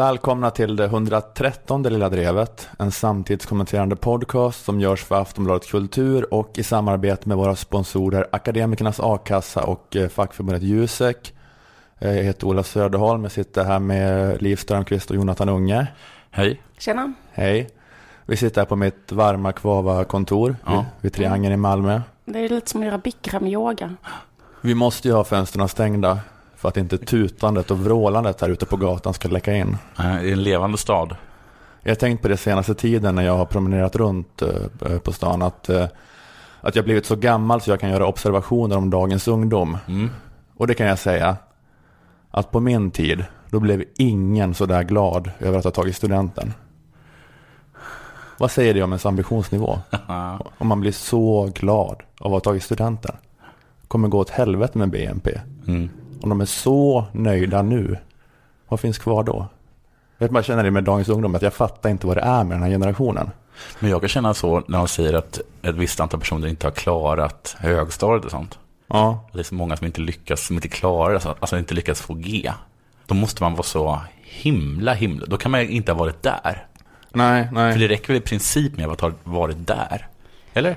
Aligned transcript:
Välkomna 0.00 0.50
till 0.50 0.76
det 0.76 0.84
113 0.84 1.82
Lilla 1.82 2.08
Drevet, 2.08 2.68
en 2.78 2.90
samtidskommenterande 2.90 3.96
podcast 3.96 4.64
som 4.64 4.80
görs 4.80 5.04
för 5.04 5.20
Aftonbladet 5.20 5.68
Kultur 5.70 6.34
och 6.34 6.58
i 6.58 6.62
samarbete 6.62 7.28
med 7.28 7.36
våra 7.38 7.56
sponsorer 7.56 8.26
Akademikernas 8.32 9.00
A-kassa 9.00 9.62
och 9.62 9.96
eh, 9.96 10.08
fackförbundet 10.08 10.62
Jusek. 10.62 11.34
Eh, 11.98 12.16
Jag 12.16 12.24
heter 12.24 12.46
Ola 12.46 12.62
Söderholm, 12.62 13.22
jag 13.22 13.32
sitter 13.32 13.64
här 13.64 13.78
med 13.78 14.42
Liv 14.42 14.56
Strömqvist 14.56 15.10
och 15.10 15.16
Jonathan 15.16 15.48
Unge. 15.48 15.86
Hej. 16.30 16.62
Tjena. 16.78 17.12
Hej. 17.32 17.68
Vi 18.26 18.36
sitter 18.36 18.60
här 18.60 18.66
på 18.66 18.76
mitt 18.76 19.12
varma 19.12 19.52
Kvava-kontor 19.52 20.56
Ja. 20.66 20.72
vid, 20.76 20.84
vid 21.00 21.12
Triangeln 21.12 21.54
i 21.54 21.56
Malmö. 21.56 22.00
Det 22.24 22.38
är 22.38 22.48
lite 22.48 22.70
som 22.70 22.80
att 22.80 22.86
göra 22.86 22.98
bikram-yoga. 22.98 23.94
Vi 24.60 24.74
måste 24.74 25.08
ju 25.08 25.14
ha 25.14 25.24
fönstren 25.24 25.68
stängda 25.68 26.18
för 26.60 26.68
att 26.68 26.76
inte 26.76 26.98
tutandet 26.98 27.70
och 27.70 27.78
vrålandet 27.78 28.40
här 28.40 28.48
ute 28.48 28.66
på 28.66 28.76
gatan 28.76 29.14
ska 29.14 29.28
läcka 29.28 29.56
in. 29.56 29.76
Eh, 29.98 30.04
Det 30.04 30.28
är 30.28 30.32
en 30.32 30.42
levande 30.42 30.78
stad. 30.78 31.16
Jag 31.82 31.90
har 31.90 31.96
tänkt 31.96 32.22
på 32.22 32.28
det 32.28 32.36
senaste 32.36 32.74
tiden 32.74 33.14
när 33.14 33.22
jag 33.22 33.36
har 33.36 33.44
promenerat 33.44 33.96
runt 33.96 34.42
eh, 34.42 34.98
på 34.98 35.12
stan 35.12 35.42
att, 35.42 35.68
eh, 35.68 35.86
att 36.60 36.76
jag 36.76 36.84
blivit 36.84 37.06
så 37.06 37.16
gammal 37.16 37.60
så 37.60 37.70
jag 37.70 37.80
kan 37.80 37.90
göra 37.90 38.06
observationer 38.06 38.76
om 38.76 38.90
dagens 38.90 39.28
ungdom. 39.28 39.78
Mm. 39.88 40.10
Och 40.56 40.66
det 40.66 40.74
kan 40.74 40.86
jag 40.86 40.98
säga 40.98 41.36
att 42.30 42.50
på 42.50 42.60
min 42.60 42.90
tid 42.90 43.24
då 43.50 43.60
blev 43.60 43.84
ingen 43.96 44.54
så 44.54 44.66
där 44.66 44.82
glad 44.82 45.30
över 45.38 45.58
att 45.58 45.64
ha 45.64 45.70
tagit 45.70 45.96
studenten. 45.96 46.52
Vad 48.38 48.50
säger 48.50 48.74
det 48.74 48.82
om 48.82 48.90
ens 48.90 49.06
ambitionsnivå? 49.06 49.78
Om 50.58 50.68
man 50.68 50.80
blir 50.80 50.92
så 50.92 51.50
glad 51.54 52.02
av 52.20 52.26
att 52.26 52.32
ha 52.32 52.40
tagit 52.40 52.62
studenten. 52.62 53.16
Kommer 53.88 54.08
gå 54.08 54.18
åt 54.18 54.30
helvete 54.30 54.78
med 54.78 54.90
BNP. 54.90 55.40
Mm. 55.66 55.88
Om 56.22 56.28
de 56.28 56.40
är 56.40 56.44
så 56.44 57.04
nöjda 57.12 57.62
nu, 57.62 57.98
vad 58.68 58.80
finns 58.80 58.98
kvar 58.98 59.22
då? 59.24 59.46
Jag 60.18 60.24
vet, 60.26 60.32
man 60.32 60.42
känner 60.42 60.64
det 60.64 60.70
med 60.70 60.84
dagens 60.84 61.08
ungdom, 61.08 61.34
att 61.34 61.42
jag 61.42 61.54
fattar 61.54 61.90
inte 61.90 62.06
vad 62.06 62.16
det 62.16 62.20
är 62.20 62.44
med 62.44 62.56
den 62.56 62.62
här 62.62 62.70
generationen. 62.70 63.30
Men 63.78 63.90
jag 63.90 64.00
kan 64.00 64.08
känna 64.08 64.34
så 64.34 64.62
när 64.66 64.78
de 64.78 64.88
säger 64.88 65.14
att 65.14 65.40
ett 65.62 65.74
visst 65.74 66.00
antal 66.00 66.20
personer 66.20 66.48
inte 66.48 66.66
har 66.66 66.72
klarat 66.72 67.56
högstadiet 67.58 68.24
och 68.24 68.30
sånt. 68.30 68.58
Ja, 68.86 69.28
Det 69.32 69.38
är 69.38 69.42
så 69.42 69.54
många 69.54 69.76
som 69.76 69.86
inte 69.86 70.00
lyckas, 70.00 70.46
som 70.46 70.56
inte 70.56 70.68
klarar 70.68 71.14
det, 71.14 71.34
alltså 71.40 71.58
inte 71.58 71.74
lyckas 71.74 72.00
få 72.00 72.14
G. 72.14 72.52
Då 73.06 73.14
måste 73.14 73.42
man 73.42 73.52
vara 73.52 73.62
så 73.62 74.00
himla, 74.22 74.94
himla, 74.94 75.26
då 75.26 75.36
kan 75.36 75.50
man 75.50 75.60
inte 75.60 75.92
ha 75.92 75.98
varit 75.98 76.22
där. 76.22 76.66
nej, 77.12 77.48
nej. 77.52 77.72
För 77.72 77.80
det 77.80 77.88
räcker 77.88 78.08
väl 78.08 78.16
i 78.16 78.20
princip 78.20 78.76
med 78.76 78.88
att 78.88 79.00
ha 79.00 79.12
varit 79.24 79.66
där? 79.66 80.06
Eller? 80.54 80.76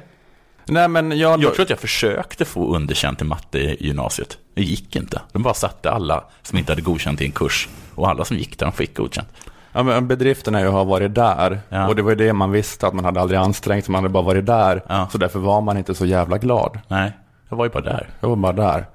Nej, 0.65 0.87
men 0.87 1.17
jag... 1.17 1.43
Jag 1.43 1.53
tror 1.53 1.63
att 1.63 1.69
jag 1.69 1.79
försökte 1.79 2.45
få 2.45 2.75
underkänt 2.75 3.21
i 3.21 3.23
matte 3.23 3.59
i 3.59 3.87
gymnasiet. 3.87 4.37
Det 4.53 4.61
gick 4.61 4.95
inte. 4.95 5.21
De 5.31 5.43
bara 5.43 5.53
satte 5.53 5.91
alla 5.91 6.23
som 6.41 6.57
inte 6.57 6.71
hade 6.71 6.81
godkänt 6.81 7.21
i 7.21 7.25
en 7.25 7.31
kurs. 7.31 7.69
Och 7.95 8.09
alla 8.09 8.25
som 8.25 8.37
gick 8.37 8.59
där, 8.59 8.65
de 8.65 8.71
fick 8.71 8.97
godkänt. 8.97 9.27
Ja, 9.71 9.83
men 9.83 10.07
bedriften 10.07 10.55
är 10.55 10.59
ju 10.59 10.67
att 10.67 10.73
ha 10.73 10.83
varit 10.83 11.15
där. 11.15 11.61
Ja. 11.69 11.87
Och 11.87 11.95
det 11.95 12.01
var 12.01 12.09
ju 12.09 12.15
det 12.15 12.33
man 12.33 12.51
visste, 12.51 12.87
att 12.87 12.93
man 12.93 13.05
hade 13.05 13.21
aldrig 13.21 13.39
ansträngt 13.39 13.85
sig, 13.85 13.91
man 13.91 14.03
hade 14.03 14.13
bara 14.13 14.23
varit 14.23 14.45
där. 14.45 14.83
Ja. 14.87 15.07
Så 15.11 15.17
därför 15.17 15.39
var 15.39 15.61
man 15.61 15.77
inte 15.77 15.95
så 15.95 16.05
jävla 16.05 16.37
glad. 16.37 16.79
Nej, 16.87 17.11
jag 17.49 17.57
var 17.57 17.65
ju 17.65 17.71
bara 17.71 17.83
där. 17.83 18.09
Jag 18.19 18.29
var 18.29 18.35
bara 18.35 18.53
där. 18.53 18.85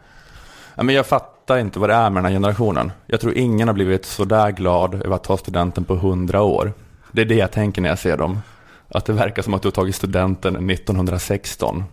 Ja, 0.74 0.82
men 0.82 0.94
jag 0.94 1.06
fattar 1.06 1.58
inte 1.58 1.78
vad 1.78 1.90
det 1.90 1.94
är 1.94 2.10
med 2.10 2.22
den 2.22 2.24
här 2.24 2.32
generationen. 2.32 2.92
Jag 3.06 3.20
tror 3.20 3.34
ingen 3.34 3.68
har 3.68 3.74
blivit 3.74 4.04
så 4.04 4.24
där 4.24 4.50
glad 4.50 4.94
över 4.94 5.16
att 5.16 5.24
ta 5.24 5.36
studenten 5.36 5.84
på 5.84 5.94
hundra 5.94 6.42
år. 6.42 6.72
Det 7.12 7.22
är 7.22 7.26
det 7.26 7.34
jag 7.34 7.52
tänker 7.52 7.82
när 7.82 7.88
jag 7.88 7.98
ser 7.98 8.16
dem. 8.16 8.40
Att 8.88 9.04
det 9.04 9.12
verkar 9.12 9.42
som 9.42 9.54
att 9.54 9.62
du 9.62 9.66
har 9.66 9.72
tagit 9.72 9.94
studenten 9.94 10.70
1916. 10.70 11.84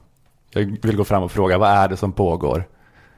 Jag 0.49 0.77
vill 0.81 0.95
gå 0.95 1.03
fram 1.03 1.23
och 1.23 1.31
fråga, 1.31 1.57
vad 1.57 1.69
är 1.69 1.87
det 1.87 1.97
som 1.97 2.11
pågår? 2.11 2.63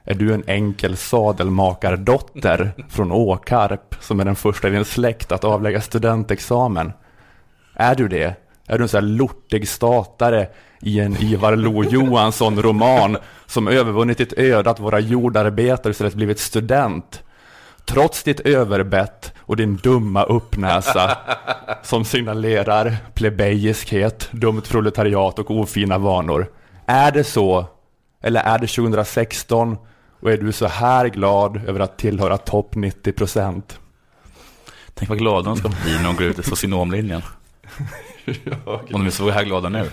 Är 0.04 0.16
du 0.16 0.34
en 0.34 0.44
enkel 0.48 0.98
sadelmakardotter 0.98 2.72
från 2.90 3.12
Åkarp 3.12 3.96
som 4.00 4.20
är 4.20 4.26
den 4.26 4.36
första 4.36 4.68
i 4.68 4.72
din 4.72 4.86
släkt 4.86 5.32
att 5.32 5.44
avlägga 5.44 5.82
studentexamen? 5.82 6.92
Är 7.74 7.96
du 7.96 8.08
det? 8.08 8.36
Är 8.68 8.78
du 8.78 8.84
en 8.84 8.90
sån 8.90 9.04
här 9.04 9.08
lortig 9.08 9.68
statare 9.68 10.48
i 10.82 11.00
en 11.00 11.18
Ivar 11.18 11.56
Lo-Johansson-roman 11.56 13.18
som 13.46 13.68
övervunnit 13.68 14.18
ditt 14.18 14.34
öde 14.34 14.70
att 14.70 14.80
vara 14.80 15.00
jordarbetare 15.00 15.92
istället 15.92 16.14
blivit 16.14 16.40
student? 16.40 17.24
Trots 17.86 18.24
ditt 18.24 18.40
överbett 18.40 19.34
och 19.48 19.56
din 19.56 19.76
dumma 19.76 20.24
uppnäsa 20.24 21.18
som 21.84 22.06
signalerar 22.06 22.98
plebejiskhet, 23.14 24.30
dumt 24.32 24.62
proletariat 24.62 25.40
och 25.40 25.52
ofina 25.52 25.98
vanor. 25.98 26.52
Är 26.86 27.12
det 27.12 27.24
så? 27.24 27.66
Eller 28.22 28.42
är 28.42 28.60
det 28.60 28.68
2016 28.68 29.78
och 30.20 30.32
är 30.32 30.38
du 30.38 30.52
så 30.52 30.68
här 30.68 31.08
glad 31.08 31.62
över 31.68 31.80
att 31.80 31.98
tillhöra 31.98 32.38
topp 32.38 32.76
90 32.76 33.12
procent? 33.12 33.80
Tänk 34.94 35.10
vad 35.10 35.18
glada 35.18 35.50
de 35.50 35.58
ska 35.58 35.70
bli 35.70 35.98
när 35.98 36.04
de 36.04 36.16
går 36.16 36.26
ut 36.26 36.40
i 36.40 36.44
socionomlinjen. 36.44 37.22
Om 38.66 38.80
de 38.90 39.06
är 39.06 39.10
så 39.10 39.30
här 39.30 39.44
glada 39.44 39.70
nu. 39.70 39.90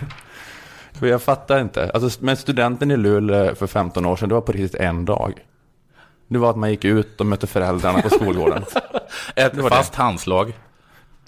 Jag 1.00 1.22
fattar 1.22 1.60
inte. 1.60 1.90
Alltså, 1.94 2.24
men 2.24 2.36
studenten 2.36 2.90
i 2.90 2.96
Luleå 2.96 3.54
för 3.54 3.66
15 3.66 4.06
år 4.06 4.16
sedan, 4.16 4.28
det 4.28 4.34
var 4.34 4.42
på 4.42 4.52
riktigt 4.52 4.80
en 4.80 5.04
dag. 5.04 5.34
Det 6.28 6.38
var 6.38 6.50
att 6.50 6.56
man 6.56 6.70
gick 6.70 6.84
ut 6.84 7.20
och 7.20 7.26
mötte 7.26 7.46
föräldrarna 7.46 8.02
på 8.02 8.08
skolgården. 8.10 8.64
Ett 9.36 9.68
fast 9.68 9.94
handslag, 9.94 10.52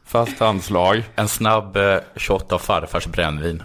Fast 0.04 0.40
handslag. 0.40 1.02
en 1.16 1.28
snabb 1.28 1.76
eh, 1.76 1.96
shot 2.16 2.52
av 2.52 2.58
farfars 2.58 3.06
brännvin. 3.06 3.62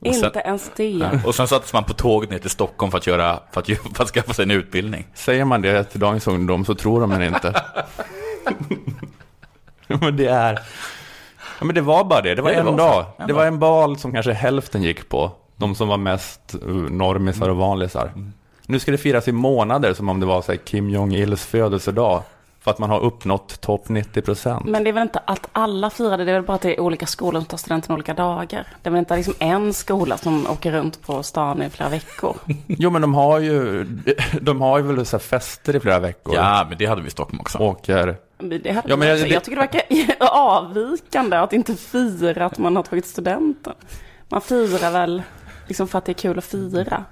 Och 0.00 0.14
sen, 0.14 0.24
Inte 0.24 0.38
ens 0.40 0.70
det. 0.76 1.20
och 1.26 1.34
sen 1.34 1.48
sattes 1.48 1.72
man 1.72 1.84
på 1.84 1.92
tåget 1.92 2.30
ner 2.30 2.38
till 2.38 2.50
Stockholm 2.50 2.90
för 2.90 2.98
att, 2.98 3.06
göra, 3.06 3.40
för 3.52 3.60
att, 3.60 3.66
för 3.96 4.02
att 4.04 4.08
skaffa 4.10 4.32
sig 4.32 4.42
en 4.42 4.50
utbildning. 4.50 5.06
Säger 5.14 5.44
man 5.44 5.62
det 5.62 5.84
till 5.84 6.00
dagens 6.00 6.26
ungdom 6.26 6.64
så 6.64 6.74
tror 6.74 7.00
de 7.00 7.10
den 7.10 7.22
inte. 7.22 7.62
men 9.86 10.16
det 10.16 10.26
är... 10.26 10.58
Ja, 11.58 11.64
men 11.64 11.74
det 11.74 11.80
var 11.80 12.04
bara 12.04 12.20
det. 12.20 12.34
Det 12.34 12.42
var 12.42 12.50
Ja, 12.50 12.54
det 12.54 12.60
en 12.70 12.76
var 12.76 12.76
dag. 12.76 13.04
En 13.18 13.26
Det 13.26 13.32
dag. 13.32 13.38
var 13.40 13.46
en 13.46 13.58
bal 13.58 13.98
som 13.98 14.12
kanske 14.12 14.32
hälften 14.32 14.82
gick 14.82 15.08
på. 15.08 15.32
De 15.56 15.74
som 15.74 15.88
var 15.88 15.96
mest 15.96 16.54
uh, 16.66 16.90
normisar 16.90 17.48
och 17.48 17.56
vanlisar. 17.56 18.06
Mm. 18.14 18.32
Nu 18.72 18.78
ska 18.78 18.90
det 18.90 18.98
firas 18.98 19.28
i 19.28 19.32
månader 19.32 19.94
som 19.94 20.08
om 20.08 20.20
det 20.20 20.26
var 20.26 20.42
så 20.42 20.52
här, 20.52 20.58
Kim 20.58 20.90
Jong-Ils 20.90 21.36
födelsedag. 21.46 22.22
För 22.60 22.70
att 22.70 22.78
man 22.78 22.90
har 22.90 23.00
uppnått 23.00 23.60
topp 23.60 23.88
90 23.88 24.22
procent. 24.22 24.64
Men 24.66 24.84
det 24.84 24.90
är 24.90 24.92
väl 24.92 25.02
inte 25.02 25.20
att 25.24 25.48
alla 25.52 25.90
firar 25.90 26.18
det, 26.18 26.24
det 26.24 26.30
är 26.30 26.34
väl 26.34 26.42
bara 26.42 26.54
att 26.54 26.60
det 26.60 26.74
är 26.74 26.80
olika 26.80 27.06
skolor 27.06 27.40
som 27.40 27.46
tar 27.46 27.56
studenten 27.56 27.94
olika 27.94 28.14
dagar. 28.14 28.66
Det 28.82 28.88
är 28.88 28.90
väl 28.90 28.98
inte 28.98 29.16
liksom 29.16 29.34
en 29.38 29.72
skola 29.72 30.16
som 30.16 30.46
åker 30.46 30.72
runt 30.72 31.02
på 31.02 31.22
stan 31.22 31.62
i 31.62 31.70
flera 31.70 31.88
veckor. 31.88 32.36
Jo, 32.66 32.90
men 32.90 33.02
de 33.02 33.14
har 33.14 33.38
ju, 33.38 33.84
de 34.40 34.60
har 34.60 34.78
ju 34.78 34.84
väl 34.84 35.06
så 35.06 35.16
här 35.16 35.22
fester 35.22 35.76
i 35.76 35.80
flera 35.80 35.98
veckor. 35.98 36.34
Ja, 36.34 36.66
men 36.68 36.78
det 36.78 36.86
hade 36.86 37.02
vi 37.02 37.08
i 37.08 37.10
Stockholm 37.10 37.40
också. 37.40 37.58
Åker. 37.58 38.16
Det 38.38 38.72
hade 38.72 38.88
Ja, 38.90 38.96
men 38.96 39.12
också. 39.12 39.24
det- 39.24 39.30
jag 39.34 39.44
tycker 39.44 39.56
det 39.56 39.62
verkar 39.72 40.16
avvikande 40.30 41.36
att 41.36 41.52
inte 41.52 41.74
fira 41.74 42.46
att 42.46 42.58
man 42.58 42.76
har 42.76 42.82
tagit 42.82 43.06
studenten. 43.06 43.72
Man 44.28 44.40
firar 44.40 44.90
väl 44.90 45.22
liksom 45.66 45.88
för 45.88 45.98
att 45.98 46.04
det 46.04 46.12
är 46.12 46.14
kul 46.14 46.38
att 46.38 46.44
fira. 46.44 47.04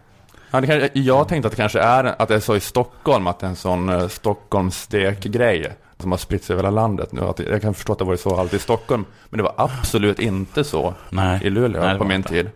Ja, 0.51 0.61
det 0.61 0.67
kan, 0.67 1.03
jag 1.03 1.29
tänkte 1.29 1.47
att 1.47 1.53
det 1.53 1.57
kanske 1.57 1.81
är 1.81 2.23
att 2.23 2.29
det 2.29 2.35
är 2.35 2.41
så 2.41 2.57
i 2.57 2.61
Stockholm, 2.61 3.27
att 3.27 3.39
det 3.39 3.47
är 3.47 3.51
en 3.51 3.57
sån 3.57 3.89
uh, 3.89 4.09
Stockholmsstek-grej 4.09 5.73
som 5.99 6.11
har 6.11 6.19
spritt 6.19 6.45
sig 6.45 6.55
över 6.55 6.63
hela 6.63 6.81
landet 6.81 7.13
nu. 7.13 7.21
Att, 7.21 7.39
jag 7.39 7.63
kan 7.63 7.75
förstå 7.75 7.93
att 7.93 7.99
det 7.99 8.05
var 8.05 8.17
så 8.17 8.37
alltid 8.37 8.61
i 8.61 8.63
Stockholm, 8.63 9.05
men 9.31 9.39
det 9.39 9.43
var 9.45 9.55
absolut 9.57 10.19
inte 10.19 10.65
så 10.65 10.95
Nej. 11.11 11.41
i 11.43 11.51
Luleå 11.51 11.83
Nej, 11.83 11.93
det 11.93 11.99
på 11.99 12.05
min 12.05 12.17
inte. 12.17 12.29
tid. 12.29 12.51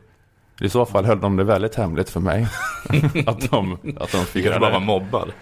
I 0.61 0.69
så 0.69 0.87
fall 0.87 1.05
höll 1.05 1.21
de 1.21 1.37
det 1.37 1.45
väldigt 1.45 1.75
hemligt 1.75 2.11
för 2.11 2.21
mig. 2.21 2.47
att 3.27 3.51
de, 3.51 3.73
att 3.73 3.81
de 3.83 4.07
kanske 4.07 4.25
firade. 4.25 4.61
bara 4.61 4.73
var 4.73 4.81
mobbad. 4.81 5.33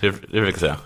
Det, 0.00 0.10
det 0.10 0.40
vill 0.40 0.44
jag 0.44 0.58
säga. 0.58 0.76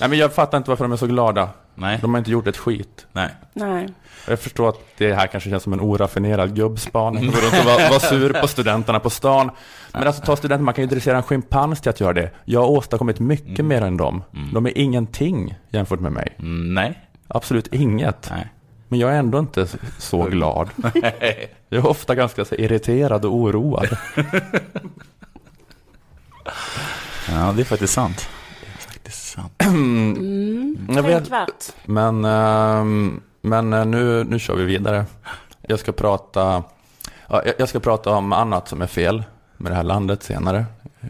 Nej, 0.00 0.08
men 0.08 0.18
jag 0.18 0.34
fattar 0.34 0.58
inte 0.58 0.70
varför 0.70 0.84
de 0.84 0.92
är 0.92 0.96
så 0.96 1.06
glada. 1.06 1.48
Nej, 1.80 1.98
De 2.02 2.14
har 2.14 2.18
inte 2.18 2.30
gjort 2.30 2.46
ett 2.46 2.56
skit. 2.56 3.06
nej. 3.12 3.28
Nej. 3.52 3.88
Jag 4.28 4.40
förstår 4.40 4.68
att 4.68 4.80
det 4.98 5.14
här 5.14 5.26
kanske 5.26 5.50
känns 5.50 5.62
som 5.62 5.72
en 5.72 5.80
oraffinerad 5.80 6.56
gubbspaning. 6.56 7.26
Gå 7.26 7.38
runt 7.38 7.58
och 7.60 7.64
vara 7.64 7.88
vara 7.88 8.00
sur 8.00 8.32
på 8.40 8.48
studenterna 8.48 9.00
på 9.00 9.10
stan. 9.10 9.50
Men 9.92 10.06
alltså 10.06 10.22
ta 10.22 10.36
studenter, 10.36 10.64
man 10.64 10.74
kan 10.74 10.84
ju 10.84 10.90
dressera 10.90 11.16
en 11.16 11.22
schimpans 11.22 11.80
till 11.80 11.90
att 11.90 12.00
göra 12.00 12.12
det. 12.12 12.30
Jag 12.44 12.60
har 12.60 12.68
åstadkommit 12.68 13.20
mycket 13.20 13.64
mer 13.64 13.82
än 13.82 13.96
dem. 13.96 14.22
De 14.52 14.66
är 14.66 14.78
ingenting 14.78 15.54
jämfört 15.70 16.00
med 16.00 16.12
mig. 16.12 16.36
Mm, 16.38 16.74
nej. 16.74 17.00
Absolut 17.28 17.74
inget. 17.74 18.30
Nej. 18.30 18.46
Men 18.88 18.98
jag 18.98 19.10
är 19.14 19.18
ändå 19.18 19.38
inte 19.38 19.66
så 19.98 20.22
glad. 20.24 20.68
Jag 21.72 21.78
är 21.84 21.86
ofta 21.86 22.14
ganska 22.14 22.44
så 22.44 22.54
irriterad 22.54 23.24
och 23.24 23.34
oroad. 23.34 23.88
Ja, 27.28 27.52
det 27.56 27.62
är 27.62 27.64
faktiskt 27.64 27.92
sant. 27.92 28.28
Faktiskt 29.36 29.58
sant. 29.58 29.62
Mm. 29.74 30.76
Jag 30.94 31.02
vet, 31.02 31.74
men 31.86 32.24
ehm, 32.24 33.20
men 33.40 33.72
eh, 33.72 33.84
nu, 33.84 34.24
nu 34.24 34.38
kör 34.38 34.54
vi 34.56 34.64
vidare. 34.64 35.04
Jag 35.62 35.78
ska 35.78 35.92
prata 35.92 36.62
ja, 37.28 37.42
jag- 37.58 37.68
ska 37.68 37.80
prata 37.80 38.10
om 38.10 38.32
annat 38.32 38.68
som 38.68 38.82
är 38.82 38.86
fel 38.86 39.22
med 39.56 39.72
det 39.72 39.76
här 39.76 39.82
landet 39.82 40.22
senare 40.22 40.64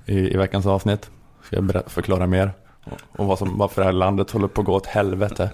i, 0.07 0.19
i 0.19 0.37
veckans 0.37 0.67
avsnitt. 0.67 1.11
Ska 1.45 1.57
jag 1.57 1.83
förklara 1.87 2.27
mer 2.27 2.53
och, 2.85 3.21
och 3.21 3.27
vad 3.27 3.39
som, 3.39 3.59
varför 3.59 3.81
det 3.83 3.87
här 3.87 3.93
landet 3.93 4.31
håller 4.31 4.49
på 4.49 4.61
att 4.61 4.67
gå 4.67 4.75
åt 4.75 4.87
helvete. 4.87 5.51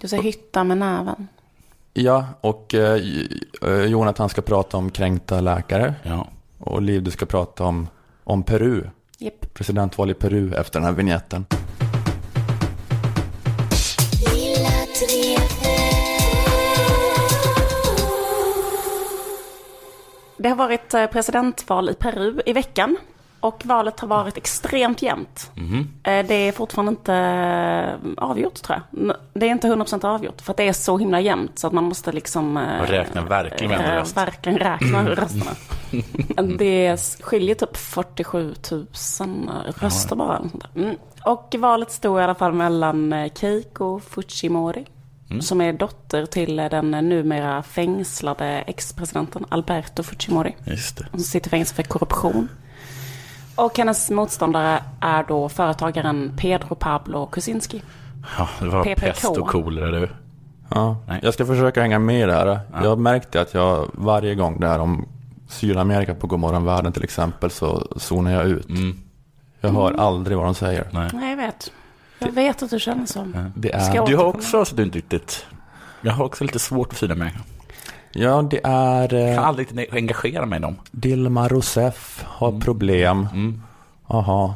Du 0.00 0.08
säger 0.08 0.22
hytta 0.22 0.64
med 0.64 0.78
näven. 0.78 1.28
Ja, 1.92 2.26
och 2.40 2.74
eh, 2.74 3.00
eh, 3.62 3.84
Jonathan 3.84 4.28
ska 4.28 4.42
prata 4.42 4.76
om 4.76 4.90
kränkta 4.90 5.40
läkare 5.40 5.94
Ja. 6.02 6.28
och 6.58 6.82
Liv 6.82 7.02
du 7.02 7.10
ska 7.10 7.26
prata 7.26 7.64
om, 7.64 7.88
om 8.24 8.42
Peru. 8.42 8.84
Japp. 9.18 9.54
Presidentval 9.54 10.10
i 10.10 10.14
Peru 10.14 10.54
efter 10.54 10.80
den 10.80 10.86
här 10.86 10.92
vignetten. 10.92 11.46
Det 20.36 20.48
har 20.48 20.56
varit 20.56 20.94
eh, 20.94 21.06
presidentval 21.06 21.90
i 21.90 21.94
Peru 21.94 22.40
i 22.46 22.52
veckan. 22.52 22.96
Och 23.40 23.62
valet 23.66 24.00
har 24.00 24.08
varit 24.08 24.36
extremt 24.36 25.02
jämnt. 25.02 25.50
Eh, 26.04 26.26
Det 26.26 26.34
är 26.34 26.52
fortfarande 26.52 26.90
inte 26.90 27.14
eh, 27.14 28.24
avgjort 28.24 28.54
tror 28.62 28.80
jag. 28.92 29.16
Det 29.34 29.46
är 29.46 29.50
inte 29.50 29.68
100% 29.68 30.04
avgjort. 30.06 30.40
För 30.40 30.50
att 30.50 30.56
det 30.56 30.68
är 30.68 30.72
så 30.72 30.98
himla 30.98 31.20
jämnt 31.20 31.58
så 31.58 31.66
att 31.66 31.72
man 31.72 31.84
måste 31.84 32.12
liksom... 32.12 32.52
Man 32.52 32.86
räknar 32.86 33.22
verkligen 33.22 33.70
varenda 33.70 33.92
eh, 33.94 33.98
röst. 33.98 34.16
Verkligen 34.16 34.58
räkna 34.58 35.04
rösterna. 35.14 35.50
Det 36.58 36.96
skiljer 37.20 37.54
typ 37.54 37.76
47 37.76 38.54
000 38.70 38.86
röster 39.80 40.16
bara. 40.16 40.42
Mm. 40.76 40.96
Och 41.24 41.54
valet 41.58 41.90
stod 41.90 42.20
i 42.20 42.22
alla 42.22 42.34
fall 42.34 42.52
mellan 42.52 43.30
Keiko 43.34 44.00
Fujimori, 44.00 44.86
Mm. 45.34 45.42
som 45.42 45.60
är 45.60 45.72
dotter 45.72 46.26
till 46.26 46.56
den 46.56 46.90
numera 46.90 47.62
fängslade 47.62 48.46
ex-presidenten 48.66 49.44
Alberto 49.48 50.02
Fujimori, 50.02 50.56
Just 50.64 50.96
det. 50.98 51.06
som 51.10 51.20
sitter 51.20 51.48
i 51.48 51.50
fängelse 51.50 51.74
för 51.74 51.82
korruption. 51.82 52.48
Och 53.56 53.78
hennes 53.78 54.10
motståndare 54.10 54.82
är 55.00 55.24
då 55.28 55.48
företagaren 55.48 56.32
Pedro 56.36 56.74
Pablo 56.74 57.26
Kuczynski. 57.26 57.82
Ja, 58.38 58.48
det 58.60 58.68
var 58.68 58.84
PPK. 58.84 59.00
pest 59.06 59.24
och 59.38 59.48
kolera 59.48 59.90
du. 59.90 60.08
Ja, 60.70 60.96
Nej. 61.08 61.20
jag 61.22 61.34
ska 61.34 61.46
försöka 61.46 61.80
hänga 61.82 61.98
med 61.98 62.28
det 62.28 62.34
här. 62.34 62.60
Jag 62.82 62.98
märkte 62.98 63.40
att 63.40 63.54
jag 63.54 63.88
varje 63.92 64.34
gång 64.34 64.60
det 64.60 64.68
här 64.68 64.78
om 64.78 65.08
Sydamerika 65.48 66.14
på 66.14 66.26
Godmorgon 66.26 66.64
Världen 66.64 66.92
till 66.92 67.04
exempel 67.04 67.50
så 67.50 67.86
zonar 67.96 68.30
jag 68.32 68.44
ut. 68.46 68.68
Mm. 68.68 69.00
Jag 69.60 69.70
hör 69.70 69.92
aldrig 69.92 70.36
vad 70.36 70.46
de 70.46 70.54
säger. 70.54 70.86
Nej. 70.90 71.10
Nej, 71.12 71.30
jag 71.30 71.36
vet. 71.36 71.72
Jag 72.18 72.32
vet 72.32 72.62
att 72.62 72.70
du 72.70 72.78
känner 72.80 73.06
så. 73.06 73.32
Det 73.56 73.72
är, 73.74 73.94
jag- 73.94 74.06
Du 74.06 74.16
har 74.16 74.24
också, 74.24 74.64
så 74.64 74.74
du 74.76 74.82
inte 74.82 74.98
riktigt... 74.98 75.46
Jag 76.00 76.12
har 76.12 76.24
också 76.24 76.44
lite 76.44 76.58
svårt 76.58 76.88
för 76.92 76.96
Sydamerika. 76.98 77.38
ja, 78.12 78.42
det 78.42 78.60
är 78.64 79.00
Jag 79.00 79.10
kan 79.10 79.18
eh, 79.44 79.48
aldrig 79.48 79.68
riktigt 79.68 79.94
engagera 79.94 80.46
mig 80.46 80.58
i 80.58 80.62
dem. 80.62 80.76
Dilma 80.90 81.48
Rousseff 81.48 82.24
har 82.26 82.60
problem. 82.60 83.28
Mm. 83.32 83.62
Aha. 84.06 84.54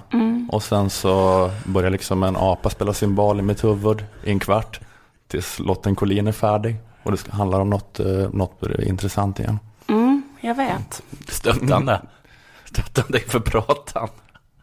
Och 0.50 0.62
sen 0.62 0.90
så 0.90 1.50
börjar 1.64 1.90
liksom 1.90 2.22
en 2.22 2.36
apa 2.36 2.70
spela 2.70 2.92
symbol 2.92 3.38
i 3.38 3.42
mitt 3.42 3.64
huvud 3.64 4.04
i 4.24 4.30
en 4.30 4.38
kvart. 4.38 4.80
Tills 5.28 5.58
Lotten 5.58 5.94
Collin 5.94 6.26
är 6.26 6.32
färdig. 6.32 6.76
Och 7.02 7.12
det 7.12 7.30
handlar 7.30 7.60
om 7.60 7.70
något, 7.70 8.00
eh, 8.00 8.06
något 8.32 8.62
intressant 8.82 9.38
igen. 9.40 9.58
Mm, 9.88 10.22
jag 10.40 10.54
vet. 10.54 11.02
Stöttande. 11.28 12.00
Stöttande 12.64 13.18
inför 13.22 13.40
pratan. 13.40 14.08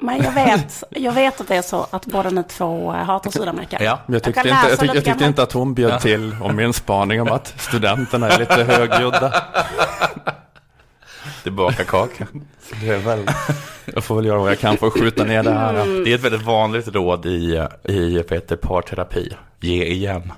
Men 0.05 0.23
jag 0.23 0.31
vet, 0.31 0.83
jag 0.89 1.11
vet 1.11 1.41
att 1.41 1.47
det 1.47 1.55
är 1.55 1.61
så 1.61 1.87
att 1.91 2.05
båda 2.05 2.29
ni 2.29 2.43
två 2.43 2.93
eh, 2.93 2.97
hatar 2.97 3.31
Sydamerika. 3.31 3.83
Ja. 3.83 3.99
Jag 4.05 4.23
tyckte, 4.23 4.41
kan 4.41 4.51
inte, 4.51 4.69
jag, 4.69 4.79
tyck, 4.79 4.81
lite 4.81 4.95
jag 4.95 5.05
tyckte 5.05 5.25
inte 5.25 5.43
att 5.43 5.51
hon 5.51 5.73
bjöd 5.73 6.01
till 6.01 6.35
om 6.41 6.55
min 6.55 6.73
spaning 6.73 7.21
om 7.21 7.27
att 7.31 7.53
studenterna 7.57 8.29
är 8.29 8.39
lite 8.39 8.63
högljudda. 8.63 9.43
Tillbaka 11.43 11.83
kaka. 11.83 12.27
Det 12.81 12.89
är 12.89 12.97
väl, 12.97 13.25
jag 13.85 14.03
får 14.03 14.15
väl 14.15 14.25
göra 14.25 14.39
vad 14.39 14.51
jag 14.51 14.59
kan 14.59 14.77
för 14.77 14.87
att 14.87 14.93
skjuta 14.93 15.23
ner 15.23 15.43
det 15.43 15.53
här. 15.53 15.73
Mm. 15.73 16.03
Det 16.03 16.11
är 16.11 16.15
ett 16.15 16.23
väldigt 16.23 16.45
vanligt 16.45 16.87
råd 16.87 17.25
i, 17.25 17.67
i 17.83 18.17
vad 18.17 18.31
heter, 18.31 18.55
parterapi. 18.55 19.33
Ge 19.59 19.85
igen. 19.85 20.33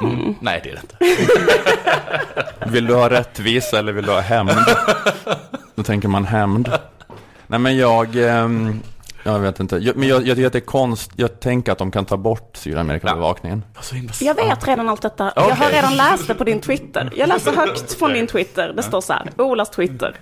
Mm. 0.00 0.34
Nej, 0.40 0.60
det 0.64 0.70
är 0.70 0.74
det 0.74 0.80
inte. 0.80 2.70
Vill 2.70 2.86
du 2.86 2.94
ha 2.94 3.10
rättvisa 3.10 3.78
eller 3.78 3.92
vill 3.92 4.04
du 4.04 4.12
ha 4.12 4.20
hämnd? 4.20 4.66
Då 5.74 5.82
tänker 5.82 6.08
man 6.08 6.24
hämnd. 6.24 6.72
Nej 7.50 7.58
men 7.58 7.76
jag, 7.76 8.16
ehm, 8.16 8.80
jag 9.24 9.38
vet 9.38 9.60
inte. 9.60 9.76
Jag, 9.76 9.96
men 9.96 10.08
jag, 10.08 10.26
jag 10.26 10.36
tycker 10.36 10.46
att 10.46 10.52
det 10.52 10.58
är 10.58 10.60
konst. 10.60 11.10
Jag 11.16 11.40
tänker 11.40 11.72
att 11.72 11.78
de 11.78 11.90
kan 11.90 12.04
ta 12.04 12.16
bort 12.16 12.56
Sydamerikabevakningen. 12.56 13.64
Jag 14.20 14.34
vet 14.34 14.68
redan 14.68 14.88
allt 14.88 15.02
detta. 15.02 15.32
Jag 15.36 15.42
har 15.42 15.70
redan 15.70 15.96
läst 15.96 16.26
det 16.28 16.34
på 16.34 16.44
din 16.44 16.60
Twitter. 16.60 17.10
Jag 17.16 17.28
läser 17.28 17.52
högt 17.52 17.92
från 17.92 18.12
din 18.12 18.26
Twitter. 18.26 18.72
Det 18.76 18.82
står 18.82 19.00
så 19.00 19.12
här, 19.12 19.30
Olas 19.36 19.70
Twitter. 19.70 20.16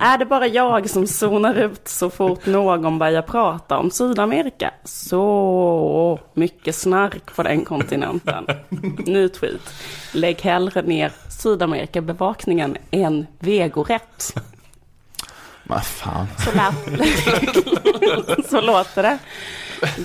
Är 0.00 0.18
det 0.18 0.24
bara 0.24 0.46
jag 0.46 0.90
som 0.90 1.06
zonar 1.06 1.54
ut 1.54 1.88
så 1.88 2.10
fort 2.10 2.46
någon 2.46 2.98
börjar 2.98 3.22
prata 3.22 3.78
om 3.78 3.90
Sydamerika? 3.90 4.70
Så 4.84 6.20
mycket 6.34 6.74
snark 6.74 7.34
på 7.36 7.42
den 7.42 7.64
kontinenten. 7.64 8.46
Ny 9.06 9.28
tweet. 9.28 9.74
Lägg 10.14 10.40
hellre 10.40 10.82
ner 10.82 11.12
Sydamerikabevakningen 11.28 12.76
än 12.90 13.26
vegorätt. 13.38 14.34
Men 15.64 15.80
fan. 15.80 16.26
Så, 16.38 16.50
lät, 16.54 16.74
så 18.50 18.60
låter 18.60 19.02
det. 19.02 19.18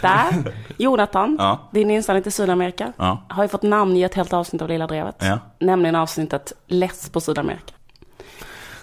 Där. 0.01 0.54
Jonathan, 0.77 1.36
Ja. 1.39 1.69
din 1.71 1.92
inställning 1.92 2.24
till 2.24 2.31
Sydamerika 2.31 2.94
Ja. 2.98 3.24
har 3.30 3.44
ju 3.44 3.50
fått 3.50 3.63
namn 3.63 3.95
i 3.95 4.01
ett 4.04 4.13
helt 4.13 4.33
avsnitt 4.33 4.62
av 4.62 4.69
Lilla 4.69 4.88
Drevet. 4.88 5.15
Ja. 5.19 5.39
Nämligen 5.59 5.95
avsnittet 5.95 6.54
Less 6.68 7.09
på 7.09 7.21
Sydamerika. 7.21 7.74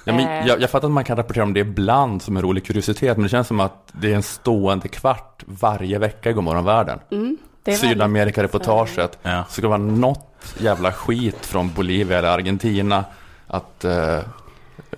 Ja, 0.04 0.12
men 0.12 0.28
Eh. 0.28 0.46
jag, 0.46 0.60
jag 0.60 0.70
fattar 0.70 0.88
att 0.88 0.92
man 0.92 1.04
kan 1.04 1.16
rapportera 1.16 1.44
om 1.44 1.54
det 1.54 1.60
ibland 1.60 2.22
som 2.22 2.36
en 2.36 2.42
rolig 2.42 2.66
kuriositet. 2.66 3.16
Men 3.16 3.22
det 3.22 3.28
känns 3.28 3.48
som 3.48 3.60
att 3.60 3.88
det 3.92 4.10
är 4.12 4.16
en 4.16 4.22
stående 4.22 4.88
kvart 4.88 5.42
varje 5.46 5.98
vecka 5.98 6.30
i 6.30 6.32
Godmorgon 6.32 6.64
Världen. 6.64 6.98
Mm, 7.10 7.36
Sydamerika-reportaget. 7.80 9.18
Ja. 9.22 9.44
Så 9.48 9.52
ska 9.52 9.62
det 9.62 9.68
vara 9.68 9.78
något 9.78 10.54
jävla 10.58 10.92
skit 10.92 11.46
från 11.46 11.72
Bolivia 11.72 12.18
eller 12.18 12.28
Argentina. 12.28 13.04
Att 13.46 13.84
eh, 13.84 14.18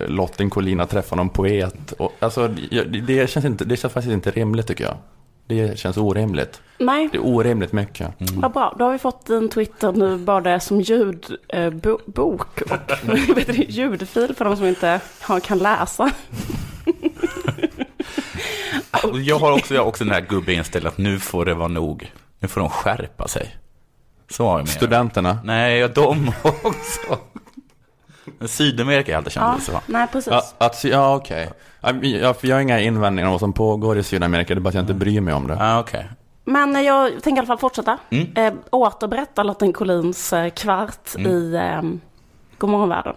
Lotten 0.00 0.50
Collina 0.50 0.87
träffar 0.87 1.16
någon 1.16 1.28
poet. 1.28 1.93
Och, 1.93 2.12
alltså, 2.19 2.48
det, 2.48 2.82
det, 2.84 3.31
känns 3.31 3.46
inte, 3.46 3.64
det 3.64 3.76
känns 3.76 3.93
faktiskt 3.94 4.12
inte 4.12 4.31
rimligt 4.31 4.66
tycker 4.66 4.84
jag. 4.84 4.96
Det 5.48 5.78
känns 5.78 5.96
orimligt. 5.96 6.60
Nej, 6.78 7.08
Det 7.12 7.19
är 7.19 7.26
orimligt 7.26 7.72
mycket. 7.72 8.08
vad 8.19 8.52
bra. 8.52 8.75
Då 8.78 8.84
har 8.84 8.93
vi 8.93 8.98
fått 8.98 9.26
din 9.26 9.48
Twitter 9.48 9.93
nu 9.93 10.19
både 10.19 10.60
som 10.60 10.81
ljudbok 10.81 12.62
eh, 12.62 12.72
och 12.75 12.88
vet 13.37 13.46
du, 13.46 13.52
ljudfil 13.69 14.34
för 14.34 14.44
de 14.44 14.56
som 14.56 14.66
inte 14.66 15.00
har, 15.20 15.40
kan 15.40 15.58
läsa. 15.58 16.10
Jag 19.25 19.38
har 19.38 19.52
också, 19.52 19.75
jag 19.75 19.80
har 19.82 19.88
också 19.88 20.04
den 20.04 20.12
här 20.12 20.21
gubbinställningen 20.21 20.92
att 20.92 20.99
nu 20.99 21.18
får 21.18 21.44
det 21.44 21.54
vara 21.54 21.68
nog. 21.68 22.12
Nu 22.38 22.49
får 22.49 22.61
de 22.61 22.71
skärpa 22.71 23.28
sig. 23.28 23.56
Så 24.30 24.44
har 24.44 24.50
jag 24.59 24.59
med. 24.59 24.68
Studenterna. 24.68 25.38
Nej, 25.44 25.88
de 25.88 26.28
också. 26.42 27.18
Sydamerika 28.47 29.12
är 29.12 29.16
alltid 29.16 29.33
känt 29.33 29.47
Ja, 29.47 29.55
det 29.57 29.61
så. 29.62 29.93
nej, 29.93 30.07
precis. 30.12 30.33
Ja, 30.33 30.43
att, 30.66 30.85
ja 30.85 31.16
okej. 31.16 31.50
Ja, 31.81 31.93
men 31.93 32.11
Jag, 32.11 32.37
för 32.37 32.49
jag 32.49 32.57
har 32.57 32.61
inga 32.61 32.81
invändningar 32.81 33.26
om 33.26 33.33
vad 33.33 33.40
som 33.40 33.52
pågår 33.52 33.99
i 33.99 34.02
Sydamerika. 34.02 34.55
Det 34.55 34.59
är 34.59 34.61
bara 34.61 34.69
att 34.69 34.75
jag 34.75 34.83
inte 34.83 34.95
bryr 34.95 35.21
mig 35.21 35.35
om 35.35 35.47
det. 35.47 35.55
Ja, 35.61 35.81
okej. 35.81 36.09
Men 36.45 36.76
eh, 36.76 36.83
jag 36.83 37.23
tänker 37.23 37.37
i 37.37 37.38
alla 37.38 37.47
fall 37.47 37.59
fortsätta. 37.59 37.99
Mm. 38.11 38.33
Eh, 38.37 38.55
återberätta 38.71 39.43
Lotten 39.43 39.73
Collins 39.73 40.33
eh, 40.33 40.50
kvart 40.50 41.14
Mm. 41.19 41.33
i 41.33 41.55
eh, 41.55 41.83
Godmorgonvärlden. 42.59 43.14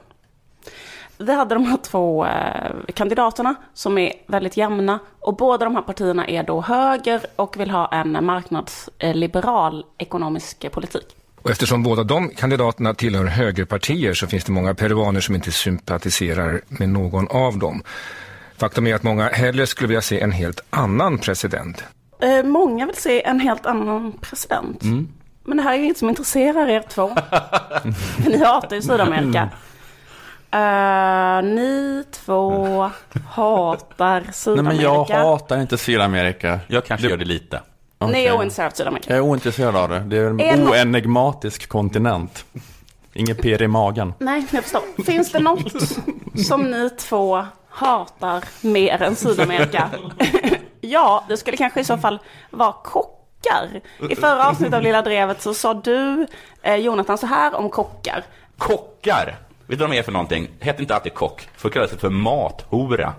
Vi 1.17 1.33
hade 1.33 1.55
de 1.55 1.65
här 1.65 1.77
två 1.77 2.25
eh, 2.25 2.71
kandidaterna 2.93 3.55
som 3.73 3.97
är 3.97 4.13
väldigt 4.27 4.57
jämna 4.57 4.99
och 5.19 5.35
båda 5.35 5.65
de 5.65 5.75
här 5.75 5.81
partierna 5.81 6.27
är 6.27 6.43
då 6.43 6.61
höger 6.61 7.21
och 7.35 7.59
vill 7.59 7.69
ha 7.71 7.87
en 7.87 8.25
marknadsliberal 8.25 9.85
ekonomisk 9.97 10.71
politik. 10.71 11.15
Och 11.41 11.49
eftersom 11.51 11.83
båda 11.83 12.03
de 12.03 12.29
kandidaterna 12.29 12.93
tillhör 12.93 13.25
högerpartier 13.25 14.13
så 14.13 14.27
finns 14.27 14.43
det 14.43 14.51
många 14.51 14.73
peruaner 14.75 15.19
som 15.21 15.35
inte 15.35 15.51
sympatiserar 15.51 16.61
med 16.67 16.89
någon 16.89 17.27
av 17.27 17.57
dem. 17.57 17.83
Faktum 18.57 18.87
är 18.87 18.95
att 18.95 19.03
många 19.03 19.29
hellre 19.29 19.67
skulle 19.67 19.87
vilja 19.87 20.01
se 20.01 20.19
en 20.21 20.31
helt 20.31 20.61
annan 20.69 21.17
president. 21.17 21.83
Eh, 22.21 22.43
många 22.43 22.85
vill 22.85 22.95
se 22.95 23.23
en 23.25 23.39
helt 23.39 23.65
annan 23.65 24.11
president. 24.21 24.83
Men 25.43 25.57
det 25.57 25.63
här 25.63 25.73
är 25.73 25.77
ju 25.77 25.83
inget 25.83 25.97
som 25.97 26.09
intresserar 26.09 26.67
er 26.69 26.81
två. 26.89 27.07
Ni 28.29 28.37
hatar 28.37 28.75
ju 28.75 28.81
Sydamerika. 28.81 29.49
Eh, 30.51 31.41
ni 31.43 32.03
två 32.11 32.89
hatar 33.29 34.21
Nej 34.21 34.33
Sydamerika. 34.33 34.75
men 34.75 34.83
jag 34.83 35.05
hatar 35.05 35.61
inte 35.61 35.77
Sydamerika. 35.77 36.59
Jag 36.67 36.85
kanske 36.85 37.07
Det- 37.07 37.11
gör 37.11 37.17
det 37.17 37.25
lite. 37.25 37.61
Ni 38.01 38.07
Okej. 38.07 38.25
är 38.25 38.37
ointresserade 38.37 38.67
av 38.71 38.75
Sydamerika. 38.75 39.09
Jag 39.09 39.17
är 39.17 39.21
ointresserad 39.21 39.75
av 39.75 39.89
det. 39.89 39.99
Det 39.99 40.17
är 40.17 40.29
en 40.29 40.39
Är 40.39 40.71
oenigmatisk 40.71 41.69
kontinent. 41.69 42.45
Inget 43.13 43.41
pirr 43.41 43.61
i 43.61 43.67
magen. 43.67 44.13
Nej, 44.19 44.45
jag 44.51 44.63
förstår. 44.63 45.03
Finns 45.03 45.31
det 45.31 45.39
något 45.39 45.73
som 46.47 46.71
ni 46.71 46.89
två 46.89 47.45
hatar 47.69 48.43
mer 48.61 49.01
än 49.01 49.15
Sydamerika? 49.15 49.89
ja, 50.81 51.25
det 51.27 51.37
skulle 51.37 51.57
kanske 51.57 51.79
i 51.79 51.83
så 51.83 51.97
fall 51.97 52.19
vara 52.49 52.73
kockar. 52.83 53.81
I 54.09 54.15
förra 54.15 54.47
avsnittet 54.49 54.73
av 54.73 54.81
Lilla 54.81 55.01
Drevet 55.01 55.41
så 55.41 55.53
sa 55.53 55.73
du, 55.73 56.27
eh, 56.61 56.75
Jonathan, 56.75 57.17
så 57.17 57.27
här 57.27 57.55
om 57.55 57.69
kockar. 57.69 58.23
Kockar! 58.57 59.25
Vet 59.67 59.79
du 59.79 59.83
vad 59.85 59.89
de 59.91 59.97
är 59.97 60.03
för 60.03 60.11
någonting? 60.11 60.47
Hette 60.59 60.81
inte 60.81 60.95
alltid 60.95 61.13
kock. 61.13 61.49
För 61.55 61.69
kallades 61.69 61.91
det 61.91 61.97
för 61.97 62.09
mathora. 62.09 63.13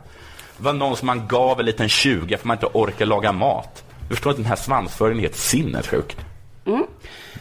Det 0.57 0.65
var 0.65 0.73
någon 0.73 0.97
som 0.97 1.07
man 1.07 1.27
gav 1.29 1.61
en 1.61 1.67
liten 1.67 1.89
20 1.89 2.37
för 2.37 2.47
man 2.47 2.57
inte 2.57 2.67
orkar 2.67 3.07
laga 3.07 3.33
mat. 3.33 3.85
Du 4.11 4.17
förstår 4.17 4.31
att 4.31 4.37
den 4.37 4.47
här 4.47 4.57
svansföringen 4.57 5.19
är 5.19 5.23
helt 5.23 5.37
sinnessjuk. 5.37 6.17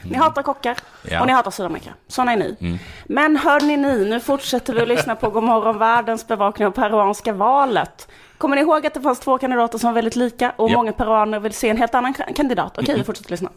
Ni 0.04 0.16
hatar 0.18 0.44
kockar 0.44 0.78
Ja. 1.10 1.22
och 1.22 1.28
ni 1.28 1.34
hatar 1.34 1.52
Sydamerika. 1.52 1.90
Sådana 2.08 2.34
är 2.34 2.38
ni. 2.38 2.80
Men 3.06 3.38
hörni 3.38 3.78
ni, 3.78 4.06
nu 4.10 4.20
fortsätter 4.20 4.74
vi 4.74 4.82
att 4.82 4.88
lyssna 4.88 5.16
på 5.16 5.30
Godmorgon 5.30 5.78
Världens 5.78 6.28
bevakning 6.28 6.68
av 6.68 6.72
peruanska 6.72 7.34
valet. 7.34 8.08
Kommer 8.38 8.56
ni 8.56 8.62
ihåg 8.62 8.86
att 8.86 8.94
det 8.94 9.02
fanns 9.02 9.20
två 9.20 9.38
kandidater 9.38 9.78
som 9.78 9.88
var 9.88 9.94
väldigt 9.96 10.16
lika 10.16 10.50
och 10.56 10.70
Ja. 10.70 10.78
många 10.78 10.92
peruaner 10.92 11.40
vill 11.40 11.54
se 11.54 11.70
en 11.70 11.78
helt 11.78 11.96
annan 11.96 12.14
ka- 12.14 12.34
kandidat? 12.36 12.78
Okej, 12.78 12.96
vi 12.98 13.04
fortsätter 13.04 13.32
lyssna. 13.32 13.50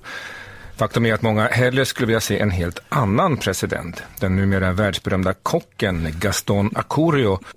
Faktum 0.77 1.07
är 1.07 1.15
att 1.15 1.23
många 1.23 1.47
hellre 1.47 1.85
skulle 1.87 2.07
vilja 2.07 2.21
se 2.21 2.39
en 2.39 2.51
helt 2.51 2.79
annan 2.89 3.37
president. 3.37 4.03
Den 4.21 4.37
numera 4.37 4.73
världsberömda 4.73 5.35
kocken 5.35 6.09
Gaston 6.21 6.71
Acurio. 6.75 7.39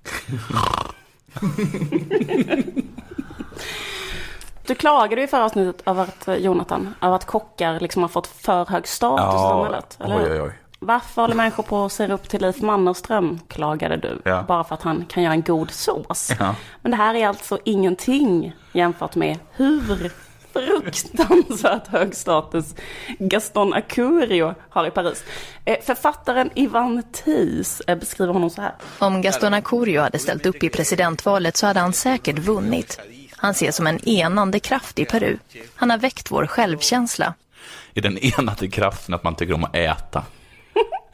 Du 4.68 4.76
klagade 4.76 5.22
ju 5.22 5.28
i 5.28 5.28
förra 5.28 5.46
avsnittet 5.46 5.88
över 5.88 6.04
att, 6.04 6.28
eh, 6.28 6.36
Jonathan, 6.36 6.96
över 7.02 7.16
att 7.16 7.26
kockar 7.26 7.80
liksom 7.80 8.02
har 8.02 8.10
fått 8.10 8.28
för 8.28 8.66
hög 8.66 8.88
status 8.88 9.36
i 9.36 9.38
samhället. 9.38 9.98
Eller 10.00 10.18
oj, 10.18 10.32
oj, 10.32 10.42
oj. 10.42 10.52
Varför 10.80 11.22
håller 11.22 11.36
människor 11.36 11.64
på 11.64 11.86
att 11.86 11.92
se 11.92 12.08
upp 12.08 12.30
till 12.30 12.42
Leif 12.42 12.62
Mannerström, 12.62 13.40
klagade 13.48 13.98
du. 13.98 14.22
Ja. 14.26 14.46
Bara 14.48 14.64
för 14.64 14.76
att 14.76 14.82
han 14.82 15.06
kan 15.06 15.24
göra 15.24 15.34
en 15.34 15.42
god 15.42 15.72
sås. 15.72 16.32
Ja. 16.40 16.56
Men 16.82 16.92
det 16.92 16.98
här 16.98 17.16
är 17.16 17.28
alltså 17.28 17.58
ingenting 17.64 18.56
jämfört 18.72 19.16
med 19.16 19.38
hur 19.52 20.12
fruktansvärt 20.54 21.88
hög 21.88 22.16
status 22.16 22.76
Gaston 23.20 23.74
Acurio 23.74 24.56
har 24.70 24.88
i 24.88 24.92
Paris. 24.92 25.24
Eh, 25.66 25.78
Författaren 25.84 26.50
Ivan 26.56 27.04
Thies 27.12 27.82
eh, 27.88 27.98
beskriver 27.98 28.34
honom 28.34 28.50
så 28.50 28.62
här. 28.62 28.74
Om 29.00 29.22
Gaston 29.22 29.54
Acurio 29.54 30.02
hade 30.02 30.20
ställt 30.20 30.46
upp 30.46 30.64
i 30.64 30.70
presidentvalet 30.70 31.58
så 31.58 31.68
hade 31.68 31.80
han 31.80 31.94
säkert 31.94 32.40
vunnit. 32.40 33.00
Han 33.46 33.52
ses 33.52 33.76
som 33.76 33.88
en 33.88 34.10
enande 34.10 34.60
kraft 34.60 35.00
i 35.00 35.06
Peru. 35.06 35.38
Han 35.76 35.90
har 35.90 35.98
väckt 35.98 36.32
vår 36.32 36.48
självkänsla. 36.48 37.34
I 37.94 38.02
den 38.02 38.18
enade 38.22 38.68
kraften 38.68 39.16
att 39.16 39.24
man 39.24 39.36
tycker 39.36 39.54
om 39.54 39.64
att 39.64 39.76
äta. 39.76 40.24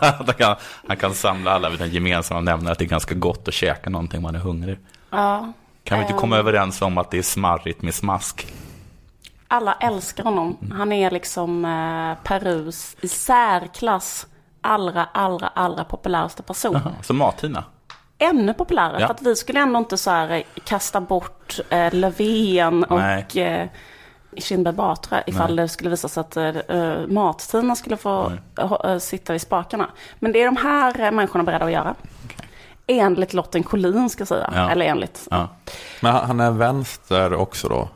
Han, 0.00 0.34
kan, 0.38 0.56
han 0.88 0.96
kan 0.96 1.14
samla 1.14 1.50
alla 1.50 1.70
vid 1.70 1.78
den 1.78 1.90
gemensamma 1.90 2.40
nämnaren 2.40 2.72
att 2.72 2.78
det 2.78 2.84
är 2.84 2.88
ganska 2.88 3.14
gott 3.14 3.48
att 3.48 3.54
käka 3.54 3.90
någonting 3.90 4.18
om 4.18 4.22
man 4.22 4.34
är 4.34 4.38
hungrig. 4.38 4.78
Ja, 5.10 5.52
Kan 5.84 5.98
vi 5.98 6.04
inte 6.04 6.18
komma 6.18 6.36
överens 6.36 6.82
om 6.82 6.98
att 6.98 7.10
det 7.10 7.18
är 7.18 7.22
smarrigt 7.22 7.82
med 7.82 7.94
smask? 7.94 8.46
alla 9.48 9.72
älskar 9.72 10.24
honom. 10.24 10.56
Han 10.72 10.92
är 10.92 11.10
liksom 11.10 11.64
eh, 11.64 12.24
Perus 12.24 12.96
i 13.00 13.08
särklass 13.08 14.26
allra, 14.60 15.04
allra, 15.04 15.48
allra 15.48 15.84
populäraste 15.84 16.42
person. 16.42 16.80
Som 17.02 17.16
Martina? 17.16 17.64
Ännu 18.20 18.54
populärare, 18.54 19.00
Ja. 19.00 19.06
för 19.06 19.14
att 19.14 19.22
vi 19.22 19.36
skulle 19.36 19.60
ändå 19.60 19.78
inte 19.78 19.96
så 19.96 20.10
här 20.10 20.30
eh, 20.30 20.42
kasta 20.64 21.00
bort 21.00 21.60
eh, 21.70 21.94
Löfven 21.94 22.84
Nej. 22.90 23.24
och 23.30 23.36
eh, 23.36 23.68
Kinberg 24.36 24.74
Batra 24.74 25.22
ifall 25.26 25.56
det 25.56 25.68
skulle 25.68 25.90
visa 25.90 26.08
sig 26.08 26.20
att 26.20 26.36
eh, 26.36 26.52
Mat-Tina 27.08 27.76
skulle 27.76 27.96
få 27.96 28.32
eh, 28.84 28.98
sitta 28.98 29.32
vid 29.32 29.42
spakarna. 29.42 29.86
Men 30.18 30.32
det 30.32 30.42
är 30.42 30.44
de 30.44 30.56
här 30.56 31.00
eh, 31.00 31.10
människorna 31.10 31.44
beredda 31.44 31.64
att 31.64 31.72
göra. 31.72 31.94
Enligt 32.86 33.32
Lotten 33.34 33.62
Collin 33.62 34.10
ska 34.10 34.20
jag 34.20 34.28
säga. 34.28 34.50
Ja. 34.54 34.70
Eller 34.70 34.86
enligt. 34.86 35.28
Ja. 35.30 35.48
Men 36.00 36.14
han 36.14 36.40
är 36.40 36.50
vänster 36.50 37.34
också 37.34 37.68
då, 37.68 37.88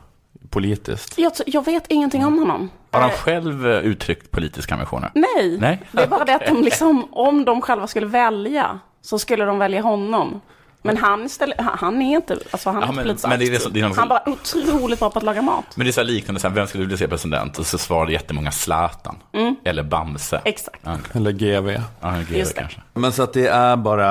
politiskt. 0.49 1.17
Jag, 1.17 1.31
jag 1.45 1.65
vet 1.65 1.83
ingenting 1.87 2.25
om 2.25 2.39
honom. 2.39 2.69
Har 2.91 3.01
han 3.01 3.09
Eh, 3.09 3.15
själv 3.15 3.67
eh, 3.67 3.77
uttryckt 3.79 4.31
politiska 4.31 4.73
ambitioner? 4.73 5.11
Nej, 5.15 5.57
Nej? 5.59 5.81
det 5.91 6.01
är 6.03 6.07
bara 6.07 6.25
det 6.25 6.35
att 6.35 6.45
de 6.47 6.61
liksom, 6.63 7.07
om 7.11 7.45
de 7.45 7.61
själva 7.61 7.87
skulle 7.87 8.05
välja 8.05 8.79
så 9.05 9.19
skulle 9.19 9.45
de 9.45 9.57
välja 9.59 9.81
honom. 9.81 10.41
Men 10.81 10.97
han, 10.97 11.25
istället, 11.25 11.59
han- 11.61 12.01
är 12.01 12.15
inte, 12.15 12.37
alltså 12.51 12.69
han 12.69 12.83
är 12.83 12.85
Ja, 12.87 12.91
men- 12.91 13.03
politiskt 13.03 13.27
men 13.27 13.39
det 13.39 13.45
är 13.45 13.51
det 13.51 13.59
som- 13.59 13.73
det 13.73 13.79
är 13.79 13.83
Han 13.95 14.07
bara 14.07 14.29
otroligt 14.29 14.99
bra 14.99 15.09
på 15.09 15.19
att 15.19 15.25
laga 15.25 15.41
mat. 15.41 15.65
Men 15.75 15.85
det 15.85 15.89
är 15.89 15.91
så 15.91 15.99
här 16.01 16.07
liknande, 16.07 16.39
så 16.41 16.47
här, 16.47 16.55
vem 16.55 16.67
skulle 16.67 16.83
du 16.83 16.87
vilja 16.87 16.97
se 16.97 17.07
president? 17.07 17.59
Och 17.59 17.65
så 17.65 17.77
svarade 17.77 18.11
jättemånga 18.11 18.51
Zlatan. 18.51 19.15
Eller 19.63 19.83
Bamse. 19.83 20.41
Exakt. 20.45 20.79
Ja, 20.83 20.97
Eller 21.13 21.31
GV. 21.31 21.81
ja, 22.01 22.11
GV 22.29 22.37
Just 22.37 22.55
det. 22.55 22.61
kanske. 22.61 22.81
Men 22.93 23.11
så 23.11 23.23
att 23.23 23.33
det 23.33 23.47
är 23.47 23.75
bara 23.75 24.09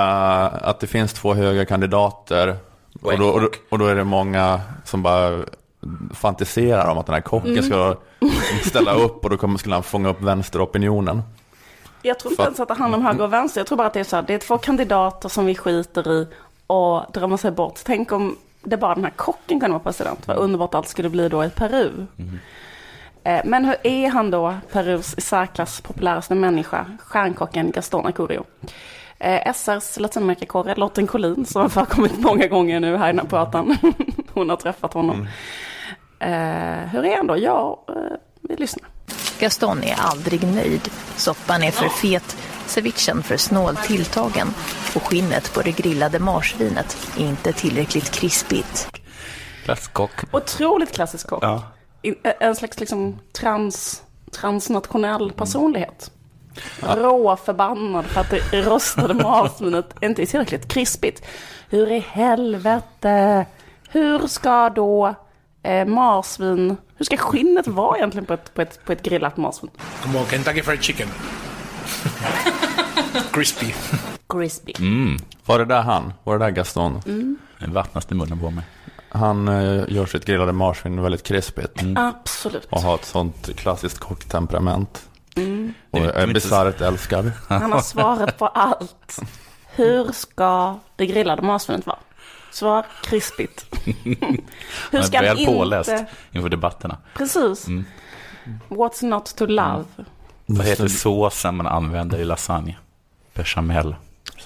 att 0.49 0.81
det 0.81 0.87
finns 0.87 1.13
två 1.13 1.35
höga 1.35 1.65
kandidater. 1.65 2.57
Och 3.03 3.13
Och 3.13 3.19
då, 3.19 3.29
och, 3.29 3.41
då, 3.41 3.49
och 3.71 3.79
då 3.79 3.87
är 3.87 3.95
det 3.95 4.05
många 4.05 4.61
som 4.85 5.03
bara 5.03 5.41
fantiserar 6.15 6.91
om 6.91 6.99
att 6.99 7.07
den 7.07 7.15
här 7.15 7.21
kocken 7.23 7.51
Mm. 7.59 7.63
ska 7.65 7.97
ställa 8.65 8.93
upp 8.95 9.25
och 9.25 9.31
då 9.31 9.37
kommer, 9.37 9.59
skulle 9.59 9.75
han 9.75 9.83
fånga 9.83 10.09
upp 10.09 10.21
vänsteropinionen. 10.23 11.23
Jag 12.07 12.19
tror 12.19 12.33
inte 12.33 12.43
ens 12.43 12.61
att 12.61 12.69
det 12.69 12.75
handlar 12.75 12.99
om 12.99 13.05
höger 13.05 13.25
och 13.25 13.33
vänster. 13.33 13.61
Jag 13.61 13.67
tror 13.67 13.79
bara 13.79 13.87
att 13.87 13.93
det 13.93 14.01
är 14.01 14.05
så 14.05 14.17
här, 14.17 14.23
det 14.23 14.35
är 14.35 14.39
två 14.39 14.59
kandidater 14.59 15.29
som 15.29 15.47
vi 15.47 15.55
skiter 15.55 16.13
i 16.13 16.29
och 16.67 17.03
drömmer 17.13 17.37
sig 17.37 17.51
bort. 17.51 17.81
Tänk 17.85 18.13
om 18.13 18.37
det 18.63 18.77
bara 18.77 18.95
den 18.95 19.05
här 19.05 19.13
kocken 19.17 19.61
kunde 19.61 19.73
vara 19.73 19.83
president. 19.83 20.29
Vad 20.29 20.37
underbart 20.37 20.75
allt 20.75 20.89
skulle 20.89 21.09
bli 21.09 21.29
då 21.29 21.45
i 21.45 21.51
Peru. 21.51 22.07
Eh, 23.25 23.41
Men 23.45 23.65
hur 23.65 23.77
är 23.87 24.09
han 24.11 24.31
då, 24.31 24.55
Perus 24.73 25.15
i 25.19 25.21
särklass 25.21 25.81
populäraste 25.81 26.35
människa, 26.35 26.87
stjärnkocken 26.99 27.71
Gaston 27.71 28.07
Acurio? 28.07 28.45
Eh, 29.19 29.53
SRs 29.55 30.01
Latinamerikakorre 30.01 30.75
Lotten 30.75 31.07
Collin, 31.07 31.47
som 31.47 31.63
har 31.63 31.69
förekommit 31.69 32.19
många 32.19 32.47
gånger 32.47 32.81
nu 32.81 32.97
här 32.97 33.09
i 33.09 33.13
den 33.13 33.19
här 33.19 33.27
pratan. 33.27 33.77
Hon 34.33 34.51
har 34.51 34.57
träffat 34.57 34.93
honom. 34.93 35.27
Eh, 36.19 36.89
hur 36.93 37.05
är 37.05 37.17
han 37.17 37.27
då? 37.27 37.39
Ja, 37.39 37.85
vi 38.41 38.57
lyssnar. 38.57 38.89
Gaston 39.45 39.83
är 39.83 39.95
aldrig 39.99 40.43
nöjd. 40.47 40.89
Soppan 41.17 41.63
är 41.63 41.71
för 41.71 41.89
fet, 41.89 42.37
cevichen 42.67 43.23
för 43.23 43.37
snålt 43.37 43.83
tilltagen 43.83 44.49
och 44.95 45.03
skinnet 45.03 45.55
på 45.55 45.63
det 45.63 45.73
grillade 45.73 46.19
marsvinet 46.19 46.97
är 47.19 47.25
inte 47.25 47.53
tillräckligt 47.53 48.11
krispigt. 48.11 48.89
Klasskock. 49.65 50.11
Otroligt 50.33 50.93
klassisk 50.93 51.29
kock. 51.29 51.43
Ja. 51.43 51.63
En 52.41 52.57
slags 52.57 52.81
liksom 52.81 53.19
trans, 53.33 54.03
transnationell 54.33 55.33
personlighet. 55.33 56.11
Råförbannad 56.81 58.05
för 58.05 58.21
att 58.21 58.31
det 58.31 58.63
rostade 58.63 59.15
marsvinet 59.15 59.95
inte 60.01 60.23
är 60.23 60.27
tillräckligt 60.27 60.69
krispigt. 60.69 61.23
Hur 61.69 61.93
i 61.93 61.99
helvete, 61.99 63.47
hur 63.89 64.27
ska 64.27 64.71
då 64.71 65.15
eh, 65.65 65.87
marsvin, 65.87 66.77
hur 66.97 67.05
ska 67.05 67.17
skinnet 67.17 67.67
vara 67.67 67.97
egentligen 67.97 68.27
på 68.27 68.35
ett, 68.35 68.55
på 68.55 68.63
ett, 68.63 68.85
på 68.85 68.93
ett 68.93 69.03
grillat 69.03 69.37
marsvin? 69.37 69.71
Como 70.03 70.25
Kentucky 70.25 70.63
Fried 70.63 70.83
Chicken. 70.83 71.09
Crispy. 73.33 73.75
Crispy. 74.29 74.73
Var 75.47 75.59
det 75.59 75.65
där 75.65 75.83
han? 75.83 76.13
Var 76.25 76.39
det 76.39 76.45
där 76.45 76.51
Gaston? 76.51 77.01
Det 77.59 77.67
vattnas 77.71 78.07
i 78.11 78.15
munnen 78.15 78.39
på 78.41 78.51
mig. 78.51 78.65
Han 79.09 79.49
eh, 79.49 79.85
gör 79.89 80.07
sitt 80.07 80.25
grillade 80.25 80.53
marsvin 80.53 81.03
väldigt 81.03 81.23
krispigt. 81.23 81.81
Absolut. 81.97 82.65
Och 82.71 82.81
har 82.81 82.95
ett 82.95 83.05
sånt 83.05 83.51
klassiskt 83.57 83.99
kocktemperament. 83.99 85.09
Och 85.91 86.01
Det 86.01 86.11
är 86.11 86.27
bisarrt 86.27 86.81
älskad. 86.81 87.33
Han 87.49 87.73
har 87.73 87.81
svaret 87.81 88.39
på 88.39 88.47
allt. 88.47 89.19
Hur 89.77 90.13
ska 90.13 90.79
det 90.97 91.07
grillade 91.07 91.43
marsvinet 91.43 91.87
vara? 91.87 91.99
Svar 92.55 92.87
krispigt. 93.03 93.67
Hur 94.91 95.03
ska 95.03 95.21
väl 95.21 95.47
påläst 95.47 95.91
inte... 95.91 96.07
inför 96.33 96.49
debatterna. 96.49 96.99
Precis. 97.15 97.67
What's 98.69 99.05
not 99.05 99.37
to 99.37 99.47
love? 99.47 99.85
Vad 100.47 100.67
heter 100.67 100.89
såsen 100.89 101.57
man 101.57 101.67
använder 101.67 102.19
i 102.19 102.25
lasagne? 102.25 102.77
Bechamel. 103.35 103.97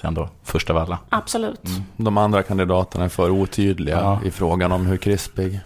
Sen 0.01 0.13
då, 0.13 0.29
först 0.43 0.69
av 0.69 0.77
alla. 0.77 0.99
Absolut. 1.09 1.61
De 1.97 2.17
andra 2.17 2.43
kandidaterna 2.43 3.05
är 3.05 3.09
för 3.09 3.29
otydliga 3.29 3.97
Ja. 3.99 4.19
i 4.25 4.31
frågan 4.31 4.71
om 4.71 4.85
hur 4.85 4.97
krispig 4.97 5.59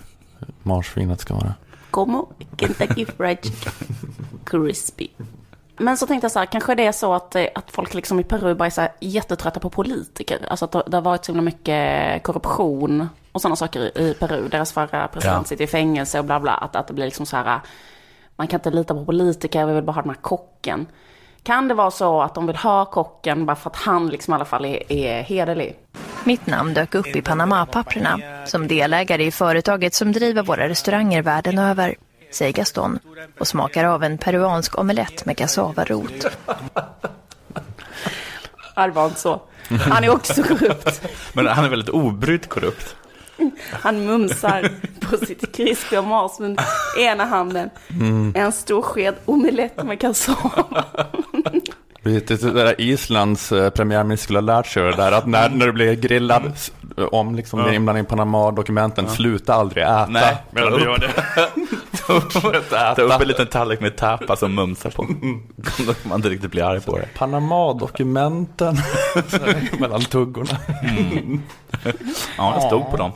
marsvinet 0.64 1.20
ska 1.20 1.34
vara. 1.34 1.54
Como 1.92 2.34
Kentucky 2.58 3.06
Fried. 3.06 3.40
Crispy. 4.46 5.08
Men 5.78 5.98
så 5.98 6.08
tänkte 6.08 6.26
jag 6.26 6.32
så 6.32 6.40
här, 6.40 6.46
kanske 6.46 6.76
det 6.76 6.86
är 6.86 6.92
så 6.92 7.14
att, 7.14 7.36
eh, 7.36 7.46
att 7.56 7.72
folk 7.72 7.94
liksom 7.94 8.20
i 8.20 8.24
Peru 8.24 8.56
bara 8.56 8.66
är 8.66 8.70
så 8.70 8.82
här 8.82 8.92
jättetrötta 9.00 9.60
på 9.60 9.70
politiker. 9.70 10.40
Alltså 10.50 10.66
att 10.66 10.72
det, 10.72 10.98
har 10.98 11.02
varit 11.02 11.26
så 11.26 11.32
himla 11.32 11.42
mycket 11.42 12.24
korruption 12.24 13.10
och 13.32 13.42
sådana 13.42 13.56
saker 13.56 13.80
i, 13.98 14.04
i 14.10 14.14
Peru. 14.14 14.48
Deras 14.48 14.72
förra 14.74 15.08
president 15.08 15.38
Ja. 15.42 15.44
sitter 15.44 15.64
i 15.64 15.68
fängelse 15.68 16.20
och 16.20 16.26
bla 16.26 16.40
bla. 16.40 16.52
Att, 16.54 16.76
att 16.76 16.88
det 16.88 16.94
blir 16.94 17.06
liksom 17.06 17.26
så 17.26 17.38
här, 17.38 17.60
man 18.36 18.48
kan 18.48 18.58
inte 18.60 18.72
lita 18.72 18.94
på 18.94 19.06
politiker, 19.06 19.66
vi 19.66 19.74
vill 19.74 19.84
bara 19.84 19.92
ha 19.92 20.02
den 20.02 20.10
här 20.10 20.22
kocken. 20.22 20.88
Kan 21.44 21.68
det 21.68 21.74
vara 21.74 21.92
så 21.92 22.22
att 22.22 22.36
de 22.36 22.48
vill 22.48 22.56
ha 22.56 22.86
kocken 22.86 23.46
bara 23.46 23.56
för 23.56 23.70
att 23.70 23.76
han 23.76 24.08
liksom 24.10 24.34
i 24.34 24.36
alla 24.36 24.46
fall 24.46 24.66
är, 24.66 24.92
är 24.92 25.22
hederlig? 25.22 25.80
Mitt 26.24 26.48
namn 26.48 26.74
dök 26.74 26.96
upp 26.96 27.08
i 27.08 27.22
Panama-papperna 27.22 28.20
som 28.46 28.68
delägare 28.68 29.24
i 29.26 29.32
företaget 29.32 29.94
som 29.94 30.12
driver 30.12 30.44
våra 30.44 30.70
restauranger 30.70 31.22
världen 31.22 31.60
över, 31.60 31.96
säger 32.34 32.54
Gaston 32.54 33.00
och 33.40 33.48
smakar 33.48 33.84
av 33.86 34.04
en 34.04 34.18
peruansk 34.18 34.80
omelett 34.80 35.26
med 35.26 35.38
cassavarot. 35.38 36.26
Ja, 38.76 38.88
det 38.88 38.92
var 38.92 39.06
inte 39.06 39.20
så. 39.20 39.42
Han 39.70 40.04
är 40.04 40.10
också 40.10 40.44
korrupt. 40.44 41.02
Men 41.34 41.48
han 41.48 41.66
är 41.66 41.70
väldigt 41.70 41.90
obrytt 41.90 42.50
korrupt. 42.50 42.96
Han 43.72 44.06
mumsar 44.06 44.70
på 45.00 45.18
sitt 45.26 45.56
krispiga 45.56 46.02
marsvin 46.02 46.58
i 47.00 47.04
ena 47.04 47.26
handen. 47.26 47.70
En 48.36 48.52
stor 48.52 48.82
sked 48.82 49.16
omelett 49.26 49.84
med 49.84 50.00
cassava. 50.00 50.84
Lite 52.06 52.36
det 52.36 52.52
där 52.52 52.82
Islands 52.82 53.52
eh, 53.52 53.70
premiärminister 53.70 54.24
skulle 54.24 54.40
ha 54.40 54.46
lärt 54.46 54.68
sig 54.68 54.84
det 54.84 54.96
där 54.96 55.12
att 55.12 55.28
när, 55.28 55.50
när 55.50 55.66
du 55.66 55.72
blir 55.72 55.94
grillad 55.94 56.52
om 57.12 57.36
liksom 57.36 57.66
din 57.66 57.74
inblandning 57.74 58.06
i 58.06 58.08
Panama-dokumenten, 58.08 59.10
sluta 59.10 59.54
aldrig 59.54 59.84
äta. 59.84 60.06
Nej, 60.10 60.38
medan 60.52 60.72
du 60.72 60.84
gör 60.84 60.98
det. 60.98 61.12
Ta 62.96 63.02
upp 63.02 63.22
en 63.22 63.28
liten 63.28 63.48
tallrik 63.48 63.80
med 63.80 63.96
tapas 63.96 64.44
och 64.44 64.50
mumsa 64.50 64.90
på. 64.90 65.04
Då 65.88 65.94
kan 65.94 66.10
man 66.10 66.16
inte 66.16 66.30
riktigt 66.30 66.52
bli 66.52 66.62
arg 66.62 66.82
på 66.82 66.98
det. 66.98 67.08
Panama-dokumenten 67.16 68.78
mellan 69.80 70.02
tuggorna. 70.02 70.58
Ja, 72.38 72.54
det 72.56 72.62
stod 72.68 72.92
på 72.92 72.98
dem. 72.98 73.12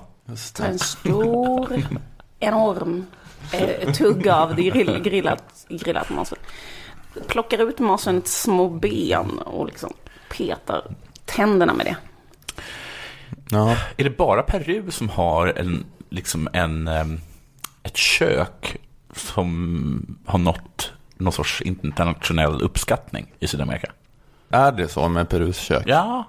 En 0.59 0.79
stor, 0.79 1.83
enorm 2.39 3.05
eh, 3.51 3.91
tugga 3.91 4.35
av 4.35 4.55
det 4.55 4.63
grill, 4.63 5.01
grillat, 5.03 5.43
grillat 5.69 6.09
marsvin. 6.09 6.39
Plockar 7.27 7.69
ut 7.69 7.79
marsvinets 7.79 8.41
små 8.41 8.69
ben 8.69 9.39
och 9.39 9.65
liksom 9.65 9.93
petar 10.37 10.83
tänderna 11.25 11.73
med 11.73 11.85
det. 11.85 11.95
Ja, 13.49 13.75
Är 13.97 14.03
det 14.03 14.17
bara 14.17 14.43
Peru 14.43 14.91
som 14.91 15.09
har 15.09 15.47
en, 15.47 15.85
liksom 16.09 16.49
en, 16.53 16.87
em, 16.87 17.19
ett 17.87 17.97
kök 17.97 18.77
som 19.15 20.17
har 20.25 20.39
nått 20.39 20.91
någon 21.17 21.33
sorts 21.33 21.61
internationell 21.61 22.61
uppskattning 22.61 23.33
i 23.39 23.47
Sydamerika? 23.47 23.91
är 24.49 24.71
det 24.71 24.87
så 24.87 25.07
med 25.09 25.29
Perus 25.29 25.57
kök? 25.57 25.83
Ja, 25.85 26.23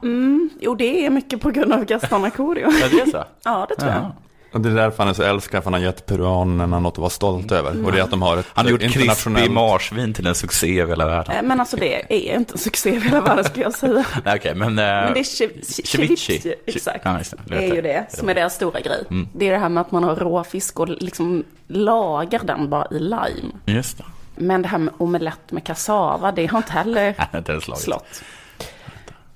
Jo, 0.60 0.74
det 0.74 1.06
är 1.06 1.10
mycket 1.10 1.40
på 1.40 1.50
grund 1.50 1.72
av 1.72 1.84
Gaston 1.84 2.24
Acurio. 2.24 2.70
ja 2.80 2.88
det 2.90 3.00
är 3.00 3.10
så. 3.10 3.24
Ja, 3.44 3.66
det 3.68 3.76
tror 3.76 3.90
jag. 3.92 4.02
Ja. 4.02 4.12
Och 4.52 4.60
det 4.60 4.68
är 4.68 4.74
därför 4.74 4.98
han 4.98 5.08
är 5.08 5.12
så 5.14 5.22
älskad, 5.22 5.62
för 5.64 5.70
han 5.70 5.80
har 5.80 5.86
gett 5.86 6.06
peruanerna 6.06 6.78
något 6.80 6.92
att 6.94 6.98
vara 6.98 7.10
stolt 7.10 7.52
över. 7.52 7.84
Och 7.86 7.92
det 7.92 7.98
är 7.98 8.02
att 8.02 8.10
de 8.10 8.22
har 8.22 8.36
ett 8.36 8.46
Han 8.54 8.64
har 8.64 8.72
gjort 8.72 8.80
krispig 8.80 9.00
internationellt... 9.00 9.50
marsvin 9.52 10.14
till 10.14 10.26
en 10.26 10.34
succé 10.34 10.80
över 10.80 10.92
hela 10.92 11.06
världen. 11.06 11.36
Eh, 11.36 11.42
Men 11.42 11.60
alltså 11.60 11.76
det 11.76 12.12
är 12.30 12.36
inte 12.36 12.54
en 12.54 12.58
succé 12.58 12.90
i 12.90 13.00
hela 13.00 13.20
världen 13.20 13.44
skulle 13.44 13.64
jag 13.64 13.74
säga. 13.74 14.04
Nej, 14.24 14.36
okej, 14.36 14.54
men... 14.54 14.74
Men 14.74 14.76
det 14.76 14.82
är 14.82 15.16
eh, 15.16 15.22
ceviche, 15.22 15.86
ceviche. 15.86 16.16
ceviche, 16.42 16.54
exakt. 16.66 17.00
Ja, 17.04 17.18
just 17.18 17.34
det. 17.46 17.54
Är 17.56 17.74
ju 17.74 17.82
det 17.82 18.06
som 18.10 18.28
är 18.28 18.34
deras 18.34 18.54
stora 18.54 18.80
grej. 18.80 19.04
Det 19.34 19.48
är 19.48 19.52
det 19.52 19.58
här 19.58 19.68
med 19.68 19.80
att 19.80 19.90
man 19.90 20.04
har 20.04 20.16
rå 20.16 20.44
fisk 20.44 20.80
och 20.80 20.88
liksom 20.88 21.44
lagar 21.66 22.40
den 22.44 22.70
bara 22.70 22.86
i 22.90 22.98
lime. 22.98 23.52
Just 23.64 23.98
det. 23.98 24.04
Men 24.36 24.62
det 24.62 24.68
här 24.68 24.78
med 24.78 24.94
omelett 24.98 25.52
med 25.52 25.64
kassava, 25.64 26.32
det 26.32 26.46
har 26.46 26.58
inte 26.58 26.72
heller 26.72 27.14
slått. 27.76 28.22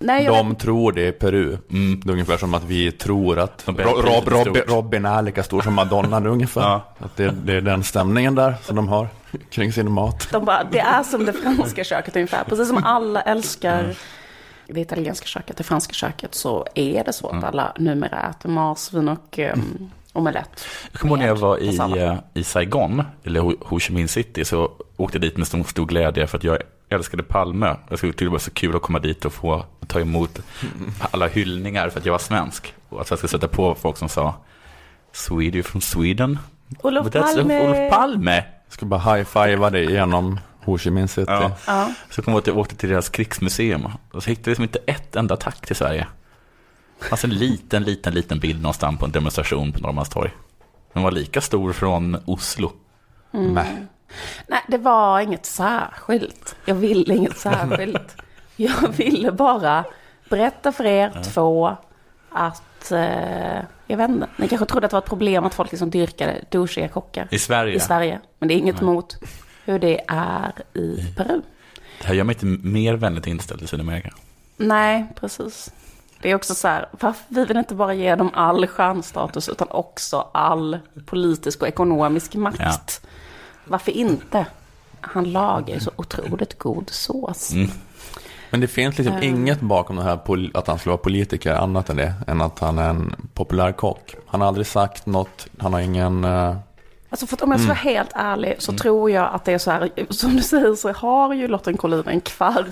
Nej, 0.03 0.25
jag 0.25 0.35
De 0.35 0.49
vet, 0.49 0.59
tror 0.59 0.93
det 0.93 1.09
är 1.09 1.13
Peru. 1.13 1.57
Det 1.69 2.09
är 2.09 2.13
ungefär 2.13 2.37
som 2.37 2.55
att 2.55 2.65
vi 2.65 2.93
tror 2.93 3.39
att 3.39 3.65
Rob, 3.67 4.47
lite 4.47 4.61
Robin, 4.61 5.05
är 5.05 5.23
lika 5.23 5.43
stor 5.43 5.63
som 5.63 5.75
Madonna 5.75 6.19
nu 6.19 6.29
ungefär. 6.29 6.63
Ja. 6.73 6.85
Att 6.99 7.17
det, 7.17 7.35
det 7.45 7.53
är 7.55 7.61
den 7.61 7.83
stämningen 7.83 8.35
där 8.35 8.55
som 8.63 8.77
de 8.77 8.89
har 8.89 9.09
kring 9.51 9.73
sin 9.73 9.93
mat. 9.93 10.29
de 10.33 10.45
bara, 10.45 10.65
det 10.65 10.79
är 10.79 11.03
som 11.03 11.25
det 11.25 11.33
franska 11.33 11.85
köket 11.85 12.17
ungefär. 12.17 12.45
Precis 12.45 12.69
som 12.69 12.85
alla 12.85 13.23
älskar 13.23 13.95
det 14.67 14.81
italienska 14.81 15.27
köket, 15.27 15.57
det 15.57 15.65
franska 15.65 15.93
köket, 15.93 16.35
så 16.35 16.67
är 16.75 17.05
det 17.05 17.13
så 17.13 17.29
att 17.29 17.45
alla 17.45 17.73
numera 17.79 18.31
äter 18.31 18.49
marsvin 18.49 19.09
och 19.09 19.39
um, 19.55 19.91
omelett. 20.13 20.65
Jag 20.93 21.01
kommer 21.01 21.13
ihåg 21.13 21.19
när 21.19 21.27
jag 21.27 21.37
var 21.37 21.59
i, 21.59 22.01
eh, 22.01 22.15
i 22.35 22.45
Saigon, 22.45 23.03
eller 23.25 23.41
Ho 23.41 23.55
Ho 23.61 23.79
Chi 23.79 23.93
Minh 23.93 24.09
City, 24.09 24.45
så 24.45 24.71
åkte 24.97 25.17
jag 25.17 25.23
dit 25.23 25.37
med 25.37 25.47
stor, 25.47 25.65
stor 25.65 25.87
glädje 25.87 26.27
för 26.27 26.39
att 26.39 26.45
jag 26.45 26.59
älskade 26.93 27.23
Palme. 27.23 27.77
Jag 27.89 28.01
tyckte 28.01 28.25
det 28.25 28.31
var 28.31 28.39
så 28.39 28.51
kul 28.51 28.77
att 28.77 28.83
komma 28.83 28.99
dit 28.99 29.25
och 29.25 29.33
få 29.33 29.65
ta 29.87 30.01
emot 30.01 30.39
alla 31.11 31.27
hyllningar 31.27 31.89
för 31.89 32.01
att 32.01 32.07
jag 32.07 32.13
var 32.13 32.19
svensk. 32.19 32.75
Och 32.89 33.01
att 33.01 33.11
jag 33.11 33.19
skulle 33.19 33.31
sätta 33.31 33.49
på 33.49 33.75
folk 33.75 33.97
som 33.97 34.09
sa 34.09 34.35
Sweden 35.13 35.63
from 35.65 35.81
Sweden. 35.81 36.39
Olof 36.83 37.13
Palme. 37.13 37.65
Olof 37.65 37.91
Palme. 37.91 38.45
Jag 38.65 38.73
ska 38.73 38.87
bara 38.87 39.01
high-fivea 39.01 39.71
det 39.71 39.85
genom 39.85 40.41
Ho 40.65 40.79
Chi 40.79 40.91
Minh 40.91 41.09
City. 41.09 41.33
Ja. 41.33 41.53
Ja. 41.67 41.95
Så 42.11 42.23
kom 42.23 42.35
jag 42.35 42.45
till, 42.45 42.53
åkte 42.53 42.77
till 42.77 42.89
deras 42.89 43.09
krigsmuseum 43.09 43.89
och 44.13 44.23
så 44.23 44.31
hittade 44.31 44.51
jag 44.51 44.53
liksom 44.53 44.65
inte 44.65 44.79
ett 44.87 45.17
enda 45.17 45.37
tack 45.37 45.67
till 45.67 45.77
Sverige. 45.77 46.07
Det 47.01 47.09
fanns 47.09 47.25
en 47.25 47.31
liten, 47.31 47.83
liten, 47.83 48.15
liten 48.15 48.39
bild 48.39 48.63
någonstans 48.63 48.99
på 48.99 49.05
en 49.05 49.13
demonstration 49.13 49.73
på 49.73 49.81
Norrmalmstorg. 49.81 50.31
Den 50.93 51.03
var 51.03 51.11
lika 51.11 51.41
stor 51.41 51.73
från 51.73 52.17
Oslo. 52.25 52.73
Mäh. 53.31 53.67
Nej, 54.47 54.61
det 54.69 54.79
var 54.79 55.21
inget 55.21 55.47
särskilt. 55.47 56.57
Jag 56.65 56.75
ville 56.75 57.15
inget 57.15 57.39
särskilt. 57.39 58.17
Jag 58.57 58.89
ville 58.89 59.33
bara 59.33 59.85
berätta 60.29 60.73
för 60.73 60.85
er 60.87 61.23
två 61.35 61.77
att, 62.31 62.93
eh, 62.93 63.57
jag 63.87 63.97
vet 63.97 64.11
inte, 64.11 64.27
ni 64.37 64.49
kanske 64.49 64.67
trodde 64.67 64.87
att 64.87 64.91
det 64.91 64.95
var 64.95 65.03
ett 65.03 65.09
problem 65.09 65.45
att 65.45 65.55
folk 65.55 65.71
liksom 65.73 65.91
dyrkade 65.91 66.45
douchiga 66.51 66.89
kockar 66.89 67.29
I 67.31 67.39
Sverige. 67.39 67.75
i 67.77 67.81
Sverige. 67.81 68.21
Men 68.39 68.49
det 68.49 68.55
är 68.55 68.59
inget 68.59 68.83
emot 68.83 69.17
hur 69.65 69.79
det 69.79 70.01
är 70.09 70.53
i 70.75 71.15
Peru. 71.17 71.43
Det 72.01 72.07
här 72.07 72.15
gör 72.15 72.25
mig 72.25 72.35
inte 72.35 72.67
mer 72.69 72.95
vänligt 72.95 73.27
inställd 73.27 73.61
till 73.61 73.69
Sydamerika. 73.69 74.11
Nej, 74.57 75.07
precis. 75.21 75.73
Det 76.23 76.31
är 76.31 76.35
också 76.35 76.55
så 76.55 76.69
här, 76.69 76.89
varför 76.91 77.25
vi 77.29 77.45
vill 77.45 77.57
inte 77.57 77.75
bara 77.75 77.95
ge 77.95 78.15
dem 78.15 78.31
all 78.35 78.67
stjärnstatus 78.67 79.49
utan 79.49 79.69
också 79.71 80.29
all 80.35 80.79
politisk 81.07 81.63
och 81.63 81.69
ekonomisk 81.69 82.35
makt. 82.35 83.07
Varför 83.65 83.93
inte? 83.93 84.47
Han 85.01 85.33
lagar 85.33 85.79
så 85.79 85.91
otroligt 85.97 86.59
god 86.59 86.91
sås. 86.91 87.53
Men 88.51 88.61
det 88.61 88.69
finns 88.69 88.99
liksom 88.99 89.23
inget 89.23 89.61
bakom 89.61 89.97
det 89.97 90.03
här 90.03 90.19
att 90.55 90.67
han 90.67 90.79
skulle 90.79 90.91
vara 90.91 91.03
politiker 91.03 91.55
annat 91.55 91.91
än 91.91 91.97
det. 91.97 92.15
Än 92.27 92.41
att 92.41 92.59
han 92.59 92.79
är 92.79 92.89
en 92.89 93.15
populär 93.35 93.73
kock. 93.73 94.15
Han 94.27 94.41
har 94.41 94.49
aldrig 94.49 94.67
sagt 94.67 95.07
något. 95.07 95.47
Han 95.59 95.73
har 95.73 95.81
ingen... 95.81 96.25
eh, 96.25 96.57
Alltså 97.11 97.27
för 97.27 97.37
att 97.37 97.43
om 97.43 97.51
jag 97.51 97.61
ska 97.61 97.69
vara 97.69 97.79
Mm. 97.81 97.95
helt 97.95 98.11
ärlig 98.15 98.55
så 98.59 98.73
tror 98.73 99.11
jag 99.11 99.29
att 99.35 99.45
det 99.45 99.53
är 99.53 99.59
så 99.59 99.71
här, 99.71 99.91
som 100.11 100.37
du 100.37 100.43
säger 100.43 100.75
så 100.75 100.93
har 100.93 101.35
ju 101.35 101.49
Lotten 101.49 101.77
Collin 101.77 102.03
en 102.07 102.21
kvart. 102.21 102.67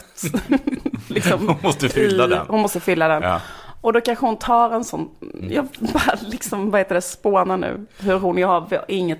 liksom, 1.09 1.49
Hon 1.49 1.57
måste 1.63 1.89
fylla 1.89 2.27
den. 2.27 2.47
Hon 2.49 2.61
måste 2.61 2.81
fylla 2.81 3.09
den. 3.09 3.23
Ja. 3.23 3.41
Och 3.81 3.93
då 3.93 4.01
kanske 4.01 4.27
hon 4.27 4.37
tar 4.37 4.71
en 4.71 4.85
sån, 4.85 5.09
jag 5.51 5.67
bara 5.81 6.19
liksom, 6.21 6.71
vad 6.71 6.81
heter 6.81 6.95
det, 6.95 7.03
spånar 7.03 7.57
nu 7.57 7.87
hur 7.99 8.19
hon, 8.19 8.39
jag 8.39 8.49
har 8.49 8.85
inget 8.89 9.19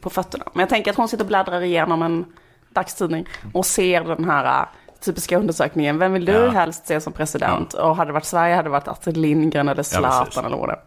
på 0.00 0.10
fötterna. 0.10 0.44
Men 0.52 0.60
jag 0.60 0.68
tänker 0.68 0.90
att 0.90 0.96
hon 0.96 1.08
sitter 1.08 1.24
och 1.24 1.28
bläddrar 1.28 1.60
igenom 1.60 2.02
en 2.02 2.24
dagstidning 2.70 3.26
och 3.54 3.66
ser 3.66 4.04
den 4.04 4.24
här 4.24 4.44
eh, 4.62 4.66
typiska 5.04 5.38
undersökningen. 5.38 5.98
Vem 5.98 6.12
vill 6.12 6.24
du 6.24 6.32
Ja. 6.32 6.50
helst 6.50 6.86
se 6.86 7.00
som 7.00 7.12
president? 7.12 7.74
Och 7.74 7.96
hade 7.96 8.08
det 8.08 8.12
varit 8.12 8.24
Sverige 8.24 8.54
hade 8.54 8.66
det 8.66 8.72
varit 8.72 8.88
Astrid 8.88 9.16
Lindgren 9.16 9.68
eller. 9.68 9.82
Zlatan 9.82 10.44
eller 10.44 10.56
vad 10.56 10.68
det. 10.68 10.78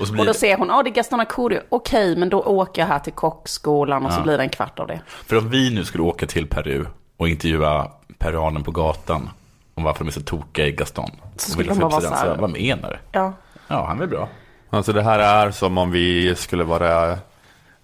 Och 0.00 0.08
Och 0.10 0.16
då 0.16 0.24
det, 0.24 0.34
ser 0.34 0.56
hon, 0.58 0.68
ja 0.68 0.82
det 0.82 0.90
är 0.90 0.94
Gaston 0.94 1.20
okej 1.68 2.16
men 2.16 2.28
då 2.28 2.42
åker 2.42 2.82
jag 2.82 2.86
här 2.86 2.98
till 2.98 3.12
kockskolan 3.12 4.06
och 4.06 4.12
så 4.12 4.20
blir 4.20 4.36
det 4.38 4.42
en 4.44 4.48
kvart 4.50 4.78
av 4.78 4.86
det. 4.86 5.00
för 5.06 5.38
om 5.38 5.50
vi 5.50 5.70
nu 5.74 5.84
skulle 5.84 6.02
åka 6.04 6.26
till 6.26 6.46
Peru 6.46 6.84
och 7.16 7.28
intervjua 7.28 7.90
peruanen 8.18 8.62
på 8.64 8.70
gatan 8.70 9.30
om 9.74 9.84
varför 9.84 10.04
de 10.04 10.08
är 10.08 10.12
så 10.12 10.20
tokiga 10.20 10.66
i 10.66 10.72
Gaston. 10.72 11.10
Så 11.10 11.16
och 11.34 11.40
skulle 11.40 11.68
de 11.68 11.78
bara 11.78 11.88
vara 11.88 12.00
så 12.00 12.14
här- 12.14 12.36
Vad 12.36 12.50
menar 12.50 12.90
du? 12.90 12.96
Ja. 13.18 13.32
Ja, 13.68 13.84
han 13.86 14.02
är 14.02 14.06
bra. 14.06 14.28
Alltså 14.70 14.92
det 14.92 15.02
här 15.02 15.18
är 15.18 15.50
som 15.50 15.78
om 15.78 15.90
vi 15.90 16.34
skulle 16.34 16.64
vara 16.64 17.18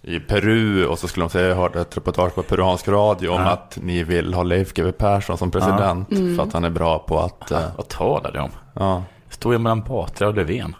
i 0.02 0.18
Peru 0.20 0.86
och 0.86 0.98
så 0.98 1.08
skulle 1.08 1.24
de 1.24 1.30
säga, 1.30 1.48
jag 1.48 1.56
hörde 1.56 1.80
ett 1.80 1.96
reportage 1.96 2.34
på 2.34 2.42
peruansk 2.42 2.88
radio 2.88 3.28
om 3.28 3.40
att 3.46 3.78
ni 3.82 4.02
vill 4.04 4.34
ha 4.34 4.42
Leif 4.42 4.72
GW 4.74 4.92
Persson 4.92 5.38
som 5.38 5.50
president 5.50 6.08
för 6.36 6.42
att 6.42 6.52
han 6.52 6.64
är 6.64 6.70
bra 6.70 6.98
på 6.98 7.18
att... 7.20 7.50
eh, 7.50 7.62
Vad 7.76 7.88
talar 7.88 8.32
du 8.32 8.38
om? 8.40 8.50
ja. 8.74 9.02
Står 9.28 9.54
jag 9.54 9.60
mellan 9.60 9.82
Batra 9.82 10.28
och 10.28 10.34
Löfven? 10.34 10.74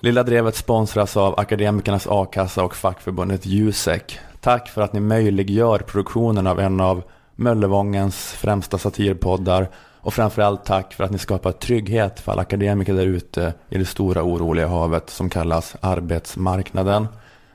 Lilla 0.00 0.22
Drevet 0.22 0.56
sponsras 0.56 1.16
av 1.16 1.40
Akademikernas 1.40 2.06
A-kassa 2.10 2.64
och 2.64 2.76
fackförbundet 2.76 3.46
Jusek. 3.46 4.18
Tack 4.40 4.68
för 4.68 4.82
att 4.82 4.92
ni 4.92 5.00
möjliggör 5.00 5.78
produktionen 5.78 6.46
av 6.46 6.60
en 6.60 6.80
av 6.80 7.02
Möllevångens 7.36 8.16
främsta 8.32 8.78
satirpoddar 8.78 9.68
och 10.04 10.14
framförallt 10.14 10.64
tack 10.64 10.94
för 10.94 11.04
att 11.04 11.10
ni 11.10 11.18
skapar 11.18 11.52
trygghet 11.52 12.20
för 12.20 12.32
alla 12.32 12.42
akademiker 12.42 12.94
där 12.94 13.06
ute 13.06 13.54
i 13.68 13.78
det 13.78 13.84
stora 13.84 14.22
oroliga 14.22 14.66
havet 14.66 15.10
som 15.10 15.30
kallas 15.30 15.76
arbetsmarknaden. 15.80 17.06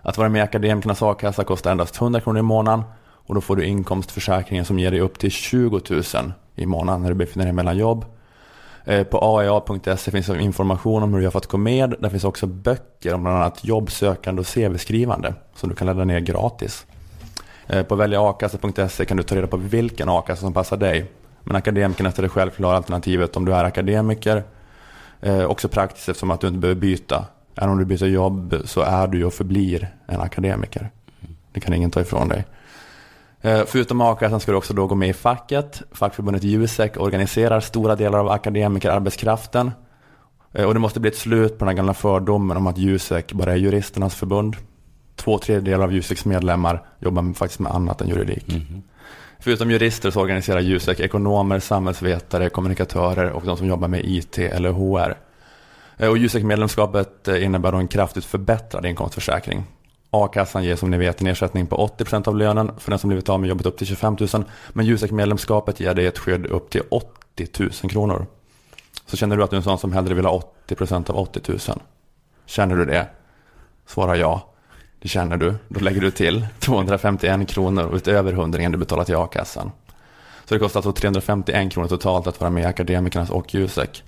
Att 0.02 0.18
vara 0.18 0.30
med 0.30 0.40
i 0.40 0.44
Akademikernas 0.44 1.02
A-kassa 1.02 1.44
kostar 1.44 1.72
endast 1.72 2.02
100 2.02 2.22
kronor 2.22 2.40
i 2.40 2.42
månaden 2.42 2.84
och 3.02 3.36
då 3.36 3.42
får 3.42 3.56
du 3.56 3.66
inkomstförsäkringen 3.66 4.66
som 4.66 4.80
ger 4.80 4.92
dig 4.92 5.00
upp 5.00 5.20
till 5.20 5.32
20 5.32 5.82
000 5.90 6.04
i 6.56 6.66
månaden 6.66 7.02
när 7.02 7.10
du 7.10 7.16
befinner 7.16 7.46
dig 7.46 7.54
mellan 7.54 7.78
jobb. 7.78 8.06
Eh, 8.86 9.04
på 9.04 9.40
aea.se 9.40 10.12
finns 10.12 10.30
information 10.30 11.04
om 11.04 11.14
hur 11.14 11.18
du 11.18 11.24
gör 11.24 11.32
för 11.32 11.40
fått 11.40 11.48
gå 11.48 11.58
med. 11.58 11.96
Där 12.00 12.10
finns 12.10 12.24
också 12.24 12.48
böcker 12.48 13.14
om 13.14 13.24
bland 13.24 13.38
annat 13.38 13.64
jobbsökande 13.64 14.40
och 14.40 14.48
CV-skrivande 14.48 15.34
som 15.56 15.70
du 15.70 15.76
kan 15.76 15.88
ladda 15.88 16.06
ner 16.06 16.20
gratis. 16.20 16.86
Eh, 17.68 17.84
på 17.84 17.96
väljaakassa.se 17.96 19.06
kan 19.06 19.18
du 19.18 19.24
ta 19.24 19.36
reda 19.36 19.48
på 19.48 19.58
vilken 19.58 20.10
a-kassa 20.10 20.42
som 20.42 20.54
passar 20.54 20.78
dig. 20.78 21.19
Men 21.44 21.56
akademikerna 21.56 22.10
är 22.18 22.22
det 22.22 22.30
självklara 22.30 22.76
alternativet 22.78 23.36
om 23.36 23.46
du 23.46 23.54
är 23.54 23.64
akademiker. 23.64 24.44
Eh, 25.22 25.44
Också 25.46 25.68
praktiskt 25.68 26.10
eftersom 26.10 26.32
att 26.32 26.42
du 26.42 26.48
inte 26.48 26.60
behöver 26.60 26.82
byta. 26.82 27.26
Även 27.56 27.70
om 27.70 27.78
du 27.78 27.86
byter 27.86 28.06
jobb 28.08 28.56
så 28.66 28.82
är 28.82 29.08
du 29.08 29.24
och 29.26 29.34
förblir 29.34 29.96
en 30.08 30.22
akademiker. 30.22 30.90
Det 31.52 31.60
kan 31.60 31.74
ingen 31.74 31.92
ta 31.92 32.02
ifrån 32.02 32.28
dig. 32.28 32.46
Eh, 33.42 33.62
Förutom 33.68 34.02
a-kassan 34.02 34.40
ska 34.40 34.52
du 34.52 34.58
också 34.58 34.74
då 34.74 34.88
gå 34.88 34.96
med 34.96 35.10
i 35.10 35.14
facket. 35.14 35.82
Fackförbundet 35.92 36.44
Jusek 36.44 36.98
organiserar 36.98 37.60
stora 37.60 37.96
delar 37.96 38.20
av 38.20 38.30
akademikerarbetskraften. 38.30 39.72
Eh, 40.54 40.66
Och 40.66 40.74
det 40.74 40.80
måste 40.80 41.00
bli 41.00 41.10
ett 41.10 41.18
slut 41.18 41.58
på 41.58 41.66
den 41.66 41.76
gamla 41.76 41.94
fördomen 41.94 42.58
om 42.58 42.68
att 42.68 42.78
Jusek 42.78 43.34
bara 43.34 43.52
är 43.52 43.56
juristernas 43.58 44.16
förbund. 44.16 44.56
Två 45.30 45.38
tredjedelar 45.38 45.84
av 45.84 45.94
Juseks 45.94 46.26
medlemmar 46.26 46.84
jobbar 47.00 47.34
faktiskt 47.34 47.60
med 47.60 47.72
annat 47.72 48.02
än 48.02 48.08
juridik. 48.08 48.48
Mm-hmm. 48.48 48.82
Förutom 49.40 49.72
jurister 49.72 50.12
så 50.12 50.22
organiserar 50.22 50.60
Jusek 50.60 51.00
ekonomer, 51.00 51.60
samhällsvetare, 51.60 52.50
kommunikatörer 52.50 53.32
och 53.32 53.46
de 53.46 53.58
som 53.58 53.68
jobbar 53.68 53.88
med 53.88 54.06
IT 54.06 54.38
eller 54.38 54.72
HR. 54.72 55.18
Eh, 55.98 56.10
och 56.10 56.18
Jusek-medlemskapet 56.18 57.28
eh, 57.28 57.44
innebär 57.44 57.72
då 57.72 57.78
en 57.78 57.88
kraftigt 57.88 58.26
förbättrad 58.26 58.86
inkomstförsäkring. 58.86 59.64
A-kassan 60.12 60.64
ger 60.64 60.76
som 60.76 60.92
ni 60.92 60.98
vet 60.98 61.22
en 61.22 61.28
ersättning 61.28 61.68
på 61.68 61.88
80% 61.98 62.28
av 62.28 62.36
lönen 62.36 62.72
för 62.78 62.92
den 62.92 63.00
som 63.00 63.08
blivit 63.08 63.30
av 63.30 63.40
med 63.40 63.50
jobbet 63.50 63.66
upp 63.66 63.78
till 63.78 63.88
25 63.88 64.18
000. 64.34 64.44
Men 64.70 64.86
Jusek-medlemskapet 64.86 65.80
ger 65.80 65.94
dig 65.94 66.06
ett 66.06 66.20
skydd 66.20 66.46
upp 66.46 66.70
till 66.70 66.82
80 66.90 67.48
000 67.60 67.72
kronor. 67.72 68.26
Så 69.06 69.18
känner 69.18 69.38
du 69.38 69.44
att 69.44 69.50
du 69.50 69.56
är 69.56 69.60
en 69.60 69.64
sån 69.64 69.78
som 69.78 69.94
hellre 69.94 70.14
vill 70.14 70.26
ha 70.26 70.44
80% 70.68 71.10
av 71.10 71.18
80 71.18 71.42
000? 71.48 71.60
Känner 72.46 72.76
du 72.76 72.86
det? 72.86 73.08
Svara 73.86 74.18
ja. 74.18 74.49
Det 75.02 75.08
känner 75.08 75.38
du. 75.38 75.56
Då 75.68 75.80
lägger 75.80 76.02
du 76.02 76.12
till 76.12 76.48
251 76.60 77.50
kronor 77.50 77.96
utöver 77.96 78.34
hundringen 78.34 78.72
du 78.72 78.78
betalar 78.78 79.04
till 79.04 79.16
a-kassan. 79.16 79.72
Så 80.46 80.56
det 80.56 80.60
kostar 80.60 80.78
alltså 80.78 80.92
351 80.92 81.72
kronor 81.74 81.88
totalt 81.88 82.28
att 82.28 82.40
vara 82.40 82.50
med 82.50 82.64
i 82.64 82.66
Akademikernas 82.66 83.30
och 83.30 83.54
Jusek. 83.54 84.04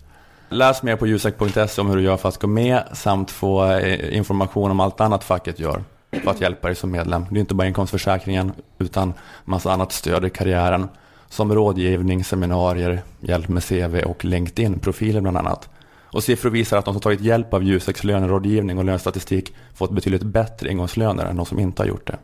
Läs 0.50 0.84
mer 0.84 0.96
på 0.96 1.08
jusek.se 1.08 1.82
om 1.82 1.90
hur 1.90 1.96
du 1.96 2.04
gör 2.04 2.18
för 2.18 2.30
att 2.30 2.38
gå 2.38 2.48
med 2.48 2.84
samt 2.94 3.32
få 3.32 3.66
eh, 3.66 4.18
information 4.18 4.72
om 4.72 4.80
allt 4.80 5.02
annat 5.02 5.24
facket 5.24 5.60
gör 5.60 5.84
för 6.24 6.32
att 6.32 6.42
hjälpa 6.42 6.68
dig 6.68 6.76
som 6.76 6.92
medlem. 6.92 7.26
Det 7.30 7.38
är 7.38 7.40
inte 7.40 7.56
bara 7.56 7.68
inkomstförsäkringen 7.68 8.52
utan 8.80 9.14
massa 9.46 9.72
annat 9.72 9.92
stöd 9.92 10.26
i 10.26 10.30
karriären 10.30 10.88
som 11.30 11.54
rådgivning, 11.56 12.24
seminarier, 12.24 13.02
hjälp 13.20 13.48
med 13.48 13.64
CV 13.64 14.00
och 14.06 14.26
LinkedIn-profiler 14.26 15.22
bland 15.22 15.38
annat. 15.38 15.70
Och 16.12 16.24
siffror 16.24 16.50
visar 16.50 16.78
att 16.78 16.86
de 16.86 16.93
som 16.93 17.02
tagit 17.02 17.21
hjälp 17.21 17.54
av 17.54 17.63
Juseks 17.63 18.04
lönerådgivning 18.04 18.78
och 18.78 18.86
lönestatistik 18.86 19.56
fått 19.74 19.91
betydligt 19.91 20.24
bättre 20.24 20.71
ingångslöner 20.71 21.26
än 21.26 21.36
de 21.36 21.45
som 21.45 21.60
inte 21.60 21.82
har 21.82 21.88
gjort 21.88 22.08
det. 22.08 22.17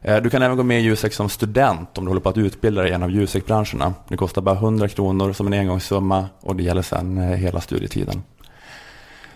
Eh, 0.00 0.22
du 0.22 0.30
kan 0.30 0.42
även 0.42 0.56
gå 0.56 0.62
med 0.62 0.80
i 0.80 0.84
Jusek 0.84 1.12
som 1.12 1.28
student 1.28 1.98
om 1.98 2.04
du 2.04 2.10
håller 2.10 2.20
på 2.20 2.28
att 2.28 2.38
utbilda 2.38 2.82
dig 2.82 2.90
i 2.90 2.94
en 2.94 3.02
av 3.02 3.10
Jusek-branscherna. 3.10 3.94
Det 4.08 4.16
kostar 4.16 4.42
bara 4.42 4.54
100 4.54 4.88
kronor 4.88 5.32
som 5.32 5.46
en 5.46 5.52
engångssumma 5.52 6.26
och 6.40 6.56
det 6.56 6.62
gäller 6.62 6.82
sedan 6.82 7.18
eh, 7.18 7.24
hela 7.24 7.60
studietiden. 7.60 8.22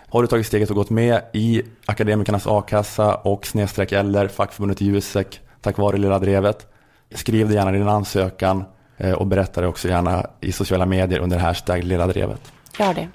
Har 0.09 0.21
du 0.21 0.27
tagit 0.27 0.47
steget 0.47 0.69
och 0.69 0.75
gått 0.75 0.89
med 0.89 1.21
i 1.33 1.61
Akademikernas 1.85 2.47
a-kassa 2.47 3.15
och 3.15 3.47
snedstreck 3.47 3.91
eller 3.91 4.27
fackförbundet 4.27 4.81
Jusek 4.81 5.39
tack 5.61 5.77
vare 5.77 5.97
Lilla 5.97 6.19
Drevet 6.19 6.67
Skriv 7.11 7.51
gärna 7.51 7.71
din 7.71 7.87
ansökan 7.87 8.63
eh, 8.97 9.11
och 9.11 9.27
berätta 9.27 9.61
det 9.61 9.67
också 9.67 9.87
gärna 9.87 10.25
i 10.41 10.51
sociala 10.51 10.85
medier 10.85 11.19
under 11.19 11.37
hashtag 11.37 11.83
Lilla 11.83 12.07
Drevet. 12.07 12.51
Gör 12.79 12.93
det. 12.93 13.09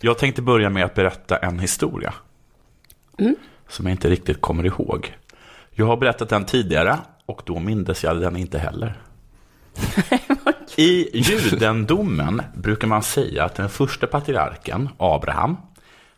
Jag 0.00 0.18
tänkte 0.18 0.42
börja 0.42 0.70
med 0.70 0.84
att 0.84 0.94
berätta 0.94 1.36
en 1.36 1.58
historia. 1.58 2.14
Mm. 3.18 3.36
Som 3.68 3.86
jag 3.86 3.92
inte 3.92 4.10
riktigt 4.10 4.40
kommer 4.40 4.66
ihåg. 4.66 5.16
Jag 5.70 5.86
har 5.86 5.96
berättat 5.96 6.28
den 6.28 6.44
tidigare 6.44 6.98
och 7.26 7.42
då 7.44 7.58
mindes 7.58 8.04
jag 8.04 8.20
den 8.20 8.36
inte 8.36 8.58
heller. 8.58 9.00
I 10.76 11.18
judendomen 11.18 12.42
brukar 12.54 12.88
man 12.88 13.02
säga 13.02 13.44
att 13.44 13.54
den 13.54 13.68
första 13.68 14.06
patriarken, 14.06 14.88
Abraham, 14.98 15.56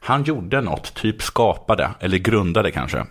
han 0.01 0.25
gjorde 0.25 0.61
något, 0.61 0.95
typ 0.95 1.23
skapade, 1.23 1.91
eller 2.01 2.19
grundade 2.19 2.71
kanske. 2.71 3.07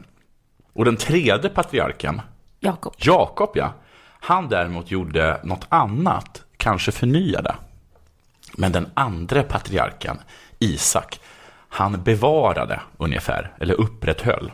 Och 0.78 0.86
den 0.86 0.98
tredje 0.98 1.50
patriarken, 1.50 2.22
Jakob. 2.60 2.94
Jakob 2.98 3.50
ja, 3.54 3.74
han 4.20 4.50
däremot 4.50 4.92
gjorde 4.92 5.40
något 5.44 5.66
annat, 5.70 6.44
kanske 6.58 6.92
förnyade. 6.92 7.56
Men 8.54 8.72
den 8.72 8.90
andra 8.94 9.44
patriarken, 9.44 10.18
Isak, 10.60 11.20
han 11.70 12.04
bevarade 12.04 12.82
ungefär, 12.98 13.54
eller 13.60 13.74
upprätthöll. 13.74 14.52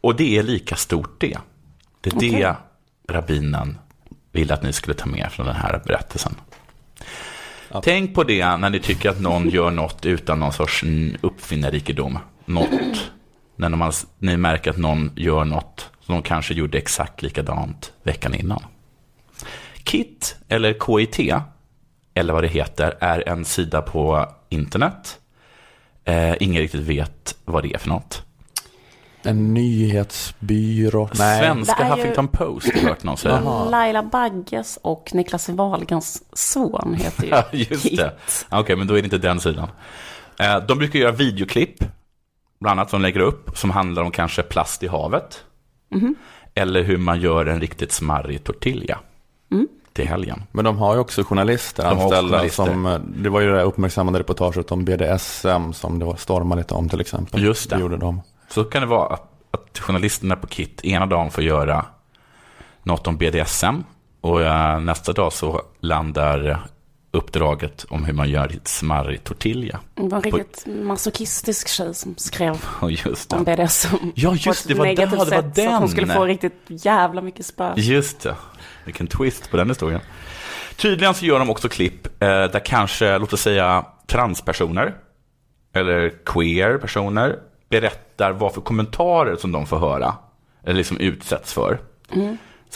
Och 0.00 0.16
det 0.16 0.38
är 0.38 0.42
lika 0.42 0.76
stort 0.76 1.20
det. 1.20 1.38
Det 2.00 2.10
är 2.10 2.20
det 2.20 2.56
rabbinen 3.08 3.78
ville 4.32 4.54
att 4.54 4.62
ni 4.62 4.72
skulle 4.72 4.94
ta 4.94 5.06
med 5.06 5.32
från 5.32 5.46
den 5.46 5.56
här 5.56 5.82
berättelsen. 5.86 6.34
Tänk 7.82 8.14
på 8.14 8.24
det 8.24 8.56
när 8.56 8.70
ni 8.70 8.80
tycker 8.80 9.10
att 9.10 9.20
någon 9.20 9.48
gör 9.48 9.70
något 9.70 10.06
utan 10.06 10.40
någon 10.40 10.52
sorts 10.52 10.84
uppfinnarrikedom. 11.20 12.18
Något. 12.44 13.10
När 13.56 13.68
man, 13.68 13.92
ni 14.18 14.36
märker 14.36 14.70
att 14.70 14.76
någon 14.78 15.10
gör 15.16 15.44
något 15.44 15.90
som 16.00 16.14
de 16.14 16.22
kanske 16.22 16.54
gjorde 16.54 16.78
exakt 16.78 17.22
likadant 17.22 17.92
veckan 18.02 18.34
innan. 18.34 18.62
KIT, 19.84 20.36
eller 20.48 20.72
KIT, 20.74 21.34
eller 22.14 22.32
vad 22.34 22.42
det 22.44 22.48
heter, 22.48 22.96
är 23.00 23.28
en 23.28 23.44
sida 23.44 23.82
på 23.82 24.26
internet. 24.48 25.18
Eh, 26.04 26.34
ingen 26.40 26.62
riktigt 26.62 26.80
vet 26.80 27.36
vad 27.44 27.62
det 27.62 27.74
är 27.74 27.78
för 27.78 27.88
något. 27.88 28.22
En 29.22 29.54
nyhetsbyrå? 29.54 31.08
Nej. 31.18 31.40
Svenska 31.40 31.74
är 31.76 31.84
ju- 31.84 31.90
Huffington 32.02 32.28
Post, 32.28 32.66
har 32.74 32.80
jag 32.82 32.88
hört 32.88 33.02
någon 33.02 33.16
säga. 33.16 33.64
Laila 33.70 34.02
Bagges 34.02 34.78
och 34.82 35.10
Niklas 35.14 35.48
Wahlgrens 35.48 36.22
son 36.32 36.94
heter 36.94 37.46
ju 37.52 37.58
just 37.70 37.82
Kit. 37.82 37.96
det. 37.98 38.12
Okej, 38.50 38.76
men 38.76 38.86
då 38.86 38.94
är 38.94 38.98
det 39.02 39.06
inte 39.06 39.18
den 39.18 39.40
sidan. 39.40 39.68
Eh, 40.38 40.58
De 40.68 40.78
brukar 40.78 40.98
göra 40.98 41.12
videoklipp, 41.12 41.84
bland 42.60 42.80
annat 42.80 42.90
som 42.90 43.02
lägger 43.02 43.20
upp, 43.20 43.58
som 43.58 43.70
handlar 43.70 44.02
om 44.02 44.10
kanske 44.10 44.42
plast 44.42 44.82
i 44.82 44.86
havet. 44.86 45.44
Eller 46.54 46.82
hur 46.82 46.96
man 46.96 47.20
gör 47.20 47.46
en 47.46 47.60
riktigt 47.60 47.92
smarrig 47.92 48.44
tortilla 48.44 48.98
till 49.96 50.08
helgen. 50.08 50.42
Men 50.52 50.64
de 50.64 50.78
har 50.78 50.94
ju 50.94 51.00
också 51.00 51.22
journalister 51.24 51.92
också 51.92 52.02
anställda. 52.02 52.30
journalister. 52.36 52.64
Som, 52.64 52.86
eh, 52.86 52.98
det 52.98 53.28
var 53.28 53.40
ju 53.40 53.52
det 53.52 53.62
uppmärksammade 53.62 54.18
reportaget 54.18 54.72
om 54.72 54.84
BDSM 54.84 55.72
som 55.72 55.98
det 55.98 56.04
var 56.04 56.16
stormade 56.16 56.60
lite 56.60 56.74
om 56.74 56.88
till 56.88 57.00
exempel. 57.00 57.42
Just 57.42 57.70
det. 57.70 57.76
det 57.76 57.80
gjorde 57.80 57.96
de. 57.96 58.22
Så 58.48 58.64
kan 58.64 58.82
det 58.82 58.88
vara 58.88 59.14
att, 59.14 59.30
att 59.50 59.78
journalisterna 59.78 60.36
på 60.36 60.46
KIT 60.46 60.84
ena 60.84 61.06
dagen 61.06 61.30
får 61.30 61.44
göra 61.44 61.84
något 62.82 63.06
om 63.06 63.16
BDSM 63.16 63.74
och 64.20 64.42
eh, 64.42 64.80
nästa 64.80 65.12
dag 65.12 65.32
så 65.32 65.62
landar 65.80 66.66
uppdraget 67.16 67.86
om 67.88 68.04
hur 68.04 68.12
man 68.12 68.30
gör 68.30 68.56
ett 68.56 68.68
smarrig 68.68 69.24
tortilla. 69.24 69.80
Det 69.94 70.02
var 70.02 70.16
en 70.16 70.22
riktigt 70.22 70.66
masochistisk 70.66 71.68
tjej 71.68 71.94
som 71.94 72.14
skrev 72.16 72.64
om 73.30 73.44
BDSM. 73.44 73.96
Ja, 74.14 74.34
just 74.34 74.68
det, 74.68 74.74
var 74.74 74.86
där, 74.86 74.96
det 74.96 75.06
var 75.06 75.24
sätt, 75.24 75.54
Så 75.54 75.62
att 75.62 75.72
hon 75.72 75.80
den. 75.80 75.88
skulle 75.88 76.06
få 76.06 76.24
riktigt 76.24 76.62
jävla 76.66 77.20
mycket 77.20 77.46
spö. 77.46 77.72
Just 77.76 78.20
det. 78.20 78.36
Vilken 78.84 79.06
twist 79.06 79.50
på 79.50 79.56
den 79.56 79.68
historien. 79.68 80.00
Tydligen 80.76 81.14
så 81.14 81.26
gör 81.26 81.38
de 81.38 81.50
också 81.50 81.68
klipp 81.68 82.22
eh, 82.22 82.28
där 82.28 82.64
kanske, 82.64 83.18
låt 83.18 83.32
oss 83.32 83.40
säga, 83.40 83.86
transpersoner 84.06 84.94
eller 85.72 86.12
queer 86.24 86.78
personer 86.78 87.38
berättar 87.68 88.32
vad 88.32 88.54
för 88.54 88.60
kommentarer 88.60 89.36
som 89.36 89.52
de 89.52 89.66
får 89.66 89.78
höra. 89.78 90.14
Eller 90.64 90.74
liksom 90.74 90.98
utsätts 90.98 91.52
för. 91.52 91.78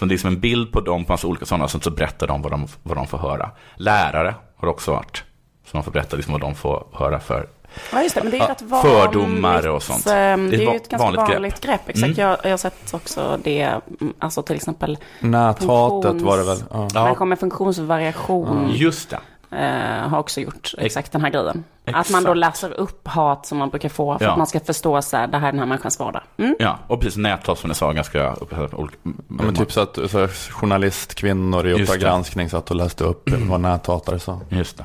Som 0.01 0.09
det 0.09 0.15
är 0.15 0.19
som 0.19 0.29
en 0.29 0.41
bild 0.41 0.73
på 0.73 0.81
dem 0.81 1.05
på 1.05 1.13
massa 1.13 1.27
olika 1.27 1.45
sådana, 1.47 1.69
sen 1.69 1.81
så 1.81 1.91
berättar 1.91 2.27
de 2.27 2.43
vad 2.43 2.53
de, 2.53 2.67
vad 2.83 2.97
de 2.97 3.07
får 3.07 3.19
höra. 3.19 3.51
Lärare 3.77 4.35
har 4.57 4.67
det 4.67 4.71
också 4.73 4.93
varit. 4.93 5.25
Så 5.67 5.77
de 5.77 5.83
får 5.83 5.91
berätta 5.93 6.17
liksom 6.17 6.33
vad 6.33 6.41
de 6.41 6.55
får 6.55 6.87
höra 6.93 7.21
för 7.21 7.47
Ja, 7.93 8.03
just 8.03 8.15
det. 8.15 8.23
Men 8.23 8.31
det 8.31 8.37
är 8.37 8.39
ju 8.39 8.45
Ja, 8.45 8.51
rätt 8.51 8.63
vanligt. 8.63 8.93
fördomar 8.93 9.69
och 9.69 9.83
sånt. 9.83 10.07
eh, 10.07 10.13
Det 10.13 10.19
är, 10.19 10.37
Det 10.37 10.57
är 10.57 10.61
ju 10.71 10.77
ett 10.77 10.89
ganska 10.89 10.97
vanligt 10.99 11.21
grepp. 11.27 11.37
vanligt 11.37 11.61
grepp. 11.61 11.81
Exakt. 11.89 12.05
Mm. 12.19 12.29
Jag, 12.29 12.37
jag 12.45 12.51
har 12.51 12.57
sett 12.57 12.95
också 12.95 13.39
det, 13.45 13.61
mm, 14.01 14.15
alltså 14.19 14.43
till 14.43 14.57
exempel 14.57 14.99
Näthatet 15.21 16.21
var 16.23 16.37
det 16.39 16.45
väl? 16.45 16.59
Ja. 16.71 16.89
Ja. 16.95 17.05
människor 17.05 17.25
med 17.27 17.39
funktionsvariation 17.41 18.71
Just 18.75 19.11
det. 19.11 19.19
Eh, 19.53 20.09
har 20.09 20.19
också 20.19 20.41
gjort 20.41 20.75
exakt 20.79 21.13
den 21.13 21.21
här 21.21 21.31
grejen. 21.31 21.65
Att 21.85 21.89
Exakt. 21.89 22.11
man 22.11 22.25
då 22.25 22.35
läser 22.35 22.73
upp 22.73 23.09
hat 23.09 23.47
som 23.47 23.59
man 23.59 23.71
brukar 23.71 23.89
få 23.89 24.19
för 24.19 24.25
Ja. 24.25 24.31
att 24.33 24.39
man 24.39 24.47
ska 24.47 24.61
förstå 24.61 25.03
så 25.03 25.17
här, 25.17 25.27
det 25.27 25.39
här 25.39 25.49
är 25.49 25.53
den 25.53 25.59
här 25.59 25.67
människans 25.67 25.99
vardag. 25.99 26.23
Mm. 26.37 26.57
Ja, 26.59 26.79
och 26.87 27.01
precis 27.01 27.17
näthat 27.17 27.59
som 27.59 27.69
ni 27.69 27.75
sa, 27.75 27.93
ganska 27.93 28.37
olika. 28.73 28.97
Ja, 29.05 29.13
men 29.29 29.55
typ 29.55 29.73
så 29.73 29.81
att 29.81 29.99
så 30.11 30.29
journalistkvinnor 30.51 31.67
i 31.67 31.73
Uppdrag 31.73 31.99
granskning 32.01 32.51
satt 32.51 32.71
och 32.71 32.77
läste 32.77 33.05
upp 33.05 33.31
vad 33.49 33.61
näthatare 33.61 34.19
sa. 34.19 34.41
Just 34.49 34.77
det. 34.79 34.85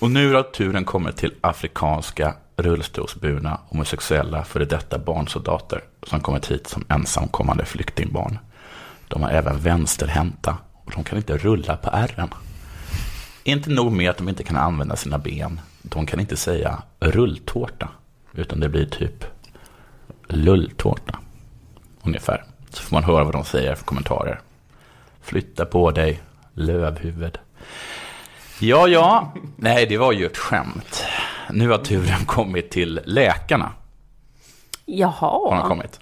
Och 0.00 0.10
nu 0.10 0.34
har 0.34 0.42
turen 0.42 0.84
kommit 0.84 1.16
till 1.16 1.34
afrikanska 1.40 2.34
rullstolsburna 2.56 3.60
homosexuella 3.68 4.44
före 4.44 4.64
detta 4.64 4.98
barnsoldater 4.98 5.80
som 6.02 6.20
kommit 6.20 6.50
hit 6.50 6.66
som 6.66 6.84
ensamkommande 6.88 7.64
flyktingbarn. 7.64 8.38
De 9.08 9.22
är 9.22 9.30
även 9.30 9.58
vänsterhänta 9.58 10.56
och 10.84 10.92
de 10.94 11.04
kan 11.04 11.18
inte 11.18 11.38
rulla 11.38 11.76
på 11.76 11.90
ärren. 11.90 12.28
Inte 13.46 13.70
nog 13.70 13.92
med 13.92 14.10
att 14.10 14.16
de 14.16 14.28
inte 14.28 14.42
kan 14.42 14.56
använda 14.56 14.96
sina 14.96 15.18
ben, 15.18 15.60
de 15.82 16.06
kan 16.06 16.20
inte 16.20 16.36
säga 16.36 16.82
rulltårta, 17.00 17.88
utan 18.32 18.60
det 18.60 18.68
blir 18.68 18.86
typ 18.86 19.24
lulltårta. 20.26 21.18
Ungefär. 22.02 22.44
Så 22.70 22.82
får 22.82 22.96
man 22.96 23.04
höra 23.04 23.24
vad 23.24 23.34
de 23.34 23.44
säger 23.44 23.74
för 23.74 23.84
kommentarer. 23.84 24.40
Flytta 25.22 25.64
på 25.64 25.90
dig, 25.90 26.22
lövhuvud. 26.54 27.38
Ja, 28.60 28.88
ja. 28.88 29.32
Nej, 29.56 29.86
det 29.86 29.98
var 29.98 30.12
ju 30.12 30.26
ett 30.26 30.36
skämt. 30.38 31.04
Nu 31.50 31.68
har 31.68 31.78
turen 31.78 32.24
kommit 32.26 32.70
till 32.70 33.00
läkarna. 33.04 33.64
Har 33.64 33.72
Jaha. 34.84 35.60
de 35.60 35.68
kommit. 35.68 36.00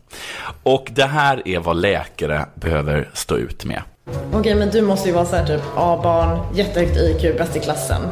Och 0.62 0.88
det 0.92 1.07
här 1.07 1.48
är 1.48 1.59
vad 1.59 1.76
läkare 1.76 2.46
behöver 2.54 3.11
stå 3.12 3.37
ut 3.37 3.64
med. 3.64 3.83
Okej, 4.32 4.54
men 4.54 4.70
du 4.70 4.82
måste 4.82 5.08
ju 5.08 5.14
vara 5.14 5.24
så 5.24 5.36
här 5.36 5.46
typ 5.46 5.62
A-barn, 5.76 6.38
jättehögt 6.54 6.96
IQ, 6.96 7.38
bäst 7.38 7.56
i 7.56 7.60
klassen. 7.60 8.02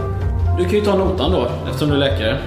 Du 0.59 0.65
kan 0.65 0.73
ju 0.73 0.81
ta 0.81 0.97
notan 0.97 1.33
då, 1.33 1.49
eftersom 1.67 1.89
du 1.89 1.95
är 1.95 1.99
läkare. 1.99 2.39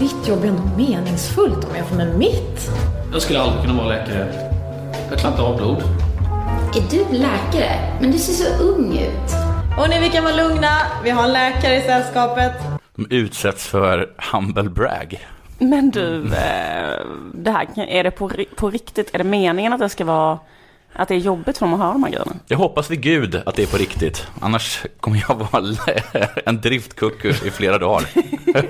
Ditt 0.00 0.28
jobb 0.28 0.44
är 0.44 0.48
ändå 0.48 0.62
meningsfullt 0.76 1.64
om 1.64 1.76
jag 1.76 1.86
får 1.86 1.96
med 1.96 2.18
mitt. 2.18 2.70
Jag 3.12 3.22
skulle 3.22 3.40
aldrig 3.40 3.62
kunna 3.62 3.82
vara 3.82 3.88
läkare. 3.88 4.26
Jag 5.10 5.18
klarar 5.18 5.34
inte 5.34 5.42
av 5.42 5.56
blod. 5.56 5.82
Är 6.76 6.90
du 6.90 7.18
läkare? 7.18 7.98
Men 8.00 8.10
du 8.12 8.18
ser 8.18 8.32
så 8.32 8.62
ung 8.64 8.92
ut. 8.92 9.32
Hörni, 9.76 10.00
vi 10.00 10.08
kan 10.08 10.24
vara 10.24 10.36
lugna. 10.36 10.70
Vi 11.04 11.10
har 11.10 11.24
en 11.24 11.32
läkare 11.32 11.76
i 11.76 11.82
sällskapet. 11.82 12.52
De 12.96 13.06
utsätts 13.10 13.66
för 13.66 14.10
humble 14.32 14.70
brag. 14.70 15.26
Men 15.58 15.90
du, 15.90 16.24
eh, 16.24 17.00
det 17.34 17.50
här, 17.50 17.66
är 17.88 18.04
det 18.04 18.10
på, 18.10 18.30
på 18.56 18.70
riktigt? 18.70 19.14
Är 19.14 19.18
det 19.18 19.24
meningen 19.24 19.72
att 19.72 19.80
det 19.80 19.88
ska 19.88 20.04
vara 20.04 20.38
att 20.98 21.08
det 21.08 21.14
är 21.14 21.18
jobbigt 21.18 21.58
för 21.58 21.66
dem 21.66 21.74
att 21.74 21.80
höra 21.80 21.92
de 21.92 22.02
här 22.02 22.10
grejerna? 22.10 22.32
Jag 22.46 22.58
hoppas 22.58 22.90
vid 22.90 23.00
Gud 23.00 23.42
att 23.46 23.54
det 23.54 23.62
är 23.62 23.66
på 23.66 23.76
riktigt. 23.76 24.26
Annars 24.40 24.82
kommer 25.00 25.24
jag 25.28 25.34
vara 25.34 25.74
en 26.46 26.60
driftkuckus 26.60 27.42
i 27.42 27.50
flera 27.50 27.78
dagar. 27.78 28.08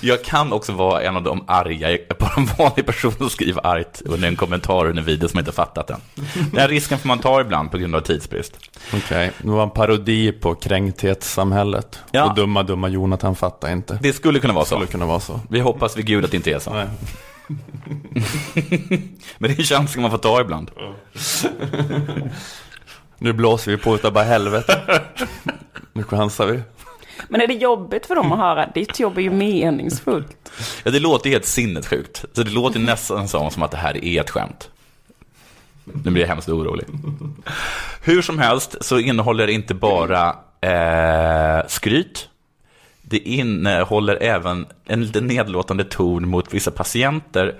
Jag 0.00 0.24
kan 0.24 0.52
också 0.52 0.72
vara 0.72 1.02
en 1.02 1.16
av 1.16 1.22
de 1.22 1.44
arga, 1.46 1.98
bara 2.18 2.32
en 2.36 2.46
vanlig 2.58 2.86
person 2.86 3.12
som 3.12 3.30
skriver 3.30 3.66
argt 3.66 4.02
under 4.04 4.28
en 4.28 4.36
kommentar 4.36 4.86
under 4.86 5.02
en 5.02 5.06
video 5.06 5.28
som 5.28 5.38
inte 5.38 5.52
fattat 5.52 5.86
den. 5.86 6.00
Den 6.50 6.60
här 6.60 6.68
risken 6.68 6.98
får 6.98 7.08
man 7.08 7.18
ta 7.18 7.40
ibland 7.40 7.70
på 7.70 7.78
grund 7.78 7.94
av 7.94 8.00
tidsbrist. 8.00 8.58
Okej, 8.94 9.30
det 9.38 9.50
var 9.50 9.62
en 9.62 9.70
parodi 9.70 10.32
på 10.32 10.54
kränkthetssamhället. 10.54 11.98
Ja. 12.10 12.24
Och 12.24 12.34
dumma, 12.34 12.62
dumma 12.62 12.88
Jonathan 12.88 13.36
fattar 13.36 13.72
inte. 13.72 13.98
Det 14.02 14.12
skulle 14.12 14.38
kunna 14.38 14.54
vara 14.54 14.64
så. 14.64 14.74
skulle 14.74 14.86
kunna 14.86 15.06
vara 15.06 15.20
så. 15.20 15.40
Vi 15.50 15.60
hoppas 15.60 15.96
vid 15.96 16.06
Gud 16.06 16.24
att 16.24 16.30
det 16.30 16.36
inte 16.36 16.52
är 16.52 16.58
så. 16.58 16.72
Nej. 16.72 16.86
Men 19.38 19.50
det 19.50 19.56
är 19.56 19.58
en 19.58 19.64
chans 19.64 19.92
som 19.92 20.02
man 20.02 20.10
får 20.10 20.18
ta 20.18 20.40
ibland. 20.40 20.70
Nu 23.18 23.32
blåser 23.32 23.70
vi 23.70 23.76
på 23.76 23.94
utav 23.94 24.12
bara 24.12 24.24
helvete. 24.24 25.00
Nu 25.92 26.02
chansar 26.02 26.46
vi. 26.46 26.62
Men 27.28 27.40
är 27.40 27.46
det 27.46 27.54
jobbigt 27.54 28.06
för 28.06 28.14
dem 28.14 28.32
att 28.32 28.38
höra? 28.38 28.66
Ditt 28.74 29.00
jobb 29.00 29.18
är 29.18 29.22
ju 29.22 29.30
meningsfullt. 29.30 30.52
Ja, 30.84 30.90
det 30.90 31.00
låter 31.00 31.30
helt 31.30 31.44
sinnessjukt. 31.44 32.24
Så 32.32 32.42
det 32.42 32.50
låter 32.50 32.80
nästan 32.80 33.28
som 33.28 33.62
att 33.62 33.70
det 33.70 33.76
här 33.76 34.04
är 34.04 34.20
ett 34.20 34.30
skämt. 34.30 34.70
Nu 35.84 36.10
blir 36.10 36.22
jag 36.22 36.28
hemskt 36.28 36.48
orolig. 36.48 36.86
Hur 38.02 38.22
som 38.22 38.38
helst 38.38 38.76
så 38.80 38.98
innehåller 38.98 39.46
det 39.46 39.52
inte 39.52 39.74
bara 39.74 40.36
eh, 40.60 41.66
skryt. 41.68 42.28
Det 43.08 43.18
innehåller 43.18 44.22
även 44.22 44.66
en 44.84 45.04
lite 45.04 45.20
nedlåtande 45.20 45.84
ton 45.84 46.28
mot 46.28 46.54
vissa 46.54 46.70
patienter 46.70 47.54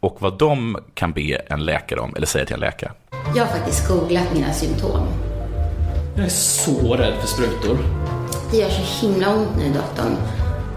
och 0.00 0.16
vad 0.18 0.38
de 0.38 0.76
kan 0.94 1.12
be 1.12 1.42
en 1.46 1.64
läkare 1.64 2.00
om, 2.00 2.16
eller 2.16 2.26
säga 2.26 2.44
till 2.44 2.54
en 2.54 2.60
läkare. 2.60 2.92
Jag 3.36 3.44
har 3.44 3.52
faktiskt 3.58 3.88
googlat 3.88 4.34
mina 4.34 4.52
symptom. 4.52 5.08
Jag 6.16 6.24
är 6.24 6.28
så 6.28 6.94
rädd 6.96 7.14
för 7.20 7.26
sprutor. 7.26 7.78
Det 8.50 8.56
gör 8.56 8.68
så 8.68 9.06
himla 9.06 9.34
ont 9.34 9.56
nu 9.56 9.72
doktorn. 9.72 10.16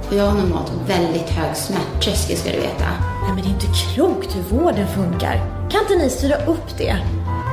Och 0.10 0.16
jag 0.16 0.26
har 0.26 0.38
normalt 0.38 0.72
väldigt 0.88 1.30
hög 1.30 1.56
smärttröskel 1.56 2.38
ska 2.38 2.52
du 2.52 2.60
veta. 2.60 2.90
Nej 3.22 3.34
men 3.36 3.38
det 3.38 3.50
är 3.50 3.54
inte 3.54 3.94
klokt 3.94 4.36
hur 4.36 4.42
vården 4.42 4.88
funkar. 4.88 5.36
Kan 5.72 5.82
inte 5.82 5.96
ni 5.96 6.10
styra 6.10 6.46
upp 6.46 6.78
det? 6.78 6.98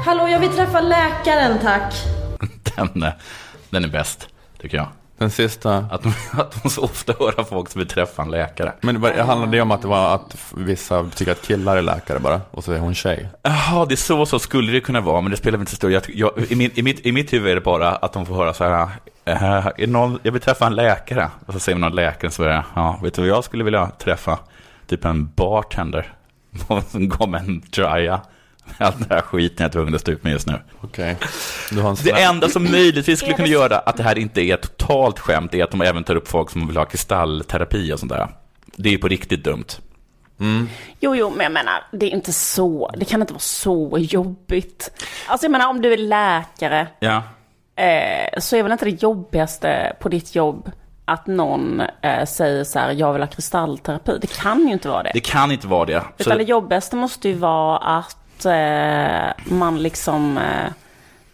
Hallå, 0.04 0.28
jag 0.28 0.40
vill 0.40 0.50
träffa 0.50 0.80
läkaren 0.80 1.58
tack. 1.62 1.94
Den, 2.76 3.02
eh, 3.02 3.12
den 3.70 3.84
är 3.84 3.88
bäst, 3.88 4.28
tycker 4.60 4.76
jag. 4.76 4.88
Den 5.18 5.30
sista. 5.30 5.76
Att 5.76 6.06
att 6.32 6.62
de 6.62 6.70
så 6.70 6.82
ofta 6.82 7.14
hör 7.18 7.44
folk 7.44 7.70
som 7.70 7.78
vill 7.78 7.88
träffa 7.88 8.22
en 8.22 8.30
läkare. 8.30 8.72
Men 8.80 9.00
det 9.00 9.22
handlade 9.22 9.52
det 9.52 9.60
om 9.60 9.70
att 9.70 9.82
det 9.82 9.88
var 9.88 10.14
att 10.14 10.36
vissa 10.54 11.06
tycker 11.14 11.32
att 11.32 11.42
killar 11.42 11.76
är 11.76 11.82
läkare 11.82 12.18
bara? 12.18 12.40
Och 12.50 12.64
så 12.64 12.72
är 12.72 12.78
hon 12.78 12.94
tjej? 12.94 13.28
Jaha, 13.42 13.86
det 13.86 13.94
är 13.94 13.96
så, 13.96 14.26
så 14.26 14.38
skulle 14.38 14.72
det 14.72 14.80
kunna 14.80 15.00
vara, 15.00 15.20
men 15.20 15.30
det 15.30 15.36
spelar 15.36 15.58
väl 15.58 15.62
inte 15.62 15.70
så 15.70 15.76
stor 15.76 15.90
jag, 16.08 16.32
i, 16.48 16.54
min, 16.54 16.70
i, 16.74 16.82
mitt, 16.82 17.06
I 17.06 17.12
mitt 17.12 17.32
huvud 17.32 17.50
är 17.50 17.54
det 17.54 17.60
bara 17.60 17.90
att 17.90 18.12
de 18.12 18.26
får 18.26 18.34
höra 18.34 18.54
så 18.54 18.64
här, 18.64 18.88
eh, 19.24 19.66
är 19.76 19.86
någon, 19.86 20.18
jag 20.22 20.32
vill 20.32 20.40
träffa 20.40 20.66
en 20.66 20.74
läkare. 20.74 21.30
Och 21.46 21.52
så 21.52 21.60
säger 21.60 21.78
någon 21.78 21.94
läkare 21.94 22.30
så 22.30 22.42
är 22.42 22.48
det, 22.48 22.64
ja, 22.74 22.98
vet 23.02 23.14
du 23.14 23.22
vad 23.22 23.28
jag 23.28 23.44
skulle 23.44 23.64
vilja 23.64 23.90
träffa? 23.98 24.38
Typ 24.86 25.04
en 25.04 25.30
bartender. 25.36 26.12
Som 26.90 27.08
gav 27.08 27.28
mig 27.28 27.40
en 27.40 27.60
trya. 27.60 28.20
All 28.78 28.92
den 28.98 29.06
här 29.10 29.20
skiten 29.20 29.56
jag 29.58 29.68
är 29.68 29.72
tvungen 29.72 29.94
att 29.94 30.00
stå 30.00 30.10
ut 30.12 30.22
med 30.24 30.32
just 30.32 30.46
nu. 30.46 30.60
Okej. 30.80 31.16
Du 31.70 31.80
har 31.80 31.90
en 31.90 31.96
Det 32.04 32.10
enda 32.22 32.48
som 32.48 32.64
möjligtvis 32.64 33.18
skulle 33.18 33.34
kunna 33.34 33.48
göra 33.48 33.78
att 33.78 33.96
det 33.96 34.02
här 34.02 34.18
inte 34.18 34.40
är 34.40 34.54
ett 34.54 34.62
totalt 34.78 35.18
skämt 35.18 35.54
är 35.54 35.64
att 35.64 35.70
de 35.70 35.80
även 35.80 36.04
tar 36.04 36.16
upp 36.16 36.28
folk 36.28 36.50
som 36.50 36.66
vill 36.66 36.76
ha 36.76 36.84
kristallterapi 36.84 37.92
och 37.92 37.98
sånt 37.98 38.12
där. 38.12 38.28
Det 38.76 38.88
är 38.88 38.92
ju 38.92 38.98
på 38.98 39.08
riktigt 39.08 39.44
dumt. 39.44 39.64
Jo, 41.00 41.16
jo, 41.16 41.30
men 41.36 41.44
jag 41.44 41.52
menar, 41.52 41.82
det 41.92 42.06
är 42.06 42.10
inte 42.10 42.32
så, 42.32 42.90
det 42.96 43.04
kan 43.04 43.20
inte 43.20 43.32
vara 43.32 43.40
så 43.40 43.96
jobbigt. 44.00 45.04
Alltså 45.26 45.44
jag 45.44 45.50
menar, 45.52 45.68
om 45.68 45.82
du 45.82 45.92
är 45.92 45.96
läkare, 45.98 46.86
Ja. 46.98 47.22
eh, 47.76 48.40
så 48.40 48.56
är 48.56 48.62
väl 48.62 48.72
inte 48.72 48.84
det 48.84 49.02
jobbigaste 49.02 49.96
på 50.00 50.08
ditt 50.08 50.34
jobb 50.34 50.70
att 51.04 51.26
någon 51.26 51.80
eh, 52.02 52.24
säger 52.24 52.64
så 52.64 52.78
här, 52.78 52.90
jag 52.92 53.12
vill 53.12 53.22
ha 53.22 53.26
kristallterapi. 53.28 54.18
Det 54.20 54.36
kan 54.36 54.66
ju 54.66 54.72
inte 54.72 54.88
vara 54.88 55.02
det. 55.02 55.10
Det 55.14 55.20
kan 55.20 55.52
inte 55.52 55.66
vara 55.66 55.84
det. 55.84 56.00
Så- 56.00 56.06
Utan 56.22 56.38
det 56.38 56.44
jobbigaste 56.44 56.96
måste 56.96 57.28
ju 57.28 57.34
vara 57.34 57.78
att 57.78 58.16
eh, 58.44 59.32
man 59.44 59.82
liksom 59.82 60.38
eh, 60.38 60.66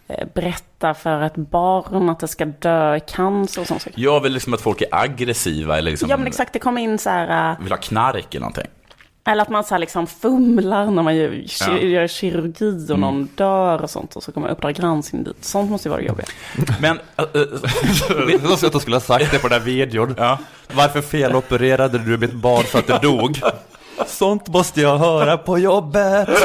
eh, 0.08 0.26
berättar 0.34 0.94
för 0.94 1.22
ett 1.22 1.36
barn 1.36 2.08
att 2.08 2.20
det 2.20 2.28
ska 2.28 2.44
dö 2.44 2.96
i 2.96 3.00
cancer 3.00 3.60
och 3.60 3.66
sånt. 3.66 3.86
Jag 3.94 4.20
vill 4.20 4.32
liksom 4.32 4.54
att 4.54 4.60
folk 4.60 4.80
är 4.80 4.88
aggressiva 4.90 5.78
eller 5.78 5.90
liksom 5.90 6.10
Ja 6.10 6.16
men 6.16 6.26
exakt, 6.26 6.52
det 6.52 6.58
kommer 6.58 6.80
in 6.82 6.98
så 6.98 7.10
här, 7.10 7.50
eh, 7.52 7.62
vill 7.62 7.72
ha 7.72 7.78
knark 7.78 8.26
eller 8.34 8.40
någonting. 8.40 8.66
eller 9.24 9.42
att 9.42 9.48
man 9.50 9.64
så 9.64 9.74
här 9.74 9.78
liksom 9.78 10.06
fumlar 10.06 10.86
när 10.86 11.02
man 11.02 11.16
gör, 11.16 11.44
Ja. 11.60 11.78
gör 11.78 12.06
kirurgi 12.06 12.92
och 12.92 12.98
någon 12.98 13.28
dör 13.34 13.82
och 13.82 13.90
sånt 13.90 14.16
och 14.16 14.22
så 14.22 14.32
kommer 14.32 14.48
Uppdrag 14.48 14.74
granskning 14.74 15.24
dit. 15.24 15.44
Sånt 15.44 15.70
måste 15.70 15.88
ju 15.88 15.90
vara 15.90 16.02
jobbigt. 16.02 16.32
Men, 16.80 16.98
äh, 17.16 17.24
äh, 17.24 17.28
Det 18.26 18.42
var 18.48 18.56
så 18.56 18.66
att 18.66 18.72
de 18.72 18.80
skulle 18.80 18.96
ha 18.96 19.00
sagt 19.00 19.30
det 19.30 19.38
på 19.38 19.48
den 19.48 19.58
där 19.58 19.64
videon. 19.66 20.14
ja. 20.18 20.38
Varför 20.74 21.00
felopererade 21.00 21.98
du 21.98 22.18
mitt 22.18 22.32
barn 22.32 22.64
så 22.64 22.78
att 22.78 22.86
det 22.86 22.98
dog? 23.02 23.40
Sånt 24.06 24.48
måste 24.48 24.80
jag 24.80 24.98
höra 24.98 25.38
på 25.38 25.58
jobbet. 25.58 26.28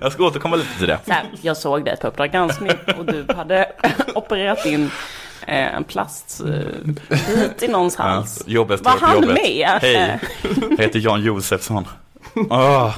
Jag 0.00 0.12
ska 0.12 0.24
återkomma 0.24 0.56
lite 0.56 0.78
till 0.78 0.86
det. 0.86 0.98
Så 1.06 1.12
här, 1.12 1.24
jag 1.42 1.56
såg 1.56 1.84
dig 1.84 1.96
på 1.96 2.06
Uppdrag 2.06 2.32
granskning 2.32 2.72
och 2.98 3.04
du 3.06 3.26
hade 3.36 3.72
opererat 4.14 4.66
in 4.66 4.90
eh, 5.46 5.74
en 5.74 5.84
plastbit 5.84 7.62
i 7.62 7.68
någons 7.68 7.96
hals. 7.96 8.42
Jobbet 8.46 8.80
Var 8.84 8.96
han 9.00 9.14
jobbet. 9.14 9.34
med? 9.34 9.68
Hej, 9.82 10.20
jag 10.70 10.78
heter 10.78 10.98
Jan 10.98 11.22
Josefsson. 11.22 11.84
Ah. 12.50 12.92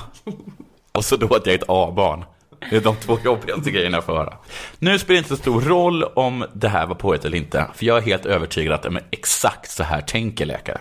Och 0.93 1.05
så 1.05 1.17
då 1.17 1.27
att 1.35 1.47
jag 1.47 1.55
är 1.55 1.59
ett 1.59 1.65
A-barn. 1.69 2.25
Det 2.71 2.77
är 2.77 2.81
de 2.81 2.97
två 2.97 3.19
jobbigaste 3.25 3.71
grejerna 3.71 3.97
jag 3.97 4.05
får 4.05 4.17
höra. 4.17 4.35
Nu 4.79 4.99
spelar 4.99 5.15
det 5.15 5.19
inte 5.19 5.29
så 5.29 5.37
stor 5.37 5.61
roll 5.61 6.05
om 6.05 6.45
det 6.53 6.69
här 6.69 6.87
var 6.87 6.95
påhitt 6.95 7.25
eller 7.25 7.39
inte. 7.39 7.67
För 7.75 7.87
jag 7.87 7.99
är 7.99 8.03
helt 8.03 8.27
övertygad 8.27 8.73
att 8.75 8.93
men, 8.93 9.03
exakt 9.11 9.71
så 9.71 9.83
här 9.83 10.01
tänker 10.01 10.47
läkare. 10.47 10.81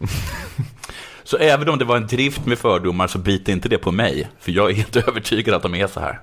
Så 1.24 1.36
även 1.36 1.68
om 1.68 1.78
det 1.78 1.84
var 1.84 1.96
en 1.96 2.06
drift 2.06 2.46
med 2.46 2.58
fördomar 2.58 3.06
så 3.06 3.18
biter 3.18 3.52
inte 3.52 3.68
det 3.68 3.78
på 3.78 3.92
mig. 3.92 4.28
För 4.40 4.52
jag 4.52 4.70
är 4.70 4.74
helt 4.74 4.96
övertygad 5.08 5.54
att 5.54 5.62
de 5.62 5.74
är 5.74 5.86
så 5.86 6.00
här. 6.00 6.20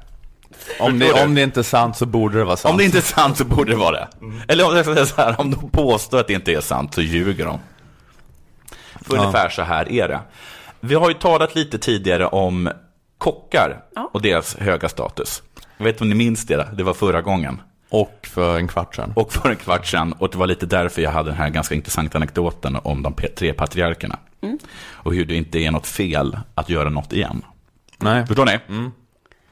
Om 0.80 1.00
det, 1.00 1.24
om 1.24 1.36
det 1.36 1.42
inte 1.42 1.60
är 1.60 1.64
sant 1.64 1.98
så 1.98 2.06
borde 2.06 2.38
det 2.38 2.44
vara 2.44 2.58
sant. 2.58 2.72
Om 2.72 2.78
det 2.78 2.84
inte 2.84 2.98
är 2.98 3.02
sant 3.02 3.38
så 3.38 3.46
borde 3.46 3.72
det 3.72 3.78
vara 3.78 3.92
det. 3.92 4.08
Eller 4.48 4.68
om 4.68 4.76
jag 4.76 5.08
så 5.08 5.16
här, 5.22 5.36
om 5.42 5.52
de 5.52 5.70
påstår 5.70 6.20
att 6.20 6.28
det 6.28 6.34
inte 6.34 6.54
är 6.54 6.62
sant 6.62 6.94
så 6.94 7.02
ljuger 7.02 7.46
de. 7.46 7.60
För 9.02 9.16
Ja. 9.16 9.22
ungefär 9.22 9.50
så 9.50 9.62
här 9.62 9.92
är 9.92 10.08
det. 10.08 10.20
Vi 10.80 10.96
har 10.96 11.08
ju 11.10 11.14
talat 11.14 11.56
lite 11.56 11.78
tidigare 11.78 12.28
om 12.28 12.70
kockar 13.18 13.80
Ja. 13.96 14.10
och 14.14 14.22
deras 14.22 14.56
höga 14.56 14.90
status. 14.90 15.44
Jag 15.78 15.86
vet 15.86 15.96
inte 15.96 16.04
om 16.04 16.10
ni 16.10 16.16
minns 16.16 16.46
det, 16.46 16.68
det 16.74 16.84
var 16.84 16.94
förra 16.94 17.22
gången. 17.22 17.62
Och 17.90 18.28
för 18.34 18.58
en 18.58 18.68
kvart 18.68 18.96
sedan. 18.96 19.14
Och 19.16 19.34
för 19.34 19.50
en 19.50 19.56
kvart 19.56 19.86
sedan, 19.88 20.14
och 20.14 20.30
det 20.30 20.38
var 20.38 20.48
lite 20.48 20.66
därför 20.66 21.02
jag 21.02 21.12
hade 21.12 21.30
den 21.30 21.38
här 21.38 21.50
ganska 21.50 21.76
intressanta 21.76 22.18
anekdoten 22.18 22.78
om 22.84 23.04
de 23.04 23.14
tre 23.38 23.54
patriarkerna. 23.54 24.20
Och 24.92 25.14
hur 25.14 25.26
det 25.26 25.36
inte 25.36 25.60
är 25.60 25.72
något 25.72 25.88
fel 25.88 26.38
att 26.56 26.70
göra 26.70 26.90
något 26.90 27.14
igen. 27.14 27.42
Nej. 27.98 28.26
Förstår 28.28 28.46
ni? 28.46 28.90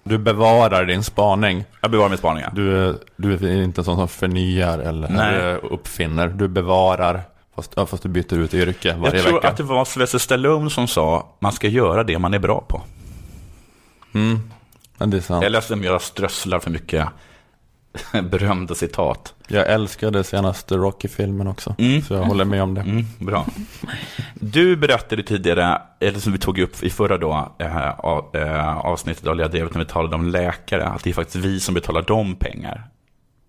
Du 0.03 0.17
bevarar 0.17 0.85
din 0.85 1.03
spaning. 1.03 1.63
Jag 1.81 1.91
bevarar 1.91 2.09
min 2.09 2.17
spaningar. 2.17 2.51
Du, 2.55 2.77
är- 2.89 2.95
du 3.17 3.33
är 3.33 3.63
inte 3.63 3.81
en 3.81 3.85
sån 3.85 3.95
som 3.97 4.07
förnyar 4.07 4.79
eller 4.79 5.09
Nej. 5.09 5.55
uppfinner. 5.55 6.27
Du 6.27 6.47
bevarar, 6.47 7.21
fast, 7.55 7.73
ja, 7.75 7.85
fast 7.85 8.03
du 8.03 8.09
byter 8.09 8.33
ut 8.33 8.53
yrke 8.53 8.93
varje 8.97 9.15
Jag 9.15 9.23
tror 9.25 9.33
vecka. 9.33 9.49
att 9.49 9.57
det 9.57 9.63
var 9.63 9.85
Sylvester 9.85 10.17
Stallone 10.19 10.69
som 10.69 10.87
sa, 10.87 11.27
man 11.39 11.51
ska 11.51 11.67
göra 11.67 12.03
det 12.03 12.19
man 12.19 12.33
är 12.33 12.39
bra 12.39 12.61
på. 12.67 12.81
Men 14.97 15.09
det 15.09 15.17
är 15.17 15.21
sant. 15.21 15.43
Eller 15.45 15.61
som 15.61 15.83
jag 15.83 16.01
strösslar 16.01 16.59
för 16.59 16.69
mycket 16.71 17.07
berömda 18.23 18.75
citat. 18.75 19.33
Jag 19.47 19.67
älskade 19.71 20.23
senaste 20.23 20.75
Rocky-filmen 20.77 21.47
också. 21.47 21.75
Mm. 21.77 22.01
Så 22.01 22.13
jag 22.13 22.23
håller 22.23 22.45
med 22.45 22.63
om 22.63 22.73
det. 22.73 22.81
Mm, 22.81 23.05
bra. 23.19 23.45
Du 24.33 24.77
berättade 24.77 25.23
tidigare, 25.23 25.81
eller 25.99 26.19
som 26.19 26.31
vi 26.33 26.37
tog 26.39 26.59
upp 26.59 26.83
i 26.83 26.89
förra 26.89 27.17
då, 27.17 27.51
eh, 27.59 27.87
eh, 28.33 28.77
avsnittet 28.77 29.27
av 29.27 29.35
Lilla 29.35 29.47
när 29.49 29.79
vi 29.79 29.85
talade 29.85 30.15
om 30.15 30.25
läkare, 30.29 30.85
att 30.87 31.03
det 31.03 31.09
är 31.09 31.13
faktiskt 31.13 31.45
vi 31.45 31.59
som 31.59 31.73
betalar 31.73 32.01
dem 32.01 32.35
pengar. 32.35 32.87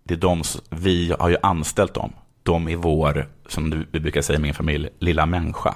Det 0.05 0.15
är 0.15 0.19
de, 0.19 0.43
vi 0.71 1.15
har 1.19 1.29
ju 1.29 1.37
anställt 1.43 1.95
dem. 1.95 2.13
De 2.43 2.69
är 2.69 2.77
vår, 2.77 3.29
som 3.49 3.71
du- 3.71 3.87
vi 3.91 4.01
brukar 4.01 4.23
säga 4.23 4.39
i 4.39 4.43
min 4.43 4.55
familj, 4.55 4.89
lilla 4.99 5.27
människa. 5.27 5.75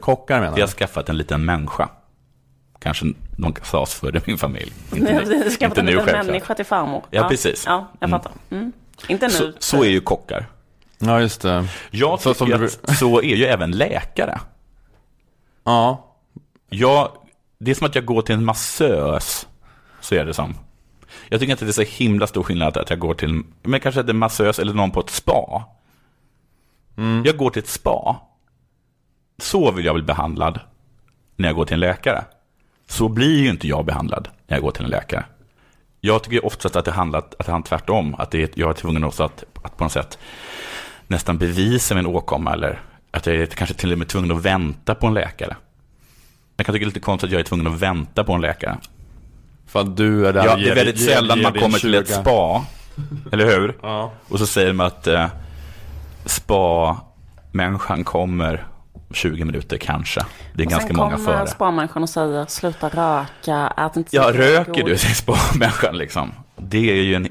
Kockar 0.00 0.40
menar 0.40 0.54
Vi 0.54 0.60
har 0.60 0.68
du? 0.68 0.72
skaffat 0.72 1.08
en 1.08 1.16
liten 1.18 1.44
människa. 1.44 1.88
Kanske 2.78 3.06
någon 3.36 3.54
förr 3.62 4.16
i 4.16 4.20
min 4.26 4.38
familj. 4.38 4.72
Inte 4.92 5.12
nu- 5.12 5.42
Det 5.44 5.50
ska 5.50 5.64
inte 5.64 5.82
nu 5.82 5.96
självklart. 5.96 6.26
människa 6.26 6.54
till 6.54 6.64
farmor. 6.66 7.02
Ja, 7.10 7.28
precis. 7.28 7.64
Ja, 7.66 7.86
jag 8.00 8.08
Mm. 8.08 8.20
fattar. 8.20 8.32
Mm. 8.50 8.72
Inte 9.08 9.26
nu. 9.26 9.32
Så, 9.32 9.52
så 9.58 9.84
är 9.84 9.88
ju 9.88 10.00
kockar. 10.00 10.46
Ja, 10.98 11.20
just 11.20 11.40
det. 11.42 11.68
Jag 11.90 12.20
Så 12.20 12.34
tycker 12.34 12.56
som 12.68 12.68
att 12.82 12.96
så 12.98 13.18
är 13.22 13.36
ju 13.36 13.44
även 13.44 13.70
läkare. 13.70 14.40
Ja, 15.64 16.14
Jag, 16.68 17.12
det 17.58 17.70
är 17.70 17.74
som 17.74 17.86
att 17.86 17.94
jag 17.94 18.04
går 18.04 18.22
till 18.22 18.34
en 18.34 18.44
massös, 18.44 19.46
så 20.00 20.14
är 20.14 20.24
det 20.24 20.34
som. 20.34 20.54
Jag 21.28 21.40
tycker 21.40 21.50
inte 21.52 21.64
det 21.64 21.70
är 21.70 21.84
så 21.86 22.02
himla 22.02 22.26
stor 22.26 22.42
skillnad 22.42 22.76
att 22.76 22.90
jag 22.90 22.98
går 22.98 23.14
till, 23.14 23.42
men 23.62 23.80
kanske 23.80 24.00
en 24.00 24.16
massös 24.18 24.58
eller 24.58 24.74
någon 24.74 24.90
på 24.90 25.00
ett 25.00 25.10
spa. 25.10 25.64
Jag 27.24 27.36
går 27.36 27.50
till 27.50 27.62
ett 27.62 27.68
spa. 27.68 28.16
Så 29.38 29.70
vill 29.70 29.84
jag 29.84 29.94
bli 29.94 30.04
behandlad 30.04 30.60
när 31.36 31.48
jag 31.48 31.56
går 31.56 31.64
till 31.64 31.74
en 31.74 31.80
läkare. 31.80 32.24
Så 32.88 33.08
blir 33.08 33.38
ju 33.42 33.48
inte 33.50 33.68
jag 33.68 33.84
behandlad 33.84 34.28
när 34.46 34.56
jag 34.56 34.62
går 34.64 34.70
till 34.70 34.84
en 34.84 34.90
läkare. 34.90 35.24
Jag 36.00 36.22
tycker 36.22 36.46
oftast 36.46 36.76
att 36.76 36.84
det 36.84 36.92
handlar 36.92 37.18
att 37.18 37.34
det 37.46 37.52
handlar 37.52 37.68
tvärtom. 37.68 38.14
Att 38.18 38.30
det 38.30 38.42
är, 38.42 38.50
jag 38.54 38.70
är 38.70 38.74
tvungen 38.74 39.04
också 39.04 39.22
att, 39.24 39.44
att 39.62 39.76
på 39.76 39.84
något 39.84 39.92
sätt 39.92 40.18
nästan 41.06 41.38
bevisa 41.38 41.94
min 41.94 42.06
åkomma. 42.06 42.52
Eller 42.52 42.80
att 43.10 43.26
jag 43.26 43.36
är 43.36 43.46
kanske 43.46 43.74
till 43.74 43.92
och 43.92 43.98
med 43.98 44.08
tvungen 44.08 44.32
att 44.36 44.42
vänta 44.42 44.94
på 44.94 45.06
en 45.06 45.14
läkare. 45.14 45.56
Jag 46.56 46.66
kan 46.66 46.72
tycka 46.72 46.84
det 46.84 46.84
är 46.84 46.94
lite 46.94 47.00
konstigt 47.00 47.28
att 47.28 47.32
jag 47.32 47.40
är 47.40 47.44
tvungen 47.44 47.66
att 47.66 47.80
vänta 47.80 48.24
på 48.24 48.32
en 48.32 48.40
läkare. 48.40 48.76
För 49.66 49.80
att 49.80 49.96
du 49.96 50.26
är 50.26 50.32
där 50.32 50.44
Ja, 50.44 50.56
det 50.56 50.68
är 50.70 50.74
väldigt 50.74 51.00
ger- 51.00 51.14
sällan 51.14 51.36
ger 51.38 51.44
man 51.44 51.52
kommer 51.52 51.78
till 51.78 51.94
ett 51.94 52.08
20. 52.08 52.14
spa. 52.14 52.64
Eller 53.32 53.46
hur? 53.46 53.78
Ja. 53.82 54.12
Och 54.28 54.38
så 54.38 54.46
säger 54.46 54.68
de 54.68 54.80
att 54.80 55.06
eh, 55.06 55.26
spa-människan 56.24 58.04
kommer 58.04 58.66
20 59.10 59.44
minuter 59.44 59.76
kanske. 59.76 60.20
Det 60.54 60.62
är 60.62 60.66
Och 60.66 60.70
ganska 60.70 60.86
sen 60.88 60.96
många 60.96 61.16
kommer 61.16 61.38
före. 61.38 61.46
spa-människan 61.46 62.02
och 62.02 62.08
säger 62.08 62.46
sluta 62.46 62.88
röka, 62.88 63.72
ät 63.76 63.96
inte 63.96 64.16
Ja, 64.16 64.32
röker 64.32 64.72
godis." 64.72 64.84
du, 64.84 64.98
säger 64.98 65.14
spa-människan 65.14 65.98
liksom. 65.98 66.32
Det 66.56 66.90
är 66.90 67.02
ju 67.02 67.14
en 67.14 67.28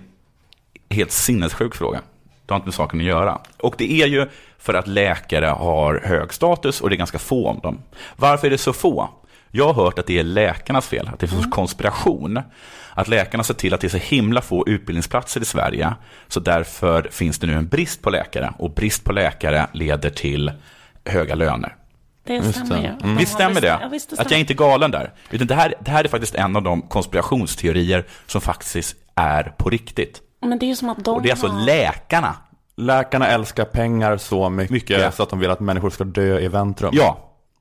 helt 0.89 1.11
sinnessjuk 1.11 1.75
fråga. 1.75 2.01
Det 2.45 2.53
har 2.53 2.55
inte 2.55 2.67
med 2.67 2.73
saken 2.73 2.99
att 2.99 3.05
göra. 3.05 3.39
Och 3.59 3.75
det 3.77 3.91
är 4.01 4.07
ju 4.07 4.27
för 4.59 4.73
att 4.73 4.88
läkare 4.88 5.45
har 5.45 6.01
hög 6.05 6.33
status 6.33 6.81
och 6.81 6.89
det 6.89 6.95
är 6.95 6.97
ganska 6.97 7.19
få 7.19 7.47
om 7.49 7.59
dem. 7.59 7.77
Varför 8.15 8.47
är 8.47 8.51
det 8.51 8.57
så 8.57 8.73
få? 8.73 9.09
Jag 9.51 9.73
har 9.73 9.83
hört 9.83 9.99
att 9.99 10.05
det 10.07 10.19
är 10.19 10.23
läkarnas 10.23 10.88
fel, 10.88 11.07
att 11.13 11.19
det 11.19 11.25
är 11.25 11.35
en 11.35 11.41
sorts 11.43 11.55
konspiration. 11.55 12.39
Att 12.93 13.07
läkarna 13.07 13.43
ser 13.43 13.53
till 13.53 13.73
att 13.73 13.81
det 13.81 13.88
är 13.88 13.89
så 13.89 13.97
himla 13.97 14.41
få 14.41 14.63
utbildningsplatser 14.67 15.41
i 15.41 15.45
Sverige, 15.45 15.93
så 16.27 16.39
därför 16.39 17.07
finns 17.11 17.39
det 17.39 17.47
nu 17.47 17.53
en 17.53 17.67
brist 17.67 18.01
på 18.01 18.09
läkare. 18.09 18.53
Och 18.57 18.71
brist 18.71 19.03
på 19.03 19.11
läkare 19.13 19.67
leder 19.73 20.09
till 20.09 20.51
höga 21.06 21.36
löner. 21.36 21.76
Det 22.24 22.44
stämmer 22.44 22.82
ju. 22.82 23.10
Har 23.10 23.18
Visst 23.20 23.34
stämmer 23.34 23.62
det? 23.62 23.78
Ja, 23.82 23.88
visst, 23.88 24.10
det 24.10 24.13
Att 24.13 24.18
jag 24.20 24.26
stämmer. 24.28 24.39
inte 24.39 24.54
är 24.54 24.56
galen 24.56 24.91
där. 24.91 25.13
Utan 25.32 25.48
det, 25.48 25.56
här, 25.56 25.74
det 25.80 25.91
här 25.91 26.04
är 26.04 26.08
faktiskt 26.08 26.36
en 26.36 26.56
av 26.56 26.62
de 26.63 26.82
konspirationsteorier 26.82 28.06
som 28.28 28.41
faktiskt 28.41 28.96
är 29.15 29.44
på 29.58 29.70
riktigt. 29.70 30.22
Men 30.41 30.60
det 30.60 30.65
är 30.65 30.68
ju 30.68 30.76
som 30.76 30.89
att 30.89 31.06
de 31.06 31.15
Och 31.15 31.22
det 31.22 31.30
är 31.30 31.32
alltså 31.34 31.48
har... 31.48 31.65
läkarna. 31.65 32.36
Läkarna 32.78 33.28
älskar 33.28 33.65
pengar 33.65 34.18
så 34.18 34.50
mycket, 34.50 34.72
Mycket. 34.72 35.15
så 35.15 35.24
att 35.24 35.30
de 35.30 35.39
vill 35.39 35.50
att 35.50 35.60
människor 35.60 35.89
ska 35.89 36.04
dö 36.04 36.39
i 36.39 36.48
väntrum. 36.48 36.89
Ja, 36.94 37.18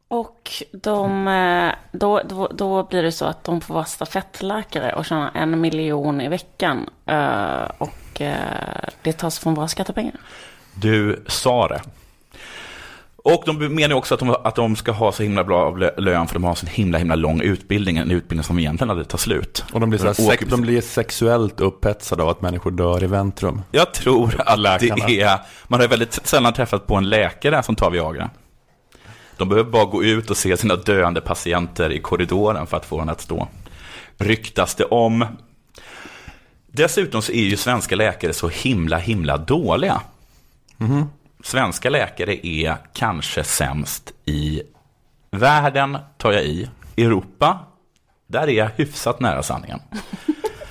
Och 0.09 0.51
de, 0.73 1.29
eh, 1.29 1.73
då, 1.93 2.21
då, 2.29 2.49
då 2.49 2.83
blir 2.85 3.03
det 3.03 3.13
så 3.13 3.25
att 3.25 3.45
de 3.45 3.61
får 3.61 3.75
vara 3.75 3.85
stafettläkare 3.85 4.93
och 4.93 5.05
tjäna 5.05 5.31
en 5.35 5.61
miljon 5.61 6.21
i 6.21 6.29
veckan. 6.29 6.91
Eh, 7.07 7.71
Och 7.79 8.21
eh, 8.21 8.89
det 9.03 9.13
tas 9.13 9.39
från 9.39 9.55
våra 9.55 9.69
skattepengar. 9.69 10.15
du 10.75 11.25
sa 11.29 11.69
det. 11.69 11.81
Och 13.27 13.43
de 13.47 13.75
menar 13.75 13.97
också 13.97 14.15
att 14.15 14.21
de, 14.21 14.31
att 14.31 14.55
de 14.55 14.77
ska 14.77 14.93
ha 14.93 15.13
så 15.13 15.23
himla 15.23 15.45
bra 15.45 15.71
lö- 15.71 16.01
lön 16.01 16.27
för 16.27 16.35
de 16.35 16.45
har 16.45 16.55
så 16.55 16.67
himla 16.67 16.99
himla 16.99 17.15
lång 17.15 17.41
utbildning. 17.41 17.97
En 17.97 18.11
utbildning 18.11 18.45
som 18.45 18.59
egentligen 18.59 18.91
aldrig 18.91 19.09
tar 19.09 19.19
slut. 19.19 19.65
Och 19.73 19.81
de 19.81 19.91
blir, 19.91 19.99
så 19.99 20.07
här, 20.07 20.15
De 20.17 20.23
åker 20.27 20.37
sex, 20.39 20.51
de 20.51 20.61
blir 20.61 20.81
sexuellt 20.81 21.61
upphetsade 21.61 22.23
av 22.23 22.29
att 22.29 22.43
människor 22.43 22.71
dör 22.71 23.05
i 23.05 23.07
väntrum. 23.07 23.63
Jag 23.71 23.95
tror 23.95 24.41
att 24.47 24.59
Läkarna. 24.59 25.07
det 25.07 25.21
är, 25.21 25.39
man 25.69 25.81
har 25.81 25.89
väldigt 25.89 26.13
sällan 26.27 26.53
träffat 26.53 26.87
på 26.87 26.97
en 26.97 27.09
läkare 27.09 27.63
som 27.63 27.77
tar 27.77 27.91
Viagra. 27.91 28.31
De 29.37 29.49
behöver 29.49 29.71
bara 29.71 29.85
gå 29.85 30.05
ut 30.05 30.31
och 30.31 30.37
se 30.37 30.57
sina 30.57 30.77
döende 30.77 31.21
patienter 31.21 31.93
i 31.93 32.01
korridoren 32.01 32.67
för 32.67 32.77
att 32.77 32.87
få 32.87 32.99
den 32.99 33.09
att 33.09 33.21
stå. 33.21 33.49
Ryktas 34.19 34.75
det 34.75 34.85
om. 34.85 35.27
Dessutom 36.67 37.23
så 37.23 37.33
är 37.33 37.43
ju 37.45 37.57
svenska 37.57 37.97
läkare 37.97 38.33
så 38.33 38.49
himla, 38.49 38.99
himla 38.99 39.37
dåliga. 39.39 40.01
Svenska 41.45 41.91
läkare 41.91 42.47
är 42.47 42.77
kanske 42.93 43.45
sämst 43.45 44.13
i 44.25 44.63
världen, 45.31 45.99
tar 46.19 46.33
jag 46.33 46.45
i. 46.45 46.71
Europa, 46.97 47.59
där 48.27 48.49
är 48.49 48.53
jag 48.53 48.71
hyfsat 48.77 49.21
nära 49.21 49.43
sanningen. 49.43 49.81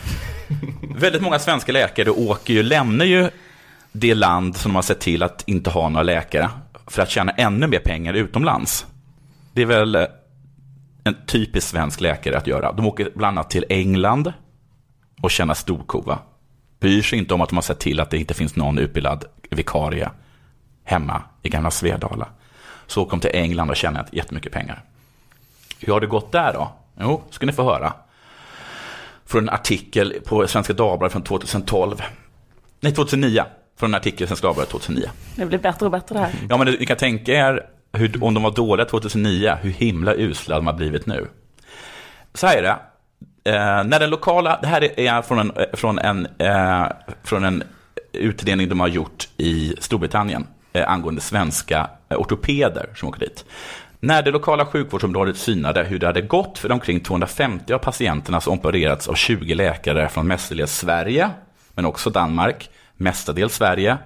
Väldigt 0.96 1.22
många 1.22 1.40
svenska 1.40 1.72
läkare 1.72 2.10
åker 2.10 2.54
ju, 2.54 2.64
lämnar 2.64 3.06
ju 3.06 3.30
det 3.92 4.16
land 4.16 4.58
som 4.58 4.72
de 4.72 4.76
har 4.76 4.82
sett 4.82 5.00
till 5.00 5.24
att 5.24 5.44
inte 5.48 5.70
ha 5.70 5.90
några 5.90 6.04
läkare 6.04 6.50
för 6.88 7.02
att 7.02 7.10
tjäna 7.10 7.32
ännu 7.32 7.68
mer 7.68 7.80
pengar 7.80 8.14
utomlands. 8.14 8.86
Det 9.54 9.62
är 9.62 9.66
väl 9.66 9.96
eh, 9.96 10.06
en 11.04 11.16
typisk 11.26 11.68
svensk 11.68 12.02
läkare 12.02 12.38
att 12.38 12.48
göra. 12.48 12.72
De 12.72 12.88
åker 12.88 13.12
bland 13.16 13.38
annat 13.38 13.50
till 13.50 13.66
England 13.70 14.34
och 15.22 15.32
tjänar 15.32 15.54
storkova. 15.54 16.20
Bryr 16.80 17.02
sig 17.02 17.20
inte 17.20 17.34
om 17.34 17.42
att 17.42 17.50
de 17.50 17.56
har 17.56 17.62
sett 17.62 17.80
till 17.80 18.00
att 18.00 18.10
det 18.10 18.18
inte 18.18 18.34
finns 18.34 18.56
någon 18.56 18.78
utbildad 18.78 19.26
vikarie 19.50 20.10
hemma 20.84 21.24
i 21.42 21.50
gamla 21.50 21.72
Svedala. 21.72 22.28
Så 22.88 23.02
åker 23.02 23.12
de 23.12 23.20
till 23.20 23.32
England 23.34 23.70
och 23.70 23.76
tjänar 23.76 24.06
jättemycket 24.12 24.52
pengar. 24.52 24.84
Hur 25.80 25.94
har 25.94 26.02
det 26.02 26.08
gått 26.08 26.32
där 26.32 26.54
då? 26.54 26.72
Jo, 27.00 27.22
ska 27.30 27.46
ni 27.46 27.52
få 27.52 27.64
höra. 27.64 27.94
Från 29.26 29.44
en 29.44 29.50
artikel 29.50 30.14
på 30.26 30.48
Svenska 30.48 30.74
Dagbladet 30.74 31.12
från 31.12 31.24
2012. 31.24 32.02
Nej, 32.80 32.94
2009. 32.94 33.44
Från 33.80 33.90
en 33.90 33.96
artikel 33.96 34.24
i 34.24 34.28
Svenska 34.28 34.48
Dagbladet 34.48 34.72
2009. 34.72 35.10
Det 35.36 35.46
blir 35.46 35.60
bättre 35.60 35.86
och 35.86 35.92
bättre 35.92 36.16
det 36.16 36.20
här. 36.20 36.32
Ja, 36.50 36.58
men 36.58 36.68
ni 36.68 36.86
kan 36.86 36.98
tänka 36.98 37.32
er 37.32 37.66
hur, 37.94 38.24
om 38.24 38.34
de 38.34 38.44
var 38.44 38.52
dåliga 38.52 38.86
2009, 38.86 39.58
hur 39.62 39.70
himla 39.72 40.14
usla 40.14 40.56
de 40.56 40.68
har 40.68 40.74
blivit 40.74 41.06
nu. 41.06 41.28
Så 42.34 42.48
här 42.48 42.58
är 42.58 42.62
det. 42.62 42.78
Eh, 43.52 43.84
när 43.84 44.00
den 44.00 44.10
lokala, 44.10 44.60
det 44.62 44.68
här 44.68 45.00
är 45.00 45.22
från 45.22 45.40
en, 45.40 45.52
eh, 45.52 45.66
från 45.74 46.00
en, 46.00 46.28
eh, 46.38 46.88
från 47.24 47.44
en 47.44 47.64
utredning 48.14 48.70
de 48.70 48.80
har 48.80 48.88
gjort 48.88 49.30
i 49.38 49.76
Storbritannien 49.80 50.48
Eh, 50.74 50.92
angående 50.92 51.22
svenska 51.22 51.90
eh, 52.10 52.18
ortopeder 52.18 52.90
som 52.96 53.10
åker 53.10 53.20
dit. 53.20 53.46
När 54.00 54.22
det 54.22 54.32
lokala 54.32 54.66
sjukvårdsområdet 54.66 55.38
synade 55.38 55.84
hur 55.84 56.00
det 56.00 56.08
hade 56.08 56.22
gått 56.22 56.58
för 56.58 56.70
de 56.70 56.74
omkring 56.74 57.00
250 57.00 57.74
av 57.74 57.78
patienterna 57.78 58.42
som 58.42 58.54
opererats 58.54 59.08
av 59.08 59.14
20 59.16 59.56
läkare 59.56 60.10
från 60.10 60.28
mestadels 60.28 60.72
Sverige, 60.78 61.30
men 61.76 61.86
också 61.86 62.10
Danmark, 62.10 62.70
mestadels 62.98 63.54
Sverige, 63.54 63.98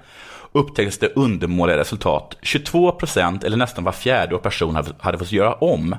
upptäcktes 0.51 0.99
det 0.99 1.07
undermåliga 1.15 1.77
resultat. 1.77 2.37
22 2.41 2.91
procent, 2.91 3.43
eller 3.43 3.57
nästan 3.57 3.83
var 3.83 3.91
fjärde 3.91 4.37
person, 4.37 4.75
hade, 4.99 5.17
fått 5.17 5.31
göra 5.31 5.53
om 5.53 5.95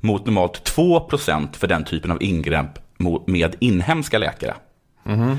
mot 0.00 0.26
normalt 0.26 0.64
2 0.64 1.00
procent 1.00 1.56
för 1.56 1.66
den 1.66 1.84
typen 1.84 2.10
av 2.10 2.22
ingrepp 2.22 2.78
med 3.26 3.56
inhemska 3.60 4.18
läkare. 4.18 4.54
Mhm. 5.02 5.38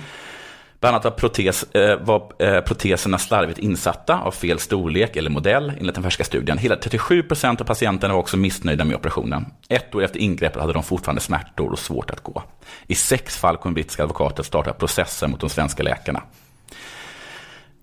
Bland 0.83 0.95
annat 0.95 1.03
var, 1.03 1.11
protes, 1.11 1.63
eh, 1.63 1.99
var 1.99 2.31
eh, 2.39 2.61
proteserna 2.61 3.17
slarvigt 3.17 3.59
insatta 3.59 4.19
av 4.19 4.31
fel 4.31 4.59
storlek 4.59 5.15
eller 5.15 5.29
modell 5.29 5.73
enligt 5.79 5.95
den 5.95 6.03
färska 6.03 6.23
studien. 6.23 6.57
Hela 6.57 6.75
37 6.75 7.23
procent 7.23 7.61
av 7.61 7.65
patienterna 7.65 8.13
var 8.13 8.19
också 8.19 8.37
missnöjda 8.37 8.83
med 8.85 8.95
operationen. 8.95 9.45
Ett 9.69 9.95
år 9.95 10.03
efter 10.03 10.19
ingreppet 10.19 10.61
hade 10.61 10.73
de 10.73 10.83
fortfarande 10.83 11.21
smärtor 11.21 11.71
och 11.71 11.79
svårt 11.79 12.11
att 12.11 12.23
gå. 12.23 12.43
I 12.87 12.95
sex 12.95 13.37
fall 13.37 13.57
kom 13.57 13.73
brittiska 13.73 14.03
advokater 14.03 14.43
starta 14.43 14.73
processer 14.73 15.27
mot 15.27 15.39
de 15.39 15.49
svenska 15.49 15.83
läkarna. 15.83 16.23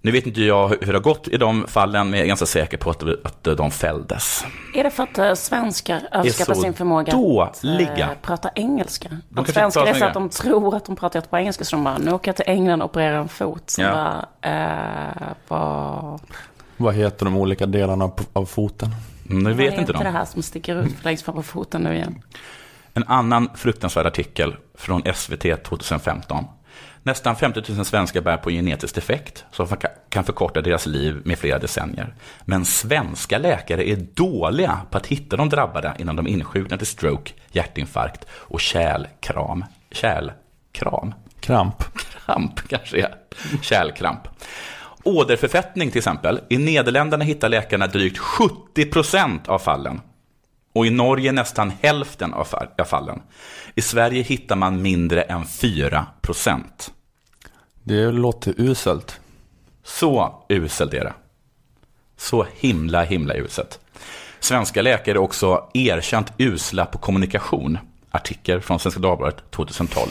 Nu 0.02 0.10
vet 0.10 0.26
inte 0.26 0.40
jag 0.42 0.68
hur 0.68 0.78
det 0.86 0.92
har 0.92 1.00
gått 1.00 1.28
i 1.28 1.36
de 1.36 1.66
fallen, 1.68 2.10
men 2.10 2.18
jag 2.18 2.24
är 2.24 2.28
ganska 2.28 2.46
säker 2.46 2.76
på 2.76 2.90
att, 2.90 3.02
att 3.02 3.44
de 3.56 3.70
fälldes. 3.70 4.44
Är 4.74 4.84
det 4.84 4.90
för 4.90 5.02
att 5.02 5.18
eh, 5.18 5.34
svenskar 5.34 6.08
överskattar 6.12 6.54
sin 6.54 6.74
förmåga 6.74 7.12
att 7.12 7.62
dåliga. 7.62 7.98
eh, 7.98 8.08
prata 8.22 8.50
engelska? 8.54 9.08
De 9.28 9.40
Att 9.40 9.48
svenskar 9.54 9.86
är 9.86 9.94
så 9.94 10.04
att 10.04 10.14
de 10.14 10.28
tror 10.28 10.76
att 10.76 10.84
de 10.84 10.96
pratar 10.96 11.18
jättebra 11.18 11.40
engelska, 11.40 11.64
så 11.64 11.76
de 11.76 11.84
bara, 11.84 11.98
nu 11.98 12.12
åker 12.12 12.28
jag 12.28 12.36
till 12.36 12.44
England 12.48 12.82
och 12.82 12.90
opererar 12.90 13.18
en 13.18 13.28
fot. 13.28 13.70
Så 13.70 13.82
Ja. 13.82 13.90
bara, 14.42 14.53
eh, 14.53 15.28
vad, 15.48 16.20
Vad 16.76 16.94
heter 16.94 17.24
de 17.24 17.36
olika 17.36 17.66
delarna 17.66 18.05
av, 18.05 18.20
av 18.32 18.44
foten? 18.44 18.88
Mm, 19.30 19.44
det 19.44 19.51
vad 19.51 19.57
vet 19.59 19.78
inte 19.78 19.92
de. 19.92 20.05
det 20.05 20.11
här 20.11 20.24
som 20.24 20.42
sticker 20.42 20.82
ut 20.82 21.05
längst 21.05 21.24
fram 21.24 21.34
på 21.34 21.42
foten 21.42 21.82
nu 21.82 21.94
igen? 21.94 22.22
En 22.94 23.05
annan 23.05 23.51
fruktansvärd 23.55 24.07
artikel 24.07 24.57
från 24.74 25.03
SVT 25.14 25.62
2015. 25.64 26.44
Nästan 27.03 27.36
50 27.36 27.62
000 27.72 27.84
svenskar 27.84 28.20
bär 28.20 28.36
på 28.36 28.51
en 28.51 28.57
genetisk 28.57 28.94
defekt 28.94 29.44
som 29.53 29.66
kan 30.09 30.24
förkorta 30.24 30.61
deras 30.61 30.86
liv 30.86 31.22
med 31.24 31.38
flera 31.38 31.59
decennier. 31.59 32.14
Men 32.44 32.64
svenska 32.64 33.38
läkare 33.38 33.88
är 33.88 33.96
dåliga 33.96 34.80
på 34.90 34.98
att 34.98 35.07
hitta 35.07 35.36
de 35.36 35.48
drabbade 35.48 35.94
innan 35.98 36.16
de 36.16 36.26
insjuknar 36.26 36.78
till 36.78 36.86
stroke, 36.86 37.32
hjärtinfarkt 37.53 38.26
och 38.32 38.61
kärlkram. 38.61 39.64
Kärlkram? 39.90 41.14
Kramp. 41.40 41.84
Kramp 42.26 42.68
kanske 42.68 43.01
är. 43.01 43.14
Kärlkramp. 43.62 44.20
Åderförfettning 45.05 45.90
till 45.90 45.98
exempel. 45.98 46.40
I 46.48 46.59
Nederländerna 46.59 47.24
hittar 47.24 47.48
läkarna 47.48 47.86
drygt 47.86 48.18
70% 48.18 49.48
av 49.48 49.59
fallen. 49.59 50.01
Och 50.73 50.87
i 50.87 50.91
Norge 50.91 51.33
nästan 51.33 51.73
hälften 51.83 52.35
av 52.35 52.47
fa- 52.47 52.68
av 52.81 52.85
fallen. 52.85 53.23
I 53.75 53.81
Sverige 53.83 54.23
hittar 54.23 54.57
man 54.57 54.83
mindre 54.83 55.23
än 55.23 55.45
4%. 55.45 56.91
Det 57.83 58.11
låter 58.12 58.55
uselt. 58.61 59.21
Så 59.85 60.45
uselt 60.49 60.95
är 60.95 61.05
det. 61.05 61.12
Så 62.16 62.47
himla, 62.57 63.03
himla 63.05 63.35
uselt. 63.35 63.81
Svenska 64.41 64.83
läkare 64.83 65.14
är 65.14 65.18
också 65.18 65.68
erkänt 65.75 66.33
usla 66.39 66.87
på 66.87 66.99
kommunikation. 66.99 67.79
Artikel 68.11 68.61
från 68.61 68.79
Svenska 68.81 69.01
Dagbladet 69.01 69.51
2012. 69.51 70.09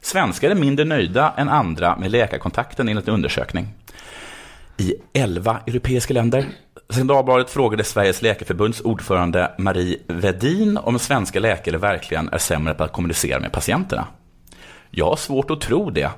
Svenskar 0.00 0.50
är 0.50 0.54
mindre 0.54 0.84
nöjda 0.84 1.34
än 1.36 1.48
andra 1.48 1.96
med 1.96 2.10
läkarkontakten 2.10 2.88
enligt 2.88 3.08
en 3.08 3.14
undersökning. 3.14 3.68
i 4.76 4.94
11 5.12 5.60
europeiska 5.66 6.14
länder. 6.14 6.46
Svenska 6.88 7.14
Dagbladet 7.14 7.50
frågade 7.50 7.84
Sveriges 7.84 8.22
läkarförbunds 8.22 8.80
ordförande 8.80 9.52
Marie 9.58 9.98
Vedin 10.06 10.76
om 10.76 10.98
svenska 10.98 11.40
läkare 11.40 11.78
verkligen 11.78 12.28
är 12.28 12.38
sämre 12.38 12.74
på 12.74 12.84
att 12.84 12.92
kommunicera 12.92 13.40
med 13.40 13.52
patienterna. 13.52 14.06
Jag 14.90 15.06
har 15.06 15.16
svårt 15.16 15.50
att 15.50 15.60
tro 15.60 15.90
det. 15.90 16.10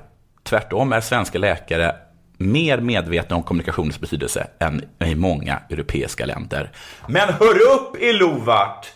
Tvärtom 0.43 0.93
är 0.93 1.01
svenska 1.01 1.39
läkare 1.39 1.95
mer 2.37 2.77
medvetna 2.77 3.35
om 3.35 3.43
kommunikationens 3.43 3.99
betydelse 3.99 4.47
än 4.59 4.83
i 5.05 5.15
många 5.15 5.59
europeiska 5.69 6.25
länder. 6.25 6.71
Men 7.07 7.29
hör 7.29 7.55
upp 7.73 7.95
i 8.01 8.13
Lovart! 8.13 8.87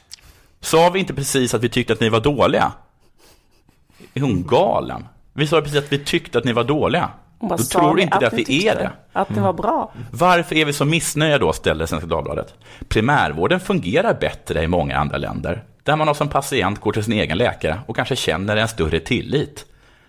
Sa 0.62 0.90
vi 0.90 1.00
inte 1.00 1.14
precis 1.14 1.54
att 1.54 1.64
vi 1.64 1.70
tyckte 1.70 1.94
att 1.94 2.00
ni 2.00 2.10
var 2.10 2.20
dåliga? 2.20 2.72
Är 4.14 4.22
hon 4.22 4.48
galen? 4.48 5.08
Vi 5.34 5.48
sa 5.48 5.62
precis 5.62 5.78
att 5.78 5.92
vi 5.92 6.00
tyckte 6.00 6.38
att 6.38 6.44
ni 6.44 6.54
var 6.54 6.64
dåliga. 6.64 7.10
Hon 7.44 7.50
bara, 7.50 7.58
Då 7.58 7.64
tror 7.64 7.96
vi 7.96 8.02
inte 8.02 8.20
det 8.20 8.28
att 8.28 8.34
vi 8.34 8.68
är 8.68 8.76
det. 8.76 8.92
Att 9.14 9.36
det 9.36 9.42
var 9.42 9.54
bra. 9.54 9.92
Varför 10.12 10.56
är 10.56 10.66
vi 10.66 10.74
så 10.74 10.86
missnöjda 10.86 11.38
då, 11.38 11.54
ställde 11.54 11.88
Svenska 11.88 12.08
Dagbladet. 12.08 12.54
Primärvården 12.88 13.60
fungerar 13.60 14.14
bättre 14.14 14.64
i 14.64 14.68
många 14.68 14.98
andra 14.98 15.18
länder, 15.18 15.64
där 15.84 15.96
man 15.96 16.16
som 16.16 16.30
patient 16.30 16.82
går 16.82 16.92
till 16.92 17.04
sin 17.04 17.14
egen 17.14 17.38
läkare 17.38 17.80
och 17.88 17.96
kanske 17.96 18.16
känner 18.16 18.58
en 18.58 18.68
större 18.68 19.00
tillit. 19.00 19.66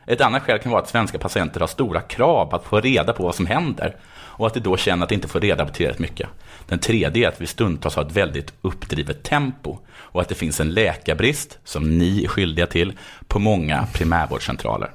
Ett 0.06 0.20
annat 0.20 0.42
skäl 0.42 0.58
kan 0.58 0.72
vara 0.72 0.82
att 0.82 0.88
svenska 0.88 1.18
patienter 1.18 1.60
har 1.60 1.66
stora 1.66 2.00
krav 2.00 2.46
på 2.46 2.56
att 2.56 2.64
få 2.64 2.80
reda 2.80 3.12
på 3.12 3.22
vad 3.22 3.34
som 3.34 3.46
händer 3.46 3.96
och 4.16 4.46
att 4.46 4.54
de 4.54 4.60
då 4.60 4.76
känner 4.76 5.02
att 5.02 5.08
de 5.08 5.14
inte 5.14 5.28
får 5.28 5.40
reda 5.40 5.64
på 5.64 5.72
tillräckligt 5.72 6.10
mycket. 6.10 6.28
Den 6.66 6.78
tredje 6.78 7.26
är 7.26 7.28
att 7.28 7.40
vi 7.40 7.46
stundtals 7.46 7.96
har 7.96 8.04
ett 8.04 8.16
väldigt 8.16 8.52
uppdrivet 8.62 9.22
tempo 9.22 9.78
och 9.96 10.20
att 10.20 10.28
det 10.28 10.34
finns 10.34 10.60
en 10.60 10.74
läkarbrist, 10.74 11.58
som 11.64 11.98
ni 11.98 12.24
är 12.24 12.28
skyldiga 12.28 12.66
till, 12.66 12.92
på 13.28 13.38
många 13.38 13.86
primärvårdscentraler. 13.92 14.90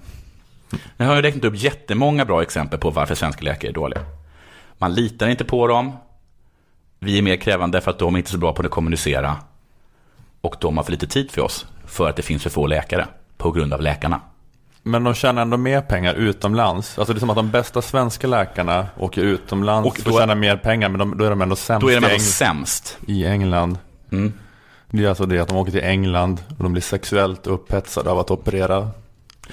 Jag 0.98 1.06
har 1.06 1.16
ju 1.16 1.22
räknat 1.22 1.44
upp 1.46 1.56
jättemånga 1.56 2.26
bra 2.26 2.42
exempel 2.42 2.80
på 2.80 2.90
varför 2.90 3.16
svenska 3.16 3.42
läkare 3.44 3.72
är 3.72 3.74
dåliga. 3.74 4.02
Man 4.78 4.94
litar 4.94 5.28
inte 5.28 5.46
på 5.46 5.68
dem. 5.68 5.92
Vi 7.00 7.18
är 7.18 7.22
mer 7.22 7.36
krävande 7.36 7.82
för 7.82 7.92
att 7.92 8.00
de 8.00 8.14
är 8.16 8.18
inte 8.20 8.30
är 8.30 8.32
så 8.32 8.38
bra 8.38 8.54
på 8.54 8.62
att 8.64 8.72
kommunicera. 8.72 9.38
Och 10.42 10.56
de 10.60 10.78
har 10.78 10.84
för 10.84 10.92
lite 10.92 11.08
tid 11.08 11.32
för 11.32 11.42
oss. 11.42 11.66
För 11.86 12.10
att 12.10 12.16
det 12.16 12.22
finns 12.22 12.44
för 12.44 12.50
få 12.50 12.68
läkare. 12.68 13.08
På 13.38 13.52
grund 13.52 13.74
av 13.74 13.82
läkarna. 13.82 14.22
Men 14.84 15.04
de 15.04 15.14
tjänar 15.14 15.42
ändå 15.42 15.58
mer 15.58 15.82
pengar 15.82 16.14
utomlands. 16.14 17.00
Alltså 17.00 17.14
det 17.14 17.18
är 17.18 17.20
som 17.20 17.30
att 17.30 17.36
de 17.36 17.52
bästa 17.52 17.82
svenska 17.82 18.28
läkarna 18.28 18.88
åker 19.00 19.22
utomlands 19.22 19.88
Och 19.88 19.94
och 19.98 20.02
då- 20.06 20.12
får 20.12 20.20
tjäna 20.20 20.36
mer 20.36 20.58
pengar. 20.58 20.90
Men 20.90 21.00
de, 21.00 21.18
då 21.18 21.26
är 21.26 21.30
de 21.30 21.42
ändå 21.42 21.56
sämst 21.56 21.82
Då 21.82 21.88
är 21.88 21.92
de 21.92 22.08
i, 22.08 22.10
ändå 22.10 22.16
Eng- 22.16 22.20
sämst. 22.20 22.98
i 23.08 23.26
England. 23.26 23.78
Mm. 24.12 24.34
Det 24.92 25.04
är 25.06 25.10
alltså 25.10 25.26
det 25.26 25.40
att 25.40 25.48
de 25.48 25.58
åker 25.58 25.72
till 25.72 25.84
England 25.84 26.42
och 26.58 26.64
de 26.64 26.72
blir 26.74 26.82
sexuellt 26.82 27.48
upphetsade 27.48 28.10
av 28.12 28.20
att 28.20 28.32
operera 28.32 28.90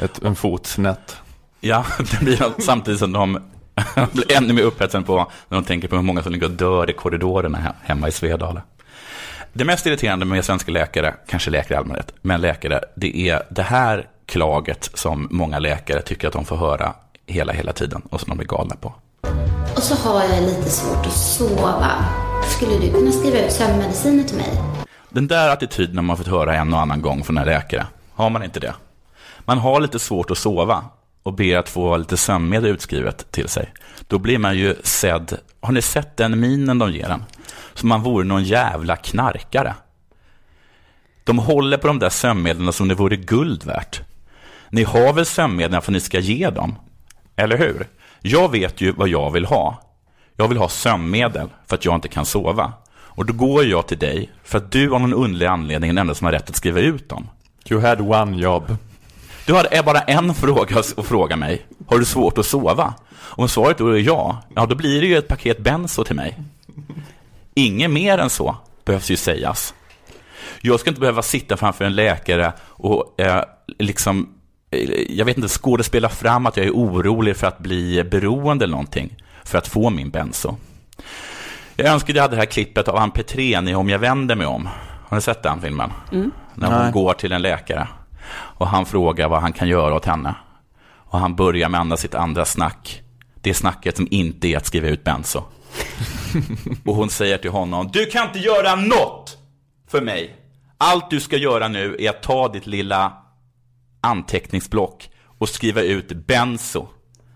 ett, 0.01 0.23
en 0.23 0.37
fot 0.37 0.67
snett. 0.67 1.17
Ja, 1.61 1.85
det 1.99 2.21
blir 2.25 2.61
samtidigt 2.63 3.01
som 3.01 3.13
de 3.13 3.33
blir 4.13 4.33
ännu 4.37 4.53
mer 4.53 4.63
upphetsade 4.63 5.05
på 5.05 5.17
när 5.49 5.59
de 5.59 5.65
tänker 5.65 5.89
på 5.89 5.97
hur 5.97 6.03
många 6.03 6.23
som 6.23 6.33
ligger 6.33 6.47
och 6.47 6.53
dör 6.53 6.91
i 6.91 6.93
korridorerna 6.93 7.59
he- 7.59 7.73
hemma 7.83 8.09
i 8.09 8.13
Svedala. 8.13 8.63
Det 9.53 9.65
mest 9.65 9.87
irriterande 9.87 10.27
med 10.27 10.45
svenska 10.45 10.73
läkare, 10.73 11.15
kanske 11.29 11.51
läkare 11.51 11.75
i 11.75 11.77
allmänhet, 11.79 12.13
men 12.23 12.41
läkare, 12.41 12.81
det 12.97 13.29
är 13.29 13.43
det 13.51 13.63
här 13.63 14.09
klaget 14.27 14.91
som 14.95 15.29
många 15.31 15.59
läkare 15.59 16.03
tycker 16.03 16.27
att 16.29 16.33
de 16.33 16.45
får 16.45 16.57
höra 16.57 16.95
hela, 17.27 17.53
hela 17.53 17.73
tiden 17.73 18.03
och 18.11 18.21
som 18.21 18.29
de 18.31 18.39
blir 18.39 18.49
galna 18.49 18.77
på. 18.77 18.95
Och 19.77 19.83
så 19.83 19.95
har 19.95 20.23
jag 20.25 20.43
lite 20.43 20.71
svårt 20.71 21.07
att 21.07 21.13
sova. 21.13 21.91
Skulle 22.57 22.79
du 22.79 22.93
kunna 22.93 23.13
skriva 23.13 23.39
ut 23.39 23.53
sömnmediciner 23.53 24.25
till 24.25 24.37
mig? 24.37 24.63
Den 25.11 25.27
där 25.27 25.49
attityden 25.49 25.97
har 25.97 26.03
man 26.03 26.17
fått 26.17 26.27
höra 26.27 26.57
en 26.57 26.75
och 26.75 26.81
annan 26.81 27.03
gång 27.03 27.25
från 27.25 27.39
en 27.39 27.47
läkare. 27.47 27.87
Har 28.15 28.31
man 28.31 28.43
inte 28.43 28.61
det? 28.61 28.75
Man 29.47 29.59
har 29.59 29.81
lite 29.81 29.99
svårt 29.99 30.31
att 30.31 30.39
sova 30.39 30.85
och 31.23 31.33
ber 31.33 31.57
att 31.57 31.69
få 31.69 31.97
lite 31.97 32.17
sömnmedel 32.17 32.71
utskrivet 32.71 33.33
till 33.33 33.49
sig. 33.49 33.73
Då 34.07 34.19
blir 34.19 34.39
man 34.39 34.59
ju 34.59 34.77
sedd. 34.83 35.39
Har 35.61 35.73
ni 35.73 35.83
sett 35.83 36.17
den 36.17 36.41
minen 36.41 36.79
de 36.79 36.93
ger 36.93 37.11
en? 37.11 37.25
Som 37.75 37.89
man 37.89 38.03
vore 38.03 38.25
någon 38.25 38.45
jävla 38.45 38.97
knarkare. 38.97 39.75
De 41.25 41.39
håller 41.39 41.77
på 41.77 41.87
de 41.87 41.99
där 41.99 42.09
sömnmedlen 42.09 42.73
som 42.73 42.89
det 42.89 42.95
vore 42.95 43.17
guld 43.17 43.65
värt. 43.65 44.01
Ni 44.71 44.83
har 44.83 45.13
väl 45.13 45.27
sömnmedlen 45.27 45.83
för 45.83 45.93
att 45.93 45.95
ni 45.95 46.01
ska 46.01 46.19
ge 46.19 46.51
dem? 46.51 46.75
Eller 47.37 47.59
hur? 47.59 47.87
Jag 48.23 48.51
vet 48.51 48.81
ju 48.81 48.93
vad 48.93 49.09
jag 49.09 49.31
vill 49.31 49.45
ha. 49.45 49.83
Jag 50.37 50.49
vill 50.49 50.59
ha 50.59 50.69
sömnmedel 50.69 51.49
för 51.67 51.77
att 51.77 51.85
jag 51.85 51.95
inte 51.95 52.09
kan 52.09 52.27
sova. 52.27 52.73
Och 53.17 53.27
då 53.27 53.33
går 53.33 53.65
jag 53.65 53.87
till 53.87 53.99
dig 53.99 54.31
för 54.45 54.59
att 54.59 54.73
du 54.73 54.95
av 54.95 55.01
någon 55.01 55.15
underlig 55.15 55.47
anledning 55.47 55.91
är 55.91 55.95
den 55.95 55.99
enda 55.99 56.15
som 56.15 56.25
har 56.25 56.33
rätt 56.33 56.51
att 56.51 56.57
skriva 56.57 56.81
ut 56.81 57.09
dem. 57.09 57.29
You 57.71 57.81
had 57.81 58.01
one 58.01 58.37
job. 58.37 58.77
Du 59.47 59.53
har 59.53 59.83
bara 59.83 60.01
en 60.01 60.35
fråga 60.35 60.79
att 60.79 61.07
fråga 61.07 61.37
mig. 61.37 61.67
Har 61.87 61.99
du 61.99 62.05
svårt 62.05 62.39
att 62.39 62.47
sova? 62.47 62.95
Om 63.19 63.49
svaret 63.49 63.79
då 63.79 63.89
är 63.89 63.99
ja, 63.99 64.43
ja 64.55 64.67
då 64.67 64.75
blir 64.75 65.01
det 65.01 65.07
ju 65.07 65.17
ett 65.17 65.29
paket 65.29 65.59
benzo 65.59 66.05
till 66.05 66.17
mig. 66.17 66.39
Inget 67.55 67.91
mer 67.91 68.19
än 68.19 68.31
så 68.31 68.57
behövs 68.85 69.11
ju 69.11 69.17
sägas. 69.17 69.75
Jag 70.61 70.81
ska 70.81 70.91
inte 70.91 71.01
behöva 71.01 71.23
sitta 71.23 71.57
framför 71.57 71.85
en 71.85 71.95
läkare 71.95 72.53
och 72.61 73.21
eh, 73.21 73.45
liksom, 73.79 74.29
eh, 74.71 74.91
jag 75.09 75.25
vet 75.25 75.37
inte, 75.37 75.49
skådespela 75.49 76.09
fram 76.09 76.47
att 76.47 76.57
jag 76.57 76.67
är 76.67 76.73
orolig 76.73 77.37
för 77.37 77.47
att 77.47 77.59
bli 77.59 78.05
beroende 78.05 78.65
eller 78.65 78.73
någonting 78.73 79.17
för 79.45 79.59
att 79.59 79.69
få 79.69 79.91
min 79.91 80.11
benzo. 80.11 80.57
Jag 81.77 81.87
önskade 81.87 82.19
jag 82.19 82.23
hade 82.23 82.37
det 82.37 82.41
här 82.41 82.47
klippet 82.47 82.89
av 82.89 82.97
Ann 82.97 83.11
Petrén 83.11 83.69
i 83.69 83.75
Om 83.75 83.89
jag 83.89 83.99
vänder 83.99 84.35
mig 84.35 84.47
om. 84.47 84.69
Har 85.09 85.17
ni 85.17 85.21
sett 85.21 85.43
den 85.43 85.61
filmen? 85.61 85.93
När 86.55 86.67
hon 86.67 86.83
Nej. 86.83 86.93
går 86.93 87.13
till 87.13 87.33
en 87.33 87.43
läkare 87.43 87.89
och 88.59 88.67
han 88.69 88.87
frågar 88.87 89.29
vad 89.29 89.41
han 89.41 89.53
kan 89.53 89.69
göra 89.69 89.95
åt 89.95 90.05
henne. 90.05 90.35
Och 91.09 91.19
han 91.19 91.37
börjar 91.37 91.69
med 91.69 91.81
andra 91.81 91.97
sitt 91.97 92.15
andra 92.15 92.45
snack. 92.45 93.03
Det 93.41 93.55
snacket 93.55 93.97
som 93.97 94.09
inte 94.11 94.49
är 94.49 94.57
att 94.57 94.67
skriva 94.67 94.89
ut 94.89 95.05
benzo. 95.05 95.43
och 96.85 96.95
hon 96.95 97.11
säger 97.11 97.39
till 97.39 97.51
honom, 97.51 97.91
du 97.93 98.07
kan 98.07 98.27
inte 98.27 98.39
göra 98.39 98.75
något 98.75 99.39
för 99.89 100.01
mig. 100.01 100.37
Allt 100.79 101.11
du 101.11 101.21
ska 101.21 101.37
göra 101.37 101.69
nu 101.69 101.97
är 101.99 102.11
att 102.11 102.23
ta 102.23 102.49
ditt 102.49 102.67
lilla 102.67 103.13
anteckningsblock 104.01 105.11
och 105.39 105.49
skriva 105.49 105.81
ut 105.81 106.13
benzo. 106.13 106.87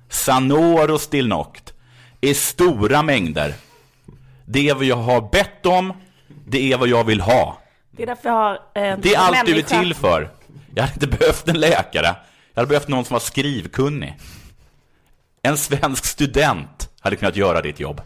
Sanoro 0.09 0.99
Stilnoct. 0.99 1.75
I 2.21 2.35
stora 2.35 3.03
mängder. 3.03 3.55
Det 4.47 4.69
är 4.69 4.75
vad 4.75 4.85
jag 4.85 4.97
har 4.97 5.21
bett 5.33 5.67
om. 5.67 5.93
Det 6.47 6.73
är 6.73 6.77
vad 6.79 6.89
jag 6.89 7.05
vill 7.05 7.21
ha. 7.21 7.59
Det 7.91 8.03
är 8.03 8.07
därför 8.07 8.29
jag 8.29 8.37
har 8.37 8.53
eh, 8.55 8.59
Det 8.99 9.15
är 9.15 9.19
allt 9.19 9.47
du 9.47 9.53
är 9.53 9.57
människa- 9.57 9.81
till 9.81 9.95
för. 9.95 10.31
Jag 10.75 10.83
hade 10.83 10.95
inte 10.95 11.19
behövt 11.19 11.49
en 11.49 11.61
läkare. 11.61 12.17
Jag 12.55 12.61
hade 12.63 12.67
behövt 12.69 12.89
någon 12.89 13.05
som 13.05 13.15
var 13.15 13.21
skrivkunnig. 13.21 14.17
En 15.43 15.57
svensk 15.57 16.05
student 16.05 16.89
hade 17.01 17.17
kunnat 17.17 17.37
göra 17.37 17.61
ditt 17.63 17.81
jobb. 17.81 18.01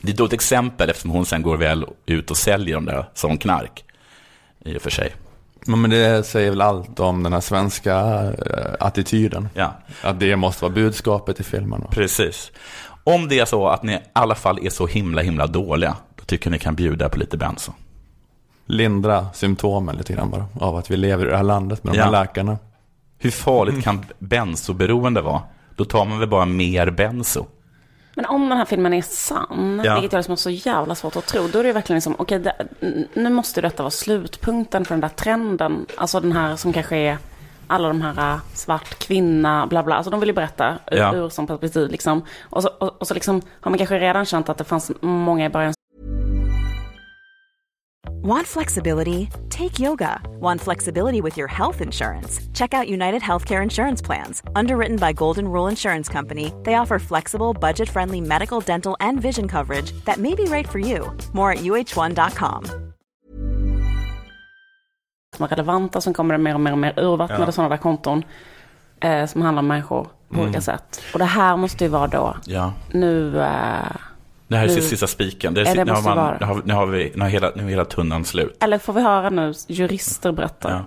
Det 0.00 0.12
är 0.12 0.16
då 0.16 0.24
ett 0.24 0.32
exempel 0.32 0.90
eftersom 0.90 1.10
hon 1.10 1.26
sen 1.26 1.42
går 1.42 1.56
väl 1.56 1.86
ut 2.06 2.30
och 2.30 2.36
säljer 2.36 2.74
dem 2.74 2.84
där 2.84 3.08
som 3.14 3.38
knark. 3.38 3.84
I 4.64 4.76
och 4.76 4.82
för 4.82 4.90
sig. 4.90 5.14
Men 5.66 5.90
det 5.90 6.26
säger 6.26 6.50
väl 6.50 6.60
allt 6.60 7.00
om 7.00 7.22
den 7.22 7.32
här 7.32 7.40
svenska 7.40 7.96
eh, 8.46 8.74
attityden. 8.80 9.48
Ja, 9.54 9.74
Att 10.02 10.20
det 10.20 10.36
måste 10.36 10.64
vara 10.64 10.72
budskapet 10.72 11.40
i 11.40 11.44
filmen. 11.44 11.84
precis. 11.90 12.52
Om 13.04 13.28
det 13.28 13.38
är 13.38 13.44
så 13.44 13.68
att 13.68 13.82
ni 13.82 13.92
i 13.92 13.98
alla 14.12 14.34
fall 14.34 14.66
är 14.66 14.70
så 14.70 14.86
himla, 14.86 15.22
himla 15.22 15.46
dåliga, 15.46 15.96
då 16.16 16.24
tycker 16.24 16.46
jag 16.46 16.52
ni 16.52 16.58
kan 16.58 16.74
bjuda 16.74 17.08
på 17.08 17.18
lite 17.18 17.36
benzo. 17.36 17.72
Lindra 18.68 19.26
symptomen 19.34 19.96
lite 19.96 20.12
grann 20.12 20.30
bara. 20.30 20.44
Av 20.60 20.76
att 20.76 20.90
vi 20.90 20.96
lever 20.96 21.26
i 21.26 21.30
det 21.30 21.36
här 21.36 21.44
landet 21.44 21.84
med 21.84 21.94
de 21.94 21.98
Ja. 21.98 22.04
här 22.04 22.10
läkarna. 22.10 22.58
Hur 23.18 23.30
farligt 23.30 23.84
kan 23.84 24.04
benzoberoende 24.18 25.20
vara? 25.20 25.42
Då 25.76 25.84
tar 25.84 26.04
man 26.04 26.18
väl 26.18 26.28
bara 26.28 26.44
mer 26.44 26.90
benzo. 26.90 27.46
Men 28.14 28.24
om 28.26 28.48
den 28.48 28.58
här 28.58 28.64
filmen 28.64 28.94
är 28.94 29.02
sann, 29.02 29.82
Ja. 29.84 29.94
vilket 29.94 30.12
jag 30.12 30.18
liksom 30.18 30.32
har 30.32 30.36
så 30.36 30.50
jävla 30.50 30.94
svårt 30.94 31.16
att 31.16 31.26
tro, 31.26 31.48
då 31.52 31.58
är 31.58 31.64
det 31.64 31.72
verkligen 31.72 31.96
liksom, 31.96 32.14
okej, 32.18 32.44
n- 32.80 33.08
nu 33.14 33.30
måste 33.30 33.60
detta 33.60 33.82
vara 33.82 33.90
slutpunkten 33.90 34.84
för 34.84 34.94
den 34.94 35.00
där 35.00 35.08
trenden. 35.08 35.86
Alltså 35.96 36.20
den 36.20 36.32
här 36.32 36.56
som 36.56 36.72
kanske 36.72 36.96
är 36.96 37.18
alla 37.66 37.88
de 37.88 38.00
här 38.02 38.32
äh, 38.34 38.40
svart 38.54 38.98
kvinna, 38.98 39.66
bla 39.66 39.82
bla. 39.82 39.94
Alltså 39.94 40.10
de 40.10 40.20
vill 40.20 40.28
ju 40.28 40.34
berätta 40.34 40.78
ur, 40.90 40.96
Ja. 40.96 41.14
ur 41.14 41.28
som 41.28 41.46
perspektiv 41.46 41.90
liksom. 41.90 42.22
Och 42.42 42.62
så, 42.62 42.68
och, 42.68 43.00
och 43.00 43.06
så 43.06 43.14
liksom 43.14 43.42
har 43.60 43.70
man 43.70 43.78
kanske 43.78 43.98
redan 43.98 44.24
känt 44.24 44.48
att 44.48 44.58
det 44.58 44.64
fanns 44.64 44.90
många 45.00 45.46
i 45.46 45.48
början 45.48 45.72
Want 48.22 48.46
flexibility? 48.46 49.28
Take 49.48 49.78
yoga. 49.78 50.20
Want 50.40 50.60
flexibility 50.60 51.20
with 51.20 51.36
your 51.36 51.46
health 51.48 51.80
insurance? 51.80 52.40
Check 52.52 52.74
out 52.74 52.88
United 52.88 53.22
Healthcare 53.22 53.62
Insurance 53.62 54.02
Plans. 54.04 54.42
Underwritten 54.56 54.96
by 54.96 55.12
Golden 55.12 55.44
Rule 55.48 55.70
Insurance 55.70 56.12
Company, 56.12 56.52
they 56.64 56.74
offer 56.74 56.98
flexible, 56.98 57.52
budget 57.60 57.88
friendly 57.88 58.20
medical, 58.20 58.60
dental, 58.60 58.96
and 59.00 59.20
vision 59.22 59.46
coverage 59.48 59.92
that 60.04 60.18
may 60.18 60.34
be 60.34 60.44
right 60.44 60.68
for 60.68 60.78
you. 60.80 61.12
More 61.32 61.52
at 61.52 61.58
uh1.com. 61.58 62.64
som 65.36 65.44
är 65.44 65.48
relevanta, 65.48 66.00
som 66.00 66.14
kommer 66.14 66.34
det 66.34 66.38
mer 66.38 66.54
och 66.54 66.60
mer 66.60 66.72
och 66.72 66.78
mer 66.78 66.98
urvattnade 67.00 67.44
Ja. 67.44 67.52
sådana 67.52 67.68
där 67.68 67.76
konton. 67.76 68.22
Eh, 69.00 69.26
som 69.26 69.42
handlar 69.42 69.60
om 69.62 69.66
människor 69.68 70.08
på 70.30 70.40
olika 70.40 70.60
sätt. 70.60 71.00
Och 71.12 71.18
det 71.18 71.24
här 71.24 71.56
måste 71.56 71.84
ju 71.84 71.90
vara 71.90 72.06
då, 72.06 72.36
Ja. 72.44 72.72
nu, 72.92 73.40
eh, 73.40 73.96
Det 74.48 74.56
här 74.56 74.64
är 74.68 74.74
Nu- 74.74 74.82
sista 74.82 75.06
spiken. 75.06 75.54
Det 75.54 75.60
är, 75.60 75.74
det 75.74 75.84
nu, 75.84 75.92
har 75.92 76.02
man, 76.02 76.16
vara. 76.16 76.38
nu, 76.40 76.46
har, 76.46 76.62
nu, 76.64 76.74
har 76.74 76.86
vi, 76.86 77.12
nu, 77.14 77.22
har 77.22 77.28
hela, 77.28 77.52
nu 77.56 77.62
är 77.64 77.68
hela 77.68 77.84
tunnan 77.84 78.24
slut. 78.24 78.56
eller 78.60 78.78
får 78.78 78.92
vi 78.92 79.00
höra 79.02 79.30
nu 79.30 79.52
jurister 79.68 80.32
berätta? 80.32 80.70
Ja. 80.70 80.84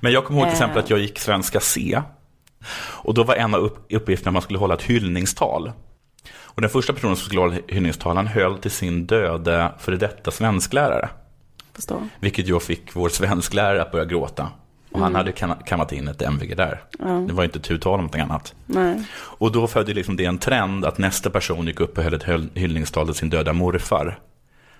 Men 0.00 0.12
jag 0.12 0.24
kommer 0.24 0.40
ihåg 0.40 0.48
till 0.48 0.52
Eh. 0.52 0.62
exempel 0.62 0.82
att 0.82 0.90
jag 0.90 0.98
gick 0.98 1.18
svenska 1.18 1.60
C. 1.60 2.02
Och 2.78 3.14
då 3.14 3.24
var 3.24 3.34
en 3.34 3.54
av 3.54 3.60
upp, 3.60 3.86
uppgifterna 3.92 4.28
att 4.28 4.32
man 4.32 4.42
skulle 4.42 4.58
hålla 4.58 4.74
ett 4.74 4.82
hyllningstal. 4.82 5.72
Och 6.40 6.60
den 6.60 6.70
första 6.70 6.92
personen 6.92 7.16
som 7.16 7.24
skulle 7.26 7.40
hålla 7.40 7.56
hyllningstalan 7.68 8.26
höll 8.26 8.58
till 8.58 8.70
sin 8.70 9.06
döde 9.06 9.72
före 9.78 9.96
detta 9.96 10.30
svensklärare. 10.30 11.08
Förstår. 11.74 12.08
Vilket 12.20 12.48
jag 12.48 12.62
fick 12.62 12.96
vår 12.96 13.08
svensklärare 13.08 13.82
att 13.82 13.90
börja 13.92 14.04
gråta. 14.04 14.48
Och 14.92 15.00
han 15.00 15.14
hade 15.14 15.32
kam- 15.32 15.62
kammat 15.66 15.92
in 15.92 16.08
ett 16.08 16.22
MVG 16.22 16.54
där. 16.56 16.82
Ja. 16.98 17.06
Det 17.06 17.32
var 17.32 17.44
inte 17.44 17.60
tu 17.60 17.78
tal 17.78 17.92
om 17.94 18.00
någonting 18.00 18.20
annat. 18.20 18.54
Nej. 18.66 19.04
Och 19.14 19.52
då 19.52 19.66
födde 19.66 19.94
liksom 19.94 20.16
det 20.16 20.24
en 20.24 20.38
trend 20.38 20.84
att 20.84 20.98
nästa 20.98 21.30
person 21.30 21.66
gick 21.66 21.80
upp 21.80 21.98
och 21.98 22.04
höll 22.04 22.14
ett 22.14 22.24
hyllningstal 22.54 23.06
till 23.06 23.14
sin 23.14 23.30
döda 23.30 23.52
morfar. 23.52 24.18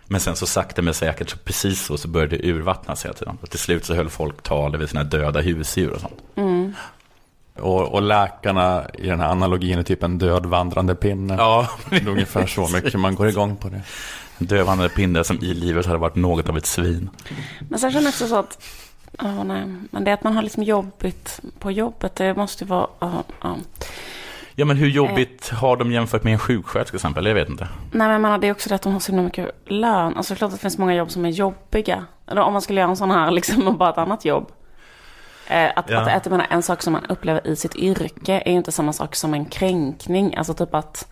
Men 0.06 0.20
sen 0.20 0.36
så 0.36 0.46
sakta 0.46 0.82
men 0.82 0.94
säkert, 0.94 1.30
så 1.30 1.36
precis 1.36 1.82
så, 1.82 1.96
så 1.96 2.08
började 2.08 2.36
det 2.36 2.48
urvattnas 2.48 3.04
hela 3.04 3.14
tiden. 3.14 3.38
Och 3.40 3.50
till 3.50 3.58
slut 3.58 3.84
så 3.84 3.94
höll 3.94 4.08
folk 4.08 4.42
tal 4.42 4.74
över 4.74 4.86
sina 4.86 5.04
döda 5.04 5.40
husdjur 5.40 5.90
och 5.90 6.00
sånt. 6.00 6.22
Mm. 6.36 6.74
Och, 7.58 7.92
och 7.94 8.02
läkarna 8.02 8.84
i 8.98 9.06
den 9.06 9.20
här 9.20 9.28
analogin 9.28 9.78
är 9.78 9.82
typ 9.82 10.02
en 10.02 10.18
död 10.18 10.46
vandrande 10.46 10.94
pinne. 10.94 11.34
Ja. 11.34 11.68
Det 11.90 11.96
är 11.96 12.08
ungefär 12.08 12.46
så 12.46 12.68
mycket 12.68 13.00
man 13.00 13.14
går 13.14 13.28
igång 13.28 13.56
på 13.56 13.68
det. 13.68 13.80
En 14.38 14.46
dövande 14.46 14.88
pinne 14.88 15.24
som 15.24 15.36
i 15.36 15.54
livet 15.54 15.86
hade 15.86 15.98
varit 15.98 16.14
något 16.14 16.48
av 16.48 16.56
ett 16.56 16.66
svin. 16.66 17.10
Men 17.68 17.78
sen 17.78 17.92
känner 17.92 18.04
jag 18.04 18.10
också 18.10 18.28
så 18.28 18.38
att, 18.38 18.62
ja 19.18 19.42
nej, 19.44 19.64
men 19.90 20.04
det 20.04 20.10
är 20.10 20.14
att 20.14 20.24
man 20.24 20.34
har 20.36 20.42
liksom 20.42 20.62
jobbigt 20.62 21.40
på 21.58 21.70
jobbet, 21.70 22.16
det 22.16 22.34
måste 22.36 22.64
ju 22.64 22.68
vara, 22.68 22.86
ja, 22.98 23.22
ja. 23.42 23.56
Ja 24.54 24.64
men 24.64 24.76
hur 24.76 24.88
jobbigt 24.88 25.48
har 25.48 25.76
de 25.76 25.92
jämfört 25.92 26.24
med 26.24 26.32
en 26.32 26.38
sjuksköterska 26.38 26.90
till 26.90 26.96
exempel? 26.96 27.26
Jag 27.26 27.34
vet 27.34 27.48
inte. 27.48 27.68
Nej 27.92 28.08
men 28.08 28.22
menar, 28.22 28.38
det 28.38 28.46
är 28.46 28.52
också 28.52 28.68
det 28.68 28.74
att 28.74 28.82
de 28.82 28.92
har 28.92 29.00
så 29.00 29.12
himla 29.12 29.22
mycket 29.22 29.50
lön. 29.66 30.16
Alltså 30.16 30.34
det 30.34 30.36
är 30.36 30.38
klart 30.38 30.48
att 30.48 30.54
det 30.54 30.60
finns 30.60 30.78
många 30.78 30.94
jobb 30.94 31.10
som 31.10 31.24
är 31.24 31.30
jobbiga. 31.30 32.04
Eller 32.26 32.42
om 32.42 32.52
man 32.52 32.62
skulle 32.62 32.80
göra 32.80 32.90
en 32.90 32.96
sån 32.96 33.10
här 33.10 33.30
liksom 33.30 33.68
och 33.68 33.74
bara 33.74 33.90
ett 33.90 33.98
annat 33.98 34.24
jobb. 34.24 34.52
Eh, 35.48 35.70
att, 35.76 35.90
Ja. 35.90 36.00
att, 36.00 36.26
att 36.26 36.30
menar, 36.30 36.46
en 36.50 36.62
sak 36.62 36.82
som 36.82 36.92
man 36.92 37.06
upplever 37.06 37.46
i 37.46 37.56
sitt 37.56 37.74
yrke 37.76 38.42
är 38.44 38.50
ju 38.50 38.56
inte 38.56 38.72
samma 38.72 38.92
sak 38.92 39.14
som 39.14 39.34
en 39.34 39.44
kränkning. 39.44 40.36
Alltså 40.36 40.54
typ 40.54 40.74
att, 40.74 41.08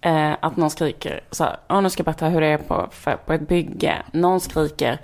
eh, 0.00 0.32
att 0.40 0.56
någon 0.56 0.70
skriker 0.70 1.20
så 1.30 1.44
här, 1.44 1.56
"Ja, 1.68 1.80
nu 1.80 1.90
ska 1.90 2.00
jag 2.00 2.04
berätta 2.04 2.28
hur 2.28 2.40
det 2.40 2.46
är 2.46 2.58
på, 2.58 2.88
för, 2.92 3.16
på 3.16 3.32
ett 3.32 3.48
bygge. 3.48 4.02
Någon 4.12 4.40
skriker, 4.40 5.00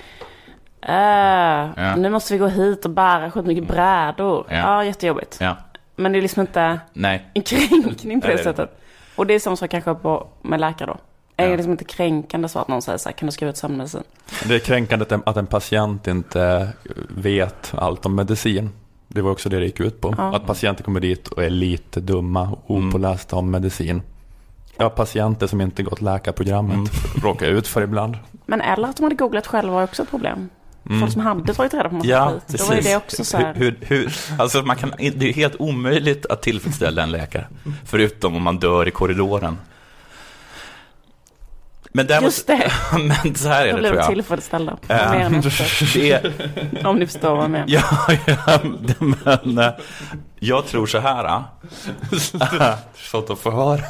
äh, 0.83 1.97
nu 1.97 2.11
måste 2.11 2.33
vi 2.33 2.39
gå 2.39 2.47
hit 2.47 2.85
och 2.85 2.91
bära 2.91 3.30
skitmycket 3.30 3.68
brädor. 3.68 4.47
Ja. 4.49 4.57
Ja. 4.57 4.85
jättejobbigt. 4.85 5.39
Ja. 5.41 5.57
Men 5.97 6.12
det 6.12 6.18
är 6.18 6.22
liksom 6.22 6.41
inte 6.41 6.80
Nej. 6.93 7.30
en 7.35 7.43
kränkning 7.43 8.20
på 8.20 8.26
det 8.26 8.33
det 8.35 8.41
är 8.41 8.45
sättet. 8.45 8.78
Och 9.16 9.26
det 9.26 9.35
är 9.35 9.39
samma 9.39 9.57
sak 9.57 9.70
kanske 9.70 9.95
på, 9.95 10.26
med 10.43 10.61
läkare 10.61 10.87
då. 10.87 10.97
Är 11.37 11.45
Ja. 11.45 11.51
det 11.51 11.57
liksom 11.57 11.72
inte 11.72 11.85
kränkande 11.85 12.49
så 12.49 12.59
att 12.59 12.68
någon 12.68 12.83
säger 12.83 12.99
så 12.99 13.09
här, 13.09 13.16
kan 13.16 13.26
du 13.26 13.33
skriva 13.33 13.51
ut 13.51 13.57
sömnmedicin? 13.57 14.03
Det 14.49 14.55
är 14.55 14.59
kränkande 14.59 15.03
att 15.03 15.12
en, 15.12 15.22
att 15.26 15.37
en 15.37 15.47
patient 15.47 16.07
inte 16.07 16.68
vet 17.16 17.74
allt 17.76 18.07
om 18.07 18.14
medicin. 18.14 18.70
Det 19.09 19.22
var 19.22 19.30
också 19.30 19.49
det 19.49 19.59
det 19.59 19.64
gick 19.64 19.80
ut 19.80 20.01
på. 20.01 20.14
Ja. 20.18 20.37
Att 20.37 20.47
patienter 20.47 20.85
kommer 20.85 21.01
dit 21.01 21.28
och 21.28 21.45
är 21.45 21.51
lite 21.51 22.01
dumma 22.01 22.43
och 22.66 22.70
opålästa 22.76 23.37
om 23.37 23.51
medicin. 23.51 24.03
Ja, 24.76 24.91
patienter 24.91 25.47
som 25.47 25.61
inte 25.61 25.83
gått 25.83 26.01
läkarprogrammet 26.01 26.91
råkar 27.22 27.47
jag 27.47 27.55
ut 27.55 27.68
för 27.68 27.83
ibland. 27.83 28.16
Men 28.47 28.61
eller 28.61 28.89
att 28.89 28.97
de 28.97 29.03
hade 29.03 29.14
googlat 29.14 29.47
själva 29.47 29.72
var 29.74 29.83
också 29.85 30.03
ett 30.03 30.11
problem. 30.11 30.49
Mm. 30.87 31.01
Folk 31.01 31.12
som 31.12 31.22
hade 31.22 31.55
tagit 31.55 31.74
reda 31.74 31.89
på 31.89 31.95
massa 31.95 32.09
Ja, 32.09 32.33
skit. 32.49 32.59
Då 32.61 32.64
var 32.66 32.74
ju 32.74 32.80
det 32.80 32.97
också 32.97 33.24
så 33.24 33.37
här. 33.37 33.55
Hur, 33.55 33.78
hur, 33.80 34.14
alltså 34.39 34.62
man 34.62 34.76
kan, 34.76 34.93
det 34.99 35.28
är 35.28 35.33
helt 35.33 35.57
omöjligt 35.59 36.26
att 36.26 36.43
tillfredsställa 36.43 37.03
en 37.03 37.11
läkare. 37.11 37.47
Förutom 37.85 38.37
om 38.37 38.43
man 38.43 38.59
dör 38.59 38.89
i 38.89 38.91
korridoren. 38.91 39.59
Men 41.95 42.07
däremot, 42.07 42.24
Just 42.24 42.47
det. 42.47 42.72
men 43.24 43.35
så 43.35 43.49
här 43.49 43.66
är 43.66 43.70
Då 43.70 43.76
det 43.76 43.80
blev 43.80 43.91
tror 43.91 44.01
jag. 44.01 44.09
tillfredsställda. 44.09 44.76
Efter. 44.89 45.95
det 45.99 46.12
är, 46.12 46.87
Om 46.87 46.99
ni 46.99 47.07
förstår 47.07 47.35
vad 47.35 47.45
jag 47.45 47.51
menar. 47.51 47.66
ja, 47.68 48.16
ja, 48.26 48.61
men 49.45 49.59
eh, 49.59 49.72
jag 50.39 50.66
tror 50.66 50.87
så 50.87 50.99
här. 50.99 51.43
Sånt 52.95 53.30
att 53.30 53.39
få 53.39 53.51
höra. 53.51 53.83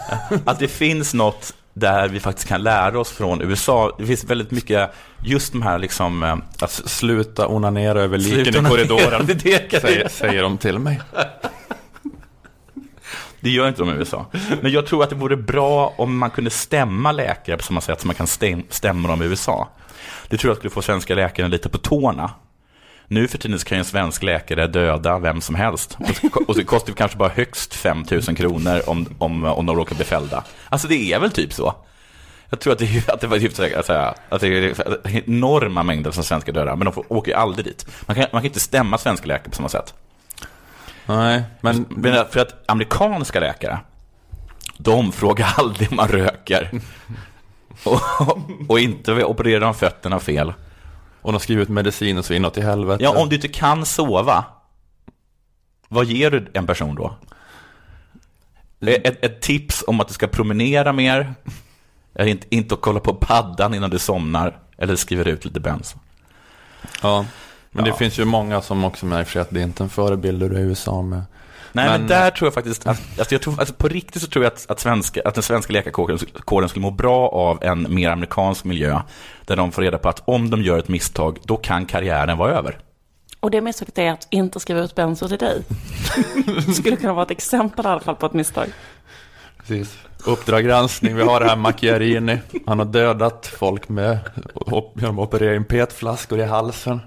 Att 0.44 0.58
det 0.58 0.68
finns 0.68 1.14
något 1.14 1.54
där 1.74 2.08
vi 2.08 2.20
faktiskt 2.20 2.48
kan 2.48 2.62
lära 2.62 3.00
oss 3.00 3.10
från 3.10 3.42
USA. 3.42 3.94
Det 3.98 4.06
finns 4.06 4.24
väldigt 4.24 4.50
mycket, 4.50 4.90
just 5.24 5.52
de 5.52 5.62
här 5.62 5.78
liksom... 5.78 6.22
eh, 6.22 6.36
Att 6.60 6.70
sluta 6.70 7.48
onanera 7.48 8.00
över 8.00 8.18
liken 8.18 8.40
i 8.66 8.68
korridoren. 8.70 9.26
säger, 9.80 10.08
säger 10.08 10.42
de 10.42 10.58
till 10.58 10.78
mig. 10.78 11.00
Det 13.40 13.50
gör 13.50 13.68
inte 13.68 13.80
de 13.82 13.88
i 13.90 13.92
USA. 13.92 14.26
Men 14.62 14.72
jag 14.72 14.86
tror 14.86 15.02
att 15.02 15.10
det 15.10 15.16
vore 15.16 15.36
bra 15.36 15.94
om 15.96 16.18
man 16.18 16.30
kunde 16.30 16.50
stämma 16.50 17.12
läkare 17.12 17.56
på 17.56 17.62
samma 17.62 17.80
sätt 17.80 18.00
som 18.00 18.08
man 18.08 18.14
kan 18.14 18.26
stäm- 18.26 18.64
stämma 18.68 19.08
dem 19.08 19.22
i 19.22 19.24
USA. 19.26 19.68
Det 20.28 20.36
tror 20.38 20.50
jag 20.50 20.56
skulle 20.56 20.70
få 20.70 20.82
svenska 20.82 21.14
läkare 21.14 21.48
lite 21.48 21.68
på 21.68 21.78
tårna. 21.78 22.30
Nu 23.12 23.28
för 23.28 23.38
tiden 23.38 23.58
kan 23.58 23.78
ju 23.78 23.80
en 23.80 23.84
svensk 23.84 24.22
läkare 24.22 24.66
döda 24.66 25.18
vem 25.18 25.40
som 25.40 25.54
helst. 25.54 25.98
Och- 26.46 26.56
det 26.56 26.64
kostar 26.64 26.92
kanske 26.92 27.16
bara 27.16 27.28
högst 27.28 27.74
5 27.74 28.04
000 28.10 28.22
kronor 28.22 28.82
om, 28.86 29.06
om, 29.18 29.44
om 29.44 29.66
de 29.66 29.76
råkar 29.76 29.96
bli 29.96 30.04
fällda. 30.04 30.44
Alltså 30.68 30.88
det 30.88 31.12
är 31.12 31.18
väl 31.20 31.30
typ 31.30 31.52
så. 31.52 31.74
Jag 32.50 32.60
tror 32.60 32.72
att 32.72 32.78
det, 32.78 33.08
att 33.08 33.20
det 33.20 33.26
var 33.26 33.38
typ 33.38 33.54
så 33.54 33.62
här, 33.62 33.78
att 33.78 33.86
säga, 33.86 34.14
att 34.28 34.40
det 34.40 34.46
är 34.48 35.28
enorma 35.28 35.82
mängder 35.82 36.10
som 36.10 36.24
svenskar 36.24 36.52
dödar, 36.52 36.76
men 36.76 36.84
de 36.84 36.94
får, 36.94 37.12
åker 37.12 37.30
ju 37.30 37.36
aldrig 37.36 37.66
dit. 37.66 37.86
Man 38.06 38.16
kan, 38.16 38.26
man 38.32 38.42
kan 38.42 38.46
inte 38.46 38.60
stämma 38.60 38.98
svenska 38.98 39.26
läkare 39.26 39.50
på 39.50 39.56
samma 39.56 39.68
sätt. 39.68 39.94
Nej, 41.06 41.42
men 41.60 41.86
Men 41.88 42.26
för 42.30 42.40
att 42.40 42.70
amerikanska 42.70 43.40
läkare, 43.40 43.78
de 44.78 45.12
frågar 45.12 45.54
aldrig 45.56 45.90
om 45.90 45.96
man 45.96 46.08
röker. 46.08 46.70
Och, 47.84 48.00
och 48.68 48.80
inte 48.80 49.24
opererar 49.24 49.60
de 49.60 49.74
fötterna 49.74 50.20
fel. 50.20 50.52
Och 51.22 51.32
de 51.32 51.40
skriver 51.40 51.62
ut 51.62 51.68
mediciner 51.68 52.22
så 52.22 52.34
inåt 52.34 52.58
i 52.58 52.60
helvete. 52.60 53.04
Ja, 53.04 53.22
om 53.22 53.28
du 53.28 53.34
inte 53.34 53.48
kan 53.48 53.86
sova, 53.86 54.44
vad 55.88 56.06
ger 56.06 56.30
du 56.30 56.50
en 56.54 56.66
person 56.66 56.94
då? 56.94 57.14
Ett, 58.86 59.24
ett 59.24 59.40
tips 59.40 59.84
om 59.86 60.00
att 60.00 60.08
du 60.08 60.14
ska 60.14 60.26
promenera 60.26 60.92
mer, 60.92 61.34
är 62.14 62.26
inte, 62.26 62.46
inte 62.54 62.74
att 62.74 62.80
kolla 62.80 63.00
på 63.00 63.14
paddan 63.14 63.74
innan 63.74 63.90
du 63.90 63.98
somnar, 63.98 64.58
eller 64.76 64.96
skriver 64.96 65.28
ut 65.28 65.44
lite 65.44 65.60
bens. 65.60 65.94
Ja, 67.02 67.26
men 67.70 67.84
Ja. 67.84 67.92
det 67.92 67.98
finns 67.98 68.18
ju 68.18 68.24
många 68.24 68.62
som 68.62 68.84
också 68.84 69.06
märker 69.06 69.40
att 69.40 69.50
det 69.50 69.60
inte 69.62 69.82
är 69.82 69.84
en 69.84 69.90
förebild 69.90 70.42
ur 70.42 70.52
USA 70.58 71.02
med. 71.02 71.22
Nej, 71.72 71.88
men, 71.88 72.00
Men- 72.00 72.08
där 72.08 72.30
tror 72.30 72.46
jag 72.46 72.54
faktiskt, 72.54 72.86
att, 72.86 73.00
alltså 73.18 73.34
jag 73.34 73.42
tror, 73.42 73.60
alltså 73.60 73.74
på 73.74 73.88
riktigt 73.88 74.22
så 74.22 74.28
tror 74.28 74.44
jag 74.44 74.52
att, 74.52 74.70
att, 74.70 74.80
svenska, 74.80 75.22
att 75.24 75.34
den 75.34 75.42
svenska 75.42 75.72
läkarkåren 75.72 76.18
kåren 76.44 76.68
skulle 76.68 76.82
må 76.82 76.90
bra 76.90 77.28
av 77.28 77.58
en 77.62 77.94
mer 77.94 78.10
amerikansk 78.10 78.64
miljö, 78.64 79.00
där 79.44 79.56
de 79.56 79.72
får 79.72 79.82
reda 79.82 79.98
på 79.98 80.08
att 80.08 80.22
om 80.24 80.50
de 80.50 80.62
gör 80.62 80.78
ett 80.78 80.88
misstag, 80.88 81.38
då 81.44 81.56
kan 81.56 81.86
karriären 81.86 82.38
vara 82.38 82.52
över. 82.52 82.78
Och 83.40 83.50
det 83.50 83.60
misstaget 83.60 83.98
är 83.98 84.10
att 84.10 84.26
inte 84.30 84.60
skriva 84.60 84.80
ut 84.80 84.94
benzo 84.94 85.28
till 85.28 85.38
dig. 85.38 85.62
Skulle 86.74 86.96
kunna 86.96 87.12
vara 87.12 87.24
ett 87.24 87.30
exempel 87.30 87.84
i 87.84 87.88
alla 87.88 88.00
fall 88.00 88.16
på 88.16 88.26
ett 88.26 88.32
misstag. 88.32 88.66
Precis. 89.58 89.98
Uppdrag 90.26 90.64
granskning, 90.64 91.16
vi 91.16 91.22
har 91.22 91.40
det 91.40 91.46
här 91.46 91.56
Macchiarini. 91.56 92.38
Han 92.66 92.78
har 92.78 92.86
dödat 92.86 93.46
folk 93.46 93.88
med, 93.88 94.18
genom 94.94 95.18
att 95.18 95.28
operera 95.28 95.54
in 95.54 95.64
petflaskor 95.64 96.38
i 96.38 96.44
halsen. 96.44 97.00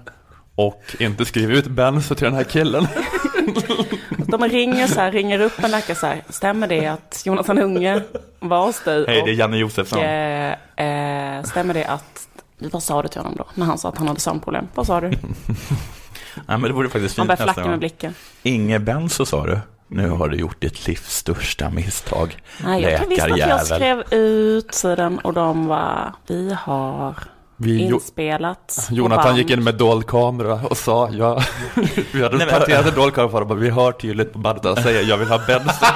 Och 0.56 0.82
inte 0.98 1.24
skrivit 1.24 1.58
ut 1.58 1.66
benzo 1.72 2.14
till 2.14 2.24
den 2.24 2.34
här 2.34 2.44
killen. 2.44 2.86
De 4.26 4.44
ringer 4.48 4.86
så 4.86 5.00
här, 5.00 5.12
ringer 5.12 5.40
upp 5.40 5.64
en 5.64 5.70
läkare 5.70 5.96
så 5.96 6.06
här. 6.06 6.22
Stämmer 6.28 6.66
det 6.68 6.86
att 6.86 7.22
Jonathan 7.26 7.58
Unge 7.58 8.02
var 8.38 8.66
hos 8.66 8.84
dig? 8.84 9.04
Hej, 9.08 9.14
det 9.16 9.20
är 9.20 9.22
Och, 9.22 9.28
Janne 9.28 9.56
Josefsson. 9.56 9.98
eh, 9.98 10.52
eh, 10.76 11.42
stämmer 11.42 11.74
det 11.74 11.84
att, 11.84 12.28
vad 12.58 12.82
sa 12.82 13.02
du 13.02 13.08
till 13.08 13.20
honom 13.20 13.34
då? 13.36 13.46
När 13.54 13.66
han 13.66 13.78
sa 13.78 13.88
att 13.88 13.98
han 13.98 14.08
hade 14.08 14.20
sömnproblem. 14.20 14.68
Vad 14.74 14.86
sa 14.86 15.00
du? 15.00 15.10
Ja, 16.48 16.58
men 16.58 16.62
det 16.62 16.72
vore 16.72 16.88
faktiskt 16.88 17.18
Han 17.18 17.26
fint 17.26 17.38
nästa 17.46 17.60
med 17.60 17.70
gång. 17.70 17.78
blicken. 17.78 18.14
Inge 18.42 18.78
Benso 18.78 19.26
sa 19.26 19.46
du. 19.46 19.58
Nu 19.88 20.08
har 20.08 20.28
du 20.28 20.36
gjort 20.36 20.60
ditt 20.60 20.86
livs 20.86 21.10
största 21.16 21.70
misstag. 21.70 22.36
Nej, 22.64 22.82
jag 22.82 23.00
kan 23.00 23.08
visst 23.08 23.22
att 23.22 23.28
jag 23.28 23.38
Läkarjävel. 23.38 23.66
skrev 23.66 24.18
ut 24.20 24.74
sidan 24.74 25.18
och 25.18 25.32
de 25.32 25.66
var, 25.66 26.12
vi 26.26 26.56
har 26.60 27.14
Vi, 27.56 27.88
jo, 27.88 27.94
inspelat. 27.94 28.86
på 28.88 28.94
Jonathan 28.94 29.24
band. 29.24 29.38
gick 29.38 29.50
in 29.50 29.64
med 29.64 29.74
dold 29.74 30.06
kamera 30.06 30.60
och 30.70 30.76
sa, 30.76 31.10
ja, 31.12 31.42
vi 32.12 32.22
hade 32.22 32.36
Nej, 32.36 32.46
planterat 32.48 32.86
en 32.86 32.94
dold 32.94 33.14
kamera 33.14 33.30
för 33.30 33.42
honom, 33.42 33.60
vi 33.60 33.70
hör 33.70 33.92
tydligt 33.92 34.32
på 34.32 34.38
bandet 34.38 34.66
att 34.66 34.82
säger, 34.82 35.02
jag 35.02 35.16
vill 35.16 35.28
ha 35.28 35.40
benzo. 35.46 35.86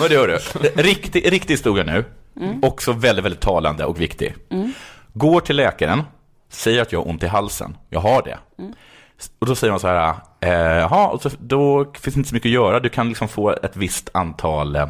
Vad 0.00 0.10
gör 0.12 0.28
du? 0.28 0.38
Riktig, 0.82 1.32
riktig 1.32 1.54
historia 1.54 1.84
nu. 1.84 2.04
Mm. 2.40 2.64
Också 2.64 2.92
väldigt, 2.92 3.24
väldigt 3.24 3.40
talande 3.40 3.84
och 3.84 4.00
viktig. 4.00 4.34
Går 5.12 5.40
till 5.40 5.56
läkaren, 5.56 6.02
säger 6.48 6.82
att 6.82 6.92
jag 6.92 7.00
har 7.00 7.08
ont 7.08 7.22
i 7.22 7.26
halsen. 7.26 7.76
Jag 7.88 8.00
har 8.00 8.22
det. 8.22 8.38
Mm. 8.58 8.74
Och 9.38 9.46
då 9.46 9.54
säger 9.54 9.70
man 9.70 9.80
så 9.80 9.88
här, 9.88 10.14
eh, 10.80 10.92
och 11.10 11.22
så, 11.22 11.30
då 11.38 11.84
finns 11.84 12.14
det 12.14 12.18
inte 12.18 12.28
så 12.28 12.34
mycket 12.34 12.48
att 12.48 12.52
göra. 12.54 12.80
Du 12.80 12.88
kan 12.88 13.08
liksom 13.08 13.28
få 13.28 13.50
ett 13.50 13.76
visst 13.76 14.10
antal, 14.14 14.76
eh, 14.76 14.86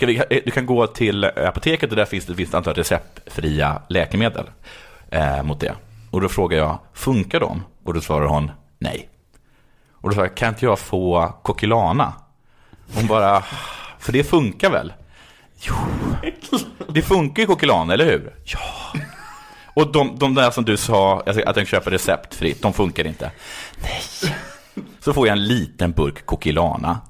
kan- 0.00 0.08
eh, 0.10 0.16
du 0.44 0.50
kan 0.50 0.66
gå 0.66 0.86
till 0.86 1.24
apoteket 1.24 1.90
och 1.90 1.96
där 1.96 2.04
finns 2.04 2.26
det 2.26 2.32
ett 2.32 2.38
visst 2.38 2.54
antal 2.54 2.74
receptfria 2.74 3.82
läkemedel 3.88 4.46
eh, 5.10 5.42
mot 5.42 5.60
det. 5.60 5.74
Och 6.10 6.20
då 6.20 6.28
frågar 6.28 6.58
jag, 6.58 6.78
funkar 6.92 7.40
de? 7.40 7.62
Och 7.84 7.94
då 7.94 8.00
svarar 8.00 8.26
hon, 8.26 8.50
nej. 8.78 9.08
Och 9.92 10.08
då 10.10 10.14
sa 10.16 10.20
jag, 10.20 10.34
kan 10.36 10.48
inte 10.48 10.64
jag 10.64 10.78
få 10.78 11.34
Coquilana? 11.42 12.12
Hon 12.94 13.06
bara, 13.06 13.42
för 13.98 14.12
det 14.12 14.24
funkar 14.24 14.70
väl? 14.70 14.92
Jo, 15.60 15.74
det 16.88 17.02
funkar 17.02 17.40
ju 17.42 17.46
Coquilana, 17.46 17.92
eller 17.94 18.04
hur? 18.04 18.34
Ja. 18.44 18.60
Och 19.74 19.92
de, 19.92 20.16
de 20.18 20.34
där 20.34 20.50
som 20.50 20.64
du 20.64 20.76
sa, 20.76 21.22
att 21.46 21.54
den 21.54 21.66
köper 21.66 21.90
receptfritt, 21.90 22.62
de 22.62 22.72
funkar 22.72 23.06
inte. 23.06 23.30
Nej. 23.82 24.32
Så 25.00 25.12
får 25.12 25.26
jag 25.26 25.36
en 25.36 25.44
liten 25.44 25.92
burk 25.92 26.26
Coquilana. 26.26 27.00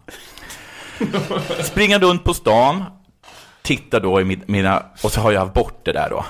Springer 1.63 1.99
runt 1.99 2.25
på 2.25 2.35
stan, 2.35 2.85
tittar 3.63 4.01
då 4.01 4.21
i 4.21 4.39
mina, 4.47 4.83
och 5.03 5.13
så 5.13 5.21
har 5.21 5.33
jag 5.33 5.53
bort 5.53 5.85
det 5.85 5.93
där 5.93 6.11
då. 6.11 6.25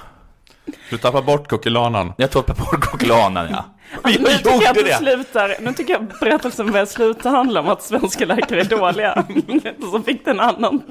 Du 0.90 0.98
tappar 0.98 1.22
bort 1.22 1.48
kokelanan. 1.48 2.12
Jag 2.16 2.30
tappar 2.30 2.54
bort 2.54 2.84
kokelanan, 2.84 3.48
ja. 3.50 3.64
Men 4.02 4.12
Alltså, 4.12 4.20
nu 4.22 4.28
jag 4.30 4.38
tycker 4.38 4.50
jag 4.50 4.60
att 4.70 4.76
gjorde 4.76 4.82
det 4.82 4.88
det. 4.90 4.96
slutar, 4.98 5.56
nu 5.60 5.72
tycker 5.72 5.92
jag 5.92 6.06
berättelsen 6.20 6.72
börjar 6.72 6.86
sluta 6.86 7.28
handla 7.30 7.60
om 7.60 7.68
att 7.68 7.82
svenska 7.82 8.24
läkare 8.26 8.60
är 8.60 8.64
dåliga. 8.64 9.24
Så 9.92 10.00
fick 10.02 10.24
den 10.24 10.40
annan. 10.40 10.82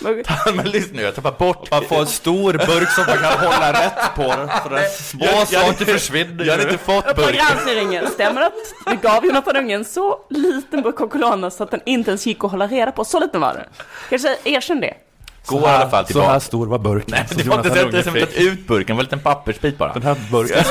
Men 0.54 0.66
lyssna 0.70 0.92
nu, 0.96 1.02
jag 1.02 1.14
tappar 1.14 1.32
bort 1.38 1.70
Man 1.70 1.84
får 1.84 1.96
en 2.00 2.06
stor 2.06 2.52
burk 2.52 2.90
som 2.90 3.04
man 3.06 3.16
kan 3.18 3.38
hålla 3.52 3.72
rätt 3.72 4.14
på. 4.16 4.22
För 4.68 4.76
att 4.76 4.92
små 4.92 5.24
Jag- 5.24 5.46
jag- 5.50 5.66
saker 5.66 5.84
försvinner 5.84 6.44
Jag 6.44 6.54
har 6.56 6.62
inte 6.62 6.78
fått 6.78 7.16
burken. 7.16 7.34
granskningen, 7.36 8.06
stämmer 8.06 8.40
det 8.40 8.46
att 8.46 8.52
du 9.02 9.08
gav 9.08 9.24
Jonathan 9.26 9.56
Unge 9.56 9.74
en 9.74 9.84
så 9.84 10.18
liten 10.30 10.82
burk 10.82 10.96
Coca-Cola 10.96 11.50
så 11.50 11.62
att 11.64 11.70
den 11.70 11.80
inte 11.86 12.10
ens 12.10 12.26
gick 12.26 12.44
att 12.44 12.50
hålla 12.50 12.66
reda 12.66 12.92
på? 12.92 13.04
Så 13.04 13.20
liten 13.20 13.40
var 13.40 13.54
den. 13.54 13.64
Kanske 14.10 14.36
erkänn 14.44 14.80
det. 14.80 14.94
Går 15.46 15.60
i 15.62 15.64
alla 15.64 15.90
fall 15.90 16.04
Så 16.04 16.06
tillbaka. 16.06 16.30
här 16.32 16.38
stor 16.38 16.66
var 16.66 16.78
burken. 16.78 17.06
Nej, 17.10 17.26
det 17.36 17.48
var 17.48 17.56
inte 17.56 17.68
så 18.02 18.10
att 18.10 18.16
jag 18.16 18.34
ut 18.34 18.66
burken, 18.66 18.86
det 18.86 18.92
var 18.92 19.00
en 19.00 19.04
liten 19.04 19.20
pappersbit 19.20 19.78
bara. 19.78 19.92
Den 19.92 20.02
här 20.02 20.16
burken. 20.30 20.64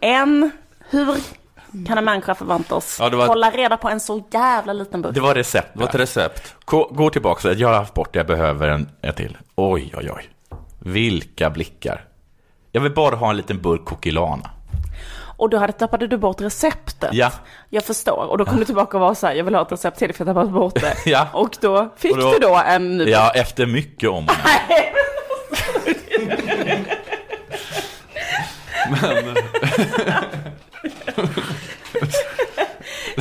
En, 0.00 0.50
hur 0.90 1.14
kan 1.86 1.98
en 1.98 2.04
människa 2.04 2.34
förväntas 2.34 2.96
Ja, 3.00 3.08
det 3.10 3.16
var- 3.16 3.26
hålla 3.26 3.50
reda 3.50 3.76
på 3.76 3.88
en 3.88 4.00
så 4.00 4.22
jävla 4.30 4.72
liten 4.72 5.02
burk? 5.02 5.14
Det 5.14 5.20
var 5.20 5.34
recept. 5.34 5.68
Det 5.72 5.78
var 5.80 5.88
ett 5.88 5.94
recept. 5.94 6.54
Gå, 6.64 6.88
gå 6.92 7.10
tillbaka, 7.10 7.40
så 7.40 7.52
jag 7.56 7.68
har 7.68 7.74
haft 7.74 7.94
bort 7.94 8.12
det, 8.12 8.18
jag 8.18 8.26
behöver 8.26 8.68
en, 8.68 8.88
en 9.02 9.14
till. 9.14 9.36
Oj, 9.54 9.92
oj, 9.96 10.10
oj. 10.16 10.30
Vilka 10.78 11.50
blickar. 11.50 12.04
Jag 12.72 12.80
vill 12.80 12.94
bara 12.94 13.16
ha 13.16 13.30
en 13.30 13.36
liten 13.36 13.62
burk 13.62 13.84
kokilana. 13.84 14.50
Och 15.36 15.50
då 15.50 15.58
hade 15.58 15.72
tappade 15.72 16.06
du 16.06 16.16
bort 16.16 16.40
receptet. 16.40 17.10
Ja. 17.12 17.30
Jag 17.70 17.84
förstår. 17.84 18.26
Och 18.30 18.38
då 18.38 18.44
kom 18.44 18.56
du 18.58 18.64
tillbaka 18.64 18.96
och 18.96 19.00
var 19.00 19.14
så 19.14 19.26
här, 19.26 19.34
jag 19.34 19.44
vill 19.44 19.54
ha 19.54 19.62
ett 19.62 19.72
recept 19.72 19.98
till 19.98 20.14
för 20.14 20.26
jag 20.26 20.34
har 20.34 20.42
tappat 20.42 20.52
bort 20.54 20.74
det. 20.80 20.94
Ja. 21.10 21.28
Och 21.32 21.56
då 21.60 21.88
fick 21.96 22.12
Och 22.12 22.18
då- 22.18 22.32
du 22.32 22.38
då 22.38 22.62
en 22.66 22.96
ny 22.98 23.04
Ja, 23.10 23.30
efter 23.34 23.66
mycket 23.66 24.08
om 24.10 24.24
och 24.24 24.30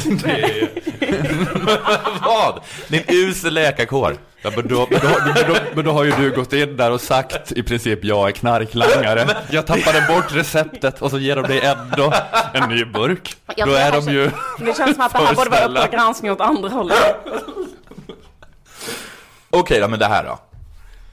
men. 0.05 0.68
Vad? 2.24 2.62
Din 2.88 3.03
usel 3.08 3.53
läkarkår. 3.53 4.18
Ja, 4.41 4.51
men, 4.55 4.68
då, 4.68 4.88
men, 4.91 4.99
då, 4.99 5.08
men, 5.26 5.53
då, 5.53 5.60
men 5.76 5.86
då 5.86 5.91
har 5.91 6.03
ju 6.03 6.12
du 6.12 6.36
gått 6.36 6.53
in 6.53 6.78
där 6.78 6.91
och 6.91 7.01
sagt 7.01 7.51
i 7.51 7.64
princip 7.64 8.03
jag 8.03 8.28
är 8.28 8.32
knarklangare. 8.32 9.28
Jag 9.49 9.68
tappade 9.68 10.05
bort 10.08 10.36
receptet 10.36 11.01
och 11.01 11.12
så 11.12 11.20
ger 11.20 11.36
de 11.36 11.41
dig 11.41 11.60
ändå 11.62 12.14
en 12.53 12.70
ny 12.70 12.86
burk. 12.86 13.38
Då 13.58 13.66
det 13.66 13.80
är 13.80 13.91
de 13.91 14.12
ju... 14.12 14.32
Det 14.60 14.78
känns 14.78 14.95
som 14.95 15.05
att 15.05 15.14
det 15.14 15.18
här 15.20 15.36
borde 15.36 15.49
vara 15.49 15.66
Uppdrag 15.66 15.91
granskning 15.91 16.32
åt 16.32 16.41
andra 16.41 16.70
hållet. 16.70 17.16
Okej 19.49 19.80
då, 19.80 19.88
men 19.88 19.99
det 19.99 20.05
här 20.05 20.24
då. 20.24 20.39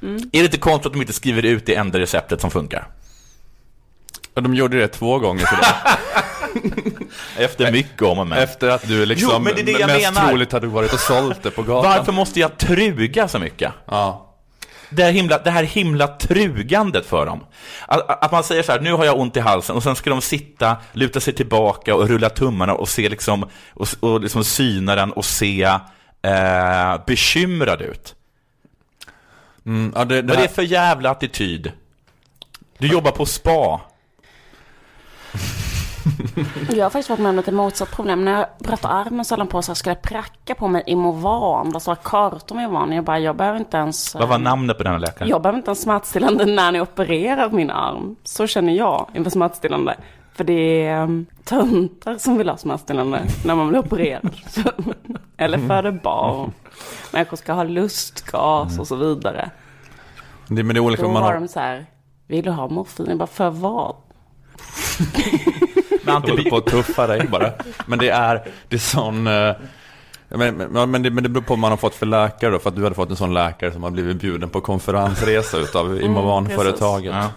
Är 0.09 0.29
det 0.31 0.39
inte 0.39 0.59
konstigt 0.59 0.87
att 0.87 0.93
de 0.93 1.01
inte 1.01 1.13
skriver 1.13 1.45
ut 1.45 1.67
det 1.67 1.75
enda 1.75 1.99
receptet 1.99 2.41
som 2.41 2.51
funkar? 2.51 2.89
Ja, 4.35 4.43
de 4.43 4.55
gjorde 4.55 4.79
det 4.79 4.89
två 4.89 5.19
gånger 5.19 5.49
det. 5.61 5.99
Efter 7.45 7.73
mycket 7.73 8.03
om 8.03 8.19
och 8.19 8.27
men. 8.27 8.39
Efter 8.39 8.69
att 8.69 8.89
du 8.89 9.07
liksom 9.07 9.31
Jo, 9.33 9.39
men 9.39 9.55
det 9.55 9.61
är 9.61 9.65
det 9.65 9.73
jag 9.73 9.87
mest 9.87 10.13
menar. 10.13 10.29
troligt 10.29 10.53
hade 10.53 10.67
varit 10.67 10.93
och 10.93 11.01
sålt 11.01 11.43
det 11.43 11.51
på 11.51 11.63
gatan. 11.63 11.91
Varför 11.99 12.13
måste 12.13 12.41
jag 12.41 12.59
truga 12.59 13.29
så 13.29 13.39
mycket? 13.39 13.73
Ja. 13.87 14.31
Det 14.91 15.03
här 15.03 15.13
himla, 15.13 15.39
det 15.39 15.51
här 15.51 15.63
himla 15.63 16.07
trugandet 16.07 17.07
för 17.07 17.27
dem. 17.27 17.45
Att, 17.87 18.25
att 18.25 18.33
man 18.33 18.45
säger 18.45 18.63
så 18.63 18.73
här, 18.73 18.81
nu 18.81 18.93
har 18.93 19.05
jag 19.05 19.19
ont 19.19 19.37
i 19.37 19.41
halsen 19.41 19.77
och 19.77 19.83
sen 19.83 19.97
ska 19.97 20.11
de 20.11 20.21
sitta, 20.21 20.77
luta 20.93 21.21
sig 21.21 21.35
tillbaka 21.35 21.95
och 21.95 22.09
rulla 22.09 22.31
tummarna 22.31 22.75
och 22.75 22.89
se 22.89 23.09
liksom, 23.09 23.49
och, 23.75 23.89
och 24.01 24.21
liksom 24.21 24.45
syna 24.45 24.95
den 24.95 25.13
och 25.13 25.25
se 25.25 25.63
eh, 26.23 27.05
bekymrad 27.07 27.83
ut. 27.83 28.15
Mm, 29.67 29.93
ja, 29.97 30.05
det, 30.05 30.23
det 30.23 30.29
Vad 30.29 30.39
är 30.39 30.43
det 30.43 30.55
för 30.55 30.63
jävla 30.63 31.11
attityd? 31.11 31.73
Du 32.79 32.87
jobbar 32.87 33.11
på 33.11 33.27
spa. 33.27 33.81
Jag 36.69 36.85
har 36.85 36.91
faktiskt 36.91 37.11
varit 37.11 37.21
med 37.21 37.31
om 37.31 37.39
ett 37.39 37.53
motsatt 37.53 37.91
problem. 37.91 38.25
När 38.25 38.33
jag 38.33 38.47
bröt 38.59 38.85
armen 38.85 39.25
så 39.25 39.33
höll 39.35 39.41
han 39.41 39.49
på 39.49 39.57
här, 39.57 39.75
skulle 39.75 39.95
pracka 39.95 40.55
på 40.55 40.69
mig 40.69 40.83
Imovan. 40.87 41.71
Det 41.73 41.81
står 41.81 41.95
kartor 41.95 42.57
med 42.57 42.65
Imovan. 42.65 42.93
Jag 42.93 43.05
bara, 43.05 43.19
jag 43.19 43.37
behöver 43.37 43.59
inte 43.59 43.77
ens... 43.77 44.15
Vad 44.15 44.29
var 44.29 44.37
eh, 44.37 44.43
namnet 44.43 44.79
på 44.79 44.85
denna 44.85 44.99
läkare? 44.99 45.29
Jag 45.29 45.43
behöver 45.43 45.59
inte 45.59 45.69
ens 45.69 45.83
smärtstillande 45.83 46.45
när 46.47 46.73
ni 46.73 46.81
opererar 46.81 47.51
min 47.51 47.71
arm. 47.71 48.17
Så 48.25 48.47
känner 48.47 48.73
jag 48.73 49.11
inför 49.15 49.31
smärtstillande. 49.31 49.97
För 50.35 50.45
det 50.45 50.87
är 50.87 51.03
um, 51.03 51.27
töntar 51.45 52.19
som 52.19 52.39
vill 52.39 52.49
ha 52.49 52.57
smärtstillande 52.57 53.23
när 53.45 53.55
man 53.55 53.69
blir 53.69 53.79
opererad. 53.79 54.31
Eller 55.37 55.59
föder 55.59 55.91
barn. 55.91 56.53
Människor 57.13 57.37
ska 57.37 57.53
ha 57.53 57.65
lustgas 57.65 58.79
och 58.79 58.87
så 58.87 58.97
vidare. 58.97 59.51
det, 60.49 60.63
men 60.63 60.75
det 60.75 60.79
är 60.79 60.81
olika 60.81 61.03
Då 61.03 61.09
man 61.09 61.23
har... 61.23 61.35
de 61.35 61.49
så 61.49 61.61
här, 61.61 61.87
vill 62.27 62.45
du 62.45 62.51
ha 62.51 62.69
morfin? 62.69 63.07
Jag 63.09 63.19
bara, 63.19 63.27
för 63.27 63.51
vad? 63.51 63.97
Men 66.05 66.15
Jag 66.15 66.21
håller 66.31 66.51
på 66.51 66.57
att 66.57 66.67
tuffa 66.67 67.07
dig 67.07 67.29
bara. 67.29 67.51
Men 67.87 67.99
det 67.99 68.09
är, 68.09 68.43
det 68.69 68.77
är 68.77 68.81
sån... 68.81 69.27
eh, 69.27 69.53
Men, 70.29 70.55
men, 70.57 70.91
men, 70.91 71.03
det, 71.03 71.11
men 71.11 71.23
det 71.23 71.29
beror 71.29 71.43
på 71.45 71.53
vad 71.53 71.59
man 71.59 71.71
har 71.71 71.77
fått 71.77 71.95
för 71.95 72.07
läkare 72.07 72.51
då, 72.51 72.59
för 72.59 72.69
att 72.71 72.77
du 72.77 72.83
hade 72.83 72.95
fått 72.95 73.11
en 73.11 73.17
sån 73.17 73.35
läkare 73.35 73.73
som 73.73 73.83
har 73.83 73.91
blivit 73.91 74.17
bjuden 74.21 74.49
på 74.49 74.61
konferensresa 74.61 75.57
utav 75.59 76.03
Imovan-företaget. 76.03 77.15
Ja. 77.15 77.29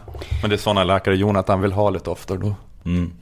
Men 0.42 0.50
det 0.50 0.56
är 0.56 0.58
såna 0.58 0.84
läkare 0.84 1.16
Jonathan 1.16 1.62
vill 1.62 1.72
ha 1.72 1.90
lite 1.90 2.10
oftare 2.10 2.38
då. 2.38 2.56
Mm. 2.86 3.14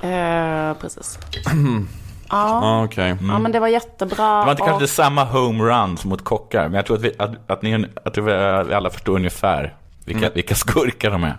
Eh, 0.00 0.76
precis. 0.80 1.18
Ja, 2.28 2.48
Ja, 2.62 2.84
okej. 2.84 3.16
ja, 3.28 3.38
men 3.38 3.52
det 3.52 3.60
var 3.60 3.68
jättebra. 3.68 4.38
Det 4.38 4.44
var 4.44 4.50
inte 4.50 4.62
och- 4.62 4.68
kanske 4.68 4.86
samma 4.88 5.24
homeruns 5.24 6.04
mot 6.04 6.24
kockar, 6.24 6.62
men 6.62 6.72
jag 6.74 6.86
tror 6.86 6.96
att 6.96 7.02
vi, 7.02 7.12
att, 7.18 7.50
att 7.50 7.62
ni, 7.62 7.86
att 8.04 8.18
vi 8.18 8.32
alla 8.74 8.90
förstår 8.90 9.14
ungefär 9.16 9.74
vilka, 10.04 10.30
vilka 10.30 10.54
skurkar 10.54 11.10
de 11.10 11.24
är. 11.24 11.34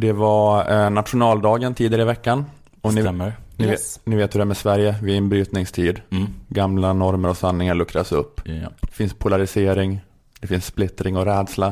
Det 0.00 0.12
var 0.12 0.70
eh, 0.84 0.90
nationaldagen 0.90 1.74
tidigare 1.74 2.02
i 2.02 2.04
veckan. 2.04 2.44
Och 2.80 2.94
ni, 2.94 3.00
Stämmer. 3.02 3.32
ni, 3.56 3.64
Yes. 3.66 3.96
vet, 3.98 4.06
ni 4.06 4.16
vet 4.16 4.34
hur 4.34 4.38
det 4.38 4.42
är 4.42 4.46
med 4.46 4.56
Sverige, 4.56 4.94
vi 5.02 5.10
är 5.10 5.14
i 5.14 5.18
en 5.18 5.28
brytningstid. 5.28 6.00
Mm. 6.10 6.26
Gamla 6.48 6.92
normer 6.92 7.28
och 7.28 7.36
sanningar 7.36 7.74
luckras 7.74 8.12
upp. 8.12 8.40
Ja. 8.44 8.68
Det 8.80 8.92
finns 8.92 9.14
polarisering, 9.14 10.00
det 10.40 10.46
finns 10.46 10.66
splittring 10.66 11.16
och 11.16 11.24
rädsla. 11.24 11.66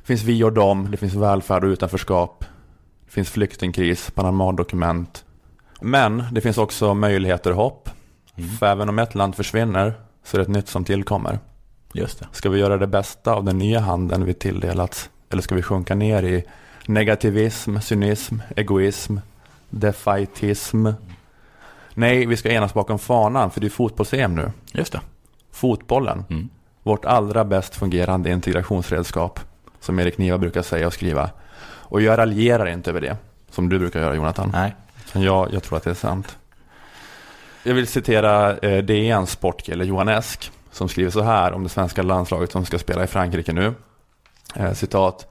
Det 0.00 0.06
finns 0.06 0.22
vi 0.22 0.44
och 0.44 0.52
dem, 0.52 0.88
det 0.90 0.96
finns 0.96 1.14
välfärd 1.14 1.64
och 1.64 1.68
utanförskap. 1.68 2.44
Det 3.06 3.12
finns 3.12 3.30
flyktingkris, 3.30 4.10
Panama-dokument. 4.14 5.24
Men 5.80 6.24
det 6.32 6.40
finns 6.40 6.58
också 6.58 6.94
möjligheter 6.94 7.50
och 7.50 7.56
hopp. 7.56 7.90
För 8.58 8.66
även 8.66 8.88
om 8.88 8.98
ett 8.98 9.14
land 9.14 9.34
försvinner 9.34 9.94
så 10.24 10.36
är 10.36 10.38
det 10.38 10.42
ett 10.42 10.48
nytt 10.48 10.68
som 10.68 10.84
tillkommer. 10.84 11.38
Just 11.92 12.18
det. 12.18 12.26
Ska 12.32 12.50
vi 12.50 12.58
göra 12.58 12.76
det 12.76 12.86
bästa 12.86 13.32
av 13.34 13.44
den 13.44 13.58
nya 13.58 13.80
handeln 13.80 14.24
vi 14.24 14.34
tilldelats? 14.34 15.10
Eller 15.30 15.42
ska 15.42 15.54
vi 15.54 15.62
sjunka 15.62 15.94
ner 15.94 16.22
i 16.22 16.44
negativism, 16.88 17.78
cynism, 17.80 18.34
egoism, 18.56 19.16
defaitism? 19.70 20.88
Nej, 21.94 22.26
vi 22.26 22.36
ska 22.36 22.50
enas 22.52 22.74
bakom 22.74 22.98
fanan, 22.98 23.50
för 23.50 23.60
det 23.60 23.66
är 23.66 23.70
fotbolls-EM 23.70 24.34
nu. 24.34 24.52
Just 24.72 24.92
det. 24.92 25.00
Fotbollen, 25.52 26.24
Mm. 26.30 26.48
vårt 26.82 27.04
allra 27.04 27.44
bäst 27.44 27.74
fungerande 27.74 28.30
integrationsredskap, 28.30 29.40
som 29.80 29.98
Erik 29.98 30.18
Niva 30.18 30.38
brukar 30.38 30.62
säga 30.62 30.86
och 30.86 30.92
skriva. 30.92 31.30
Och 31.60 32.02
jag 32.02 32.18
raljerar 32.18 32.66
inte 32.66 32.90
över 32.90 33.00
det, 33.00 33.16
som 33.50 33.68
du 33.68 33.78
brukar 33.78 34.00
göra 34.00 34.14
Jonathan. 34.14 34.50
Nej. 34.52 34.74
Jag, 35.12 35.52
jag 35.52 35.62
tror 35.62 35.76
att 35.76 35.84
det 35.84 35.90
är 35.90 35.94
sant. 35.94 36.38
Jag 37.62 37.74
vill 37.74 37.86
citera 37.86 38.56
eh, 38.58 38.84
DNs 38.84 39.30
sportkille 39.30 39.84
Johan 39.84 40.08
Esk 40.08 40.50
som 40.70 40.88
skriver 40.88 41.10
så 41.10 41.22
här 41.22 41.52
om 41.52 41.62
det 41.62 41.68
svenska 41.68 42.02
landslaget 42.02 42.52
som 42.52 42.64
ska 42.64 42.78
spela 42.78 43.04
i 43.04 43.06
Frankrike 43.06 43.52
nu. 43.52 43.74
Eh, 44.54 44.72
citat. 44.72 45.26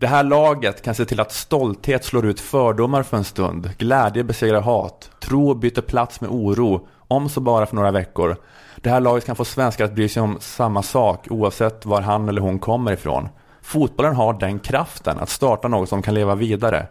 Det 0.00 0.06
här 0.06 0.24
laget 0.24 0.82
kan 0.82 0.94
se 0.94 1.04
till 1.04 1.20
att 1.20 1.32
stolthet 1.32 2.04
slår 2.04 2.26
ut 2.26 2.40
fördomar 2.40 3.02
för 3.02 3.16
en 3.16 3.24
stund, 3.24 3.70
glädje 3.78 4.24
besegrar 4.24 4.60
hat, 4.60 5.10
tro 5.20 5.54
byter 5.54 5.80
plats 5.80 6.20
med 6.20 6.30
oro, 6.30 6.88
om 7.08 7.28
så 7.28 7.40
bara 7.40 7.66
för 7.66 7.76
några 7.76 7.90
veckor. 7.90 8.36
Det 8.76 8.90
här 8.90 9.00
laget 9.00 9.26
kan 9.26 9.36
få 9.36 9.44
svenskar 9.44 9.84
att 9.84 9.94
bry 9.94 10.08
sig 10.08 10.22
om 10.22 10.36
samma 10.40 10.82
sak 10.82 11.26
oavsett 11.30 11.86
var 11.86 12.00
han 12.00 12.28
eller 12.28 12.40
hon 12.40 12.58
kommer 12.58 12.92
ifrån. 12.92 13.28
Fotbollen 13.62 14.14
har 14.14 14.32
den 14.32 14.58
kraften 14.58 15.18
att 15.18 15.28
starta 15.28 15.68
något 15.68 15.88
som 15.88 16.02
kan 16.02 16.14
leva 16.14 16.34
vidare. 16.34 16.86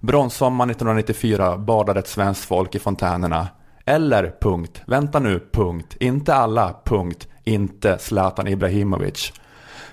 Bronssommaren 0.00 0.70
1994 0.70 1.58
badade 1.58 2.00
ett 2.00 2.08
svenskt 2.08 2.44
folk 2.44 2.74
i 2.74 2.78
fontänerna. 2.78 3.48
Eller, 3.84 4.34
punkt, 4.40 4.82
vänta 4.86 5.18
nu, 5.18 5.48
punkt, 5.52 5.96
inte 6.00 6.34
alla, 6.34 6.74
punkt, 6.84 7.28
inte 7.44 7.98
Zlatan 7.98 8.48
Ibrahimovic. 8.48 9.32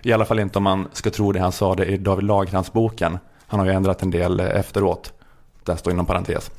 I 0.02 0.14
alla 0.14 0.26
fall 0.26 0.40
inte 0.40 0.58
om 0.58 0.64
man 0.64 0.88
ska 0.94 1.10
tro 1.10 1.32
det 1.32 1.40
han 1.40 1.52
sa 1.52 1.76
det 1.76 1.86
i 1.86 1.98
David 1.98 2.26
Lagercrantz-boken. 2.26 3.20
Han 3.48 3.60
har 3.60 3.68
ju 3.68 3.74
ändrat 3.74 4.02
en 4.02 4.12
del 4.12 4.40
eh, 4.40 4.46
efteråt. 4.46 5.14
Där 5.64 5.76
står 5.76 5.94
inom 5.94 6.06
parentes. 6.06 6.52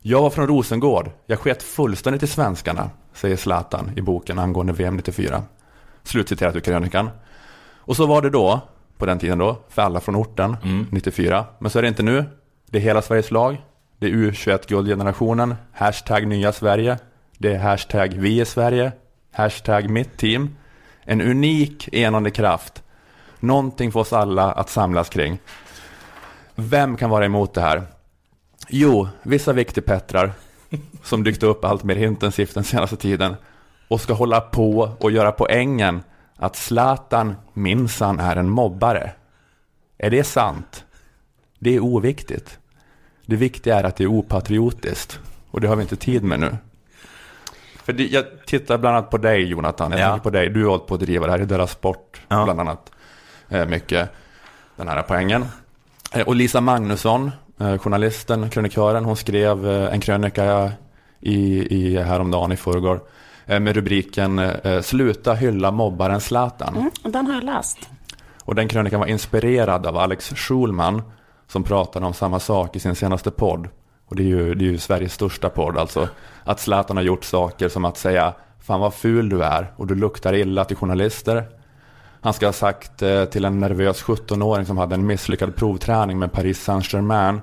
Jag 0.00 0.22
var 0.22 0.30
från 0.30 0.46
Rosengård. 0.46 1.10
Jag 1.26 1.38
sket 1.38 1.62
fullständigt 1.62 2.22
i 2.22 2.26
svenskarna, 2.26 2.90
säger 3.14 3.36
Zlatan 3.36 3.90
i 3.96 4.00
boken 4.00 4.38
angående 4.38 4.72
VM 4.72 4.96
94. 4.96 5.42
Slutciterat 6.02 6.56
ur 6.56 6.60
krönikan. 6.60 7.10
Och 7.76 7.96
så 7.96 8.06
var 8.06 8.22
det 8.22 8.30
då, 8.30 8.60
på 8.98 9.06
den 9.06 9.18
tiden 9.18 9.38
då, 9.38 9.56
för 9.68 9.82
alla 9.82 10.00
från 10.00 10.16
orten, 10.16 10.56
Mm. 10.64 10.86
94. 10.90 11.44
Men 11.58 11.70
så 11.70 11.78
är 11.78 11.82
det 11.82 11.88
inte 11.88 12.02
nu. 12.02 12.24
Det 12.70 12.78
är 12.78 12.82
hela 12.82 13.02
Sveriges 13.02 13.30
lag. 13.30 13.62
Det 13.98 14.06
är 14.06 14.10
U21-guldgenerationen, 14.10 15.54
hashtag 15.72 16.26
nya 16.26 16.52
Sverige. 16.52 16.98
Det 17.38 17.54
är 17.54 17.58
hashtag 17.58 18.08
vi 18.14 18.40
är 18.40 18.44
Sverige, 18.44 18.92
hashtag 19.32 19.90
mitt 19.90 20.16
team. 20.18 20.56
En 21.06 21.20
unik 21.20 21.88
enande 21.92 22.30
kraft. 22.30 22.82
Någonting 23.40 23.92
för 23.92 24.00
oss 24.00 24.12
alla 24.12 24.52
att 24.52 24.70
samlas 24.70 25.08
kring. 25.08 25.38
Vem 26.54 26.96
kan 26.96 27.10
vara 27.10 27.24
emot 27.24 27.54
det 27.54 27.60
här? 27.60 27.82
Jo, 28.68 29.08
vissa 29.22 29.52
viktigpettrar 29.52 30.32
som 31.02 31.24
dykt 31.24 31.42
upp 31.42 31.64
allt 31.64 31.84
mer 31.84 31.96
intensivt 31.96 32.54
den 32.54 32.64
senaste 32.64 32.96
tiden 32.96 33.36
och 33.88 34.00
ska 34.00 34.12
hålla 34.12 34.40
på 34.40 34.96
och 34.98 35.10
göra 35.10 35.32
poängen 35.32 36.02
att 36.36 36.56
Zlatan 36.56 37.34
minsann 37.52 38.20
är 38.20 38.36
en 38.36 38.50
mobbare. 38.50 39.12
Är 39.98 40.10
det 40.10 40.24
sant? 40.24 40.84
Det 41.58 41.74
är 41.74 41.80
oviktigt. 41.80 42.58
Det 43.26 43.36
viktiga 43.36 43.78
är 43.78 43.84
att 43.84 43.96
det 43.96 44.04
är 44.04 44.08
opatriotiskt 44.08 45.20
och 45.50 45.60
det 45.60 45.68
har 45.68 45.76
vi 45.76 45.82
inte 45.82 45.96
tid 45.96 46.24
med 46.24 46.40
nu. 46.40 46.56
För 47.86 47.92
det, 47.92 48.06
jag 48.06 48.24
tittar 48.46 48.78
bland 48.78 48.96
annat 48.96 49.10
på 49.10 49.18
dig 49.18 49.42
Jonathan, 49.44 49.90
jag 49.92 50.00
Ja. 50.00 50.06
tänker 50.10 50.22
på 50.22 50.30
dig, 50.30 50.48
du 50.50 50.62
har 50.64 50.70
hållit 50.70 50.86
på 50.86 50.94
att 50.94 51.00
driva 51.00 51.26
det 51.26 51.32
här 51.32 51.40
i 51.42 51.44
Della 51.44 51.66
Sport 51.66 52.20
Ja. 52.28 52.44
bland 52.44 52.60
annat. 52.60 52.90
Eh, 53.48 53.66
mycket, 53.66 54.10
den 54.76 54.88
här 54.88 55.02
poängen. 55.02 55.44
Eh, 56.12 56.26
och 56.26 56.34
Lisa 56.36 56.60
Magnusson, 56.60 57.30
eh, 57.60 57.78
journalisten, 57.78 58.50
krönikören, 58.50 59.04
hon 59.04 59.16
skrev 59.16 59.70
eh, 59.70 59.92
en 59.94 60.00
krönika 60.00 60.72
i, 61.20 61.66
i 61.76 62.02
häromdagen 62.02 62.52
i 62.52 62.56
förrgår 62.56 63.00
eh, 63.46 63.60
med 63.60 63.74
rubriken 63.76 64.38
eh, 64.38 64.80
Sluta 64.80 65.34
hylla 65.34 65.70
mobbaren 65.70 66.20
Zlatan. 66.20 66.76
Mm, 66.76 66.90
den 67.12 67.26
har 67.26 67.34
jag 67.34 67.44
läst. 67.44 67.78
Och 68.44 68.54
den 68.54 68.68
krönikan 68.68 69.00
var 69.00 69.06
inspirerad 69.06 69.86
av 69.86 69.96
Alex 69.96 70.32
Schulman 70.34 71.02
som 71.48 71.62
pratade 71.64 72.06
om 72.06 72.14
samma 72.14 72.40
sak 72.40 72.76
i 72.76 72.80
sin 72.80 72.94
senaste 72.94 73.30
podd. 73.30 73.68
Och 74.06 74.16
det 74.16 74.22
är 74.22 74.26
ju, 74.26 74.54
det 74.54 74.64
är 74.64 74.68
ju 74.68 74.78
Sveriges 74.78 75.12
största 75.12 75.48
podd 75.48 75.78
alltså. 75.78 76.08
Att 76.44 76.60
Zlatan 76.60 76.96
har 76.96 77.04
gjort 77.04 77.24
saker 77.24 77.68
som 77.68 77.84
att 77.84 77.96
säga 77.96 78.34
Fan 78.66 78.80
vad 78.80 78.94
ful 78.94 79.28
du 79.28 79.42
är 79.42 79.72
och 79.76 79.86
du 79.86 79.94
luktar 79.94 80.34
illa 80.34 80.64
till 80.64 80.76
journalister. 80.76 81.44
Han 82.20 82.32
ska 82.32 82.46
ha 82.46 82.52
sagt 82.52 83.02
eh, 83.02 83.24
till 83.24 83.44
en 83.44 83.60
nervös 83.60 84.02
17-åring 84.02 84.66
som 84.66 84.78
hade 84.78 84.94
en 84.94 85.06
misslyckad 85.06 85.56
provträning 85.56 86.18
med 86.18 86.32
Paris 86.32 86.64
Saint-Germain 86.64 87.40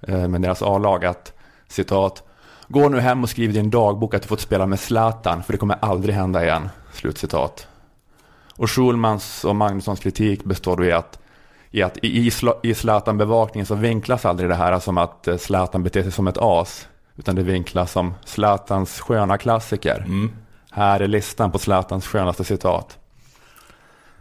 eh, 0.00 0.28
med 0.28 0.42
deras 0.42 0.62
A-lag 0.62 1.04
att 1.04 1.32
citat 1.68 2.22
Gå 2.68 2.88
nu 2.88 3.00
hem 3.00 3.22
och 3.22 3.30
skriv 3.30 3.50
i 3.50 3.52
din 3.52 3.70
dagbok 3.70 4.14
att 4.14 4.22
du 4.22 4.28
fått 4.28 4.40
spela 4.40 4.66
med 4.66 4.80
Zlatan 4.80 5.42
för 5.42 5.52
det 5.52 5.58
kommer 5.58 5.78
aldrig 5.80 6.14
hända 6.14 6.44
igen. 6.44 6.68
Slutcitat. 6.92 7.66
Och 8.56 8.70
Schulmans 8.70 9.44
och 9.44 9.56
Magnussons 9.56 10.00
kritik 10.00 10.44
består 10.44 10.76
då 10.76 10.84
i 10.84 10.92
att 10.92 11.18
i, 11.72 11.82
att 11.82 11.98
i, 12.02 12.30
i 12.62 12.74
Zlatan-bevakningen 12.74 13.66
så 13.66 13.74
vinklas 13.74 14.24
aldrig 14.24 14.50
det 14.50 14.54
här 14.54 14.78
som 14.78 14.98
att 14.98 15.28
eh, 15.28 15.36
Zlatan 15.36 15.82
beter 15.82 16.02
sig 16.02 16.12
som 16.12 16.28
ett 16.28 16.38
as. 16.40 16.88
Utan 17.16 17.36
det 17.36 17.42
vinklas 17.42 17.92
som 17.92 18.14
Zlatans 18.24 19.00
sköna 19.00 19.38
klassiker. 19.38 20.06
Här 20.70 21.00
är 21.00 21.08
listan 21.08 21.52
på 21.52 21.58
Zlatans 21.58 22.06
skönaste 22.06 22.44
citat. 22.44 22.98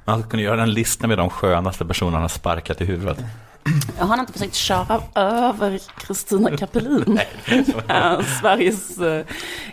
Man 0.05 0.23
kunde 0.23 0.43
göra 0.43 0.63
en 0.63 0.73
lista 0.73 1.07
med 1.07 1.17
de 1.17 1.29
skönaste 1.29 1.85
personerna 1.85 2.19
han 2.19 2.29
sparkat 2.29 2.81
i 2.81 2.85
huvudet. 2.85 3.17
Jag 3.97 4.05
har 4.05 4.19
inte 4.19 4.33
försökt 4.33 4.55
köra 4.55 5.01
över 5.15 5.79
Kristina 5.97 6.57
Kapelin. 6.57 7.19
Eh, 7.87 8.21
Sveriges 8.41 8.97
eh, 8.99 9.25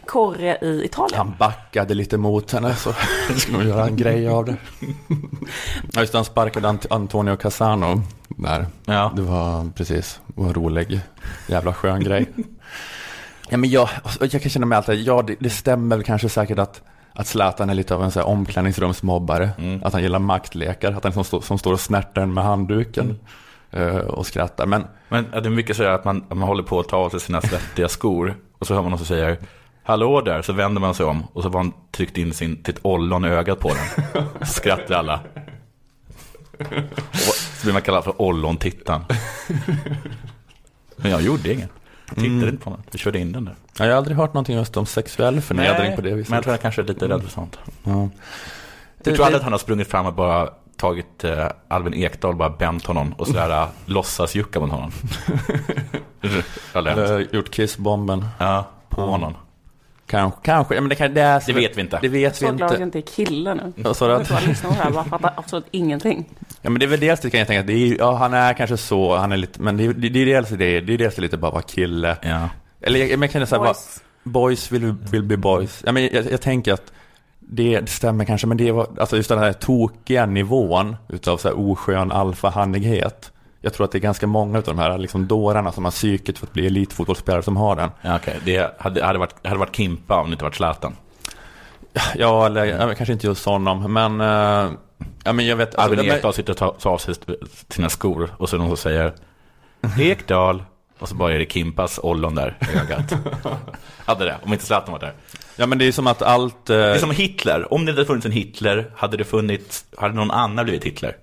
korre 0.06 0.58
i 0.62 0.84
Italien. 0.84 1.18
Han 1.18 1.34
backade 1.38 1.94
lite 1.94 2.18
mot 2.18 2.52
henne 2.52 2.74
så 2.76 2.92
skulle 3.36 3.58
nog 3.58 3.66
göra 3.66 3.86
en 3.86 3.96
grej 3.96 4.28
av 4.28 4.44
det. 4.44 4.56
Ja, 5.92 6.00
just 6.00 6.14
han 6.14 6.24
sparkade 6.24 6.68
Ant- 6.68 6.86
Antonio 6.90 7.36
Casano 7.36 8.02
där. 8.28 8.66
Ja. 8.84 9.12
Det 9.16 9.22
var 9.22 9.70
precis, 9.74 10.20
var 10.26 10.52
rolig, 10.52 11.00
jävla 11.46 11.74
skön 11.74 12.00
grej. 12.04 12.26
Ja, 13.48 13.56
men 13.56 13.70
jag, 13.70 13.88
jag 14.20 14.30
kan 14.30 14.50
känna 14.50 14.66
mig 14.66 14.76
alltid, 14.76 15.02
ja 15.02 15.22
det, 15.22 15.36
det 15.40 15.50
stämmer 15.50 15.96
väl 15.96 16.04
kanske 16.04 16.28
säkert 16.28 16.58
att, 16.58 16.82
att 17.12 17.26
Zlatan 17.26 17.70
är 17.70 17.74
lite 17.74 17.94
av 17.94 18.02
en 18.04 18.10
så 18.10 18.18
här 18.20 18.26
omklädningsrumsmobbare. 18.26 19.50
Att 19.82 19.92
han 19.92 20.02
gillar 20.02 20.18
maktlekar, 20.18 20.92
att 20.92 21.04
han 21.04 21.12
som, 21.12 21.24
stå, 21.24 21.40
som 21.40 21.58
står 21.58 21.72
och 21.72 21.80
snärtar 21.80 22.26
med 22.26 22.44
handduken 22.44 23.10
eh, 23.10 23.16
och 24.06 24.26
skrattar. 24.26 24.66
Men 24.66 24.84
Men 25.08 25.30
det 25.30 25.36
är 25.38 25.50
mycket 25.50 25.76
så 25.76 25.84
att 25.84 26.04
man, 26.04 26.24
man 26.28 26.38
håller 26.42 26.62
på 26.62 26.80
att 26.80 26.88
ta 26.88 26.96
av 26.96 27.10
sig 27.10 27.20
sina 27.20 27.40
svettiga 27.40 27.88
skor 27.88 28.36
och 28.58 28.66
så 28.66 28.74
hör 28.74 28.82
man 28.82 28.90
någon 28.90 28.98
som 28.98 29.06
säger 29.06 29.38
Hallå 29.82 30.20
där, 30.20 30.42
så 30.42 30.52
vänder 30.52 30.80
man 30.80 30.94
sig 30.94 31.06
om 31.06 31.24
och 31.32 31.42
så 31.42 31.48
var 31.48 31.60
han 31.60 31.72
tryckt 31.90 32.18
in 32.18 32.32
sin, 32.32 32.64
sitt 32.64 32.78
ollon 32.82 33.24
i 33.24 33.28
ögat 33.28 33.60
på 33.60 33.68
den. 33.68 34.46
Skrattar 34.46 34.94
alla. 34.94 35.20
Och 37.12 37.34
så 37.34 37.62
blir 37.62 37.72
man 37.72 37.82
kallad 37.82 38.04
för 38.04 38.22
ollontittaren. 38.22 39.02
Men 40.96 41.10
jag 41.10 41.22
gjorde 41.22 41.52
inget. 41.52 41.70
Tittade 42.08 42.48
inte 42.48 42.64
på 42.64 42.70
den. 42.70 42.82
Jag 42.90 43.00
körde 43.00 43.18
in 43.18 43.32
den 43.32 43.44
där. 43.44 43.54
ja, 43.78 43.84
jag 43.84 43.92
har 43.92 43.96
aldrig 43.98 44.16
hört 44.16 44.34
någonting 44.34 44.56
just 44.56 44.76
om 44.76 44.86
sexuell 44.86 45.40
förnedring 45.40 45.96
på 45.96 46.02
det 46.02 46.14
viset. 46.14 46.30
men 46.30 46.36
jag 46.36 46.44
tror 46.44 46.52
jag 46.52 46.60
kanske 46.62 46.82
är 46.82 46.86
lite 46.86 47.08
rädd 47.08 47.22
för 47.22 47.30
sånt. 47.30 47.58
ja. 47.84 48.08
Jag 49.04 49.14
tror 49.14 49.24
aldrig 49.26 49.36
att 49.38 49.44
han 49.44 49.52
har 49.52 49.58
sprungit 49.58 49.88
fram 49.88 50.06
och 50.06 50.14
bara 50.14 50.50
tagit 50.78 51.24
eh, 51.24 51.46
Alvin 51.68 51.94
Ekdal 51.94 52.30
och 52.30 52.36
bara 52.36 52.50
bänt 52.50 52.86
honom 52.86 53.12
och 53.12 53.26
sådär 53.26 53.62
uh, 53.62 53.68
låtsas 53.84 54.34
jucka 54.34 54.60
mot 54.60 54.70
honom. 54.70 54.90
Jag. 56.72 56.86
Eller 56.86 57.34
gjort 57.34 57.50
kissbomben. 57.50 58.26
Ja, 58.38 58.70
på 58.88 59.00
honom. 59.00 59.34
Kanske, 60.06 60.40
kanske. 60.42 60.74
Ja, 60.74 60.80
men 60.80 60.88
det, 60.88 60.94
kan, 60.94 61.14
det, 61.14 61.20
är, 61.20 61.42
Det 61.46 61.52
vet 61.52 61.76
vi 61.76 61.80
inte. 61.80 61.98
Det 62.02 62.08
vet 62.08 62.42
vi 62.42 62.46
att 62.46 62.60
jag 62.60 62.70
inte. 62.70 62.82
inte 62.82 62.98
är 62.98 63.02
kille 63.02 63.54
nu. 63.54 63.72
Sa? 63.76 63.88
Jag 63.88 63.96
tror 63.96 64.12
att 64.12 64.62
på 64.62 64.68
det 64.68 64.74
här 64.74 64.90
bara 64.90 65.04
fattar 65.04 65.32
absolut 65.36 65.66
ingenting. 65.70 66.24
Ja 66.62 66.70
men 66.70 66.80
det 66.80 66.86
är 66.86 66.88
väl 66.88 67.00
dels 67.00 67.20
det 67.20 67.30
kan 67.30 67.38
jag 67.38 67.46
tänka 67.46 67.60
att 67.60 67.66
det 67.66 67.72
är, 67.72 67.98
ja, 67.98 68.14
han 68.14 68.34
är 68.34 68.54
kanske 68.54 68.76
så, 68.76 69.16
han 69.16 69.32
är 69.32 69.36
lite, 69.36 69.62
men 69.62 69.76
det 69.76 69.84
är, 69.84 69.92
det 69.92 70.22
är 70.22 70.26
dels 70.26 70.48
det, 70.48 70.80
det 70.80 70.94
är 70.94 70.98
dels 70.98 71.18
lite 71.18 71.36
bara 71.36 71.50
vara 71.50 71.62
kille. 71.62 72.16
Ja. 72.22 72.48
Eller 72.80 73.00
jag, 73.00 73.22
jag 73.22 73.30
känner 73.30 73.46
så 73.46 73.54
här, 73.54 73.62
bara, 73.62 73.68
Boys. 73.68 74.02
boys 74.22 74.72
will, 74.72 74.94
will 75.10 75.22
be 75.22 75.36
boys. 75.36 75.82
Ja, 75.86 75.92
men 75.92 76.02
jag, 76.02 76.32
jag 76.32 76.40
tänker 76.40 76.72
att 76.72 76.92
det, 77.50 77.88
stämmer 77.88 78.24
kanske, 78.24 78.46
men 78.46 78.56
det 78.56 78.72
var, 78.72 78.86
alltså 78.98 79.16
just 79.16 79.28
den 79.28 79.38
här 79.38 79.52
tokiga 79.52 80.26
nivån 80.26 80.96
utav 81.08 81.36
så 81.36 81.48
här 81.48 81.70
oskön 81.70 82.12
alfahandlighet. 82.12 83.32
Jag 83.60 83.74
tror 83.74 83.84
att 83.84 83.92
det 83.92 83.98
är 83.98 84.00
ganska 84.00 84.26
många 84.26 84.58
av 84.58 84.64
de 84.64 84.78
här 84.78 84.98
liksom 84.98 85.26
dårarna 85.26 85.72
som 85.72 85.84
har 85.84 85.90
psyket 85.90 86.38
för 86.38 86.46
att 86.46 86.52
bli 86.52 86.66
elitfotbollsspelare 86.66 87.42
som 87.42 87.56
har 87.56 87.76
den. 87.76 87.90
Ja, 88.02 88.16
okej. 88.16 88.38
Det 88.44 88.74
hade, 88.78 89.04
hade, 89.04 89.18
varit, 89.18 89.46
hade 89.46 89.58
varit 89.58 89.76
Kimpa 89.76 90.20
om 90.20 90.26
det 90.26 90.32
inte 90.32 90.44
varit 90.44 90.54
Zlatan. 90.54 90.96
Ja, 92.16 92.46
eller 92.46 92.86
men 92.86 92.96
kanske 92.96 93.12
inte 93.12 93.26
just 93.26 93.46
honom, 93.46 93.92
men, 93.92 94.20
eh, 94.20 94.72
ja 95.24 95.32
men 95.32 95.46
jag 95.46 95.56
vet. 95.56 95.74
alltså, 95.74 96.00
Albin 96.00 96.12
Ekdal 96.12 96.34
sitter 96.34 96.52
och 96.52 96.56
tar, 96.56 96.70
tar 96.70 96.90
av 96.90 96.98
sig 96.98 97.14
sina 97.68 97.88
skor 97.88 98.30
och 98.36 98.48
så 98.48 98.56
är 98.56 98.58
det 98.58 98.64
någon 98.66 98.76
som 98.76 98.82
säger 98.82 99.12
Ekdal. 99.98 100.62
Och 100.98 101.08
så 101.08 101.14
bara 101.14 101.34
är 101.34 101.38
det 101.38 101.52
Kimpas 101.52 102.00
ollon 102.02 102.34
där 102.34 102.56
i 102.60 102.78
ögat. 102.78 103.14
hade 104.04 104.24
det, 104.24 104.36
om 104.42 104.52
inte 104.52 104.64
Zlatan 104.64 104.92
var 104.92 104.98
där. 104.98 105.12
Ja 105.60 105.66
men 105.66 105.78
det 105.78 105.84
är 105.84 105.92
som 105.92 106.06
att 106.06 106.22
allt... 106.22 106.70
eh, 106.70 106.76
Det 106.76 106.82
är 106.94 106.98
som 106.98 107.10
Hitler. 107.10 107.72
Om 107.74 107.84
det 107.84 107.90
inte 107.90 108.00
hade 108.00 108.06
funnits 108.06 108.26
en 108.26 108.32
Hitler, 108.32 108.90
hade 108.96 109.16
det 109.16 109.24
funnits, 109.24 109.84
hade 109.96 110.14
någon 110.14 110.30
annan 110.30 110.64
blivit 110.64 110.84
Hitler? 110.84 111.16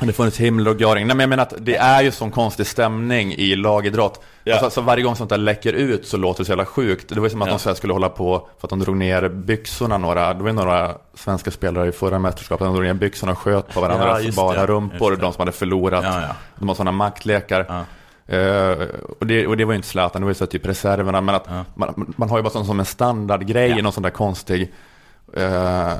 Det 0.00 0.12
funnits 0.12 0.38
himmel 0.40 0.68
och 0.68 0.80
göring. 0.80 1.06
Nej 1.06 1.16
men 1.16 1.20
jag 1.24 1.28
menar 1.30 1.42
att 1.42 1.54
det 1.58 1.76
är 1.76 2.02
ju 2.02 2.10
sån 2.10 2.30
konstig 2.30 2.66
stämning 2.66 3.32
i 3.34 3.56
lagidrott. 3.56 4.22
Ja. 4.44 4.54
Alltså, 4.54 4.70
så 4.70 4.80
varje 4.80 5.02
gång 5.04 5.16
sånt 5.16 5.30
där 5.30 5.36
läcker 5.38 5.72
ut 5.72 6.06
så 6.06 6.16
låter 6.16 6.40
det 6.40 6.44
så 6.44 6.50
jävla 6.52 6.64
sjukt. 6.66 7.08
Det 7.08 7.14
var 7.20 7.26
ju 7.26 7.30
som 7.30 7.42
att 7.42 7.48
Ja. 7.48 7.52
de 7.54 7.58
så 7.58 7.74
skulle 7.74 7.92
hålla 7.92 8.08
på 8.08 8.48
för 8.60 8.66
att 8.66 8.70
de 8.70 8.78
drog 8.80 8.96
ner 8.96 9.28
byxorna 9.28 9.98
några, 9.98 10.34
det 10.34 10.40
var 10.42 10.48
ju 10.50 10.54
några 10.56 10.94
svenska 11.14 11.50
spelare 11.50 11.88
i 11.88 11.92
förra 11.92 12.18
mästerskapet, 12.18 12.64
de 12.66 12.74
drog 12.74 12.84
ner 12.86 12.94
byxorna 12.94 13.32
och 13.32 13.38
sköt 13.38 13.66
på 13.68 13.72
Ja, 13.76 13.80
varandras 13.80 14.22
just 14.22 14.36
bara 14.36 14.60
det. 14.60 14.66
rumpor, 14.66 15.16
de 15.16 15.32
som 15.32 15.40
hade 15.40 15.52
förlorat. 15.52 16.04
Ja, 16.04 16.20
ja. 16.22 16.34
De 16.58 16.68
har 16.68 16.74
sådana 16.74 16.92
maktlekar. 16.92 17.84
Eh, 18.32 18.86
och, 19.20 19.26
det, 19.26 19.46
och 19.46 19.56
det 19.56 19.64
var 19.64 19.72
ju 19.72 19.76
inte 19.76 19.88
Zlatan, 19.88 20.22
det 20.22 20.24
var 20.26 20.30
ju 20.30 20.34
så 20.34 20.46
typ 20.46 20.66
reserverna. 20.66 21.20
Men 21.20 21.34
att 21.34 21.44
Ja. 21.48 21.64
man, 21.74 22.14
man 22.16 22.30
har 22.30 22.36
ju 22.38 22.42
bara 22.42 22.50
sån 22.52 22.66
som 22.66 22.80
en 22.80 22.86
standardgrej, 22.86 23.70
Ja. 23.70 23.82
någon 23.82 23.92
sån 23.92 24.02
där 24.02 24.10
konstig 24.10 24.72
eh, 25.36 25.92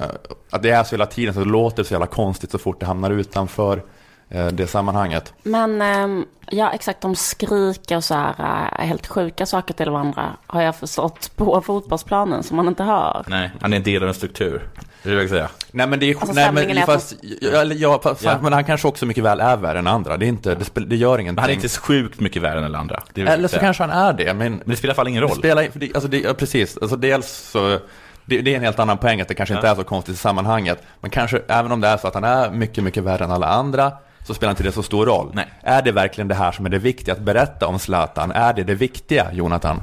att 0.50 0.62
det 0.62 0.70
är 0.70 0.84
så 0.84 0.90
hela 0.94 1.06
tiden, 1.06 1.34
så 1.34 1.40
det 1.40 1.46
låter 1.46 1.82
så 1.84 1.94
jävla 1.94 2.06
konstigt 2.06 2.50
så 2.50 2.58
fort 2.58 2.80
det 2.80 2.86
hamnar 2.86 3.10
utanför 3.10 3.82
eh, 4.28 4.46
det 4.46 4.66
sammanhanget. 4.66 5.34
Men 5.42 5.82
ehm, 5.82 6.24
ja, 6.50 6.70
exakt, 6.72 7.00
de 7.00 7.14
skriker 7.16 7.96
och 7.96 8.04
så 8.04 8.14
här 8.14 8.84
helt 8.84 9.06
sjuka 9.06 9.46
saker 9.46 9.74
till 9.74 9.90
varandra 9.90 10.30
har 10.46 10.62
jag 10.62 10.76
förstått 10.76 11.30
på 11.36 11.60
fotbollsplanen 11.60 12.42
som 12.42 12.56
man 12.56 12.68
inte 12.68 12.82
hör. 12.84 13.24
Nej, 13.26 13.50
han 13.60 13.72
är 13.72 13.76
en 13.76 13.82
del 13.82 14.02
av 14.02 14.08
en 14.08 14.14
struktur. 14.14 14.62
Det 15.02 15.10
vill 15.10 15.18
jag 15.18 15.28
säga. 15.28 15.48
Nej 15.70 15.86
men 15.86 15.98
det 16.00 16.06
är 16.10 16.14
Alltså, 16.16 16.32
nej, 16.32 16.52
men, 16.52 16.78
är 16.78 16.86
fast, 16.86 17.14
ja, 17.40 17.60
eller, 17.60 17.76
ja, 17.76 18.00
fast, 18.02 18.22
Ja. 18.24 18.38
men 18.42 18.52
han 18.52 18.64
kanske 18.64 18.88
också 18.88 19.06
mycket 19.06 19.24
väl 19.24 19.40
är 19.40 19.56
värre 19.56 19.78
än 19.78 19.86
andra. 19.86 20.16
Det, 20.16 20.26
är 20.26 20.28
inte, 20.28 20.54
det, 20.54 20.64
spel, 20.64 20.88
det 20.88 20.96
gör 20.96 21.18
ingenting. 21.18 21.34
Men 21.34 21.42
han 21.42 21.50
är 21.50 21.54
inte 21.54 21.68
sjukt 21.68 22.20
mycket 22.20 22.42
värre 22.42 22.58
än 22.58 22.64
alla 22.64 22.78
andra. 22.78 23.02
Det 23.14 23.22
eller 23.22 23.48
så 23.48 23.58
kanske 23.58 23.82
han 23.82 23.90
är 23.90 24.12
det, 24.12 24.34
men, 24.34 24.52
Men 24.52 24.60
det 24.64 24.76
spelar 24.76 24.88
i 24.88 24.90
alla 24.90 24.94
fall 24.94 25.08
ingen 25.08 25.22
det 25.22 25.28
roll. 25.28 25.36
spelar, 25.36 25.64
för 25.64 25.78
det, 25.78 25.94
alltså 25.94 26.08
det, 26.10 26.20
ja, 26.20 26.34
precis. 26.34 26.78
Alltså 26.82 26.96
dels 26.96 27.26
så, 27.50 27.78
det, 28.24 28.40
det 28.40 28.52
är 28.52 28.56
en 28.56 28.62
helt 28.62 28.78
annan 28.78 28.98
poäng 28.98 29.20
att 29.20 29.28
det 29.28 29.34
kanske 29.34 29.54
inte 29.54 29.66
Ja. 29.66 29.70
är 29.72 29.76
så 29.76 29.84
konstigt 29.84 30.14
i 30.14 30.18
sammanhanget. 30.18 30.82
Men 31.00 31.10
kanske, 31.10 31.42
även 31.48 31.72
om 31.72 31.80
det 31.80 31.88
är 31.88 31.96
så 31.96 32.08
att 32.08 32.14
han 32.14 32.24
är 32.24 32.50
mycket, 32.50 32.84
mycket 32.84 33.02
värre 33.02 33.24
än 33.24 33.30
alla 33.30 33.46
andra, 33.48 33.92
så 34.26 34.34
spelar 34.34 34.50
inte 34.50 34.62
det 34.62 34.72
så 34.72 34.82
stor 34.82 35.06
roll. 35.06 35.30
Nej. 35.34 35.46
Är 35.62 35.82
det 35.82 35.92
verkligen 35.92 36.28
det 36.28 36.34
här 36.34 36.52
som 36.52 36.66
är 36.66 36.70
det 36.70 36.78
viktiga 36.78 37.14
att 37.14 37.20
berätta 37.20 37.66
om 37.66 37.78
Zlatan? 37.78 38.32
Är 38.32 38.52
det 38.52 38.62
det 38.64 38.74
viktiga, 38.74 39.26
Jonathan? 39.32 39.82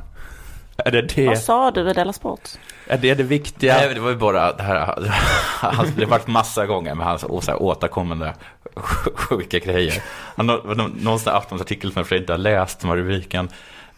Är 0.86 0.91
det 0.91 1.01
det, 1.01 1.27
Vad 1.27 1.38
sa 1.38 1.71
du 1.71 1.89
i 1.89 1.93
Della 1.93 2.13
Sport? 2.13 2.49
är 2.88 2.97
det, 2.97 3.13
det 3.15 3.23
viktiga? 3.23 3.73
Nej, 3.77 3.93
det 3.93 3.99
var 3.99 4.09
ju 4.09 4.15
bara 4.15 4.53
det 4.53 4.63
här, 4.63 4.77
han- 5.59 5.91
det 5.95 6.03
har 6.03 6.09
varit 6.09 6.27
massa 6.27 6.65
gånger 6.65 6.95
med 6.95 7.05
hans 7.07 7.21
så 7.21 7.41
här 7.47 7.61
återkommande 7.61 8.34
sjuka 9.15 9.59
grejer. 9.59 10.03
Han 10.36 10.47
någon 10.47 11.19
sån 11.19 11.32
här 11.32 11.38
Aftonbladsartikel 11.39 11.91
som 11.93 11.99
jag 11.99 12.07
för 12.07 12.15
inte 12.15 12.34
har 12.34 12.38
läst, 12.38 12.82
som 12.82 12.89
har 12.89 12.97
rubriken 12.97 13.49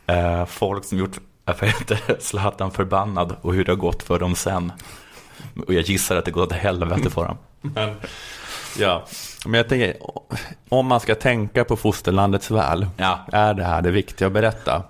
eh, 0.07 0.45
folk 0.45 0.85
som 0.85 0.97
gjort 0.97 1.17
vad 1.45 1.63
heter 1.69 1.99
det, 2.07 2.21
Zlatan 2.23 2.71
förbannad 2.71 3.35
och 3.41 3.53
hur 3.53 3.65
det 3.65 3.71
har 3.71 3.77
gått 3.77 4.03
för 4.03 4.19
dem 4.19 4.35
sen. 4.35 4.71
Och 5.67 5.73
jag 5.73 5.81
gissar 5.83 6.15
att 6.15 6.25
det 6.25 6.31
går 6.31 6.41
åt 6.43 6.51
helvete 6.51 7.09
för 7.09 7.25
dem. 7.25 7.37
Men, 7.61 7.95
ja, 8.79 9.03
men 9.45 9.53
jag 9.53 9.69
tänker, 9.69 9.93
om 10.69 10.87
man 10.87 10.99
ska 10.99 11.15
tänka 11.15 11.63
på 11.63 11.75
fosterlandets 11.77 12.51
väl, 12.51 12.87
Ja. 12.97 13.19
är 13.31 13.53
det 13.53 13.63
här 13.63 13.81
det 13.81 13.91
viktiga 13.91 14.27
att 14.27 14.33
berätta? 14.33 14.83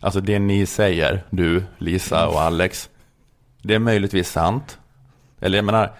Alltså 0.00 0.20
det 0.20 0.38
ni 0.38 0.66
säger, 0.66 1.24
du, 1.30 1.62
Lisa 1.78 2.28
och 2.28 2.40
Alex, 2.42 2.88
det 3.62 3.74
är 3.74 3.78
möjligtvis 3.78 4.30
sant. 4.30 4.78
Eller 5.40 5.58
jag 5.58 5.64
menar, 5.64 5.90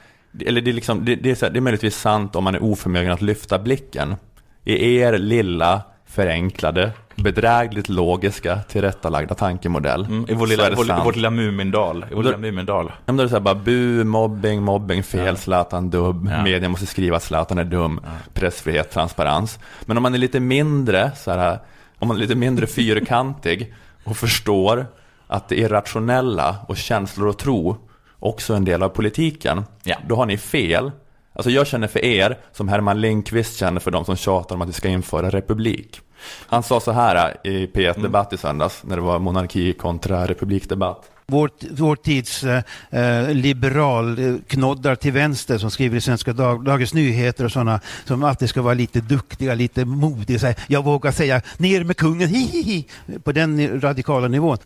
eller 0.47 0.61
det 0.61 0.71
är, 0.71 0.75
liksom, 0.75 1.05
det, 1.05 1.15
det, 1.17 1.31
är 1.31 1.35
så 1.35 1.47
här, 1.47 1.53
det 1.53 1.59
är 1.59 1.61
möjligtvis 1.61 1.97
sant 1.97 2.37
om 2.37 2.45
man 2.45 2.55
är 2.55 2.63
oförmögen 2.63 3.13
att 3.13 3.23
lyfta 3.23 3.59
blicken. 3.59 4.17
I 4.65 4.97
er 4.97 5.19
lilla, 5.19 5.83
förenklade, 6.07 6.91
bedrägligt 7.17 7.89
logiska, 7.89 8.59
tillrättalagda 8.69 9.35
tankemodell. 9.35 10.05
Mm, 10.05 10.27
I 10.29 10.35
vår 10.35 10.47
lilla, 10.47 10.71
vår, 10.77 11.05
vårt 11.05 11.17
lilla 11.17 11.31
Mumindal. 11.31 12.05
I 12.11 12.15
vår 12.15 12.23
Då- 12.23 12.29
lilla 12.29 12.39
Mumindal. 12.39 12.87
Ja, 12.87 12.93
men 13.07 13.17
då 13.17 13.23
är 13.23 13.25
det 13.25 13.31
så 13.31 13.37
här 13.37 13.41
bara 13.41 13.55
bu, 13.55 14.05
mobbing, 14.05 14.63
mobbing, 14.63 15.03
fel, 15.03 15.27
Ja. 15.27 15.37
Zlatan 15.37 15.91
dubb, 15.91 16.29
Ja. 16.33 16.43
media 16.43 16.69
måste 16.69 16.87
skriva 16.87 17.17
att 17.17 17.23
Zlatan 17.23 17.59
är 17.59 17.65
dum, 17.65 18.01
pressfrihet, 18.35 18.91
transparens. 18.91 19.59
Men 19.87 19.97
om 19.97 20.03
man 20.03 20.15
är 20.15 20.19
lite 20.19 20.41
mindre, 20.41 21.11
så 21.17 21.31
här, 21.31 21.59
om 21.99 22.09
man 22.09 22.17
är 22.17 22.21
lite 22.21 22.35
mindre 22.35 22.67
fyrkantig 22.67 23.75
och 24.11 24.17
förstår 24.17 24.87
att 25.27 25.49
det 25.49 25.57
irrationella 25.57 26.57
och 26.69 26.77
känslor 26.77 27.27
och 27.29 27.39
tro 27.39 27.77
också 28.19 28.53
är 28.53 28.57
en 28.57 28.65
del 28.65 28.83
av 28.83 28.89
politiken, 28.89 29.65
Ja. 29.85 29.97
då 30.09 30.17
har 30.17 30.27
ni 30.27 30.39
fel. 30.39 30.91
Alltså 31.33 31.51
jag 31.51 31.67
känner 31.67 31.87
för 31.87 32.05
er, 32.05 32.39
som 32.53 32.69
Herman 32.69 33.01
Lindqvist 33.01 33.59
känner 33.59 33.81
för 33.81 33.91
de 33.91 34.05
som 34.05 34.17
tjatar 34.17 34.55
om 34.55 34.63
att 34.63 34.69
vi 34.69 34.73
ska 34.73 34.89
införa 34.89 35.31
republik. 35.31 36.01
Han 36.47 36.63
sa 36.63 36.81
så 36.81 36.93
här 36.93 37.37
i 37.45 37.67
P1 37.67 38.03
Debatt 38.03 38.33
i 38.33 38.37
söndags, 38.37 38.83
när 38.85 38.97
det 38.97 39.03
var 39.03 39.19
monarki 39.19 39.73
kontra 39.73 40.27
republikdebatt. 40.27 41.11
Vår, 41.31 41.51
vår 41.71 41.97
tids 41.97 42.45
eh, 42.45 42.63
eh, 42.91 43.35
liberal 43.35 44.19
eh, 44.19 44.35
knoddar 44.47 44.95
till 44.95 45.13
vänster 45.13 45.59
som 45.59 45.71
skriver 45.71 45.97
i 45.97 46.01
Svenska 46.01 46.33
Dag, 46.33 46.65
Dagens 46.65 46.95
Nyheter 46.95 47.45
och 47.45 47.53
sådana 47.53 47.81
som 48.05 48.25
alltid 48.25 48.49
ska 48.49 48.63
vara 48.63 48.75
lite 48.75 49.01
duktiga, 49.01 49.55
lite 49.55 49.85
modiga. 49.85 50.39
Så 50.39 50.47
här, 50.47 50.57
jag 50.67 50.85
vågar 50.85 51.13
säga 51.13 51.41
ner 51.57 51.85
med 51.85 51.97
kungen, 51.97 52.29
hi, 52.29 52.39
hi, 52.47 52.63
hi, 52.63 52.87
på 53.25 53.33
den 53.33 53.81
radikala 53.81 54.29
nivån. 54.29 54.59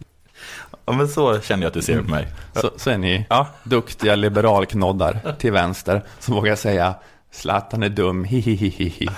Ja, 0.87 0.93
men 0.93 1.09
så 1.09 1.41
känner 1.41 1.63
jag 1.63 1.69
att 1.69 1.75
du 1.75 1.83
ser 1.83 2.03
på 2.03 2.11
mig. 2.11 2.29
Så, 2.55 2.71
så 2.77 2.91
är 2.91 2.99
ni 2.99 3.27
Ja. 3.31 3.47
duktiga 3.65 4.15
liberalknoddar 4.15 5.35
till 5.39 5.53
vänster 5.53 6.03
som 6.19 6.35
vågar 6.35 6.57
säga 6.57 6.95
Zlatan 7.31 7.83
är 7.83 7.89
dum, 7.89 8.25
hihihihi. 8.25 9.09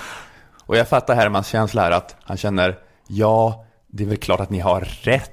Och 0.65 0.77
jag 0.77 0.89
fattar 0.89 1.15
Hermans 1.15 1.47
känsla 1.47 1.81
här 1.81 1.91
att 1.91 2.15
han 2.23 2.37
känner 2.37 2.77
ja, 3.07 3.65
det 3.87 4.03
är 4.03 4.07
väl 4.07 4.17
klart 4.17 4.39
att 4.39 4.49
ni 4.49 4.59
har 4.59 4.81
rätt. 5.01 5.31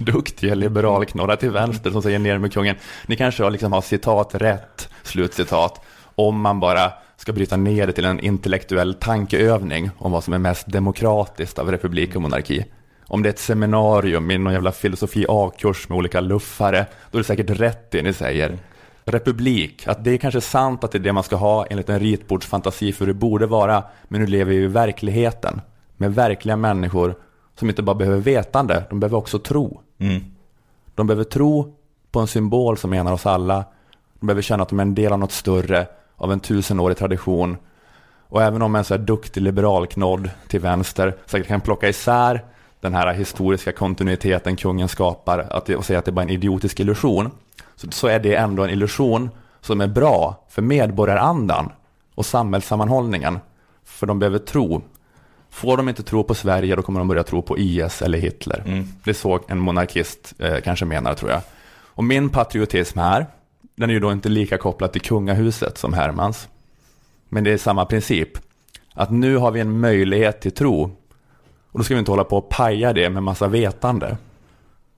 Duktiga 0.00 0.54
liberalknorrar 0.54 1.36
till 1.36 1.50
vänster 1.50 1.90
som 1.90 2.02
säger 2.02 2.18
ner 2.18 2.38
med 2.38 2.52
kungen. 2.52 2.76
Ni 3.06 3.16
kanske 3.16 3.42
har, 3.42 3.50
liksom 3.50 3.72
har 3.72 3.80
citat 3.80 4.34
rätt, 4.34 4.88
slutcitat, 5.02 5.80
om 6.14 6.40
man 6.40 6.60
bara 6.60 6.92
ska 7.16 7.32
bryta 7.32 7.56
ner 7.56 7.86
det 7.86 7.92
till 7.92 8.04
en 8.04 8.20
intellektuell 8.20 8.94
tankeövning 8.94 9.90
om 9.98 10.12
vad 10.12 10.24
som 10.24 10.34
är 10.34 10.38
mest 10.38 10.66
demokratiskt 10.66 11.58
av 11.58 11.70
republik 11.70 12.16
och 12.16 12.22
monarki. 12.22 12.64
Om 13.06 13.22
det 13.22 13.28
är 13.28 13.30
ett 13.30 13.38
seminarium 13.38 14.30
i 14.30 14.38
någon 14.38 14.52
jävla 14.52 14.72
filosofi 14.72 15.26
A-kurs 15.28 15.88
med 15.88 15.98
olika 15.98 16.20
luffare, 16.20 16.86
då 17.10 17.18
är 17.18 17.22
det 17.22 17.26
säkert 17.26 17.50
rätt 17.50 17.90
det 17.90 18.02
ni 18.02 18.12
säger. 18.12 18.58
Republik, 19.04 19.86
att 19.86 20.04
det 20.04 20.10
är 20.10 20.16
kanske 20.16 20.40
sant 20.40 20.84
att 20.84 20.92
det 20.92 20.98
är 20.98 21.00
det 21.00 21.12
man 21.12 21.24
ska 21.24 21.36
ha 21.36 21.66
enligt 21.66 21.88
en 21.88 22.00
ritbordsfantasi 22.00 22.92
för 22.92 23.06
hur 23.06 23.12
det 23.12 23.18
borde 23.18 23.46
vara, 23.46 23.84
men 24.08 24.20
nu 24.20 24.26
lever 24.26 24.50
vi 24.52 24.56
i 24.56 24.66
verkligheten 24.66 25.60
med 25.96 26.14
verkliga 26.14 26.56
människor 26.56 27.14
som 27.60 27.68
inte 27.68 27.82
bara 27.82 27.94
behöver 27.94 28.18
vetande, 28.18 28.84
de 28.90 29.00
behöver 29.00 29.18
också 29.18 29.38
tro. 29.38 29.80
Mm. 29.98 30.24
De 30.94 31.06
behöver 31.06 31.24
tro 31.24 31.74
på 32.10 32.20
en 32.20 32.26
symbol 32.26 32.78
som 32.78 32.92
enar 32.92 33.12
oss 33.12 33.26
alla. 33.26 33.64
De 34.20 34.26
behöver 34.26 34.42
känna 34.42 34.62
att 34.62 34.68
de 34.68 34.78
är 34.78 34.82
en 34.82 34.94
del 34.94 35.12
av 35.12 35.18
något 35.18 35.32
större, 35.32 35.86
av 36.16 36.32
en 36.32 36.40
tusenårig 36.40 36.96
tradition. 36.96 37.56
Och 38.28 38.42
även 38.42 38.62
om 38.62 38.74
en 38.74 38.84
så 38.84 38.94
här 38.94 38.98
duktig 39.02 39.40
liberalknodd 39.40 40.30
till 40.48 40.60
vänster 40.60 41.16
säkert 41.26 41.48
kan 41.48 41.60
plocka 41.60 41.88
isär 41.88 42.44
den 42.80 42.94
här 42.94 43.12
historiska 43.12 43.72
kontinuiteten 43.72 44.56
kungen 44.56 44.88
skapar 44.88 45.38
att 45.38 45.68
och 45.68 45.84
säga 45.84 45.98
att 45.98 46.04
det 46.04 46.10
är 46.10 46.12
bara 46.12 46.22
en 46.22 46.30
idiotisk 46.30 46.80
illusion, 46.80 47.30
så, 47.76 47.90
så 47.90 48.06
är 48.06 48.18
det 48.18 48.34
ändå 48.34 48.64
en 48.64 48.70
illusion 48.70 49.30
som 49.60 49.80
är 49.80 49.88
bra 49.88 50.46
för 50.48 50.62
medborgarandan 50.62 51.72
och 52.14 52.26
samhällssammanhållningen. 52.26 53.38
För 53.84 54.06
de 54.06 54.18
behöver 54.18 54.38
tro. 54.38 54.82
Får 55.50 55.76
de 55.76 55.88
inte 55.88 56.02
tro 56.02 56.24
på 56.24 56.34
Sverige, 56.34 56.76
då 56.76 56.82
kommer 56.82 57.00
de 57.00 57.08
börja 57.08 57.22
tro 57.22 57.42
på 57.42 57.58
IS 57.58 58.02
eller 58.02 58.18
Hitler. 58.18 58.62
Mm. 58.66 58.88
Det 59.04 59.10
är 59.10 59.14
så 59.14 59.40
en 59.48 59.58
monarkist 59.58 60.34
eh, 60.38 60.60
kanske 60.64 60.84
menar, 60.84 61.14
tror 61.14 61.30
jag. 61.30 61.40
Och 61.84 62.04
min 62.04 62.28
patriotism 62.28 62.98
här, 62.98 63.26
den 63.76 63.90
är 63.90 63.94
ju 63.94 64.00
då 64.00 64.12
inte 64.12 64.28
lika 64.28 64.58
kopplad 64.58 64.92
till 64.92 65.00
kungahuset 65.00 65.78
som 65.78 65.92
Hermans. 65.92 66.48
Men 67.28 67.44
det 67.44 67.52
är 67.52 67.58
samma 67.58 67.84
princip. 67.84 68.28
Att 68.94 69.10
nu 69.10 69.36
har 69.36 69.50
vi 69.50 69.60
en 69.60 69.80
möjlighet 69.80 70.40
till 70.40 70.52
tro. 70.52 70.82
Och 71.72 71.78
då 71.78 71.84
ska 71.84 71.94
vi 71.94 71.98
inte 71.98 72.10
hålla 72.10 72.24
på 72.24 72.36
och 72.36 72.48
paja 72.48 72.92
det 72.92 73.10
med 73.10 73.22
massa 73.22 73.48
vetande. 73.48 74.16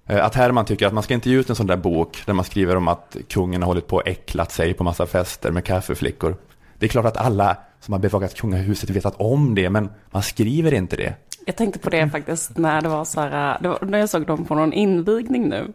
Eh, 0.07 0.24
Att 0.24 0.34
Herman 0.34 0.64
tycker 0.64 0.86
att 0.86 0.94
man 0.94 1.03
ska 1.03 1.14
inte 1.14 1.30
ge 1.30 1.36
ut 1.36 1.50
en 1.50 1.57
sån 1.57 1.66
där 1.66 1.76
bok 1.76 2.22
där 2.26 2.32
man 2.32 2.44
skriver 2.44 2.76
om 2.76 2.88
att 2.88 3.16
kungen 3.28 3.62
har 3.62 3.66
hållit 3.66 3.86
på 3.86 3.96
och 3.96 4.09
äcklat 4.09 4.53
sig 4.53 4.74
på 4.74 4.84
massa 4.84 5.07
fester 5.07 5.50
med 5.50 5.64
kaffeflickor. 5.64 6.36
Det 6.83 6.87
är 6.87 6.89
klart 6.89 7.05
att 7.05 7.16
alla 7.16 7.57
som 7.80 7.93
har 7.93 7.99
bevakat 7.99 8.35
kungahuset 8.35 8.91
vetat 8.91 9.14
om 9.16 9.55
det, 9.55 9.70
men 9.70 9.91
man 10.11 10.22
skriver 10.22 10.74
inte 10.74 10.97
det. 10.97 11.14
Jag 11.47 11.57
tänkte 11.57 11.78
på 11.78 11.91
det 11.91 12.11
faktiskt 12.11 12.57
när 12.59 12.80
det 12.80 12.89
var 12.89 13.05
så 13.05 13.20
här, 13.20 13.59
det 13.61 13.68
var, 13.68 13.78
när 13.83 13.99
jag 13.99 14.09
såg 14.09 14.26
dem 14.26 14.45
på 14.45 14.55
någon 14.55 14.72
invigning 14.72 15.49
nu. 15.49 15.72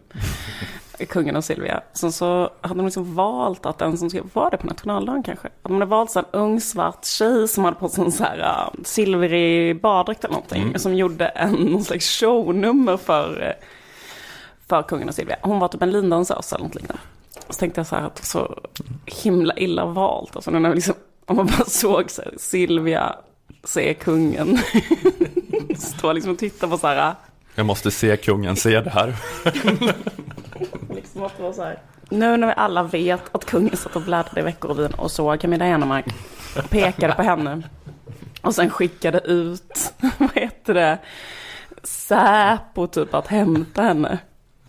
Kungen 1.08 1.36
och 1.36 1.44
Silvia. 1.44 1.80
Så, 1.92 2.12
så 2.12 2.50
hade 2.60 2.74
de 2.74 2.84
liksom 2.84 3.14
valt 3.14 3.66
att 3.66 3.78
den 3.78 3.98
som 3.98 4.10
skrev, 4.10 4.24
var 4.32 4.50
det 4.50 4.56
på 4.56 4.66
nationaldagen 4.66 5.22
kanske? 5.22 5.48
Att 5.48 5.62
de 5.62 5.72
hade 5.72 5.86
valt 5.86 6.10
så 6.10 6.18
en 6.18 6.24
ung 6.32 6.60
svart 6.60 7.04
tjej 7.04 7.48
som 7.48 7.64
hade 7.64 7.76
på 7.76 7.88
sig 7.88 8.04
en 8.04 8.12
så 8.12 8.24
här 8.24 8.38
uh, 8.38 8.84
silvrig 8.84 9.80
baddräkt 9.80 10.24
eller 10.24 10.34
någonting. 10.34 10.78
Som 10.78 10.94
gjorde 10.94 11.26
en 11.26 11.52
någon 11.52 11.84
slags 11.84 12.20
shownummer 12.20 12.96
för, 12.96 13.42
eh, 13.42 13.66
för 14.66 14.82
kungen 14.82 15.08
och 15.08 15.14
Silvia. 15.14 15.36
Hon 15.42 15.58
var 15.58 15.68
typ 15.68 15.82
en 15.82 15.90
lindansös 15.90 16.52
eller 16.52 16.64
något 16.64 16.74
liknande. 16.74 17.02
Så 17.50 17.58
tänkte 17.58 17.80
jag 17.80 17.86
så 17.86 17.96
här 17.96 18.02
att 18.06 18.24
så 18.24 18.58
himla 19.06 19.54
illa 19.56 19.86
valt. 19.86 20.36
Alltså 20.36 20.50
när 20.50 20.74
liksom, 20.74 20.94
om 21.26 21.36
man 21.36 21.46
bara 21.46 21.64
såg 21.64 22.10
så 22.10 22.22
här, 22.22 22.34
Silvia 22.38 23.14
se 23.64 23.94
kungen. 23.94 24.58
Står 25.78 26.14
liksom 26.14 26.32
och 26.32 26.38
tittar 26.38 26.68
på 26.68 26.78
så 26.78 26.86
här. 26.86 27.14
Jag 27.54 27.66
måste 27.66 27.90
se 27.90 28.16
kungen 28.16 28.56
se 28.56 28.80
det 28.80 28.90
här. 28.90 29.14
Liksom 30.94 31.22
att 31.22 31.36
det 31.36 31.42
var 31.42 31.52
så 31.52 31.62
här. 31.62 31.78
Nu 32.10 32.36
när 32.36 32.46
vi 32.46 32.52
alla 32.56 32.82
vet 32.82 33.22
att 33.34 33.44
kungen 33.44 33.76
satt 33.76 33.96
och 33.96 34.02
bläddrade 34.02 34.40
i 34.40 34.44
Veckorevyn 34.44 34.90
och 34.94 35.10
såg 35.10 35.40
Camilla 35.40 35.64
Henemark. 35.64 36.06
Pekade 36.70 37.12
på 37.14 37.22
henne. 37.22 37.62
Och 38.42 38.54
sen 38.54 38.70
skickade 38.70 39.18
ut, 39.20 39.92
vad 40.18 40.30
heter 40.34 40.74
det, 40.74 40.98
Säpo 41.82 42.86
typ 42.86 43.14
att 43.14 43.26
hämta 43.26 43.82
henne. 43.82 44.18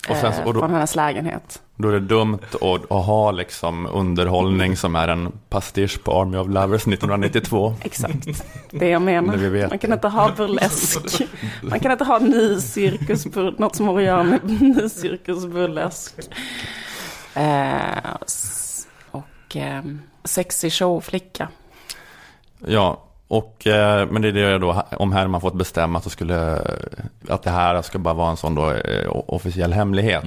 Och 0.10 0.16
sen 0.16 0.34
eh, 0.34 0.48
och 0.48 0.54
då- 0.54 0.60
från 0.60 0.72
hennes 0.72 0.96
lägenhet. 0.96 1.62
Då 1.82 1.88
är 1.88 1.92
det 1.92 2.00
dumt 2.00 2.40
att, 2.62 2.92
att 2.92 3.06
ha 3.06 3.32
liksom 3.32 3.86
underhållning 3.86 4.78
som 4.78 4.96
är 4.96 5.08
en 5.08 5.32
pastisch 5.50 6.04
på 6.04 6.22
Army 6.22 6.38
of 6.38 6.48
Lovers 6.48 6.82
1992. 6.82 7.74
Exakt, 7.82 8.44
det 8.72 8.90
jag 8.90 9.02
menar. 9.02 9.38
Vet 9.38 9.70
Man 9.70 9.80
kan 9.80 9.90
det. 9.90 9.94
inte 9.94 10.08
ha 10.08 10.32
burlesk. 10.38 11.22
Man 11.62 11.80
kan 11.80 11.92
inte 11.92 12.04
ha 12.04 12.20
ny 12.20 12.60
cirkus, 12.60 13.26
något 13.58 13.76
som 13.76 13.88
har 13.88 13.98
att 13.98 14.04
göra 14.04 14.24
med 14.24 14.40
ny 14.62 14.90
cirkus 14.90 15.46
burlesk. 15.46 16.14
Eh, 17.34 18.14
och 19.12 19.56
eh, 19.56 19.84
sexig 20.24 20.74
showflicka. 20.74 21.48
Ja, 22.66 23.04
och, 23.28 23.68
eh, 23.68 24.08
men 24.12 24.22
det 24.22 24.28
är 24.28 24.34
det 24.34 24.58
då, 24.58 24.84
om 24.98 25.12
Herman 25.12 25.42
fått 25.42 25.56
bestämma 25.56 26.02
så 26.02 26.10
skulle, 26.10 26.62
att 27.30 27.44
det 27.44 27.50
här 27.52 27.82
ska 27.82 28.00
bara 28.00 28.14
vara 28.14 28.30
en 28.30 28.38
sån 28.38 28.56
då 28.56 28.72
eh, 28.72 29.10
officiell 29.10 29.74
hemlighet. 29.74 30.24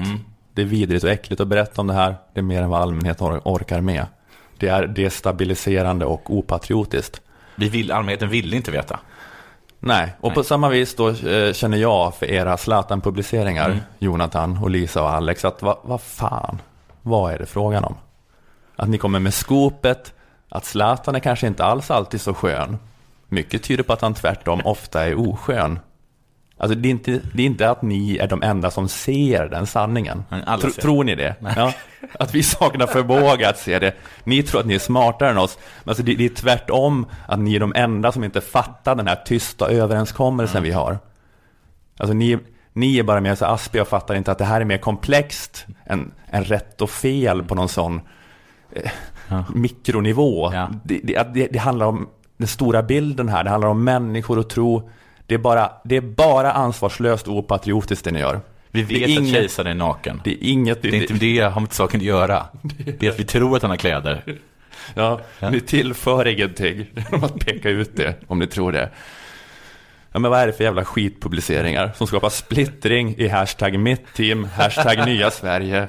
Det 0.55 0.63
är 0.63 0.67
vidrigt 0.67 1.05
och 1.05 1.11
äckligt 1.11 1.41
att 1.41 1.49
berätta 1.49 1.81
om 1.81 1.87
det 1.87 1.95
här, 1.95 2.15
det 2.35 2.41
är 2.41 2.45
mer 2.45 2.63
än 2.63 2.71
vad 2.71 2.81
allmänheten 2.83 3.27
or- 3.27 3.41
orkar 3.45 3.81
med. 3.81 4.07
Det 4.59 4.69
är 4.69 4.87
destabiliserande 4.87 6.05
och 6.05 6.35
opatriotiskt. 6.37 7.21
Vi 7.57 7.69
vill, 7.69 7.93
allmänheten 7.93 8.29
ville 8.29 8.57
inte 8.57 8.71
veta. 8.71 8.99
Nej, 9.81 10.13
och 10.21 10.35
på 10.35 10.45
samma 10.45 10.69
vis 10.69 10.97
då 10.97 11.09
eh, 11.09 11.53
känner 11.53 11.77
jag 11.79 12.15
för 12.15 12.27
era 12.27 12.57
Zlatan-publiceringar, 12.57 13.67
Mm. 13.71 13.79
Jonathan 13.99 14.59
och 14.63 14.71
Lisa 14.71 15.03
och 15.03 15.11
Alex, 15.11 15.45
att 15.45 15.63
vad 15.63 15.77
vad 15.83 16.01
fan, 16.01 16.59
vad 17.03 17.33
är 17.33 17.39
det 17.39 17.47
frågan 17.47 17.85
om? 17.85 17.95
Att 18.77 18.89
ni 18.89 18.99
kommer 18.99 19.19
med 19.19 19.35
skopet, 19.35 20.13
att 20.49 20.65
Zlatan 20.65 21.15
är 21.15 21.21
kanske 21.21 21.47
inte 21.47 21.65
alls 21.65 21.91
alltid 21.91 22.21
så 22.21 22.35
skön. 22.35 22.79
Mycket 23.29 23.63
tyder 23.63 23.83
på 23.85 23.93
att 23.93 24.01
han 24.01 24.15
tvärtom 24.15 24.61
ofta 24.65 25.07
är 25.07 25.29
oskön. 25.31 25.79
Alltså 26.63 26.79
det 26.79 26.89
är 26.89 26.91
inte, 26.91 27.21
det 27.35 27.43
är 27.43 27.47
inte 27.47 27.71
att 27.71 27.83
ni 27.83 28.17
är 28.17 28.27
de 28.27 28.43
enda 28.43 28.71
som 28.71 28.89
ser 28.89 29.49
den 29.49 29.67
sanningen. 29.67 30.25
Tro, 30.61 30.71
ser. 30.71 30.83
tror 30.83 31.05
ni 31.05 31.15
det? 31.15 31.35
Ja, 31.57 31.73
att 32.19 32.35
vi 32.35 32.43
saknar 32.43 32.87
förmåga 32.87 33.49
att 33.49 33.59
se 33.59 33.79
det. 33.79 33.95
Ni 34.25 34.43
tror 34.43 34.61
att 34.61 34.67
ni 34.67 34.75
är 34.75 34.79
smartare 34.79 35.31
än 35.31 35.39
oss. 35.39 35.59
Men 35.85 35.91
alltså 35.91 36.03
det, 36.03 36.15
det 36.15 36.25
är 36.25 36.29
tvärtom 36.29 37.07
att 37.27 37.39
ni 37.39 37.55
är 37.57 37.61
de 37.61 37.73
enda 37.77 38.13
som 38.13 38.25
inte 38.25 38.41
fattar 38.41 38.95
den 38.95 39.07
här 39.07 39.17
tysta 39.25 39.69
överenskommelsen 39.71 40.63
vi 40.63 40.71
har. 40.73 40.99
Alltså 41.97 42.15
ni, 42.15 42.39
Ni 42.73 42.99
är 42.99 43.03
bara 43.03 43.21
mer 43.21 43.35
så 43.35 43.45
aspiga 43.45 43.83
och 43.83 43.89
fattar 43.89 44.15
inte 44.15 44.33
att 44.33 44.39
det 44.39 44.45
här 44.45 44.61
är 44.61 44.65
mer 44.65 44.79
komplext 44.79 45.67
än, 45.87 46.13
än 46.31 46.45
rätt 46.45 46.81
och 46.83 46.91
fel 46.91 47.43
på 47.43 47.55
någon 47.55 47.69
sån 47.69 48.01
eh, 48.73 48.91
Ja. 49.29 49.45
mikronivå. 49.55 50.51
Ja. 50.53 50.71
Det, 50.85 51.01
det, 51.05 51.35
det, 51.35 51.47
det 51.53 51.59
handlar 51.59 51.87
om 51.87 52.09
den 52.37 52.49
stora 52.49 52.83
bilden 52.83 53.29
här, 53.29 53.45
det 53.45 53.51
handlar 53.51 53.69
om 53.69 53.85
människor 53.85 54.39
och 54.39 54.49
tro. 54.51 54.91
Det 55.33 55.37
är 55.37 55.39
bara, 55.39 55.73
det 55.85 55.97
är 55.97 56.01
bara 56.01 56.53
ansvarslöst 56.53 57.29
och 57.29 57.37
opatriotiskt 57.37 58.05
det 58.05 58.11
ni 58.11 58.21
gör. 58.21 58.41
Vi 58.71 58.83
Det 58.83 58.95
vet 58.95 59.03
att 59.05 59.09
inget- 59.09 59.33
kejsaren 59.35 59.71
är 59.71 59.75
naken. 59.75 60.21
Det 60.25 60.31
är 60.31 60.39
inget... 60.41 60.83
Det 60.83 60.89
är 60.89 60.95
inte 60.95 61.15
det 61.15 61.39
har 61.41 61.61
med 61.61 61.73
saken 61.73 62.01
att 62.01 62.05
göra. 62.07 62.47
Det 62.99 63.07
är 63.07 63.11
att 63.11 63.21
vi 63.21 63.25
tror 63.25 63.57
att 63.57 63.63
han 63.63 63.71
har 63.71 63.77
kläder. 63.79 64.25
Ja, 64.95 65.21
ni 65.51 65.61
tillför 65.61 66.27
ingenting 66.29 66.87
genom 66.97 67.25
att 67.25 67.39
peka 67.47 67.69
ut 67.71 67.97
det, 67.97 68.15
om 68.27 68.39
ni 68.39 68.47
tror 68.47 68.73
det. 68.73 68.91
Ja, 70.13 70.19
men 70.19 70.31
vad 70.31 70.41
är 70.41 70.47
det 70.47 70.53
för 70.53 70.65
jävla 70.65 70.85
skitpubliceringar 70.85 71.93
som 71.97 72.07
skapar 72.07 72.29
splittring 72.31 73.15
i 73.19 73.29
hashtag 73.29 73.79
mitt 73.79 74.15
team, 74.15 74.45
hashtag 74.45 74.99
nya 75.07 75.31
Sverige? 75.31 75.89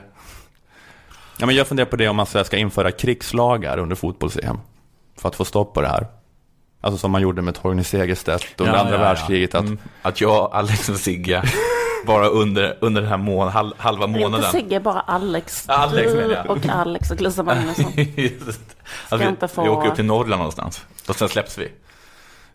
Ja, 1.39 1.45
men 1.45 1.55
jag 1.55 1.67
funderar 1.67 1.87
på 1.87 1.95
det 1.95 2.07
om 2.07 2.15
man 2.15 2.25
ska 2.25 2.57
införa 2.57 2.91
krigslagar 2.91 3.77
under 3.77 3.95
fotbolls-EM 3.95 4.57
för 5.17 5.29
att 5.29 5.35
få 5.35 5.45
stopp 5.45 5.73
på 5.73 5.81
det 5.81 5.87
här. 5.87 6.07
Alltså 6.83 6.97
som 6.97 7.11
man 7.11 7.21
gjorde 7.21 7.41
med 7.41 7.55
Torgny 7.55 7.83
Segerstedt 7.83 8.45
under 8.61 8.73
Ja, 8.73 8.79
andra 8.79 8.93
ja, 8.93 8.99
ja. 8.99 9.03
världskriget. 9.05 9.55
Att, 9.55 9.61
Mm. 9.65 9.77
Att 10.01 10.21
jag, 10.21 10.49
Alex 10.53 10.89
och 10.89 10.95
Sigge, 10.95 11.43
bara 12.05 12.27
under, 12.27 12.77
under 12.81 13.01
den 13.01 13.09
här 13.09 13.17
mån, 13.17 13.47
hal, 13.47 13.73
halva 13.77 14.05
Inte 14.05 14.19
månaden. 14.19 14.51
Sigge, 14.51 14.79
bara 14.79 14.99
Alex. 14.99 15.69
Alex 15.69 16.11
Du 16.11 16.17
menar 16.17 16.33
jag. 16.35 16.49
och 16.57 16.65
Alex 16.69 17.11
och 17.11 17.21
Lisa 17.21 17.43
Magnusson. 17.43 17.85
Att 19.09 19.21
vi, 19.21 19.25
inte 19.25 19.47
få- 19.47 19.63
vi 19.63 19.69
åker 19.69 19.89
upp 19.89 19.95
till 19.95 20.05
Norrland 20.05 20.39
någonstans. 20.39 20.85
Och 21.07 21.15
sen 21.15 21.29
släpps 21.29 21.57
vi. 21.57 21.67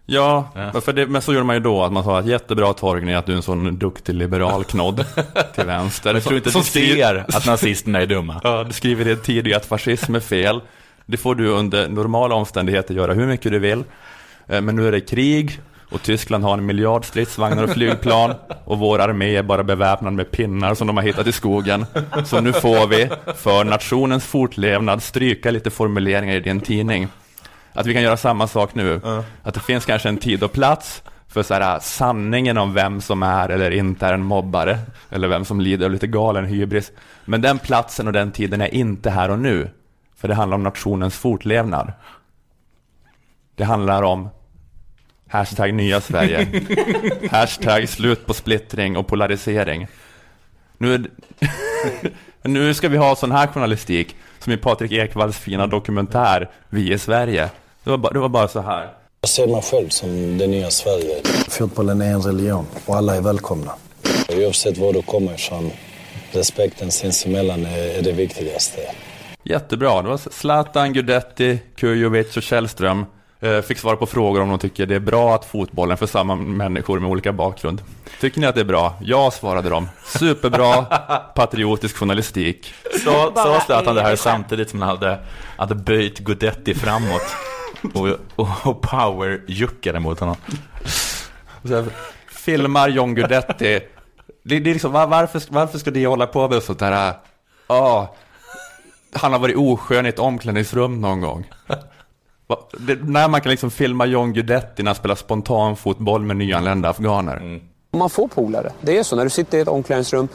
ja, 0.06 0.48
Ja. 0.74 0.80
För 0.80 0.92
det, 0.92 1.06
men 1.06 1.22
så 1.22 1.32
gjorde 1.32 1.44
man 1.46 1.56
ju 1.56 1.60
då, 1.60 1.84
att 1.84 1.92
man 1.92 2.04
sa 2.04 2.18
att 2.18 2.26
jättebra 2.26 2.72
Torgny 2.72 3.14
att 3.14 3.26
du 3.26 3.32
är 3.32 3.36
en 3.36 3.42
sån 3.42 3.78
duktig 3.78 4.14
liberal 4.14 4.64
knodd 4.64 5.04
till 5.54 5.64
vänster. 5.64 6.14
Jag 6.14 6.22
tror 6.24 6.36
inte 6.36 6.48
att 6.48 6.52
Som 6.52 6.60
du 6.62 6.66
skriver- 6.66 6.96
ser 6.96 7.36
att 7.36 7.46
nazisterna 7.46 8.00
är 8.00 8.06
dumma. 8.06 8.40
Ja, 8.44 8.64
du 8.64 8.72
skriver 8.72 9.08
i 9.08 9.12
en 9.12 9.20
tid 9.22 9.54
att 9.54 9.66
fascism 9.66 10.14
är 10.14 10.20
fel. 10.20 10.60
Det 11.06 11.16
får 11.16 11.34
du 11.34 11.48
under 11.48 11.88
normala 11.88 12.34
omständigheter 12.34 12.94
göra 12.94 13.12
hur 13.14 13.26
mycket 13.26 13.52
du 13.52 13.58
vill. 13.58 13.84
Eh, 14.48 14.60
Men 14.60 14.76
nu 14.76 14.88
är 14.88 14.92
det 14.92 15.00
krig 15.00 15.60
och 15.90 16.02
Tyskland 16.02 16.44
har 16.44 16.52
en 16.52 16.66
miljard 16.66 17.04
stridsvagnar 17.04 17.64
och 17.64 17.70
flygplan 17.70 18.34
och 18.64 18.78
vår 18.78 18.98
armé 18.98 19.36
är 19.36 19.42
bara 19.42 19.64
beväpnad 19.64 20.12
med 20.12 20.30
pinnar 20.30 20.74
som 20.74 20.86
de 20.86 20.96
har 20.96 21.04
hittat 21.04 21.26
i 21.26 21.32
skogen. 21.32 21.86
Så 22.24 22.40
nu 22.40 22.52
får 22.52 22.86
vi, 22.86 23.08
för 23.36 23.64
nationens 23.64 24.24
fortlevnad, 24.24 25.02
stryka 25.02 25.50
lite 25.50 25.70
formuleringar 25.70 26.34
i 26.34 26.40
din 26.40 26.60
tidning. 26.60 27.08
Att 27.72 27.86
vi 27.86 27.94
kan 27.94 28.02
göra 28.02 28.16
samma 28.16 28.46
sak 28.46 28.74
nu. 28.74 29.00
Att 29.42 29.54
det 29.54 29.60
finns 29.60 29.84
kanske 29.84 30.08
en 30.08 30.16
tid 30.18 30.42
och 30.42 30.52
plats 30.52 31.02
för 31.28 31.42
så 31.42 31.54
här, 31.54 31.78
sanningen 31.78 32.58
om 32.58 32.74
vem 32.74 33.00
som 33.00 33.22
är 33.22 33.48
eller 33.48 33.70
inte 33.70 34.06
är 34.06 34.12
en 34.14 34.24
mobbare. 34.24 34.78
Eller 35.10 35.28
vem 35.28 35.44
som 35.44 35.60
lider 35.60 35.86
av 35.86 35.92
lite 35.92 36.06
galen 36.06 36.44
hybris. 36.44 36.92
Men 37.24 37.40
den 37.40 37.58
platsen 37.58 38.06
och 38.06 38.12
den 38.12 38.32
tiden 38.32 38.60
är 38.60 38.74
inte 38.74 39.10
här 39.10 39.30
och 39.30 39.38
nu. 39.38 39.70
För 40.16 40.28
det 40.28 40.34
handlar 40.34 40.54
om 40.54 40.62
nationens 40.62 41.14
fortlevnad. 41.18 41.92
Det 43.54 43.64
handlar 43.64 44.02
om 44.02 44.28
hashtag 45.28 45.74
nya 45.74 46.00
Sverige. 46.00 46.48
hashtag 47.30 47.88
slut 47.88 48.26
på 48.26 48.34
splittring 48.34 48.96
och 48.96 49.06
polarisering. 49.06 49.86
Nu, 50.78 51.10
nu 52.42 52.74
ska 52.74 52.88
vi 52.88 52.96
ha 52.96 53.16
sån 53.16 53.32
här 53.32 53.46
journalistik 53.46 54.16
som 54.38 54.52
i 54.52 54.56
Patrik 54.56 54.92
Ekwalls 54.92 55.38
fina 55.38 55.66
dokumentär 55.66 56.50
Vi 56.68 56.92
i 56.92 56.98
Sverige. 56.98 57.50
Det 57.84 57.90
var, 57.90 57.98
bara, 57.98 58.12
det 58.12 58.18
var 58.18 58.28
bara 58.28 58.48
så 58.48 58.60
här. 58.60 58.92
Jag 59.20 59.28
ser 59.28 59.46
mig 59.46 59.62
själv 59.62 59.88
som 59.88 60.38
det 60.38 60.46
nya 60.46 60.70
Sverige. 60.70 61.22
Fotbollen 61.48 62.00
är 62.00 62.12
en 62.12 62.22
religion 62.22 62.66
och 62.86 62.96
alla 62.96 63.16
är 63.16 63.20
välkomna. 63.20 63.72
Oavsett 64.28 64.78
var 64.78 64.92
du 64.92 65.02
kommer 65.02 65.34
ifrån, 65.34 65.70
respekten 66.32 66.90
sinsemellan 66.90 67.66
är, 67.66 67.98
är 67.98 68.02
det 68.02 68.12
viktigaste. 68.12 68.80
Jättebra. 69.42 70.02
Det 70.02 70.08
var 70.08 70.20
Zlatan, 70.32 70.92
Gudetti, 70.92 71.60
Kujovic 71.76 72.36
och 72.36 72.42
Källström 72.42 73.04
fick 73.64 73.78
svara 73.78 73.96
på 73.96 74.06
frågor 74.06 74.40
om 74.40 74.48
de 74.48 74.58
tycker 74.58 74.86
det 74.86 74.94
är 74.94 75.00
bra 75.00 75.34
att 75.34 75.44
fotbollen 75.44 75.96
för 75.96 76.06
samma 76.06 76.34
människor 76.34 76.98
med 77.00 77.10
olika 77.10 77.32
bakgrund. 77.32 77.82
Tycker 78.20 78.40
ni 78.40 78.46
att 78.46 78.54
det 78.54 78.60
är 78.60 78.64
bra? 78.64 78.94
Ja, 79.00 79.30
svarade 79.30 79.68
de. 79.68 79.88
Superbra 80.04 80.82
patriotisk 81.34 81.96
journalistik. 81.96 82.74
Sa, 83.04 83.30
Bara 83.34 83.44
sa 83.44 83.60
Zlatan 83.60 83.94
det 83.94 84.02
här 84.02 84.12
är- 84.12 84.16
samtidigt 84.16 84.70
som 84.70 84.80
han 84.82 84.88
hade, 84.90 85.18
hade 85.56 85.74
böjt 85.74 86.18
Gudetti 86.18 86.74
framåt 86.74 87.22
och, 87.94 88.08
och, 88.36 88.48
och 88.66 88.82
power-juckade 88.82 90.00
mot 90.00 90.20
honom. 90.20 90.36
Så 91.62 91.74
här, 91.74 91.84
filmar 92.32 92.88
John 92.88 93.14
Guidetti. 93.14 93.80
Det, 94.42 94.58
det 94.60 94.70
är 94.70 94.72
liksom, 94.74 94.92
var, 94.92 95.06
varför, 95.06 95.42
varför 95.48 95.78
ska 95.78 95.90
det 95.90 96.06
hålla 96.06 96.26
på 96.26 96.48
med 96.48 96.62
sånt 96.62 96.78
där? 96.78 97.12
Ja, 97.66 98.14
han 99.12 99.32
har 99.32 99.38
varit 99.38 99.56
oskön 99.56 100.06
i 100.06 100.08
ett 100.08 100.18
omklädningsrum 100.18 101.00
någon 101.00 101.20
gång. 101.20 101.50
Va- 102.48 102.58
Det, 102.78 102.98
när 103.02 103.28
man 103.28 103.40
kan 103.40 103.50
liksom 103.50 103.70
filma 103.70 104.06
John 104.06 104.32
Guidetti 104.32 104.82
när 104.82 104.88
han 104.90 104.94
spelar 104.96 105.14
spontan 105.14 105.76
fotboll 105.76 106.22
med 106.22 106.36
nyanlända 106.36 106.88
afghaner. 106.88 107.60
Man 107.92 108.10
får 108.10 108.28
polare. 108.28 108.72
Det 108.80 108.98
är 108.98 109.02
så. 109.02 109.16
När 109.16 109.24
du 109.24 109.30
sitter 109.30 109.58
i 109.58 109.60
ett 109.60 109.68
omklädningsrum, 109.68 110.28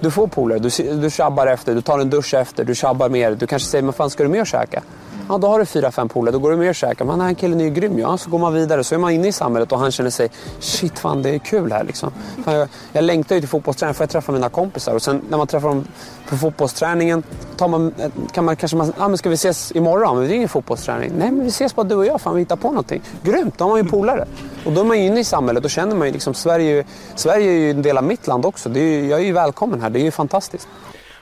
du 0.00 0.10
får 0.10 0.26
polare. 0.26 0.58
Du, 0.58 0.68
du 1.00 1.10
tjabbar 1.10 1.46
efter, 1.46 1.74
du 1.74 1.80
tar 1.82 1.98
en 1.98 2.10
dusch 2.10 2.34
efter, 2.34 2.64
du 2.64 2.74
tjabbar 2.74 3.08
mer. 3.08 3.30
Du 3.34 3.46
kanske 3.46 3.68
säger, 3.68 3.82
men 3.84 3.92
fan 3.92 4.10
ska 4.10 4.22
du 4.22 4.28
med 4.28 4.40
och 4.40 4.46
käka? 4.46 4.82
Ja, 5.30 5.38
då 5.38 5.46
har 5.46 5.58
du 5.58 5.66
fyra, 5.66 5.90
fem 5.90 6.08
polare. 6.08 6.32
Då 6.32 6.38
går 6.38 6.50
du 6.50 6.56
med 6.56 6.68
och 6.68 6.74
käkar. 6.74 7.04
Men 7.04 7.18
den 7.18 7.26
här 7.26 7.34
killen 7.34 7.60
är 7.60 7.64
ju 7.64 7.70
grym. 7.70 7.98
Ja, 7.98 8.18
så 8.18 8.30
går 8.30 8.38
man 8.38 8.54
vidare. 8.54 8.84
Så 8.84 8.94
är 8.94 8.98
man 8.98 9.12
inne 9.12 9.28
i 9.28 9.32
samhället 9.32 9.72
och 9.72 9.78
han 9.78 9.90
känner 9.90 10.10
sig, 10.10 10.30
shit 10.60 10.98
fan 10.98 11.22
det 11.22 11.30
är 11.30 11.38
kul 11.38 11.72
här 11.72 11.84
liksom. 11.84 12.12
Fan, 12.44 12.54
jag, 12.54 12.68
jag 12.92 13.04
längtar 13.04 13.34
ju 13.34 13.40
till 13.40 13.48
fotbollsträningen 13.48 13.94
för 13.94 14.02
jag 14.02 14.10
träffa 14.10 14.32
mina 14.32 14.48
kompisar. 14.48 14.94
Och 14.94 15.02
sen 15.02 15.22
när 15.28 15.38
man 15.38 15.46
träffar 15.46 15.68
dem 15.68 15.84
på 16.28 16.36
fotbollsträningen 16.36 17.22
tar 17.56 17.68
man, 17.68 17.94
eh, 17.98 18.10
kan 18.32 18.44
man 18.44 18.56
kanske, 18.56 18.76
man, 18.76 18.92
ah, 18.98 19.08
men 19.08 19.18
ska 19.18 19.28
vi 19.28 19.34
ses 19.34 19.72
imorgon? 19.76 20.18
Men 20.18 20.28
det 20.28 20.34
är 20.34 20.36
ingen 20.36 20.48
fotbollsträning. 20.48 21.12
Nej, 21.18 21.30
men 21.30 21.42
vi 21.42 21.48
ses 21.48 21.74
bara 21.74 21.84
du 21.84 21.94
och 21.94 22.06
jag. 22.06 22.20
Fan, 22.20 22.34
vi 22.34 22.40
hittar 22.40 22.56
på 22.56 22.68
någonting. 22.68 23.02
Grymt, 23.22 23.58
då 23.58 23.64
har 23.64 23.70
man 23.70 23.84
ju 23.84 23.90
polare. 23.90 24.26
Och 24.64 24.72
då 24.72 24.80
är 24.80 24.84
man 24.84 24.98
ju 24.98 25.06
inne 25.06 25.20
i 25.20 25.24
samhället. 25.24 25.62
Då 25.62 25.68
känner 25.68 25.96
man 25.96 26.06
ju 26.06 26.12
liksom, 26.12 26.34
Sverige, 26.34 26.84
Sverige 27.14 27.50
är 27.50 27.58
ju 27.58 27.70
en 27.70 27.82
del 27.82 27.98
av 27.98 28.04
mitt 28.04 28.26
land 28.26 28.46
också. 28.46 28.68
Det 28.68 28.80
är 28.80 28.84
ju, 28.84 29.08
jag 29.08 29.20
är 29.20 29.24
ju 29.24 29.32
välkommen 29.32 29.80
här. 29.80 29.90
Det 29.90 30.00
är 30.00 30.04
ju 30.04 30.10
fantastiskt. 30.10 30.68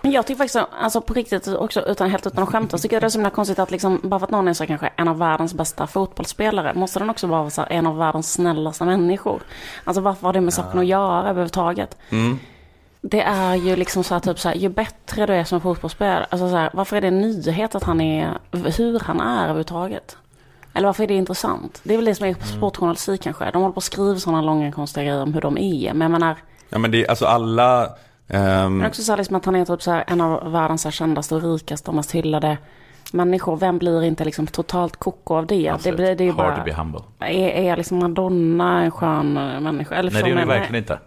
Men 0.02 0.12
jag 0.12 0.26
tycker 0.26 0.38
faktiskt, 0.38 0.64
alltså 0.80 1.00
på 1.00 1.14
riktigt 1.14 1.48
också, 1.48 1.80
utan, 1.80 2.10
helt 2.10 2.26
utan 2.26 2.42
att 2.42 2.48
skämta, 2.48 2.78
så 2.78 2.82
tycker 2.82 2.96
jag 2.96 3.02
det 3.02 3.06
är 3.06 3.10
så 3.10 3.18
himla 3.18 3.30
konstigt 3.30 3.58
att 3.58 3.70
liksom, 3.70 4.00
bara 4.02 4.20
för 4.20 4.26
att 4.26 4.30
någon 4.30 4.48
är 4.48 4.52
så 4.52 4.66
kanske 4.66 4.90
en 4.96 5.08
av 5.08 5.18
världens 5.18 5.54
bästa 5.54 5.86
fotbollsspelare, 5.86 6.74
måste 6.74 6.98
den 6.98 7.10
också 7.10 7.26
vara 7.26 7.50
så 7.50 7.60
här, 7.60 7.72
en 7.72 7.86
av 7.86 7.98
världens 7.98 8.32
snällaste 8.32 8.84
människor. 8.84 9.42
Alltså 9.84 10.00
varför 10.00 10.26
har 10.26 10.32
det 10.32 10.40
med 10.40 10.54
saken 10.54 10.80
att 10.80 10.86
göra 10.86 11.28
överhuvudtaget? 11.28 11.96
Mm. 12.10 12.38
Det 13.00 13.22
är 13.22 13.54
ju 13.54 13.76
liksom 13.76 14.04
så 14.04 14.14
här, 14.14 14.20
typ 14.20 14.38
så 14.38 14.48
här, 14.48 14.56
ju 14.56 14.68
bättre 14.68 15.26
du 15.26 15.32
är 15.32 15.44
som 15.44 15.60
fotbollsspelare, 15.60 16.26
alltså 16.30 16.50
så 16.50 16.56
här, 16.56 16.70
varför 16.72 16.96
är 16.96 17.00
det 17.00 17.08
en 17.08 17.20
nyhet 17.20 17.74
att 17.74 17.84
han 17.84 18.00
är, 18.00 18.38
hur 18.76 19.00
han 19.00 19.20
är 19.20 19.42
överhuvudtaget? 19.42 20.16
Eller 20.74 20.88
varför 20.88 21.02
är 21.02 21.06
det 21.06 21.14
intressant? 21.14 21.80
Det 21.82 21.92
är 21.92 21.98
väl 21.98 22.04
det 22.04 22.14
som 22.14 22.26
är 22.26 22.36
sportjournalistik 22.56 23.22
kanske. 23.22 23.50
De 23.50 23.62
håller 23.62 23.72
på 23.72 23.78
att 23.78 23.84
skriva 23.84 24.18
sådana 24.18 24.42
långa 24.42 24.72
konstiga 24.72 25.04
grejer 25.04 25.22
om 25.22 25.34
hur 25.34 25.40
de 25.40 25.58
är. 25.58 25.94
Men 25.94 26.00
jag 26.00 26.10
menar, 26.10 26.36
Ja 26.70 26.78
men 26.78 26.90
det 26.90 27.04
är 27.04 27.10
alltså 27.10 27.26
alla... 27.26 27.90
ehm, 28.28 28.78
men 28.78 28.86
också 28.86 29.02
så 29.02 29.12
här 29.12 29.16
liksom 29.16 29.36
att 29.36 29.44
han 29.44 29.56
är 29.56 29.64
typ 29.64 29.82
så 29.82 29.90
här 29.90 30.04
en 30.06 30.20
av 30.20 30.52
världens 30.52 30.84
här 30.84 30.90
kändaste 30.90 31.34
och 31.34 31.42
rikaste 31.42 31.90
och 31.90 31.94
mest 31.94 32.12
hyllade 32.12 32.58
människor. 33.12 33.56
Vem 33.56 33.78
blir 33.78 34.02
inte 34.02 34.24
liksom 34.24 34.46
totalt 34.46 34.96
koko 34.96 35.34
av 35.34 35.46
det? 35.46 35.76
Det, 35.82 35.92
blir, 35.92 36.14
det 36.14 36.24
är 36.24 36.26
ju 36.26 36.32
Hard 36.32 36.54
to 36.54 36.56
bara... 36.56 36.64
be 36.64 36.72
humble. 36.72 37.00
Är, 37.18 37.48
är 37.48 37.76
liksom 37.76 37.98
Madonna 37.98 38.82
en 38.82 38.90
skön 38.90 39.36
eh, 39.36 39.60
människa? 39.60 39.94
Eller 39.94 40.10
Nej, 40.10 40.22
det 40.22 40.30
är 40.30 40.36
hon 40.36 40.48
verkligen 40.48 40.74
inte. 40.74 40.98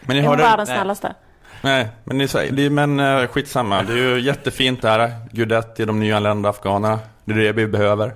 men 0.00 0.16
ni 0.16 0.22
Är 0.22 0.26
hon 0.28 0.38
världens 0.38 0.68
nej. 0.68 0.78
snällaste? 0.78 1.14
Nej, 1.62 1.88
men, 2.04 2.18
ni 2.18 2.28
säger, 2.28 2.52
det 2.52 2.66
är, 2.66 2.70
men 2.70 3.00
eh, 3.00 3.26
skitsamma. 3.26 3.82
Det 3.82 3.92
är 3.92 3.96
ju 3.96 4.20
jättefint 4.20 4.82
det 4.82 4.88
här. 4.88 5.12
Gudetti, 5.32 5.84
de 5.84 6.00
nyanlända 6.00 6.48
afghanerna. 6.48 6.98
Det 7.24 7.32
är 7.32 7.38
det 7.38 7.52
vi 7.52 7.66
behöver. 7.66 8.14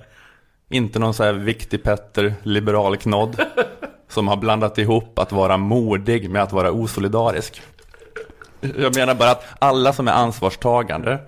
Inte 0.69 0.99
någon 0.99 1.15
så 1.15 1.25
här 1.25 1.33
viktig 1.33 1.83
Petter, 1.83 2.35
liberal 2.43 2.97
knodd. 2.97 3.41
som 4.09 4.29
har 4.29 4.37
blandat 4.37 4.79
ihop 4.79 5.19
att 5.19 5.33
vara 5.33 5.57
modig 5.57 6.31
med 6.31 6.43
att 6.43 6.53
vara 6.53 6.73
osolidarisk. 6.73 7.63
Jag 8.61 8.97
menar 8.97 9.15
bara 9.15 9.31
att 9.31 9.45
alla 9.59 9.93
som 9.93 10.09
är 10.09 10.13
ansvarstagande 10.13 11.19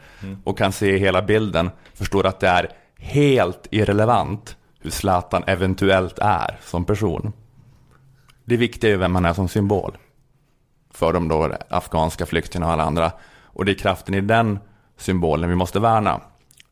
och 0.44 0.58
kan 0.58 0.72
se 0.72 0.98
hela 0.98 1.22
bilden 1.22 1.70
förstår 1.94 2.26
att 2.26 2.40
det 2.40 2.48
är 2.48 2.70
helt 2.98 3.66
irrelevant 3.70 4.56
hur 4.80 4.90
Zlatan 4.90 5.44
eventuellt 5.46 6.18
är 6.18 6.58
som 6.64 6.84
person. 6.84 7.32
Det 8.44 8.56
viktiga 8.56 8.92
är 8.92 8.96
vem 8.96 9.14
han 9.14 9.24
är 9.24 9.34
som 9.34 9.48
symbol 9.48 9.98
för 10.94 11.12
de 11.12 11.28
då 11.28 11.52
afghanska 11.68 12.26
flyktingarna 12.26 12.66
och 12.66 12.72
alla 12.72 12.84
andra. 12.84 13.12
Och 13.42 13.64
det 13.64 13.72
är 13.72 13.74
kraften 13.74 14.14
i 14.14 14.20
den 14.20 14.58
symbolen 14.96 15.50
vi 15.50 15.56
måste 15.56 15.80
värna. 15.80 16.20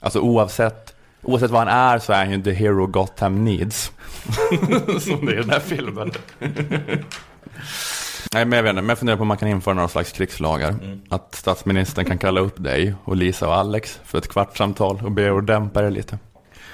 Alltså 0.00 0.20
oavsett, 0.20 0.94
oavsett 1.22 1.50
vad 1.50 1.68
han 1.68 1.92
är 1.92 1.98
så 1.98 2.12
är 2.12 2.16
han 2.16 2.30
ju 2.30 2.42
the 2.42 2.52
hero 2.52 2.86
Gotham 2.86 3.44
needs. 3.44 3.92
Som 5.00 5.26
det 5.26 5.32
är 5.32 5.38
i 5.38 5.40
den 5.40 5.50
här 5.50 5.61
filmen. 5.61 6.12
Nej 8.33 8.45
men 8.45 8.57
jag 8.57 8.62
vet 8.62 8.70
inte, 8.70 8.83
men 8.83 8.89
jag 8.89 8.99
funderar 8.99 9.16
på 9.16 9.22
om 9.22 9.29
man 9.29 9.37
kan 9.37 9.49
införa 9.49 9.74
några 9.74 9.89
slags 9.89 10.12
krigslagar. 10.12 10.74
Att 11.09 11.35
statsministern 11.35 12.05
kan 12.05 12.18
kalla 12.18 12.41
upp 12.41 12.55
dig 12.64 12.95
och 13.05 13.16
Lisa 13.16 13.49
och 13.49 13.55
Alex 13.55 14.01
för 14.05 14.18
ett 14.18 14.29
kvartssamtal 14.29 15.01
och 15.05 15.12
be 15.12 15.22
er 15.22 15.39
att 15.39 15.47
dämpa 15.47 15.87
er 15.87 15.91
lite. 15.91 16.18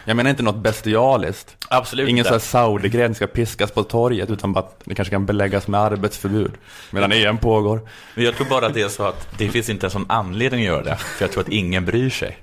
Jag 0.04 0.16
menar 0.16 0.30
inte 0.30 0.42
något 0.42 0.56
bestialiskt. 0.56 1.56
Absolut 1.68 2.08
Ingen 2.08 2.24
sån 2.24 2.32
här 2.32 2.38
Saudi-gren 2.38 3.14
ska 3.14 3.26
piskas 3.26 3.70
på 3.70 3.82
torget, 3.82 4.30
utan 4.30 4.52
bara 4.52 4.64
att 4.64 4.82
det 4.84 4.94
kanske 4.94 5.10
kan 5.10 5.26
beläggas 5.26 5.68
med 5.68 5.80
arbetsförbud 5.80 6.52
medan 6.90 7.12
EM 7.12 7.38
pågår. 7.38 7.80
Men 8.14 8.24
jag 8.24 8.36
tror 8.36 8.46
bara 8.46 8.66
att 8.66 8.74
det 8.74 8.82
är 8.82 8.88
så 8.88 9.02
att 9.04 9.38
det 9.38 9.48
finns 9.48 9.68
inte 9.68 9.86
en 9.86 9.90
sån 9.90 10.06
anledning 10.08 10.60
att 10.60 10.66
göra 10.66 10.82
det. 10.82 10.96
För 10.96 11.24
jag 11.24 11.32
tror 11.32 11.42
att 11.42 11.48
ingen 11.48 11.84
bryr 11.84 12.10
sig. 12.10 12.38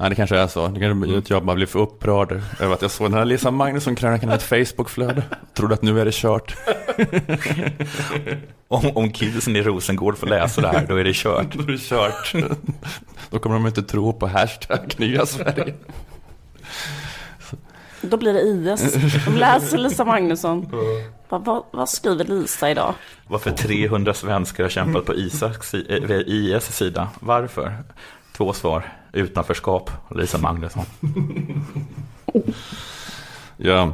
Nej, 0.00 0.10
det 0.10 0.16
kanske 0.16 0.36
är 0.36 0.46
så. 0.46 0.68
Det 0.68 0.80
kanske 0.80 1.18
att 1.18 1.30
jag 1.30 1.44
bara 1.44 1.56
blir 1.56 1.66
för 1.66 1.78
upprörd 1.78 2.42
över 2.60 2.74
att 2.74 2.82
jag 2.82 2.90
såg 2.90 3.06
den 3.06 3.18
här 3.18 3.24
Lisa 3.24 3.50
Magnusson-krönikan 3.50 4.30
i 4.30 4.34
ett 4.34 4.42
Facebook-flöde. 4.42 5.22
Trodde 5.54 5.74
att 5.74 5.82
nu 5.82 6.00
är 6.00 6.04
det 6.04 6.14
kört. 6.14 6.56
Om, 8.68 8.90
om 8.94 9.12
kidsen 9.12 9.56
i 9.56 9.62
Rosengård 9.62 10.18
får 10.18 10.26
läsa 10.26 10.60
det 10.60 10.68
här, 10.68 10.86
då 10.88 10.96
är 10.96 11.04
det 11.04 11.14
kört. 11.14 11.46
Då 11.54 11.62
är 11.62 11.66
det 11.66 11.78
kört. 11.78 12.34
Då 13.30 13.38
kommer 13.38 13.56
de 13.56 13.66
inte 13.66 13.82
tro 13.82 14.12
på 14.12 14.26
hashtag 14.26 14.94
nya 14.96 15.26
Sverige. 15.26 15.74
Då 18.00 18.16
blir 18.16 18.32
det 18.32 18.40
IS. 18.40 18.94
De 19.24 19.36
läser 19.36 19.78
Lisa 19.78 20.04
Magnusson. 20.04 20.66
Vad, 21.28 21.44
vad, 21.44 21.64
vad 21.70 21.88
skriver 21.88 22.24
Lisa 22.24 22.70
idag? 22.70 22.94
Varför 23.26 23.50
300 23.50 24.14
svenskar 24.14 24.64
har 24.64 24.70
kämpat 24.70 25.04
på 25.04 25.14
Isaks, 25.14 25.74
eh, 25.74 26.20
IS 26.26 26.76
sida? 26.76 27.08
Varför? 27.20 27.76
Två 28.36 28.52
svar. 28.52 28.99
Utanförskap, 29.12 29.90
Lisa 30.10 30.38
Magnusson. 30.38 30.84
Ja. 33.62 33.92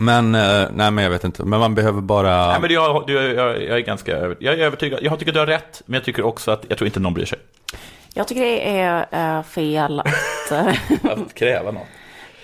Men, 0.00 0.34
eh, 0.34 0.68
nej 0.74 0.90
men 0.90 1.04
jag 1.04 1.10
vet 1.10 1.24
inte. 1.24 1.44
Men 1.44 1.60
man 1.60 1.74
behöver 1.74 2.00
bara... 2.00 2.46
Nej, 2.46 2.60
men 2.60 2.70
jag, 2.70 3.04
jag, 3.10 3.24
jag 3.62 3.78
är 3.78 3.80
ganska 3.80 4.12
jag 4.38 4.54
är 4.54 4.58
övertygad. 4.58 4.98
Jag 5.02 5.18
tycker 5.18 5.32
du 5.32 5.38
har 5.38 5.46
rätt, 5.46 5.82
men 5.86 5.94
jag 5.94 6.04
tycker 6.04 6.22
också 6.24 6.50
att 6.50 6.64
jag 6.68 6.78
tror 6.78 6.86
inte 6.86 7.00
någon 7.00 7.14
bryr 7.14 7.24
sig. 7.24 7.38
Jag 8.14 8.28
tycker 8.28 8.42
det 8.42 8.80
är 8.80 9.06
eh, 9.10 9.42
fel 9.42 10.00
att... 10.00 10.50
eh, 10.52 10.66
Att 11.12 11.34
kräva 11.34 11.70
något. 11.70 11.86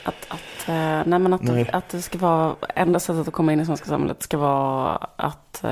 att, 0.05 0.27
att, 0.29 0.69
nej 1.07 1.19
men 1.19 1.33
att, 1.33 1.43
Nej. 1.43 1.71
att 1.73 1.89
det 1.89 2.03
ska 2.03 2.19
vara, 2.19 2.55
enda 2.75 3.01
sättet 3.01 3.29
att 3.29 3.35
komma 3.35 3.53
in 3.53 3.61
i 3.61 3.67
svenska 3.67 3.87
samhället 3.87 4.23
ska 4.23 4.39
vara 4.39 4.99
att 5.17 5.65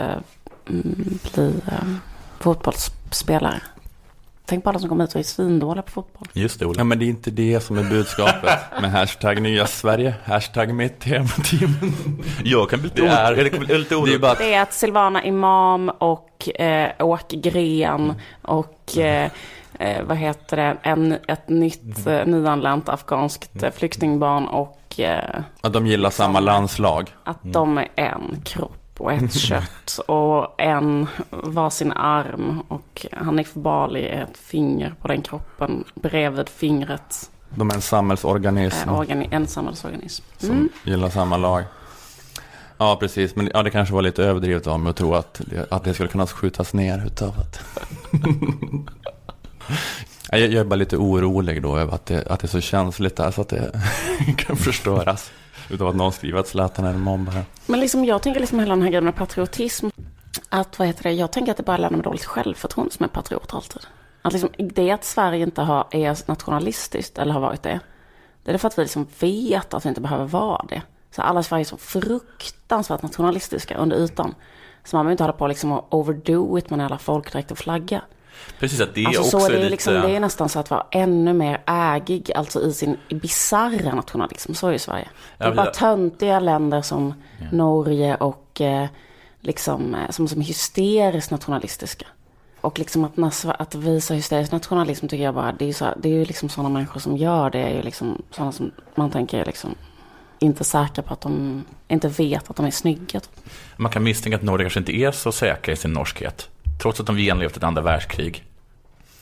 mm, 0.68 1.18
bli 1.34 1.60
fotbollsspelare. 2.40 3.60
Tänk 4.48 4.64
på 4.64 4.70
alla 4.70 4.78
som 4.78 4.88
kommer 4.88 5.04
hit 5.04 5.14
och 5.14 5.18
är 5.20 5.24
svindåliga 5.24 5.82
på 5.82 5.90
fotboll. 5.90 6.28
Just 6.32 6.60
det, 6.60 6.66
Ola. 6.66 6.74
Ja 6.78 6.84
men 6.84 6.98
det 6.98 7.04
är 7.04 7.08
inte 7.08 7.30
det 7.30 7.60
som 7.60 7.78
är 7.78 7.82
budskapet 7.84 8.58
med 8.80 8.90
hashtag 8.90 9.42
nya 9.42 9.66
Sverige, 9.66 10.14
hashtag 10.24 10.74
mitt 10.74 11.00
team. 11.00 11.24
Jag 12.44 12.70
kan 12.70 12.80
bli 12.80 12.88
lite, 12.88 13.02
Det 13.02 13.08
är- 13.08 13.32
orolig. 13.32 14.12
Det 14.12 14.14
är 14.14 14.18
bara 14.18 14.32
att 14.32 14.38
Det 14.38 14.54
är 14.54 14.62
att 14.62 14.72
Silvana 14.72 15.24
Imam 15.24 15.88
och 15.88 16.60
eh, 16.60 16.90
Åke 16.98 17.36
Gren 17.36 18.14
och 18.42 18.98
eh, 18.98 19.30
eh, 19.78 20.02
vad 20.04 20.16
heter 20.16 20.56
det, 20.56 20.76
en, 20.82 21.12
ett 21.28 21.48
nytt 21.48 22.06
eh, 22.06 22.26
nyanlänt 22.26 22.88
afghanskt 22.88 23.62
eh, 23.62 23.70
flyktingbarn 23.70 24.46
och 24.48 25.00
eh, 25.00 25.40
att 25.60 25.72
de 25.72 25.86
gillar 25.86 26.10
samma 26.10 26.40
landslag. 26.40 27.10
att 27.24 27.38
de 27.42 27.78
är 27.78 27.88
en 27.96 28.40
kropp 28.44 28.76
och 29.00 29.12
ett 29.12 29.32
kött 29.38 29.98
och 30.08 30.60
en 30.60 31.06
varsin 31.30 31.92
arm 31.92 32.60
och 32.68 33.06
Hanif 33.12 33.54
Bali 33.54 34.06
är 34.08 34.22
ett 34.22 34.38
finger 34.38 34.94
på 35.02 35.08
den 35.08 35.22
kroppen 35.22 35.84
bredvid 35.94 36.48
fingret. 36.48 37.30
De 37.54 37.70
är 37.70 37.74
en 37.74 37.80
samhällsorganism 37.80 38.88
Eh, 38.88 38.94
organi- 39.00 39.28
en 39.30 39.46
samhällsorganism. 39.46 40.24
som 40.38 40.50
Mm. 40.50 40.68
gillar 40.84 41.08
samma 41.08 41.36
lag. 41.36 41.64
Ja, 42.78 42.96
precis. 43.00 43.36
Men 43.36 43.50
ja, 43.54 43.62
det 43.62 43.70
kanske 43.70 43.94
var 43.94 44.02
lite 44.02 44.24
överdrivet 44.24 44.66
av 44.66 44.80
mig 44.80 44.90
att 44.90 44.96
tro 44.96 45.14
att, 45.14 45.40
att 45.70 45.84
det 45.84 45.94
skulle 45.94 46.08
kunna 46.08 46.26
skjutas 46.26 46.74
ner 46.74 47.06
utav 47.06 47.34
att... 47.38 47.60
jag, 50.30 50.40
jag 50.40 50.52
är 50.54 50.64
bara 50.64 50.76
lite 50.76 50.96
orolig 50.96 51.62
då 51.62 51.76
över 51.78 51.94
att 51.94 52.06
det, 52.06 52.26
att 52.30 52.40
det 52.40 52.46
är 52.46 52.48
så 52.48 52.60
känsligt 52.60 53.16
där 53.16 53.30
så 53.30 53.40
att 53.40 53.48
det 53.48 53.70
kan 54.36 54.56
förstöras. 54.56 55.30
Utav 55.70 55.88
att 55.88 55.96
någon 55.96 56.12
skriver 56.12 56.38
att 56.38 56.48
Zlatan 56.48 56.84
är 56.84 56.90
en 56.90 57.00
mobbare. 57.00 57.44
Men 57.66 57.80
liksom, 57.80 58.04
jag 58.04 58.22
tänker 58.22 58.40
liksom 58.40 58.58
hela 58.58 58.74
den 58.74 58.82
här 58.82 58.90
grejen 58.90 59.04
med 59.04 59.14
patriotism. 59.14 59.88
Att 60.48 60.78
vad 60.78 60.88
heter 60.88 61.02
det, 61.02 61.12
jag 61.12 61.32
tänker 61.32 61.50
att 61.50 61.56
det 61.56 61.62
bara 61.62 61.76
lämnar 61.76 61.96
med 61.96 62.04
dåligt 62.04 62.24
självförtroende 62.24 62.92
som 62.92 63.04
är 63.04 63.08
patriot 63.08 63.54
alltid. 63.54 63.82
Att 64.22 64.32
liksom, 64.32 64.50
det 64.58 64.90
att 64.90 65.04
Sverige 65.04 65.44
inte 65.44 65.62
har, 65.62 65.86
är 65.90 66.28
nationalistiskt 66.28 67.18
eller 67.18 67.32
har 67.32 67.40
varit 67.40 67.62
det. 67.62 67.80
Det 68.42 68.52
är 68.52 68.58
för 68.58 68.68
att 68.68 68.78
vi 68.78 68.82
liksom 68.82 69.06
vet 69.20 69.74
att 69.74 69.84
vi 69.84 69.88
inte 69.88 70.00
behöver 70.00 70.24
vara 70.24 70.64
det. 70.68 70.82
Så 71.10 71.22
alla 71.22 71.40
i 71.40 71.44
Sverige 71.44 71.62
är 71.62 71.64
så 71.64 71.76
fruktansvärt 71.76 73.02
nationalistiska 73.02 73.76
under 73.76 73.96
ytan. 73.96 74.34
Så 74.84 74.96
man 74.96 75.04
behöver 75.04 75.12
inte 75.12 75.22
hålla 75.22 75.32
på 75.32 75.46
liksom 75.46 75.72
och 75.72 75.94
overdo 75.94 76.58
it 76.58 76.70
med 76.70 76.80
alla 76.80 76.98
folkdräkt 76.98 77.50
och 77.50 77.58
flagga. 77.58 78.02
Precis, 78.58 78.80
att 78.80 78.94
det 78.94 79.02
är 79.02 79.06
alltså 79.06 79.22
också 79.22 79.40
så 79.40 79.46
är 79.46 79.50
det, 79.50 79.56
lite... 79.56 79.70
liksom, 79.70 79.94
det 79.94 80.16
är 80.16 80.20
nästan 80.20 80.48
så 80.48 80.58
att 80.58 80.70
vara 80.70 80.86
ännu 80.90 81.32
mer 81.32 81.62
ägig, 81.66 82.32
alltså 82.32 82.62
i 82.62 82.72
sin 82.72 82.96
bisarra 83.08 83.94
nationalism. 83.94 84.54
Så 84.54 84.68
är 84.68 84.72
ju 84.72 84.78
Sverige. 84.78 85.08
Det 85.38 85.44
är 85.44 85.48
Ja, 85.48 85.54
bara 85.54 85.66
töntiga 85.66 86.40
länder 86.40 86.82
som 86.82 87.14
Norge 87.52 88.14
och 88.14 88.60
eh, 88.60 88.88
liksom, 89.40 89.94
eh, 89.94 90.10
som, 90.10 90.28
som 90.28 90.40
är 90.40 90.44
hysteriskt 90.44 91.30
nationalistiska. 91.30 92.06
Och 92.60 92.78
liksom 92.78 93.04
att, 93.04 93.44
att 93.44 93.74
visa 93.74 94.14
hysterisk 94.14 94.52
nationalism 94.52 95.06
tycker 95.06 95.24
jag 95.24 95.34
bara, 95.34 95.52
det 95.52 95.64
är 95.64 95.66
ju, 95.66 95.72
så, 95.72 95.86
det 95.96 96.08
är 96.08 96.12
ju 96.12 96.24
liksom 96.24 96.48
sådana 96.48 96.68
människor 96.68 97.00
som 97.00 97.16
gör 97.16 97.50
det, 97.50 97.58
är 97.58 97.74
ju 97.74 97.82
liksom 97.82 98.22
sådana 98.30 98.52
som 98.52 98.70
man 98.94 99.10
tänker 99.10 99.38
är 99.38 99.44
liksom 99.44 99.74
inte 100.38 100.64
säkra 100.64 101.02
på 101.02 101.12
att 101.12 101.20
de 101.20 101.64
inte 101.88 102.08
vet 102.08 102.50
att 102.50 102.56
de 102.56 102.66
är 102.66 102.70
snygga. 102.70 103.20
typ. 103.20 103.30
Man 103.76 103.92
kan 103.92 104.02
misstänka 104.02 104.36
att 104.36 104.42
Norge 104.42 104.64
kanske 104.64 104.78
inte 104.78 104.96
är 104.96 105.10
så 105.10 105.32
säkra 105.32 105.72
i 105.72 105.76
sin 105.76 105.92
norskhet. 105.92 106.48
Trots 106.78 107.00
att 107.00 107.06
de 107.06 107.18
genomlevt 107.18 107.56
ett 107.56 107.62
andra 107.64 107.82
världskrig 107.82 108.44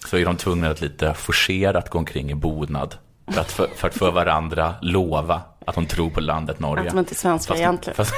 så 0.06 0.16
är 0.16 0.24
de 0.24 0.36
tvungna 0.36 0.70
att 0.70 0.80
lite 0.80 1.14
forcerat 1.14 1.90
gå 1.90 1.98
omkring 1.98 2.30
i 2.30 2.34
bodnad 2.34 2.94
för 3.32 3.40
att 3.40 3.52
för, 3.52 3.66
för, 3.76 3.88
att 3.88 3.94
för 3.94 4.10
varandra 4.10 4.74
lova 4.82 5.40
att 5.66 5.74
de 5.74 5.86
tror 5.86 6.10
på 6.10 6.20
landet 6.20 6.60
Norge. 6.60 6.84
Att 6.84 6.90
de 6.90 6.98
inte 6.98 7.12
är 7.12 7.16
svenskar 7.16 7.54
Fast- 7.54 7.60
egentligen. 7.60 7.96
Fast, 7.96 8.14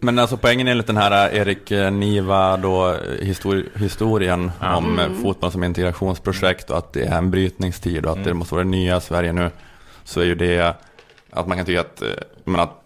Men 0.00 0.18
alltså 0.18 0.36
poängen 0.36 0.68
enligt 0.68 0.86
den 0.86 0.96
här 0.96 1.34
Erik 1.34 1.70
eh, 1.70 1.90
Niva 1.90 2.56
då, 2.56 2.96
histori- 3.20 3.78
historien 3.78 4.52
om 4.60 4.98
eh, 4.98 5.08
fotboll 5.22 5.52
som 5.52 5.64
integrationsprojekt 5.64 6.70
och 6.70 6.78
att 6.78 6.92
det 6.92 7.04
är 7.04 7.18
en 7.18 7.30
brytningstid 7.30 8.06
och 8.06 8.12
att 8.18 8.24
det 8.24 8.34
måste 8.34 8.54
vara 8.54 8.64
det 8.64 8.70
nya 8.70 9.00
Sverige 9.00 9.32
nu. 9.32 9.50
Så 10.04 10.20
är 10.20 10.24
ju 10.24 10.34
det 10.34 10.76
att 11.30 11.46
man 11.46 11.56
kan 11.56 11.66
tycka 11.66 11.80
att, 11.80 12.02
eh, 12.02 12.08
men 12.44 12.60
att, 12.60 12.85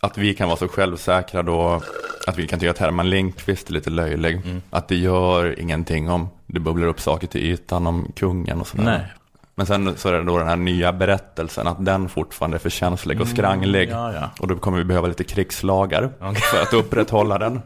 att 0.00 0.18
vi 0.18 0.34
kan 0.34 0.48
vara 0.48 0.58
så 0.58 0.68
självsäkra 0.68 1.42
då, 1.42 1.82
att 2.26 2.38
vi 2.38 2.46
kan 2.46 2.58
tycka 2.58 2.70
att 2.70 2.78
Herman 2.78 3.10
Lindqvist 3.10 3.68
är 3.68 3.72
lite 3.72 3.90
löjlig. 3.90 4.40
Att 4.70 4.88
det 4.88 4.96
gör 4.96 5.60
ingenting 5.60 6.10
om 6.10 6.28
det 6.46 6.60
bubblar 6.60 6.86
upp 6.86 7.00
saker 7.00 7.26
till 7.26 7.40
ytan 7.40 7.86
om 7.86 8.12
kungen 8.16 8.60
och 8.60 8.66
sådär. 8.66 8.84
Nej. 8.84 9.06
Men 9.54 9.66
sen 9.66 9.96
så 9.96 10.08
är 10.08 10.12
det 10.12 10.24
då 10.24 10.38
den 10.38 10.48
här 10.48 10.56
nya 10.56 10.92
berättelsen, 10.92 11.66
att 11.66 11.84
den 11.84 12.08
fortfarande 12.08 12.56
är 12.56 12.58
för 12.58 12.70
känslig 12.70 13.20
och 13.20 13.28
skranglig. 13.28 13.90
Mm, 13.90 13.98
ja, 13.98 14.12
ja. 14.12 14.30
Och 14.40 14.48
då 14.48 14.56
kommer 14.56 14.78
vi 14.78 14.84
behöva 14.84 15.08
lite 15.08 15.24
krigslagar 15.24 16.10
Okej. 16.20 16.34
för 16.40 16.62
att 16.62 16.74
upprätthålla 16.74 17.38
den. 17.38 17.60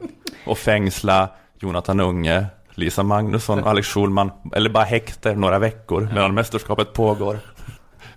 Och 0.46 0.58
fängsla 0.58 1.28
Jonathan 1.58 2.00
Unge, 2.00 2.46
Lisa 2.70 3.02
Magnusson 3.02 3.64
Alex 3.64 3.88
Schulman. 3.88 4.30
Eller 4.52 4.70
bara 4.70 4.84
häkta 4.84 5.32
några 5.32 5.58
veckor 5.58 6.08
medan 6.14 6.34
mästerskapet 6.34 6.92
pågår. 6.92 7.38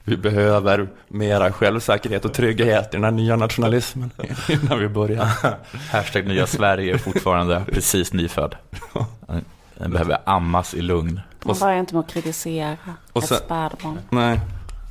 Vi 0.04 0.18
behöver 0.18 0.88
mera 1.08 1.52
självsäkerhet 1.52 2.26
och 2.26 2.34
trygghet 2.34 2.88
i 2.94 2.98
den 2.98 3.04
här 3.04 3.12
nya 3.12 3.36
nationalismen 3.36 4.12
innan 4.50 4.80
vi 4.80 4.88
börjar. 4.90 5.30
Hashtag 5.92 6.28
nya 6.28 6.48
Sverige 6.48 6.94
är 6.94 6.98
fortfarande 6.98 7.64
precis 7.72 8.14
nyfödd. 8.14 8.56
Den 9.78 9.92
behöver 9.92 10.18
ammas 10.26 10.74
i 10.74 10.82
lugn. 10.82 11.22
Man 11.44 11.56
börjar 11.60 11.80
inte 11.80 11.94
med 11.96 12.00
att 12.00 12.10
kritisera 12.14 12.78
och 13.14 13.24
ett 13.24 13.30
sen- 13.30 13.38
spädbarn. 13.38 13.98
Nej. 14.10 14.40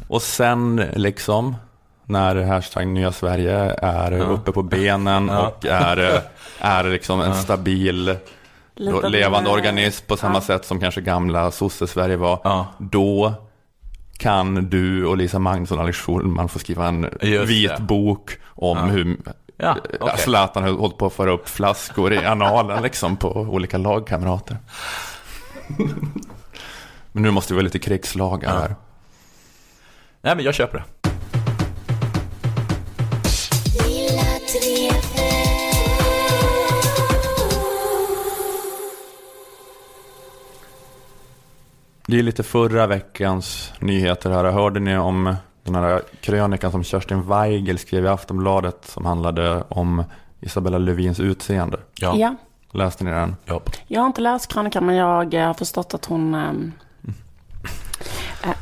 Och 0.09 0.23
sen 0.23 0.77
liksom 0.94 1.56
när 2.05 2.36
hashtag 2.44 2.86
nya 2.86 3.12
Sverige 3.12 3.56
är 3.82 4.12
Ja. 4.12 4.24
uppe 4.24 4.52
på 4.52 4.62
benen 4.62 5.28
Ja. 5.28 5.47
och 5.47 5.66
är, 5.66 6.20
är 6.60 6.85
liksom 6.85 7.20
en 7.20 7.35
stabil 7.35 8.05
då, 8.06 8.14
Liten, 8.74 9.12
levande 9.12 9.51
organism 9.51 10.06
på 10.06 10.16
samma 10.16 10.35
ja. 10.35 10.40
sätt 10.40 10.64
som 10.64 10.81
kanske 10.81 11.01
gamla 11.01 11.51
sosse-Sverige 11.51 12.16
var. 12.16 12.40
Ja. 12.44 12.66
Då 12.78 13.35
kan 14.18 14.55
du 14.70 15.06
och 15.06 15.16
Lisa 15.16 15.38
Magnusson 15.38 15.78
och 15.78 15.84
Alex 15.84 15.98
Schulman 15.98 16.48
få 16.48 16.59
skriva 16.59 16.88
en 16.88 17.10
Just 17.22 17.51
vit 17.51 17.70
det. 17.76 17.82
bok 17.82 18.38
om 18.44 18.78
Ja. 18.78 18.84
hur 18.84 19.16
Ja, 19.59 19.76
okej. 20.01 20.18
Zlatan 20.18 20.62
har 20.62 20.70
hållit 20.70 20.98
på 20.98 21.06
att 21.06 21.12
föra 21.12 21.30
upp 21.32 21.48
flaskor 21.48 22.12
i 22.12 22.18
analen 22.24 22.82
liksom 22.82 23.16
på 23.16 23.30
olika 23.36 23.78
lagkamrater. 23.78 24.56
Men 27.12 27.22
nu 27.22 27.30
måste 27.30 27.52
vi 27.52 27.56
vara 27.56 27.64
lite 27.64 27.78
krigslagar 27.78 28.55
Ja. 28.55 28.60
här. 28.60 28.74
Nej, 30.20 30.36
men 30.36 30.44
jag 30.44 30.55
köper 30.55 30.78
det. 30.78 30.84
Det 42.09 42.19
är 42.19 42.23
lite 42.23 42.43
förra 42.43 42.87
veckans 42.87 43.73
nyheter 43.81 44.31
här. 44.31 44.45
Hörde 44.45 44.81
ni 44.81 44.97
om 44.97 45.37
den 45.65 45.74
här 45.74 46.03
krönikan 46.20 46.73
som 46.73 46.85
Kerstin 46.85 47.28
Weigel 47.28 47.78
skrev 47.78 48.05
i 48.05 48.09
Aftonbladet 48.09 48.85
som 48.85 49.07
handlade 49.07 49.65
om 49.69 50.05
Isabella 50.41 50.78
Lövins 50.78 51.20
utseende? 51.20 51.78
Ja. 52.01 52.16
Ja. 52.16 52.37
Läste 52.73 53.05
ni 53.05 53.11
den? 53.11 53.37
ja. 53.45 53.61
Jag 53.87 54.01
har 54.01 54.07
inte 54.07 54.20
läst 54.20 54.53
krönikan 54.53 54.87
men 54.87 54.97
jag 54.97 55.35
eh, 55.35 55.47
har 55.47 55.55
förstått 55.55 55.95
att 55.95 56.05
hon 56.05 56.35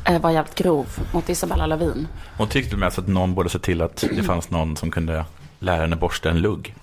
eh, 0.05 0.21
var 0.21 0.31
jävligt 0.31 0.55
grov 0.55 0.87
mot 1.13 1.29
Isabella 1.29 1.65
Lövin. 1.65 2.07
Hon 2.37 2.47
tyckte 2.47 2.77
mest 2.77 2.99
att 2.99 3.07
någon 3.07 3.35
borde 3.35 3.49
se 3.49 3.59
till 3.59 3.81
att 3.81 4.03
det 4.15 4.23
fanns 4.23 4.49
någon 4.49 4.75
som 4.75 4.91
kunde 4.91 5.25
lära 5.59 5.81
henne 5.81 5.95
borsta 5.95 6.29
en 6.29 6.41
lugg. 6.41 6.75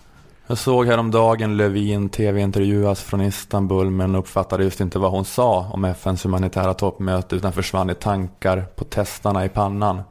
Jag 0.53 0.59
såg 0.59 0.87
häromdagen 0.87 1.57
Lövin 1.57 2.09
tv-intervjuas 2.09 3.03
från 3.03 3.21
Istanbul 3.21 3.91
men 3.91 4.15
uppfattade 4.15 4.65
just 4.65 4.81
inte 4.81 4.99
vad 4.99 5.11
hon 5.11 5.25
sa 5.25 5.71
om 5.73 5.85
FNs 5.85 6.25
humanitära 6.25 6.75
toppmöte 6.75 7.37
utan 7.37 7.53
försvann 7.53 7.91
i 7.91 7.95
tankar 7.95 8.65
på 8.77 8.85
testarna 8.85 9.45
i 9.45 9.49
pannan. 9.49 10.03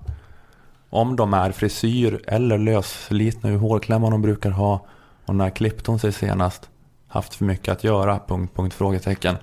Om 0.89 1.15
de 1.15 1.34
är 1.34 1.51
frisyr 1.51 2.22
eller 2.27 2.57
lösslitna 2.57 3.49
ur 3.49 3.57
hårklämmar 3.57 4.11
de 4.11 4.22
brukar 4.22 4.49
ha 4.49 4.85
och 5.26 5.35
när 5.35 5.49
klippte 5.49 5.91
hon 5.91 5.99
sig 5.99 6.11
senast? 6.11 6.69
Haft 7.07 7.35
för 7.35 7.45
mycket 7.45 7.72
att 7.72 7.84
göra? 7.84 8.19
Punkt, 8.27 8.55
punkt, 8.55 8.73
frågetecken. 8.73 9.35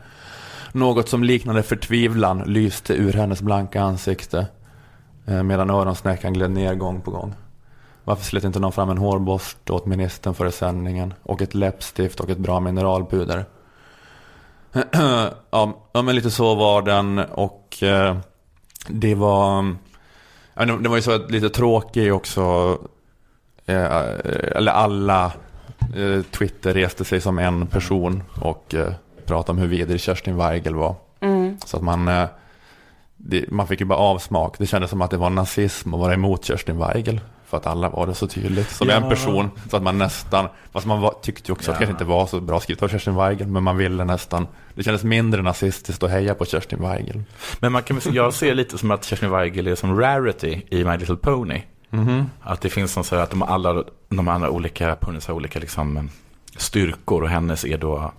Något 0.73 1.09
som 1.09 1.25
liknade 1.25 1.63
förtvivlan 1.63 2.43
lyste 2.47 2.95
ur 2.95 3.13
hennes 3.13 3.43
blanka 3.43 3.83
ansikte 3.83 4.47
eh, 5.27 5.43
medan 5.43 5.71
öronsnäckan 5.71 6.33
gled 6.33 6.51
ner 6.51 6.75
gång 6.75 7.01
på 7.01 7.11
gång. 7.11 7.35
Varför 8.09 8.25
slet 8.25 8.45
inte 8.45 8.59
någon 8.59 8.73
fram 8.73 8.91
en 8.91 8.99
hårborste 8.99 9.73
åt 9.73 9.87
ministern 9.87 10.35
före 10.35 10.53
sändningen 10.53 11.15
och 11.23 11.43
ett 11.43 11.55
läppstift 11.55 12.21
och 12.21 12.31
ett 12.31 12.39
bra 12.39 12.61
mineralpuder? 12.61 13.45
ja, 15.51 15.75
men 15.93 16.15
lite 16.15 16.31
så 16.31 16.55
var 16.55 16.83
den 16.83 17.19
och 17.19 17.83
eh, 17.83 18.17
det 18.89 19.15
var 19.15 19.77
det 20.55 20.89
var 20.89 20.97
ju 20.97 21.03
så 21.03 21.19
lite 21.27 21.51
tråkig 21.51 22.15
också 22.15 22.79
eh, 23.67 24.03
eller 24.57 24.73
alla 24.73 25.33
Twitter 26.31 26.75
reste 26.75 27.05
sig 27.05 27.21
som 27.21 27.39
en 27.39 27.67
person 27.67 28.23
och 28.41 28.75
prata 29.27 29.53
om 29.53 29.59
hur 29.59 29.69
vidrig 29.69 30.01
Kerstin 30.01 30.37
Weigel 30.37 30.75
var. 30.75 30.95
Mm. 31.21 31.59
Så 31.65 31.77
att 31.77 31.83
man, 31.83 32.09
eh, 32.09 32.29
det, 33.17 33.51
man 33.51 33.67
fick 33.67 33.81
ju 33.81 33.87
bara 33.87 33.99
avsmak. 33.99 34.59
Det 34.59 34.67
kändes 34.67 34.91
som 34.91 35.03
att 35.03 35.11
det 35.11 35.17
var 35.17 35.31
nazism 35.31 35.95
att 35.95 36.01
vara 36.01 36.15
emot 36.15 36.45
Kerstin 36.45 36.79
Weigel. 36.79 37.21
För 37.49 37.57
att 37.57 37.67
alla 37.67 37.89
var 37.89 38.07
det 38.07 38.15
så 38.15 38.27
tydligt 38.27 38.71
som 38.71 38.89
ja. 38.89 38.95
en 38.95 39.09
person. 39.09 39.51
Så 39.71 39.77
att 39.77 39.83
man 39.83 39.99
nästan, 39.99 40.49
fast 40.73 40.87
man 40.87 41.01
var, 41.01 41.15
tyckte 41.23 41.51
ju 41.51 41.53
också 41.53 41.71
ja. 41.71 41.73
att 41.73 41.79
det 41.79 41.87
kanske 41.87 42.03
inte 42.03 42.13
var 42.13 42.27
så 42.27 42.41
bra 42.41 42.61
skrivet 42.61 42.83
av 42.83 42.89
Kerstin 42.89 43.15
Weigel. 43.15 43.47
Men 43.47 43.63
man 43.63 43.77
ville 43.77 44.05
nästan, 44.05 44.47
det 44.75 44.83
kändes 44.83 45.05
mindre 45.05 45.43
nazistiskt 45.43 46.03
att 46.03 46.11
heja 46.11 46.35
på 46.35 46.45
Kerstin 46.45 46.83
Weigel. 46.83 47.23
Men 47.61 47.73
man 47.73 47.83
kan, 47.83 48.01
jag 48.13 48.35
ser 48.35 48.55
lite 48.55 48.79
som 48.79 48.91
att 48.91 49.05
Kerstin 49.05 49.31
Weigel 49.31 49.67
är 49.67 49.75
som 49.75 50.01
Rarity 50.01 50.63
i 50.71 50.85
My 50.85 50.97
Little 50.97 51.17
Pony. 51.17 51.63
Mm 51.91 52.09
-hmm. 52.09 52.25
Att 52.43 52.61
det 52.61 52.71
finns 52.71 52.97
någon 52.97 53.05
så 53.05 53.17
här 53.17 53.23
att 53.23 53.31
de 53.31 53.43
alla, 53.43 53.85
de 54.09 54.29
andra 54.29 54.51
olika 54.51 54.97
ponys 54.97 55.27
har 55.27 55.35
olika 55.35 55.59
liksom 55.59 56.11
styrkor 56.57 57.23
och 57.23 57.29
hennes 57.29 57.65
är 57.65 57.79
då 57.79 58.13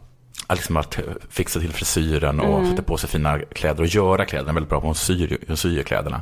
liksom 0.50 0.78
att 0.78 1.00
fixa 1.30 1.60
till 1.60 1.74
frisyren 1.74 2.40
och 2.40 2.60
mm. 2.60 2.70
sätta 2.70 2.84
på 2.84 2.98
sig 2.98 3.10
fina 3.10 3.40
kläder 3.40 3.82
och 3.82 3.88
göra 3.88 4.26
kläderna. 4.26 4.54
Väldigt 4.54 4.70
bra 4.70 4.80
hon 4.80 4.96
syr, 4.96 5.38
hon 5.48 5.58
syr 5.58 5.84
kläderna. 5.84 6.22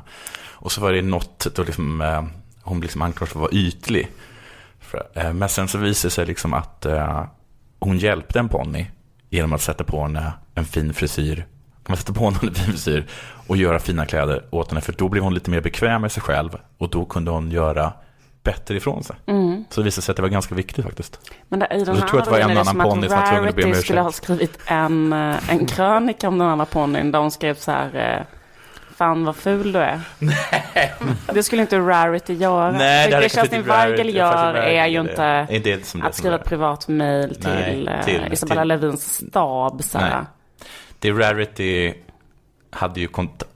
Och 0.59 0.71
så 0.71 0.81
var 0.81 0.93
det 0.93 1.01
något 1.01 1.47
då 1.55 1.63
liksom, 1.63 2.01
eh, 2.01 2.23
hon 2.67 2.81
liksom 2.81 3.01
anklagades 3.01 3.33
för 3.33 3.39
att 3.39 3.51
vara 3.51 3.61
ytlig. 3.61 4.07
Eh, 5.13 5.33
men 5.33 5.49
sen 5.49 5.67
så 5.67 5.77
visade 5.77 6.07
det 6.07 6.11
sig 6.11 6.25
liksom 6.25 6.53
att 6.53 6.85
eh, 6.85 7.23
hon 7.79 7.97
hjälpte 7.97 8.39
en 8.39 8.49
ponny 8.49 8.85
genom 9.29 9.53
att 9.53 9.61
sätta 9.61 9.83
på 9.83 10.01
henne 10.01 10.31
en 10.55 10.65
fin 10.65 10.93
frisyr. 10.93 11.45
Man 11.87 11.97
sätter 11.97 12.13
på 12.13 12.25
henne 12.25 12.37
en 12.41 12.53
fin 12.53 12.65
frisyr 12.65 13.05
och 13.47 13.57
göra 13.57 13.79
fina 13.79 14.05
kläder 14.05 14.45
åt 14.49 14.69
henne. 14.69 14.81
För 14.81 14.93
då 14.93 15.09
blev 15.09 15.23
hon 15.23 15.33
lite 15.33 15.49
mer 15.49 15.61
bekväm 15.61 16.01
med 16.01 16.11
sig 16.11 16.23
själv. 16.23 16.57
Och 16.77 16.89
då 16.89 17.05
kunde 17.05 17.31
hon 17.31 17.51
göra 17.51 17.93
bättre 18.43 18.77
ifrån 18.77 19.03
sig. 19.03 19.15
Mm. 19.25 19.65
Så 19.69 19.81
det 19.81 19.85
visade 19.85 20.01
sig 20.01 20.11
att 20.11 20.15
det 20.15 20.21
var 20.21 20.29
ganska 20.29 20.55
viktigt 20.55 20.85
faktiskt. 20.85 21.19
Men 21.49 21.59
det, 21.59 21.67
i 21.71 21.83
den 21.83 21.97
här 21.97 22.07
tror 22.07 22.19
att 22.19 22.25
det 22.25 22.31
var 22.31 22.39
en 22.39 22.57
annan 22.57 22.77
ponny 22.77 23.07
som 23.07 23.19
var 23.19 23.27
tvungen 23.27 23.49
att 23.49 23.55
be 23.55 23.63
om 23.63 23.69
ursäkt. 23.69 23.85
skulle 23.85 24.01
ha 24.01 24.11
skrivit 24.11 24.59
en, 24.65 25.13
eh, 25.13 25.49
en 25.49 25.65
krönika 25.65 26.27
om 26.27 26.37
den 26.37 26.47
andra 26.47 26.65
ponnyn 26.65 27.11
där 27.11 27.19
hon 27.19 27.31
skrev 27.31 27.55
så 27.55 27.71
här 27.71 28.25
Fan 28.97 29.25
vad 29.25 29.35
ful 29.35 29.71
du 29.71 29.79
är. 29.79 30.01
Nej. 30.19 30.93
Det 31.33 31.43
skulle 31.43 31.61
inte 31.61 31.79
Rarity 31.79 32.33
göra. 32.33 32.71
Nej, 32.71 33.11
det, 33.11 33.19
det 33.19 33.29
Kerstin 33.29 33.63
Weigel 33.63 34.15
gör 34.15 34.53
är 34.53 34.87
ju 34.87 34.99
inte 35.01 35.47
det 35.63 35.95
att 36.03 36.15
skriva 36.15 36.35
ett 36.35 36.45
privat 36.45 36.87
mail 36.87 37.35
till, 37.35 37.85
Nej, 37.85 38.03
till 38.03 38.23
eh, 38.23 38.33
Isabella 38.33 38.61
till, 38.61 38.67
Lövins 38.67 39.27
stab. 39.29 39.83
Så. 39.83 39.99
Det 40.99 41.11
Rarity 41.11 41.93
hade 42.71 42.99
ju 42.99 43.07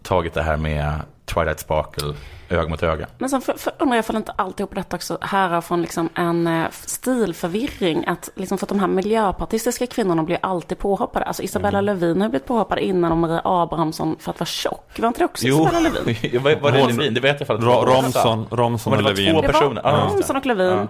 tagit 0.01 0.33
det 0.33 0.43
här 0.43 0.57
med 0.57 0.93
Twilight 1.25 1.59
Sparkle 1.59 2.13
öga 2.51 2.69
mot 2.69 2.83
öga. 2.83 3.07
Men 3.17 3.29
sen 3.29 3.41
för, 3.41 3.53
för, 3.53 3.73
undrar 3.79 3.95
jag 3.95 4.03
ifall 4.03 4.15
inte 4.15 4.31
alltihop 4.31 4.75
detta 4.75 4.95
också 4.95 5.17
härrör 5.21 5.61
från 5.61 5.81
liksom 5.81 6.09
en 6.15 6.47
eh, 6.47 6.67
stilförvirring. 6.71 8.07
Att, 8.07 8.29
liksom 8.35 8.57
för 8.57 8.65
att 8.65 8.69
de 8.69 8.79
här 8.79 8.87
miljöpartistiska 8.87 9.87
kvinnorna 9.87 10.23
blir 10.23 10.37
alltid 10.41 10.77
påhoppade. 10.77 11.25
Alltså 11.25 11.43
Isabella 11.43 11.79
mm. 11.79 11.85
Lövin 11.85 12.21
har 12.21 12.29
blivit 12.29 12.47
påhoppade 12.47 12.81
innan 12.81 13.11
och 13.11 13.17
Maria 13.17 13.41
Abrahamsson 13.43 14.15
för 14.19 14.31
att 14.31 14.39
vara 14.39 14.45
tjock. 14.45 14.99
Var 14.99 15.07
inte 15.07 15.19
det 15.19 15.25
också 15.25 15.47
jo. 15.47 15.61
Isabella 15.61 15.89
Lövin? 15.89 16.43
var, 16.43 16.55
var 16.55 16.71
det 16.71 16.87
Lövin? 16.87 17.13
Det 17.13 17.19
vet 17.19 17.39
jag 17.39 17.47
fall. 17.47 17.61
Ra 17.61 17.85
Romson, 17.85 18.47
Romson 18.51 18.93
och 18.93 19.03
Lövin. 19.03 19.33
Två 19.33 19.41
personer. 19.41 19.83
Det 19.83 19.91
var 19.91 20.09
Romson 20.09 20.35
och 20.35 20.45
Lövin. 20.45 20.87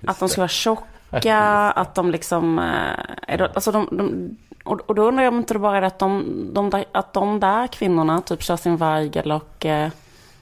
Ja. 0.00 0.10
Att 0.10 0.18
de 0.18 0.28
ska 0.28 0.40
vara 0.40 0.48
tjocka, 0.48 1.38
att 1.70 1.94
de 1.94 2.10
liksom... 2.10 2.58
Eh, 3.28 3.40
alltså 3.54 3.72
de, 3.72 3.88
de 3.90 4.36
och, 4.68 4.80
och, 4.86 4.94
då 4.94 5.02
undrar 5.02 5.24
jag 5.24 5.32
om 5.32 5.38
inte 5.38 5.54
det 5.54 5.60
bara 5.60 5.76
är 5.76 5.82
att 5.82 5.98
de, 5.98 6.24
de 6.52 6.70
där, 6.70 6.84
att 6.92 7.12
de 7.12 7.40
där 7.40 7.66
kvinnorna, 7.66 8.20
typ 8.20 8.42
Kerstin 8.42 8.76
Weigel 8.76 9.32
och 9.32 9.66
eh, 9.66 9.90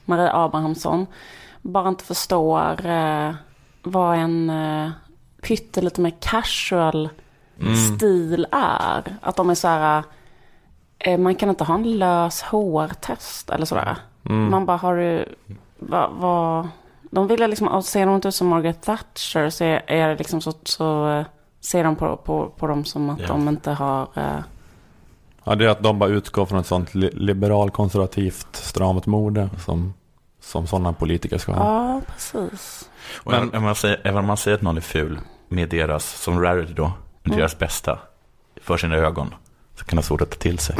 Marie 0.05 0.33
Abrahamsson, 0.33 1.07
bara 1.61 1.89
inte 1.89 2.03
förstår 2.03 2.85
eh, 2.85 3.33
vad 3.83 4.17
en 4.17 4.49
eh, 4.49 4.89
pyttelite 5.41 6.01
mer 6.01 6.13
casual 6.19 7.09
mm. 7.59 7.75
stil 7.75 8.47
är. 8.51 9.15
Att 9.21 9.35
de 9.35 9.49
är 9.49 9.55
så 9.55 9.67
här, 9.67 10.03
eh, 10.99 11.17
man 11.17 11.35
kan 11.35 11.49
inte 11.49 11.63
ha 11.63 11.75
en 11.75 11.97
lös 11.97 12.41
hårtest 12.41 13.49
eller 13.49 13.65
sådär. 13.65 13.97
Mm. 14.25 14.51
Man 14.51 14.65
bara, 14.65 14.77
har 14.77 14.97
du, 14.97 15.25
vad, 15.79 16.11
va, 16.11 16.69
de 17.01 17.27
vill 17.27 17.49
liksom, 17.49 17.83
ser 17.83 18.05
de 18.05 18.15
inte 18.15 18.27
ut 18.27 18.35
som 18.35 18.47
Margaret 18.47 18.81
Thatcher 18.81 19.49
så 19.49 19.63
är, 19.63 19.83
är 19.87 20.07
det 20.07 20.15
liksom 20.15 20.41
så, 20.41 20.53
så 20.63 21.09
eh, 21.09 21.25
ser 21.67 21.83
de 21.83 21.95
på, 21.95 22.17
på, 22.17 22.49
på 22.57 22.67
dem 22.67 22.85
som 22.85 23.09
att 23.09 23.19
yeah. 23.19 23.31
de 23.31 23.49
inte 23.49 23.71
har 23.71 24.07
eh, 24.15 24.39
Ja, 25.43 25.55
det 25.55 25.65
är 25.65 25.69
att 25.69 25.83
de 25.83 25.99
bara 25.99 26.09
utgår 26.09 26.45
från 26.45 26.59
ett 26.59 26.67
sånt 26.67 26.95
liberal 26.95 27.71
konservativt 27.71 28.47
stramt 28.51 29.05
mode 29.05 29.49
som, 29.57 29.93
som 30.41 30.67
sådana 30.67 30.93
politiker 30.93 31.37
ska 31.37 31.51
ha. 31.51 31.93
Ja, 31.93 32.01
precis. 32.07 32.89
Men 33.25 33.49
även 33.49 33.63
man 33.63 33.75
säger, 33.75 34.01
även 34.03 34.17
om 34.17 34.25
man 34.25 34.37
säger 34.37 34.57
att 34.57 34.61
någon 34.61 34.77
är 34.77 34.81
ful 34.81 35.19
med 35.47 35.69
deras, 35.69 36.21
som 36.21 36.41
rarity 36.41 36.73
då, 36.73 36.83
med 36.83 36.93
mm. 37.25 37.37
deras 37.37 37.59
bästa 37.59 37.99
för 38.61 38.77
sina 38.77 38.95
ögon, 38.95 39.33
så 39.75 39.85
kan 39.85 39.89
det 39.89 39.95
vara 39.95 40.03
svårt 40.03 40.21
att 40.21 40.29
ta 40.29 40.37
till 40.37 40.59
sig. 40.59 40.75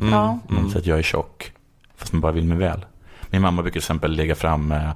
Mm. 0.00 0.12
Ja. 0.12 0.38
Man 0.48 0.68
säger 0.68 0.80
att 0.80 0.86
jag 0.86 0.98
är 0.98 1.02
tjock, 1.02 1.52
fast 1.96 2.12
man 2.12 2.20
bara 2.20 2.32
vill 2.32 2.44
mig 2.44 2.58
väl. 2.58 2.86
Min 3.30 3.42
mamma 3.42 3.62
brukar 3.62 3.72
till 3.72 3.78
exempel 3.78 4.16
lägga 4.16 4.34
fram 4.34 4.72
eh, 4.72 4.90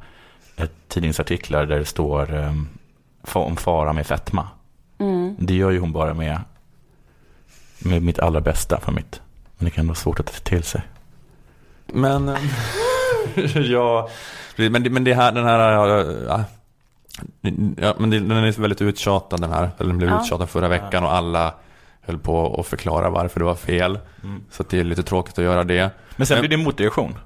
ett 0.56 0.74
tidningsartiklar 0.88 1.66
där 1.66 1.78
det 1.78 1.84
står 1.84 2.34
eh, 2.34 2.52
om 3.32 3.56
fara 3.56 3.92
med 3.92 4.06
fetma. 4.06 4.48
Mm. 5.02 5.36
Det 5.38 5.54
gör 5.54 5.70
ju 5.70 5.78
hon 5.78 5.92
bara 5.92 6.14
med 6.14 6.40
med 7.84 8.02
mitt 8.02 8.18
allra 8.18 8.40
bästa 8.40 8.80
för 8.80 8.92
mitt. 8.92 9.20
Men 9.58 9.64
det 9.64 9.70
kan 9.70 9.86
vara 9.86 9.94
svårt 9.94 10.20
att 10.20 10.26
ta 10.26 10.32
till 10.32 10.62
sig. 10.62 10.82
Men, 11.86 12.28
eh, 12.28 12.36
ja, 13.56 14.08
men, 14.56 14.82
det, 14.82 14.90
men 14.90 15.04
det 15.04 15.14
här, 15.14 15.32
den 15.32 15.44
här, 15.44 15.58
ja, 15.58 16.44
ja, 17.76 17.94
men 17.98 18.10
det, 18.10 18.20
den 18.20 18.30
är 18.30 18.60
väldigt 18.60 18.82
uttjatad 18.82 19.40
den 19.40 19.52
här. 19.52 19.70
Eller 19.78 19.88
den 19.88 19.98
blev 19.98 20.10
ja. 20.10 20.22
uttjatad 20.22 20.48
förra 20.48 20.68
veckan 20.68 21.04
och 21.04 21.14
alla 21.14 21.54
höll 22.00 22.18
på 22.18 22.60
att 22.60 22.66
förklara 22.66 23.10
varför 23.10 23.40
det 23.40 23.46
var 23.46 23.54
fel. 23.54 23.98
Mm. 24.22 24.44
Så 24.50 24.64
det 24.70 24.80
är 24.80 24.84
lite 24.84 25.02
tråkigt 25.02 25.38
att 25.38 25.44
göra 25.44 25.64
det. 25.64 25.90
Men 26.16 26.26
sen 26.26 26.40
blir 26.40 26.50
det 26.50 26.56
motreaktion. 26.56 27.18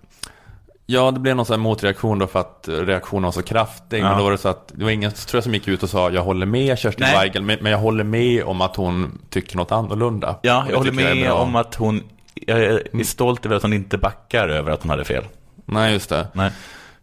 Ja, 0.88 1.10
det 1.10 1.20
blev 1.20 1.36
någon 1.36 1.46
sån 1.46 1.60
motreaktion 1.60 2.18
då 2.18 2.26
för 2.26 2.40
att 2.40 2.68
reaktionen 2.68 3.22
var 3.22 3.32
så 3.32 3.42
kraftig. 3.42 4.00
Ja. 4.00 4.08
Men 4.08 4.18
då 4.18 4.24
var 4.24 4.30
det 4.30 4.38
så 4.38 4.48
att 4.48 4.72
det 4.74 4.84
var 4.84 4.90
ingen 4.90 5.10
tror 5.10 5.36
jag, 5.36 5.44
som 5.44 5.54
gick 5.54 5.68
ut 5.68 5.82
och 5.82 5.90
sa 5.90 6.10
jag 6.10 6.22
håller 6.22 6.46
med 6.46 6.78
Kerstin 6.78 7.06
Nej. 7.06 7.18
Weigel, 7.18 7.42
men, 7.42 7.72
jag 7.72 7.78
håller 7.78 8.04
med 8.04 8.44
om 8.44 8.60
att 8.60 8.76
hon 8.76 9.18
tycker 9.30 9.56
något 9.56 9.72
annorlunda. 9.72 10.38
Ja, 10.42 10.64
jag, 10.64 10.70
jag 10.70 10.78
håller 10.78 10.92
med 10.92 11.32
om 11.32 11.56
att 11.56 11.74
hon, 11.74 12.02
jag 12.34 12.58
är 12.62 13.04
stolt 13.04 13.46
över 13.46 13.56
att 13.56 13.62
hon 13.62 13.72
inte 13.72 13.98
backar 13.98 14.48
över 14.48 14.72
att 14.72 14.82
hon 14.82 14.90
hade 14.90 15.04
fel. 15.04 15.24
Nej, 15.64 15.92
just 15.92 16.08
det. 16.08 16.28
Nej. 16.32 16.50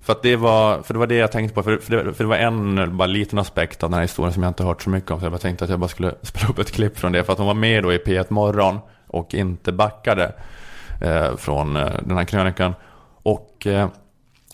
För, 0.02 0.14
att 0.14 0.22
det 0.22 0.36
var, 0.36 0.82
för 0.82 0.94
det 0.94 1.00
var 1.00 1.08
det 1.08 1.16
jag 1.16 1.32
tänkte 1.32 1.56
på, 1.56 1.64
för, 1.64 1.78
för, 1.78 1.92
det, 1.92 2.14
för 2.14 2.24
det 2.24 2.30
var 2.30 2.38
en 2.38 2.98
bara 2.98 3.06
liten 3.06 3.40
aspekt 3.40 3.84
av 3.84 3.90
den 3.90 3.96
här 3.96 4.02
historien 4.02 4.34
som 4.34 4.44
jag 4.44 4.50
inte 4.50 4.64
hört 4.64 4.82
så 4.82 4.90
mycket 4.90 5.12
om. 5.12 5.20
Så 5.20 5.26
jag 5.26 5.32
bara 5.32 5.40
tänkte 5.40 5.64
att 5.64 5.70
jag 5.70 5.80
bara 5.80 5.88
skulle 5.88 6.16
spela 6.22 6.48
upp 6.48 6.60
ett 6.60 6.72
klipp 6.72 6.98
från 6.98 7.12
det. 7.12 7.24
För 7.24 7.34
att 7.34 7.40
hon 7.40 7.48
var 7.48 7.54
med 7.54 7.84
då 7.84 7.94
i 7.94 7.98
P1 7.98 8.26
Morgon 8.30 8.80
och 9.08 9.34
inte 9.34 9.72
backade 9.72 10.36
eh, 11.02 11.36
från 11.36 11.76
eh, 11.76 11.92
den 12.04 12.18
här 12.18 12.26
krönikan. 12.26 12.74
Och 13.64 13.68
eh, 13.68 13.90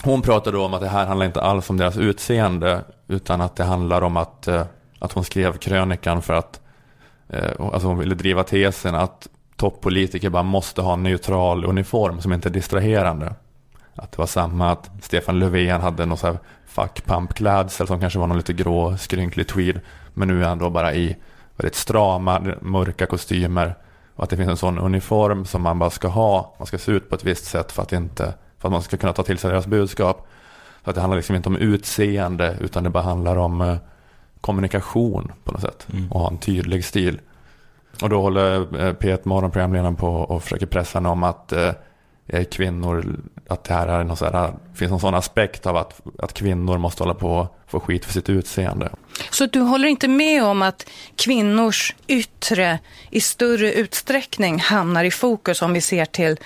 hon 0.03 0.21
pratade 0.21 0.57
då 0.57 0.65
om 0.65 0.73
att 0.73 0.81
det 0.81 0.87
här 0.87 1.05
handlar 1.05 1.25
inte 1.25 1.41
alls 1.41 1.69
om 1.69 1.77
deras 1.77 1.97
utseende 1.97 2.83
utan 3.07 3.41
att 3.41 3.55
det 3.55 3.63
handlar 3.63 4.01
om 4.01 4.17
att, 4.17 4.47
eh, 4.47 4.65
att 4.99 5.11
hon 5.11 5.23
skrev 5.23 5.57
krönikan 5.57 6.21
för 6.21 6.33
att 6.33 6.61
eh, 7.29 7.51
alltså 7.73 7.87
hon 7.87 7.97
ville 7.97 8.15
driva 8.15 8.43
tesen 8.43 8.95
att 8.95 9.27
toppolitiker 9.55 10.29
bara 10.29 10.43
måste 10.43 10.81
ha 10.81 10.93
en 10.93 11.03
neutral 11.03 11.65
uniform 11.65 12.21
som 12.21 12.33
inte 12.33 12.49
är 12.49 12.53
distraherande. 12.53 13.33
Att 13.95 14.11
det 14.11 14.17
var 14.17 14.25
samma 14.25 14.71
att 14.71 14.91
Stefan 15.01 15.39
Löfven 15.39 15.81
hade 15.81 16.05
någon 16.05 16.17
sån 16.17 16.29
här 16.29 16.39
fackpampklädsel 16.67 17.87
som 17.87 17.99
kanske 17.99 18.19
var 18.19 18.27
någon 18.27 18.37
lite 18.37 18.53
grå 18.53 18.97
skrynklig 18.97 19.47
tweed. 19.47 19.79
Men 20.13 20.27
nu 20.27 20.43
är 20.43 20.47
han 20.47 20.57
då 20.57 20.69
bara 20.69 20.93
i 20.93 21.15
väldigt 21.55 21.75
strama, 21.75 22.41
mörka 22.61 23.05
kostymer 23.05 23.75
Och 24.15 24.23
att 24.23 24.29
det 24.29 24.37
finns 24.37 24.49
en 24.49 24.57
sån 24.57 24.79
uniform 24.79 25.45
som 25.45 25.61
man 25.61 25.79
bara 25.79 25.89
ska 25.89 26.07
ha. 26.07 26.55
Man 26.57 26.67
ska 26.67 26.77
se 26.77 26.91
ut 26.91 27.09
på 27.09 27.15
ett 27.15 27.23
visst 27.23 27.45
sätt 27.45 27.71
för 27.71 27.81
att, 27.81 27.93
inte, 27.93 28.33
för 28.59 28.67
att 28.67 28.71
man 28.71 28.81
ska 28.81 28.97
kunna 28.97 29.13
ta 29.13 29.23
till 29.23 29.37
sig 29.37 29.49
deras 29.49 29.67
budskap. 29.67 30.27
Så 30.83 30.89
att 30.89 30.95
det 30.95 31.01
handlar 31.01 31.17
liksom 31.17 31.35
inte 31.35 31.49
om 31.49 31.57
utseende 31.57 32.57
utan 32.59 32.83
det 32.83 32.89
bara 32.89 33.03
handlar 33.03 33.35
om 33.37 33.61
eh, 33.61 33.75
kommunikation 34.41 35.31
på 35.43 35.51
något 35.51 35.61
sätt. 35.61 35.87
Mm. 35.93 36.11
Och 36.11 36.19
ha 36.19 36.27
en 36.27 36.37
tydlig 36.37 36.85
stil. 36.85 37.19
Och 38.01 38.09
då 38.09 38.21
håller 38.21 38.59
eh, 38.59 38.93
P1 38.93 39.19
Morgonprogramledaren 39.23 39.95
på 39.95 40.07
och 40.07 40.43
försöker 40.43 40.65
pressa 40.65 40.99
henne 40.99 41.09
om 41.09 41.23
att 41.23 41.51
eh, 41.51 41.71
eh, 42.27 42.43
kvinnor, 42.43 43.19
att 43.47 43.63
det 43.63 43.73
här 43.73 43.87
är 43.87 44.03
någon 44.03 44.17
så 44.17 44.25
här, 44.25 44.53
finns 44.75 44.91
någon 44.91 44.99
sån 44.99 45.15
aspekt 45.15 45.65
av 45.65 45.77
att, 45.77 46.01
att 46.19 46.33
kvinnor 46.33 46.77
måste 46.77 47.03
hålla 47.03 47.13
på 47.13 47.31
och 47.31 47.55
få 47.67 47.79
skit 47.79 48.05
för 48.05 48.13
sitt 48.13 48.29
utseende. 48.29 48.89
Så 49.31 49.45
du 49.45 49.59
håller 49.59 49.87
inte 49.87 50.07
med 50.07 50.43
om 50.43 50.61
att 50.61 50.89
kvinnors 51.15 51.95
yttre 52.07 52.79
i 53.09 53.21
större 53.21 53.73
utsträckning 53.73 54.59
hamnar 54.59 55.03
i 55.03 55.11
fokus 55.11 55.61
om 55.61 55.73
vi 55.73 55.81
ser 55.81 56.05
till 56.05 56.37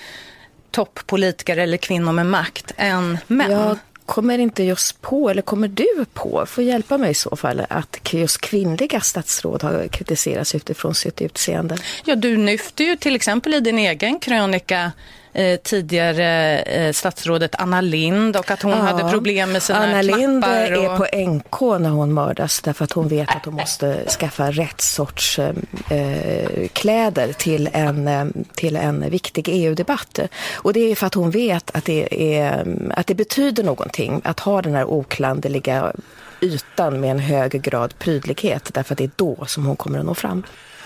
toppolitiker 0.73 1.57
eller 1.57 1.77
kvinnor 1.77 2.11
med 2.11 2.25
makt 2.25 2.73
än 2.77 3.17
män? 3.27 3.51
Jag 3.51 3.77
kommer 4.05 4.39
inte 4.39 4.63
just 4.63 5.01
på, 5.01 5.29
eller 5.29 5.41
kommer 5.41 5.67
du 5.67 6.05
på, 6.13 6.45
får 6.45 6.63
hjälpa 6.63 6.97
mig 6.97 7.11
i 7.11 7.13
så 7.13 7.35
fall, 7.35 7.61
att 7.69 8.13
just 8.13 8.41
kvinnliga 8.41 9.01
statsråd 9.01 9.63
har 9.63 9.87
kritiserats 9.87 10.55
utifrån 10.55 10.95
sitt 10.95 11.21
utseende? 11.21 11.77
Ja, 12.05 12.15
du 12.15 12.37
lyfter 12.37 12.83
ju 12.83 12.95
till 12.95 13.15
exempel 13.15 13.53
i 13.53 13.59
din 13.59 13.77
egen 13.77 14.19
krönika 14.19 14.91
eh, 15.33 15.59
tidigare 15.59 16.59
eh, 16.59 16.91
statsrådet 16.93 17.55
Anna 17.55 17.81
Lind 17.81 18.37
och 18.37 18.51
att 18.51 18.61
hon 18.61 18.71
Ja. 18.71 18.77
hade 18.77 19.11
problem 19.11 19.51
med 19.51 19.63
sina 19.63 19.79
Anna 19.79 20.01
Lind 20.01 20.43
är 20.43 20.91
och... 20.91 20.97
på 20.97 21.05
NK 21.17 21.61
när 21.61 21.89
hon 21.89 22.13
mördas 22.13 22.61
därför 22.61 22.83
att 22.83 22.91
hon 22.91 23.07
vet 23.07 23.29
att 23.29 23.45
hon 23.45 23.53
måste 23.53 24.09
skaffa 24.09 24.51
rätt 24.51 24.81
sorts 24.81 25.39
eh, 25.39 26.67
kläder 26.73 27.33
till 27.33 27.69
en, 27.73 28.07
eh, 28.07 28.25
till 28.55 28.75
en 28.75 29.09
viktig 29.09 29.45
EU-debatt. 29.49 30.19
Och 30.55 30.73
det 30.73 30.91
är 30.91 30.95
för 30.95 31.07
att 31.07 31.13
hon 31.13 31.31
vet 31.31 31.75
att 31.75 31.85
det, 31.85 32.35
är, 32.37 32.77
att 32.95 33.07
det 33.07 33.15
betyder 33.15 33.63
någonting 33.63 34.21
att 34.23 34.39
ha 34.39 34.61
den 34.61 34.75
här 34.75 34.85
oklanderliga 34.85 35.93
ytan 36.41 36.99
med 36.99 37.11
en 37.11 37.19
hög 37.19 37.51
grad 37.61 37.99
prydlighet 37.99 38.69
därför 38.73 38.93
att 38.93 38.97
det 38.97 39.03
är 39.03 39.11
då 39.15 39.45
som 39.47 39.65
hon 39.65 39.75
kommer 39.75 39.99
att 39.99 40.05
nå 40.05 40.13
fram. 40.13 40.43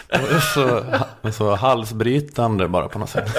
Det 0.10 0.16
är 0.16 0.40
så, 0.40 1.32
så 1.32 1.56
halsbrytande 1.56 2.68
bara 2.68 2.88
på 2.90 3.00
något 3.00 3.10
sätt. 3.10 3.30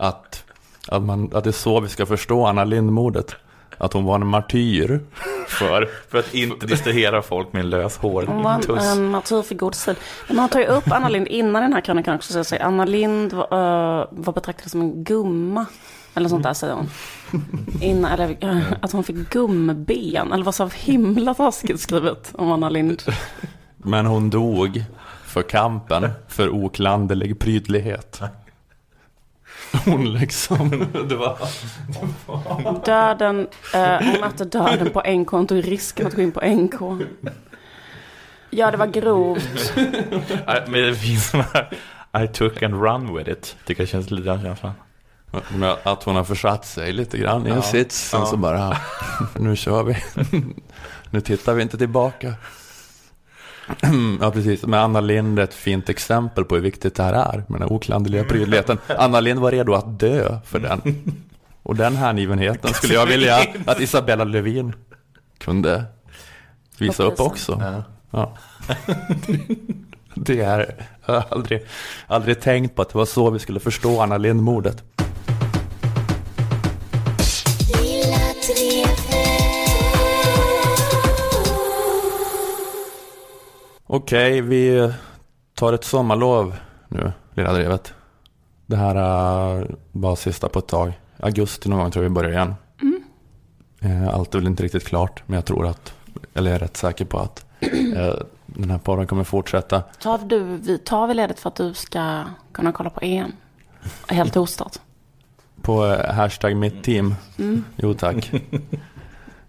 Att, 0.00 0.44
att, 0.88 1.02
man, 1.02 1.30
att 1.34 1.44
det 1.44 1.50
är 1.50 1.52
så 1.52 1.80
vi 1.80 1.88
ska 1.88 2.06
förstå 2.06 2.46
Anna 2.46 2.64
Lindmordet. 2.64 3.36
Att 3.78 3.92
hon 3.92 4.04
var 4.04 4.14
en 4.14 4.26
martyr 4.26 5.00
för... 5.48 5.88
För 6.10 6.18
att 6.18 6.34
inte 6.34 6.66
distrahera 6.66 7.22
folk 7.22 7.52
med 7.52 7.60
en 7.60 7.70
lös 7.70 7.96
Hon 7.96 8.42
var 8.42 8.76
en, 8.76 8.78
en 8.78 9.10
martyr 9.10 9.42
för 9.42 9.54
god 9.54 9.74
stil. 9.74 9.94
Men 10.26 10.36
man 10.36 10.48
tar 10.48 10.60
ju 10.60 10.66
upp 10.66 10.92
Anna 10.92 11.08
Lind 11.08 11.28
innan 11.28 11.62
den 11.62 11.72
här 11.72 11.80
krönikan 11.80 12.14
också. 12.14 12.32
Så 12.32 12.44
säger 12.44 12.64
Anna 12.64 12.84
Lind 12.84 13.32
var, 13.32 13.44
uh, 13.44 14.06
var 14.10 14.32
betraktad 14.32 14.70
som 14.70 14.80
en 14.80 15.04
gumma. 15.04 15.66
Eller 16.14 16.28
sånt 16.28 16.42
där 16.42 16.54
säger 16.54 16.74
hon. 16.74 16.90
Innan, 17.80 18.12
eller, 18.12 18.36
eh, 18.40 18.72
att 18.82 18.92
hon 18.92 19.04
fick 19.04 19.16
gumben. 19.16 20.32
Eller 20.32 20.44
vad 20.44 20.54
så 20.54 20.70
himla 20.74 21.34
taskigt 21.34 21.80
skrivet 21.80 22.30
om 22.34 22.52
Anna 22.52 22.68
Lind. 22.68 23.02
Men 23.76 24.06
hon 24.06 24.30
dog 24.30 24.84
för 25.24 25.42
kampen 25.42 26.10
för 26.28 26.48
oklanderlig 26.48 27.38
prydlighet. 27.38 28.20
Hon 29.84 30.12
liksom, 30.12 30.68
det 31.08 31.16
var... 31.16 31.38
Döden, 32.84 33.48
eh, 33.74 33.98
hon 33.98 34.20
mötte 34.20 34.44
döden 34.44 34.90
på 34.90 35.00
NK. 35.10 35.30
Hon 35.30 35.46
tog 35.46 35.68
risken 35.68 36.06
att 36.06 36.14
gå 36.14 36.22
in 36.22 36.32
på 36.32 36.40
NK. 36.46 37.04
Ja, 38.50 38.70
det 38.70 38.76
var 38.76 38.86
grovt. 38.86 39.72
Men 40.44 40.72
det 40.72 40.94
finns 40.94 41.30
den 41.32 41.44
här 41.54 42.24
I 42.24 42.28
took 42.28 42.62
and 42.62 42.74
run 42.82 43.16
with 43.16 43.30
it. 43.30 43.56
Tycker 43.66 43.82
jag 43.82 43.88
känns 43.88 44.10
lite 44.10 44.28
den 44.28 44.42
känslan. 44.42 44.72
Att 45.82 46.04
hon 46.04 46.16
har 46.16 46.24
försatt 46.24 46.66
sig 46.66 46.92
lite 46.92 47.18
grann 47.18 47.46
i 47.46 47.50
en 47.50 47.56
Ja. 47.56 47.62
sits. 47.62 48.08
Sen 48.10 48.20
Ja. 48.20 48.26
så 48.26 48.36
bara, 48.36 48.76
nu 49.34 49.56
kör 49.56 49.82
vi. 49.82 49.96
Nu 51.12 51.20
tittar 51.20 51.54
vi 51.54 51.62
inte 51.62 51.78
tillbaka. 51.78 52.34
Ja, 54.20 54.30
precis. 54.30 54.66
Men 54.66 54.80
Anna 54.80 55.00
Lind 55.00 55.38
är 55.38 55.42
ett 55.42 55.54
fint 55.54 55.88
exempel 55.88 56.44
på 56.44 56.54
hur 56.54 56.62
viktigt 56.62 56.94
det 56.94 57.02
här 57.02 57.12
är. 57.12 57.44
Med 57.48 57.60
den 57.60 57.68
oklanderliga 57.68 58.24
prydligheten. 58.24 58.78
Anna 58.98 59.20
Lind 59.20 59.40
var 59.40 59.50
redo 59.50 59.74
att 59.74 60.00
dö 60.00 60.38
för 60.44 60.58
den. 60.58 60.80
Och 61.62 61.76
den 61.76 61.96
hängivenheten 61.96 62.74
skulle 62.74 62.94
jag 62.94 63.06
vilja 63.06 63.46
att 63.66 63.80
Isabella 63.80 64.24
Lövin 64.24 64.72
kunde 65.38 65.84
visa 66.78 67.02
upp 67.02 67.20
också. 67.20 67.82
Ja. 68.10 68.36
Det 70.14 70.40
är, 70.40 70.74
jag 71.06 71.14
har 71.14 71.24
aldrig, 71.30 71.66
aldrig 72.06 72.40
tänkt 72.40 72.74
på 72.74 72.82
att 72.82 72.88
det 72.88 72.98
var 72.98 73.04
så 73.04 73.30
vi 73.30 73.38
skulle 73.38 73.60
förstå 73.60 74.00
Anna 74.00 74.18
Lindmordet. 74.18 74.82
Okej, 83.92 84.40
vi 84.40 84.92
tar 85.54 85.72
ett 85.72 85.84
sommarlov 85.84 86.56
nu, 86.88 87.12
Lilla 87.34 87.52
Drevet. 87.52 87.94
Det 88.66 88.76
här 88.76 88.96
äh, 88.96 89.64
var 89.92 90.16
sista 90.16 90.48
på 90.48 90.58
ett 90.58 90.66
tag. 90.66 91.00
Augusti 91.16 91.68
någon 91.68 91.78
gång 91.78 91.90
tror 91.90 92.04
jag 92.04 92.10
vi 92.10 92.14
börjar 92.14 92.30
igen. 92.30 92.54
Eh, 93.80 94.08
Allt 94.08 94.34
är 94.34 94.38
väl 94.38 94.46
inte 94.46 94.62
riktigt 94.62 94.84
klart, 94.84 95.22
men 95.26 95.34
jag 95.34 95.44
tror 95.44 95.66
att, 95.66 95.94
eller 96.34 96.50
jag 96.50 96.56
är 96.56 96.58
rätt 96.58 96.76
säker 96.76 97.04
på 97.04 97.18
att 97.18 97.46
eh, 97.96 98.14
den 98.46 98.70
här 98.70 98.78
podden 98.78 99.06
kommer 99.06 99.24
fortsätta. 99.24 99.80
Tar, 99.80 100.18
du, 100.18 100.38
vi, 100.38 100.78
tar 100.78 101.06
vi 101.06 101.14
ledigt 101.14 101.40
för 101.40 101.48
att 101.48 101.56
du 101.56 101.74
ska 101.74 102.24
kunna 102.52 102.72
kolla 102.72 102.90
på 102.90 103.00
EM? 103.00 103.32
Helt 104.08 104.36
ostört. 104.36 104.78
På 105.62 105.86
eh, 105.86 106.14
hashtag 106.14 106.56
mitt 106.56 106.82
team. 106.82 107.14
Mm. 107.38 107.64
Jo 107.76 107.94
tack. 107.94 108.32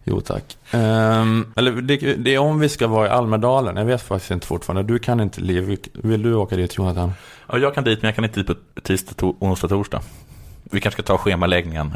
Jo 0.03 0.21
tack. 0.21 0.57
Ehm, 0.71 1.53
eller 1.55 1.71
det, 1.71 1.97
det 1.97 2.33
är 2.35 2.39
om 2.39 2.59
vi 2.59 2.69
ska 2.69 2.87
vara 2.87 3.07
i 3.07 3.09
Almedalen. 3.09 3.77
Jag 3.77 3.85
vet 3.85 4.01
faktiskt 4.01 4.31
inte 4.31 4.47
fortfarande. 4.47 4.93
Du 4.93 4.99
kan 4.99 5.19
inte 5.19 5.41
Liv. 5.41 5.77
Vill 5.93 6.21
du 6.23 6.33
åka 6.35 6.55
dit 6.55 6.77
Jonathan? 6.77 7.13
Ja, 7.51 7.57
jag 7.57 7.75
kan 7.75 7.83
dit, 7.83 8.01
men 8.01 8.07
jag 8.07 8.15
kan 8.15 8.23
inte 8.23 8.39
dit 8.39 8.47
på 8.47 8.81
tisdag, 8.81 9.13
to- 9.15 9.35
onsdag, 9.39 9.67
torsdag. 9.67 10.01
Vi 10.63 10.81
kanske 10.81 11.01
ska 11.03 11.13
ta 11.13 11.17
schemaläggningen. 11.17 11.93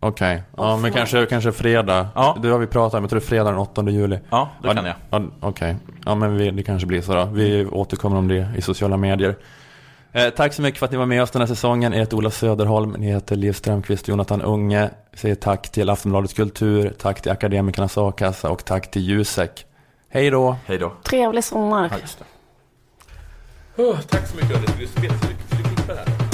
Okej, 0.00 0.42
ja 0.56 0.76
men 0.76 0.92
kanske, 0.92 1.26
kanske 1.26 1.52
fredag. 1.52 2.08
Ja. 2.14 2.36
Det 2.42 2.48
har 2.48 2.58
vi 2.58 2.66
pratat 2.66 2.94
om. 2.98 3.02
Jag 3.04 3.10
tror 3.10 3.20
det 3.20 3.24
är 3.26 3.28
fredag 3.28 3.50
den 3.50 3.58
8 3.58 3.90
juli. 3.90 4.18
Ja, 4.30 4.48
det 4.62 4.74
kan 4.74 4.84
jag. 4.84 4.94
Ja, 5.10 5.22
Okej, 5.40 5.76
ja 6.04 6.14
men 6.14 6.36
vi, 6.36 6.50
det 6.50 6.62
kanske 6.62 6.86
blir 6.86 7.02
så 7.02 7.14
då. 7.14 7.24
Vi 7.24 7.66
återkommer 7.66 8.16
om 8.16 8.28
det 8.28 8.48
i 8.56 8.62
sociala 8.62 8.96
medier. 8.96 9.36
Eh, 10.12 10.30
tack 10.30 10.52
så 10.52 10.62
mycket 10.62 10.78
för 10.78 10.86
att 10.86 10.92
ni 10.92 10.98
var 10.98 11.06
med 11.06 11.22
oss 11.22 11.30
den 11.30 11.42
här 11.42 11.46
säsongen. 11.46 11.92
Jag 11.92 12.00
heter 12.00 12.16
Ola 12.16 12.30
Söderholm, 12.30 12.96
ni 12.98 13.06
heter 13.06 13.36
Liv 13.36 13.52
Strömqvist 13.52 14.02
och 14.02 14.08
Jonathan 14.08 14.42
Unge. 14.42 14.90
Vi 15.10 15.18
säger 15.18 15.34
tack 15.34 15.72
till 15.72 15.90
Aftonbladets 15.90 16.34
Kultur, 16.34 16.94
tack 16.98 17.22
till 17.22 17.32
Akademikernas 17.32 17.98
A-kassa 17.98 18.50
och 18.50 18.64
tack 18.64 18.90
till 18.90 19.02
Jusek. 19.02 19.66
Hej 20.08 20.30
då! 20.30 20.56
Hej 20.66 20.78
då! 20.78 20.92
Trevlig 21.02 21.44
sommar. 21.44 21.88
tack 24.08 24.26
så 24.26 24.36
mycket. 24.36 24.78
Du 24.78 24.86
skulle 24.86 25.08
klippa 25.08 25.94
det 25.94 25.98
här. 25.98 26.28